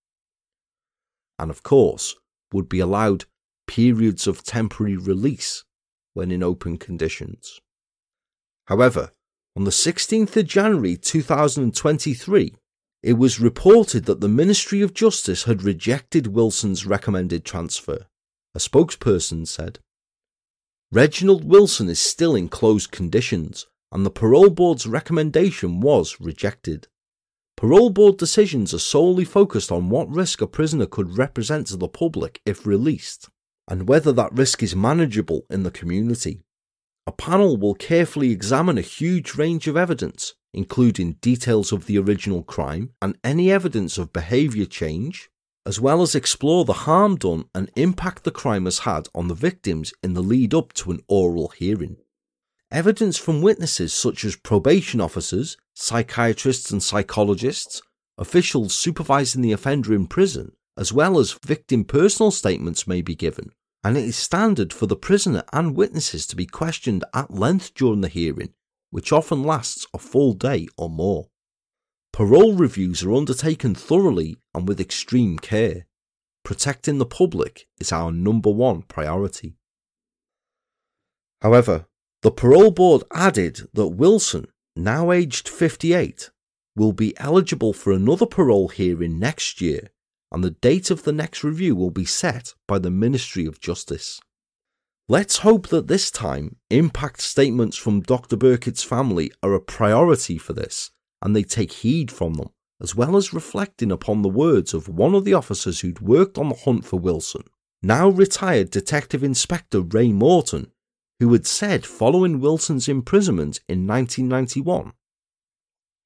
And 1.39 1.51
of 1.51 1.62
course, 1.62 2.14
would 2.52 2.68
be 2.68 2.81
allowed 2.81 3.24
periods 3.66 4.27
of 4.27 4.44
temporary 4.44 4.97
release 4.97 5.64
when 6.14 6.31
in 6.31 6.43
open 6.43 6.77
conditions. 6.77 7.60
However, 8.66 9.12
on 9.56 9.64
the 9.64 9.70
16th 9.70 10.36
of 10.36 10.47
January 10.47 10.97
2023, 10.97 12.55
it 13.02 13.14
was 13.14 13.40
reported 13.40 14.05
that 14.06 14.20
the 14.20 14.28
Ministry 14.28 14.81
of 14.81 14.94
Justice 14.94 15.44
had 15.44 15.62
rejected 15.62 16.28
Wilson's 16.28 16.86
recommended 16.86 17.44
transfer. 17.44 18.06
A 18.55 18.59
spokesperson 18.59 19.47
said, 19.47 19.78
Reginald 20.93 21.44
Wilson 21.44 21.89
is 21.89 21.98
still 21.98 22.35
in 22.35 22.48
closed 22.48 22.90
conditions, 22.90 23.66
and 23.93 24.06
the 24.06 24.10
Parole 24.10 24.51
Board's 24.51 24.86
recommendation 24.86 25.81
was 25.81 26.20
rejected. 26.20 26.89
Parole 27.56 27.90
Board 27.90 28.18
decisions 28.18 28.74
are 28.74 28.78
solely 28.78 29.24
focused 29.24 29.73
on 29.73 29.89
what 29.89 30.10
risk 30.10 30.40
a 30.40 30.47
prisoner 30.47 30.86
could 30.86 31.16
represent 31.16 31.66
to 31.68 31.77
the 31.77 31.89
public 31.89 32.40
if 32.44 32.66
released, 32.66 33.28
and 33.68 33.89
whether 33.89 34.12
that 34.12 34.32
risk 34.32 34.62
is 34.62 34.77
manageable 34.77 35.44
in 35.51 35.62
the 35.62 35.70
community. 35.70 36.44
A 37.06 37.12
panel 37.12 37.56
will 37.56 37.74
carefully 37.74 38.31
examine 38.31 38.78
a 38.78 38.82
huge 38.82 39.35
range 39.35 39.66
of 39.68 39.77
evidence, 39.77 40.35
including 40.57 41.12
details 41.20 41.70
of 41.70 41.87
the 41.87 41.99
original 41.99 42.43
crime 42.43 42.91
and 43.01 43.16
any 43.23 43.53
evidence 43.53 43.99
of 43.99 44.12
behaviour 44.12 44.65
change, 44.65 45.28
as 45.66 45.81
well 45.81 46.01
as 46.01 46.15
explore 46.15 46.65
the 46.65 46.73
harm 46.73 47.16
done 47.16 47.45
and 47.55 47.70
impact 47.77 48.24
the 48.24 48.31
crime 48.31 48.65
has 48.65 48.81
had 48.81 49.09
on 49.15 49.28
the 49.28 49.35
victims 49.35 49.93
in 50.03 50.15
the 50.15 50.23
lead 50.23 50.55
up 50.55 50.73
to 50.73 50.91
an 50.91 51.01
oral 51.09 51.49
hearing. 51.49 51.97
Evidence 52.70 53.19
from 53.19 53.43
witnesses 53.43 53.93
such 53.93 54.24
as 54.24 54.35
probation 54.35 55.01
officers, 55.01 55.57
psychiatrists 55.74 56.70
and 56.70 56.83
psychologists, 56.83 57.83
officials 58.19 58.77
supervising 58.77 59.43
the 59.43 59.53
offender 59.53 59.95
in 59.95 60.07
prison, 60.07 60.53
as 60.77 60.93
well 60.93 61.19
as 61.19 61.39
victim 61.45 61.85
personal 61.85 62.31
statements 62.31 62.87
may 62.87 63.03
be 63.03 63.15
given, 63.15 63.51
and 63.85 63.97
it 63.97 64.05
is 64.05 64.16
standard 64.16 64.73
for 64.73 64.87
the 64.87 64.97
prisoner 64.97 65.45
and 65.53 65.77
witnesses 65.77 66.27
to 66.27 66.35
be 66.35 66.47
questioned 66.47 67.05
at 67.15 67.31
length 67.31 67.74
during 67.74 68.01
the 68.01 68.09
hearing, 68.09 68.53
which 68.91 69.13
often 69.13 69.43
lasts 69.43 69.87
a 69.93 69.99
full 69.99 70.33
day 70.33 70.69
or 70.77 70.89
more. 70.89 71.29
Parole 72.13 72.55
reviews 72.55 73.03
are 73.03 73.13
undertaken 73.13 73.75
thoroughly 73.75 74.39
and 74.55 74.67
with 74.67 74.81
extreme 74.81 75.39
care. 75.39 75.87
Protecting 76.45 76.99
the 76.99 77.07
public 77.07 77.67
is 77.79 77.93
our 77.93 78.11
number 78.11 78.51
one 78.51 78.83
priority. 78.83 79.57
However, 81.43 81.87
the 82.23 82.31
parole 82.31 82.71
board 82.71 83.03
added 83.13 83.69
that 83.75 83.89
Wilson, 83.89 84.47
now 84.75 85.13
aged 85.13 85.49
58, 85.49 86.31
will 86.75 86.93
be 86.93 87.17
eligible 87.19 87.73
for 87.73 87.93
another 87.93 88.27
parole 88.27 88.69
hearing 88.69 89.19
next 89.19 89.61
year, 89.61 89.91
and 90.33 90.43
the 90.43 90.51
date 90.51 90.91
of 90.91 91.03
the 91.03 91.13
next 91.13 91.45
review 91.45 91.75
will 91.77 91.91
be 91.91 92.05
set 92.05 92.55
by 92.67 92.79
the 92.79 92.91
Ministry 92.91 93.47
of 93.47 93.61
Justice. 93.61 94.21
Let's 95.09 95.39
hope 95.39 95.69
that 95.69 95.87
this 95.87 96.11
time 96.11 96.57
impact 96.70 97.20
statements 97.20 97.77
from 97.77 98.01
Dr. 98.01 98.37
Birkett's 98.37 98.83
family 98.83 99.31
are 99.43 99.55
a 99.55 99.61
priority 99.61 100.39
for 100.39 100.53
this 100.53 100.91
and 101.23 101.35
they 101.35 101.45
take 101.45 101.73
heed 101.73 102.11
from 102.11 102.35
them, 102.35 102.49
as 102.81 102.95
well 102.95 103.16
as 103.16 103.33
reflecting 103.33 103.91
upon 103.91 104.23
the 104.23 104.28
words 104.28 104.74
of 104.74 104.89
one 104.89 105.15
of 105.15 105.24
the 105.24 105.35
officers 105.35 105.81
who'd 105.81 106.01
worked 106.01 106.37
on 106.37 106.49
the 106.49 106.55
hunt 106.55 106.85
for 106.85 106.99
Wilson, 106.99 107.43
now 107.83 108.09
retired 108.09 108.70
Detective 108.70 109.24
Inspector 109.24 109.81
Ray 109.81 110.12
Morton, 110.12 110.73
who 111.20 111.33
had 111.33 111.47
said 111.47 111.87
following 111.87 112.41
Wilson's 112.41 112.89
imprisonment 112.89 113.61
in 113.69 113.87
1991 113.87 114.93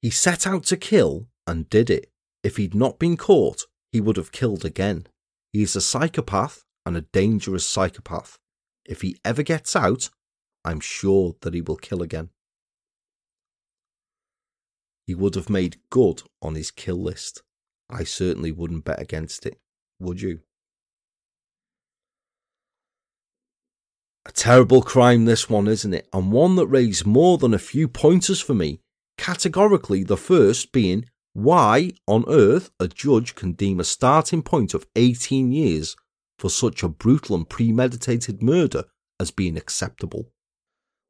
he 0.01 0.09
set 0.09 0.47
out 0.47 0.63
to 0.65 0.77
kill 0.77 1.27
and 1.45 1.69
did 1.69 1.89
it. 1.89 2.11
If 2.43 2.57
he'd 2.57 2.73
not 2.73 2.97
been 2.97 3.17
caught, 3.17 3.65
he 3.91 4.01
would 4.01 4.17
have 4.17 4.31
killed 4.31 4.65
again. 4.65 5.05
He 5.53 5.61
is 5.61 5.75
a 5.75 5.81
psychopath 5.81 6.63
and 6.85 6.97
a 6.97 7.01
dangerous 7.01 7.67
psychopath. 7.67 8.39
If 8.85 9.01
he 9.01 9.17
ever 9.23 9.43
gets 9.43 9.75
out, 9.75 10.09
I'm 10.63 10.79
sure 10.79 11.35
that 11.41 11.53
he 11.53 11.61
will 11.61 11.77
kill 11.77 12.01
again. 12.01 12.29
He 15.05 15.15
would 15.15 15.35
have 15.35 15.49
made 15.49 15.77
good 15.89 16.23
on 16.41 16.55
his 16.55 16.71
kill 16.71 17.01
list. 17.01 17.43
I 17.89 18.03
certainly 18.03 18.51
wouldn't 18.51 18.85
bet 18.85 19.01
against 19.01 19.45
it, 19.45 19.59
would 19.99 20.21
you? 20.21 20.39
A 24.25 24.31
terrible 24.31 24.81
crime, 24.81 25.25
this 25.25 25.49
one, 25.49 25.67
isn't 25.67 25.93
it? 25.93 26.07
And 26.13 26.31
one 26.31 26.55
that 26.55 26.67
raised 26.67 27.05
more 27.05 27.37
than 27.37 27.53
a 27.53 27.59
few 27.59 27.87
pointers 27.87 28.39
for 28.39 28.53
me 28.53 28.79
categorically 29.21 30.03
the 30.03 30.17
first 30.17 30.71
being 30.71 31.05
why 31.33 31.91
on 32.07 32.25
earth 32.27 32.71
a 32.79 32.87
judge 32.87 33.35
can 33.35 33.51
deem 33.51 33.79
a 33.79 33.83
starting 33.83 34.41
point 34.41 34.73
of 34.73 34.87
18 34.95 35.51
years 35.51 35.95
for 36.41 36.49
such 36.49 36.81
a 36.81 36.89
brutal 36.89 37.35
and 37.35 37.47
premeditated 37.47 38.41
murder 38.41 38.85
as 39.19 39.29
being 39.29 39.55
acceptable. 39.55 40.31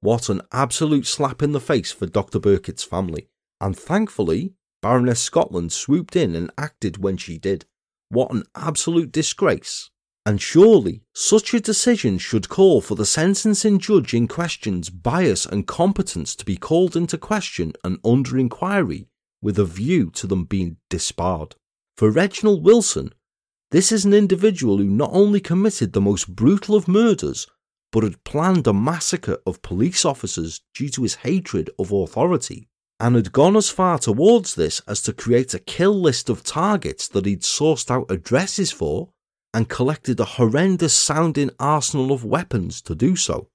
What 0.01 0.27
an 0.27 0.41
absolute 0.51 1.07
slap 1.07 1.41
in 1.41 1.53
the 1.53 1.61
face 1.61 1.89
for 1.89 2.05
Dr. 2.05 2.37
Birkett's 2.37 2.83
family, 2.83 3.29
and 3.61 3.77
thankfully, 3.77 4.55
Baroness 4.81 5.21
Scotland 5.21 5.71
swooped 5.71 6.17
in 6.17 6.35
and 6.35 6.51
acted 6.57 6.97
when 6.97 7.15
she 7.15 7.37
did. 7.37 7.63
What 8.09 8.33
an 8.33 8.43
absolute 8.55 9.13
disgrace. 9.13 9.89
And 10.25 10.41
surely 10.41 11.03
such 11.15 11.53
a 11.53 11.61
decision 11.61 12.17
should 12.17 12.49
call 12.49 12.81
for 12.81 12.95
the 12.95 13.05
sentencing 13.05 13.79
judge 13.79 14.13
in 14.13 14.27
question's 14.27 14.89
bias 14.89 15.45
and 15.45 15.65
competence 15.65 16.35
to 16.35 16.45
be 16.45 16.57
called 16.57 16.97
into 16.97 17.17
question 17.17 17.71
and 17.85 17.99
under 18.03 18.37
inquiry 18.37 19.07
with 19.41 19.57
a 19.57 19.65
view 19.65 20.11
to 20.11 20.27
them 20.27 20.43
being 20.43 20.75
disbarred. 20.89 21.55
For 21.95 22.11
Reginald 22.11 22.65
Wilson, 22.65 23.13
this 23.71 23.91
is 23.91 24.05
an 24.05 24.13
individual 24.13 24.77
who 24.77 24.83
not 24.83 25.09
only 25.13 25.39
committed 25.39 25.93
the 25.93 26.01
most 26.01 26.35
brutal 26.35 26.75
of 26.75 26.87
murders, 26.87 27.47
but 27.91 28.03
had 28.03 28.23
planned 28.23 28.67
a 28.67 28.73
massacre 28.73 29.37
of 29.45 29.61
police 29.61 30.05
officers 30.05 30.61
due 30.73 30.89
to 30.89 31.03
his 31.03 31.15
hatred 31.15 31.69
of 31.79 31.91
authority, 31.91 32.67
and 32.99 33.15
had 33.15 33.31
gone 33.31 33.55
as 33.55 33.69
far 33.69 33.97
towards 33.97 34.55
this 34.55 34.81
as 34.87 35.01
to 35.01 35.13
create 35.13 35.53
a 35.53 35.59
kill 35.59 35.99
list 35.99 36.29
of 36.29 36.43
targets 36.43 37.07
that 37.07 37.25
he'd 37.25 37.41
sourced 37.41 37.89
out 37.89 38.09
addresses 38.09 38.71
for 38.71 39.09
and 39.53 39.69
collected 39.69 40.19
a 40.19 40.25
horrendous 40.25 40.93
sounding 40.93 41.49
arsenal 41.59 42.11
of 42.11 42.23
weapons 42.23 42.81
to 42.81 42.95
do 42.95 43.15
so. 43.15 43.49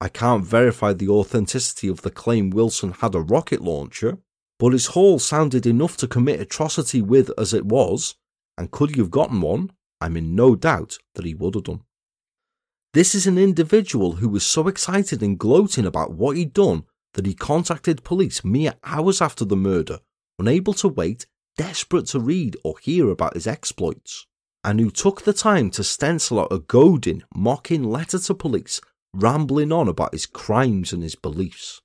I 0.00 0.08
can't 0.08 0.44
verify 0.44 0.92
the 0.92 1.08
authenticity 1.08 1.88
of 1.88 2.02
the 2.02 2.10
claim 2.10 2.50
Wilson 2.50 2.92
had 2.92 3.14
a 3.14 3.20
rocket 3.20 3.60
launcher, 3.60 4.18
but 4.58 4.72
his 4.72 4.86
haul 4.86 5.18
sounded 5.18 5.66
enough 5.66 5.96
to 5.98 6.08
commit 6.08 6.40
atrocity 6.40 7.00
with 7.00 7.30
as 7.38 7.54
it 7.54 7.66
was, 7.66 8.16
and 8.56 8.70
could 8.70 8.90
he 8.90 9.00
have 9.00 9.10
gotten 9.10 9.40
one, 9.40 9.72
I'm 10.00 10.16
in 10.16 10.34
no 10.34 10.56
doubt 10.56 10.98
that 11.14 11.24
he 11.24 11.34
would 11.34 11.54
have 11.54 11.64
done. 11.64 11.82
This 12.92 13.14
is 13.14 13.26
an 13.26 13.38
individual 13.38 14.16
who 14.16 14.28
was 14.28 14.44
so 14.44 14.68
excited 14.68 15.22
and 15.22 15.38
gloating 15.38 15.86
about 15.86 16.12
what 16.12 16.36
he'd 16.36 16.52
done 16.52 16.84
that 17.14 17.26
he 17.26 17.34
contacted 17.34 18.04
police 18.04 18.44
mere 18.44 18.74
hours 18.84 19.22
after 19.22 19.44
the 19.44 19.56
murder, 19.56 20.00
unable 20.38 20.74
to 20.74 20.88
wait, 20.88 21.26
desperate 21.56 22.06
to 22.06 22.20
read 22.20 22.56
or 22.64 22.78
hear 22.78 23.08
about 23.10 23.34
his 23.34 23.46
exploits 23.46 24.26
and 24.64 24.78
who 24.78 24.90
took 24.90 25.22
the 25.22 25.32
time 25.32 25.70
to 25.70 25.82
stencil 25.82 26.40
out 26.40 26.52
a 26.52 26.58
goading, 26.58 27.22
mocking 27.34 27.82
letter 27.82 28.18
to 28.18 28.34
police, 28.34 28.80
rambling 29.12 29.72
on 29.72 29.88
about 29.88 30.12
his 30.12 30.26
crimes 30.26 30.92
and 30.92 31.02
his 31.02 31.16
beliefs. 31.16 31.80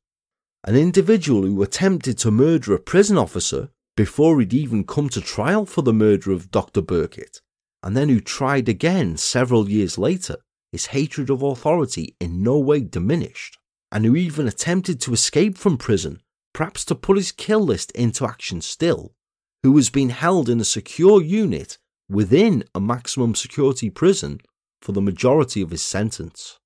An 0.64 0.76
individual 0.76 1.44
who 1.44 1.64
attempted 1.64 2.18
to 2.20 2.32
murder 2.32 2.74
a 2.74 2.80
prison 2.80 3.18
officer 3.18 3.70
before 3.98 4.40
he'd 4.40 4.54
even 4.54 4.84
come 4.86 5.10
to 5.10 5.20
trial 5.20 5.66
for 5.66 5.82
the 5.82 5.92
murder 5.92 6.32
of 6.32 6.52
Dr. 6.52 6.82
Birkett, 6.82 7.42
and 7.82 7.98
then 7.98 8.10
who 8.10 8.22
tried 8.22 8.70
again 8.70 9.18
several 9.18 9.68
years 9.68 9.98
later, 9.98 10.38
his 10.72 10.88
hatred 10.88 11.32
of 11.32 11.42
authority 11.42 12.16
in 12.22 12.44
no 12.44 12.60
way 12.60 12.80
diminished, 12.82 13.58
and 13.92 14.06
who 14.06 14.16
even 14.16 14.48
attempted 14.48 15.02
to 15.02 15.14
escape 15.14 15.58
from 15.58 15.78
prison, 15.78 16.22
perhaps 16.54 16.86
to 16.86 16.94
put 16.94 17.18
his 17.18 17.32
kill 17.32 17.62
list 17.62 17.92
into 17.92 18.24
action 18.24 18.62
still, 18.62 19.16
who 19.64 19.72
was 19.72 19.90
being 19.90 20.10
held 20.10 20.48
in 20.48 20.62
a 20.62 20.66
secure 20.66 21.20
unit 21.20 21.80
within 22.08 22.64
a 22.76 22.80
maximum 22.80 23.34
security 23.34 23.90
prison 23.90 24.40
for 24.80 24.92
the 24.92 25.02
majority 25.02 25.62
of 25.62 25.72
his 25.72 25.82
sentence. 25.82 26.60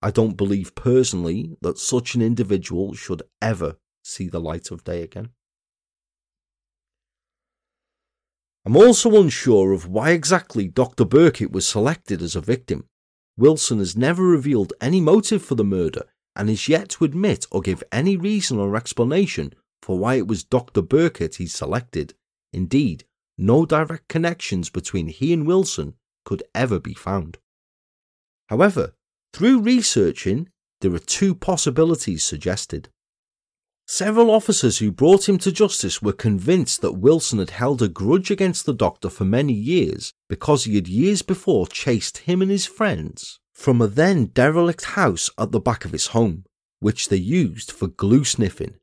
I 0.00 0.10
don't 0.10 0.36
believe 0.36 0.74
personally 0.74 1.56
that 1.60 1.78
such 1.78 2.14
an 2.14 2.22
individual 2.22 2.94
should 2.94 3.22
ever 3.42 3.76
see 4.02 4.28
the 4.28 4.40
light 4.40 4.70
of 4.70 4.84
day 4.84 5.02
again. 5.02 5.30
I'm 8.66 8.76
also 8.76 9.20
unsure 9.20 9.72
of 9.72 9.88
why 9.88 10.10
exactly 10.10 10.68
Dr. 10.68 11.04
Birkett 11.04 11.52
was 11.52 11.68
selected 11.68 12.22
as 12.22 12.34
a 12.34 12.40
victim. 12.40 12.86
Wilson 13.36 13.78
has 13.78 13.96
never 13.96 14.22
revealed 14.22 14.72
any 14.80 15.00
motive 15.00 15.42
for 15.42 15.54
the 15.54 15.64
murder 15.64 16.04
and 16.34 16.48
is 16.48 16.68
yet 16.68 16.88
to 16.90 17.04
admit 17.04 17.46
or 17.50 17.60
give 17.60 17.84
any 17.92 18.16
reason 18.16 18.58
or 18.58 18.74
explanation 18.76 19.52
for 19.82 19.98
why 19.98 20.14
it 20.14 20.26
was 20.26 20.44
Dr. 20.44 20.80
Birkett 20.80 21.36
he 21.36 21.46
selected. 21.46 22.14
Indeed, 22.52 23.04
no 23.36 23.66
direct 23.66 24.08
connections 24.08 24.70
between 24.70 25.08
he 25.08 25.32
and 25.32 25.46
Wilson 25.46 25.94
could 26.24 26.42
ever 26.54 26.80
be 26.80 26.94
found. 26.94 27.38
However, 28.48 28.94
through 29.34 29.60
researching, 29.60 30.48
there 30.80 30.94
are 30.94 30.98
two 30.98 31.34
possibilities 31.34 32.24
suggested. 32.24 32.88
Several 33.86 34.30
officers 34.30 34.78
who 34.78 34.90
brought 34.90 35.28
him 35.28 35.36
to 35.38 35.52
justice 35.52 36.00
were 36.00 36.14
convinced 36.14 36.80
that 36.80 36.92
Wilson 36.92 37.38
had 37.38 37.50
held 37.50 37.82
a 37.82 37.88
grudge 37.88 38.30
against 38.30 38.64
the 38.64 38.72
doctor 38.72 39.10
for 39.10 39.26
many 39.26 39.52
years 39.52 40.12
because 40.28 40.64
he 40.64 40.76
had 40.76 40.88
years 40.88 41.20
before 41.20 41.66
chased 41.66 42.18
him 42.18 42.40
and 42.40 42.50
his 42.50 42.66
friends 42.66 43.40
from 43.52 43.80
a 43.80 43.86
then 43.86 44.26
derelict 44.26 44.84
house 44.84 45.30
at 45.38 45.52
the 45.52 45.60
back 45.60 45.84
of 45.84 45.92
his 45.92 46.08
home, 46.08 46.44
which 46.80 47.08
they 47.08 47.16
used 47.16 47.70
for 47.70 47.86
glue 47.86 48.24
sniffing, 48.24 48.74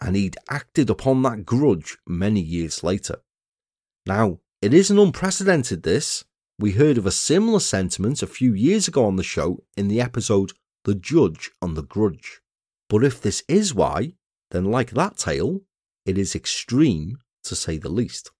and 0.00 0.14
he'd 0.14 0.36
acted 0.48 0.88
upon 0.88 1.22
that 1.22 1.44
grudge 1.44 1.98
many 2.06 2.40
years 2.40 2.82
later. 2.82 3.16
Now, 4.06 4.40
it 4.62 4.72
isn't 4.72 4.98
unprecedented 4.98 5.82
this. 5.82 6.24
We 6.58 6.72
heard 6.72 6.98
of 6.98 7.06
a 7.06 7.10
similar 7.10 7.60
sentiment 7.60 8.22
a 8.22 8.26
few 8.26 8.54
years 8.54 8.86
ago 8.86 9.06
on 9.06 9.16
the 9.16 9.22
show 9.22 9.64
in 9.76 9.88
the 9.88 10.00
episode 10.00 10.52
The 10.84 10.94
Judge 10.94 11.50
and 11.60 11.76
the 11.76 11.82
Grudge. 11.82 12.40
But 12.88 13.04
if 13.04 13.20
this 13.20 13.42
is 13.48 13.74
why, 13.74 14.14
then 14.50 14.64
like 14.64 14.90
that 14.90 15.16
tale, 15.16 15.60
it 16.06 16.18
is 16.18 16.34
extreme 16.34 17.18
to 17.44 17.54
say 17.54 17.76
the 17.76 17.88
least. 17.88 18.30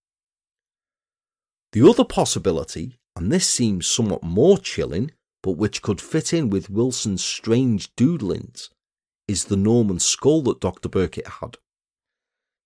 The 1.73 1.89
other 1.89 2.05
possibility, 2.05 2.99
and 3.17 3.31
this 3.31 3.49
seems 3.49 3.87
somewhat 3.87 4.23
more 4.23 4.59
chilling, 4.59 5.13
but 5.43 5.53
which 5.53 5.83
could 5.83 6.01
fit 6.01 6.33
in 6.33 6.51
with 6.51 6.71
Wilson's 6.71 7.25
strange 7.25 7.95
doodlings, 7.95 8.69
is 9.29 9.45
the 9.45 9.57
Norman 9.57 10.01
skull 10.01 10.43
that 10.43 10.61
Dr. 10.61 10.89
Birkett 10.89 11.29
had. 11.41 11.57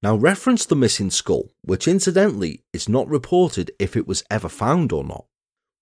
Now, 0.02 0.16
reference 0.16 0.66
the 0.66 0.76
missing 0.76 1.10
skull, 1.10 1.50
which 1.62 1.88
incidentally 1.88 2.62
is 2.72 2.88
not 2.88 3.08
reported 3.08 3.70
if 3.78 3.96
it 3.96 4.06
was 4.06 4.24
ever 4.30 4.48
found 4.48 4.92
or 4.92 5.04
not, 5.04 5.26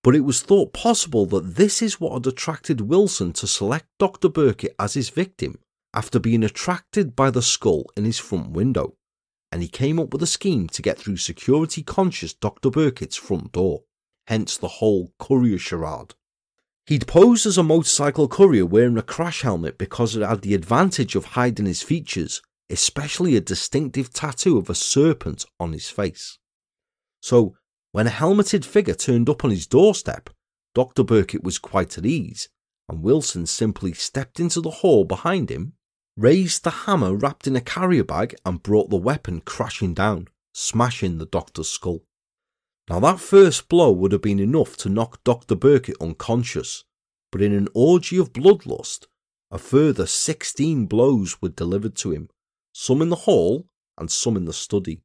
but 0.02 0.14
it 0.14 0.20
was 0.20 0.42
thought 0.42 0.72
possible 0.72 1.26
that 1.26 1.56
this 1.56 1.80
is 1.82 2.00
what 2.00 2.12
had 2.12 2.26
attracted 2.26 2.82
Wilson 2.82 3.32
to 3.34 3.46
select 3.46 3.86
Dr. 3.98 4.28
Birkett 4.28 4.74
as 4.78 4.94
his 4.94 5.10
victim, 5.10 5.58
after 5.94 6.18
being 6.18 6.42
attracted 6.42 7.14
by 7.14 7.30
the 7.30 7.42
skull 7.42 7.86
in 7.96 8.04
his 8.04 8.18
front 8.18 8.50
window, 8.50 8.96
and 9.50 9.62
he 9.62 9.68
came 9.68 9.98
up 9.98 10.12
with 10.12 10.22
a 10.22 10.26
scheme 10.26 10.66
to 10.68 10.82
get 10.82 10.98
through 10.98 11.18
security 11.18 11.82
conscious 11.82 12.32
Dr. 12.32 12.70
Birkett's 12.70 13.16
front 13.16 13.52
door, 13.52 13.82
hence 14.26 14.56
the 14.56 14.68
whole 14.68 15.12
courier 15.18 15.58
charade. 15.58 16.14
He'd 16.86 17.06
posed 17.06 17.46
as 17.46 17.58
a 17.58 17.62
motorcycle 17.62 18.28
courier 18.28 18.66
wearing 18.66 18.96
a 18.96 19.02
crash 19.02 19.42
helmet 19.42 19.78
because 19.78 20.16
it 20.16 20.26
had 20.26 20.42
the 20.42 20.54
advantage 20.54 21.14
of 21.14 21.26
hiding 21.26 21.66
his 21.66 21.82
features, 21.82 22.42
especially 22.70 23.36
a 23.36 23.40
distinctive 23.40 24.12
tattoo 24.12 24.58
of 24.58 24.68
a 24.68 24.74
serpent 24.74 25.44
on 25.60 25.72
his 25.72 25.88
face. 25.88 26.38
So, 27.20 27.54
when 27.92 28.06
a 28.06 28.10
helmeted 28.10 28.64
figure 28.64 28.94
turned 28.94 29.28
up 29.28 29.44
on 29.44 29.50
his 29.50 29.66
doorstep, 29.66 30.30
Dr. 30.74 31.04
Birkett 31.04 31.44
was 31.44 31.58
quite 31.58 31.98
at 31.98 32.06
ease, 32.06 32.48
and 32.88 33.02
Wilson 33.02 33.46
simply 33.46 33.92
stepped 33.92 34.40
into 34.40 34.60
the 34.60 34.70
hall 34.70 35.04
behind 35.04 35.50
him, 35.50 35.74
raised 36.16 36.64
the 36.64 36.70
hammer 36.70 37.14
wrapped 37.14 37.46
in 37.46 37.56
a 37.56 37.60
carrier 37.60 38.04
bag, 38.04 38.34
and 38.44 38.62
brought 38.62 38.90
the 38.90 38.96
weapon 38.96 39.40
crashing 39.40 39.94
down, 39.94 40.28
smashing 40.52 41.18
the 41.18 41.26
doctor's 41.26 41.68
skull. 41.68 42.02
Now, 42.88 43.00
that 43.00 43.20
first 43.20 43.68
blow 43.68 43.92
would 43.92 44.12
have 44.12 44.22
been 44.22 44.40
enough 44.40 44.76
to 44.78 44.88
knock 44.88 45.22
Dr. 45.24 45.54
Birkett 45.54 45.96
unconscious, 46.00 46.84
but 47.30 47.40
in 47.40 47.52
an 47.52 47.68
orgy 47.74 48.18
of 48.18 48.32
bloodlust, 48.32 49.06
a 49.50 49.58
further 49.58 50.06
16 50.06 50.86
blows 50.86 51.40
were 51.40 51.48
delivered 51.48 51.94
to 51.96 52.10
him, 52.10 52.28
some 52.72 53.00
in 53.02 53.08
the 53.08 53.16
hall 53.16 53.66
and 53.98 54.10
some 54.10 54.36
in 54.36 54.44
the 54.44 54.52
study. 54.52 55.02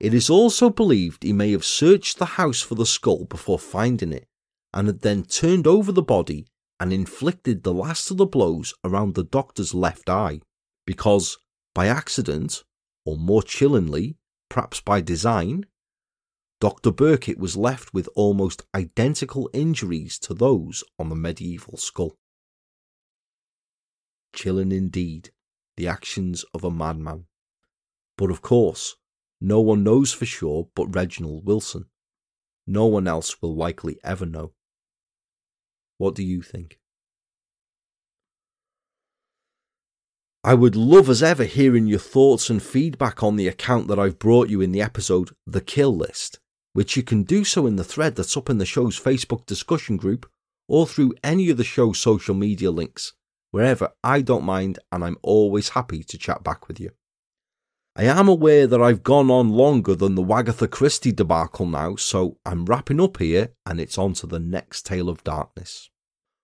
It 0.00 0.12
is 0.14 0.28
also 0.28 0.68
believed 0.68 1.22
he 1.22 1.32
may 1.32 1.52
have 1.52 1.64
searched 1.64 2.18
the 2.18 2.24
house 2.24 2.60
for 2.60 2.74
the 2.74 2.86
skull 2.86 3.24
before 3.24 3.58
finding 3.58 4.12
it, 4.12 4.26
and 4.74 4.88
had 4.88 5.00
then 5.00 5.22
turned 5.22 5.66
over 5.66 5.92
the 5.92 6.02
body 6.02 6.46
and 6.82 6.92
inflicted 6.92 7.62
the 7.62 7.72
last 7.72 8.10
of 8.10 8.16
the 8.16 8.26
blows 8.26 8.74
around 8.82 9.14
the 9.14 9.22
doctor's 9.22 9.72
left 9.72 10.10
eye, 10.10 10.40
because, 10.84 11.38
by 11.76 11.86
accident, 11.86 12.64
or 13.04 13.16
more 13.16 13.40
chillingly, 13.40 14.16
perhaps 14.50 14.80
by 14.80 15.00
design, 15.00 15.64
Dr. 16.60 16.90
Birkett 16.90 17.38
was 17.38 17.56
left 17.56 17.94
with 17.94 18.08
almost 18.16 18.64
identical 18.74 19.48
injuries 19.52 20.18
to 20.18 20.34
those 20.34 20.82
on 20.98 21.08
the 21.08 21.14
medieval 21.14 21.76
skull. 21.76 22.16
Chilling 24.34 24.72
indeed, 24.72 25.30
the 25.76 25.86
actions 25.86 26.44
of 26.52 26.64
a 26.64 26.70
madman. 26.72 27.26
But 28.18 28.32
of 28.32 28.42
course, 28.42 28.96
no 29.40 29.60
one 29.60 29.84
knows 29.84 30.12
for 30.12 30.26
sure 30.26 30.68
but 30.74 30.92
Reginald 30.92 31.46
Wilson. 31.46 31.86
No 32.66 32.86
one 32.86 33.06
else 33.06 33.40
will 33.40 33.54
likely 33.54 34.00
ever 34.02 34.26
know. 34.26 34.54
What 35.98 36.14
do 36.14 36.22
you 36.22 36.42
think? 36.42 36.78
I 40.44 40.54
would 40.54 40.74
love 40.74 41.08
as 41.08 41.22
ever 41.22 41.44
hearing 41.44 41.86
your 41.86 42.00
thoughts 42.00 42.50
and 42.50 42.62
feedback 42.62 43.22
on 43.22 43.36
the 43.36 43.46
account 43.46 43.86
that 43.88 43.98
I've 43.98 44.18
brought 44.18 44.48
you 44.48 44.60
in 44.60 44.72
the 44.72 44.82
episode 44.82 45.30
The 45.46 45.60
Kill 45.60 45.96
List 45.96 46.40
which 46.72 46.96
you 46.96 47.02
can 47.02 47.22
do 47.22 47.44
so 47.44 47.66
in 47.66 47.76
the 47.76 47.84
thread 47.84 48.16
that's 48.16 48.36
up 48.36 48.48
in 48.48 48.58
the 48.58 48.66
show's 48.66 48.98
Facebook 48.98 49.46
discussion 49.46 49.96
group 49.96 50.28
or 50.68 50.86
through 50.86 51.14
any 51.22 51.50
of 51.50 51.56
the 51.56 51.64
show's 51.64 51.98
social 51.98 52.34
media 52.34 52.70
links, 52.70 53.12
wherever 53.50 53.90
I 54.02 54.22
don't 54.22 54.44
mind 54.44 54.78
and 54.90 55.04
I'm 55.04 55.18
always 55.22 55.70
happy 55.70 56.02
to 56.04 56.18
chat 56.18 56.42
back 56.42 56.68
with 56.68 56.80
you. 56.80 56.90
I 57.94 58.04
am 58.04 58.26
aware 58.26 58.66
that 58.66 58.80
I've 58.80 59.02
gone 59.02 59.30
on 59.30 59.50
longer 59.50 59.94
than 59.94 60.14
the 60.14 60.24
Wagatha 60.24 60.70
Christie 60.70 61.12
debacle 61.12 61.66
now, 61.66 61.96
so 61.96 62.38
I'm 62.46 62.64
wrapping 62.64 63.00
up 63.00 63.18
here 63.18 63.50
and 63.66 63.78
it's 63.78 63.98
on 63.98 64.14
to 64.14 64.26
the 64.26 64.38
next 64.38 64.86
tale 64.86 65.10
of 65.10 65.22
darkness. 65.24 65.90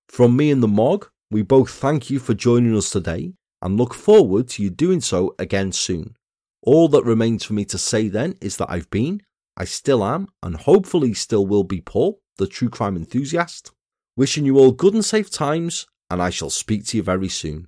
From 0.09 0.37
me 0.37 0.51
and 0.51 0.63
the 0.63 0.69
Mog, 0.69 1.09
we 1.31 1.43
both 1.43 1.71
thank 1.71 2.11
you 2.11 2.19
for 2.19 2.35
joining 2.35 2.77
us 2.77 2.91
today 2.91 3.33
and 3.63 3.79
look 3.79 3.95
forward 3.95 4.49
to 4.49 4.63
you 4.63 4.69
doing 4.69 5.01
so 5.01 5.35
again 5.39 5.73
soon. 5.73 6.17
All 6.63 6.89
that 6.89 7.05
remains 7.05 7.45
for 7.45 7.55
me 7.55 7.65
to 7.67 7.79
say 7.79 8.09
then 8.09 8.35
is 8.43 8.59
that 8.59 8.71
I've 8.71 8.91
been 8.91 9.23
I 9.59 9.65
still 9.65 10.05
am, 10.05 10.29
and 10.41 10.55
hopefully 10.55 11.15
still 11.15 11.45
will 11.45 11.65
be 11.65 11.81
Paul, 11.81 12.21
the 12.37 12.47
true 12.47 12.69
crime 12.69 12.97
enthusiast. 12.97 13.73
Wishing 14.17 14.45
you 14.45 14.57
all 14.57 14.71
good 14.71 14.95
and 14.95 15.05
safe 15.05 15.31
times, 15.31 15.85
and 16.09 16.23
I 16.23 16.31
shall 16.31 16.49
speak 16.49 16.87
to 16.87 16.97
you 16.97 17.03
very 17.03 17.29
soon. 17.29 17.67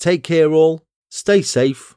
Take 0.00 0.24
care, 0.24 0.50
all, 0.50 0.84
stay 1.10 1.42
safe, 1.42 1.96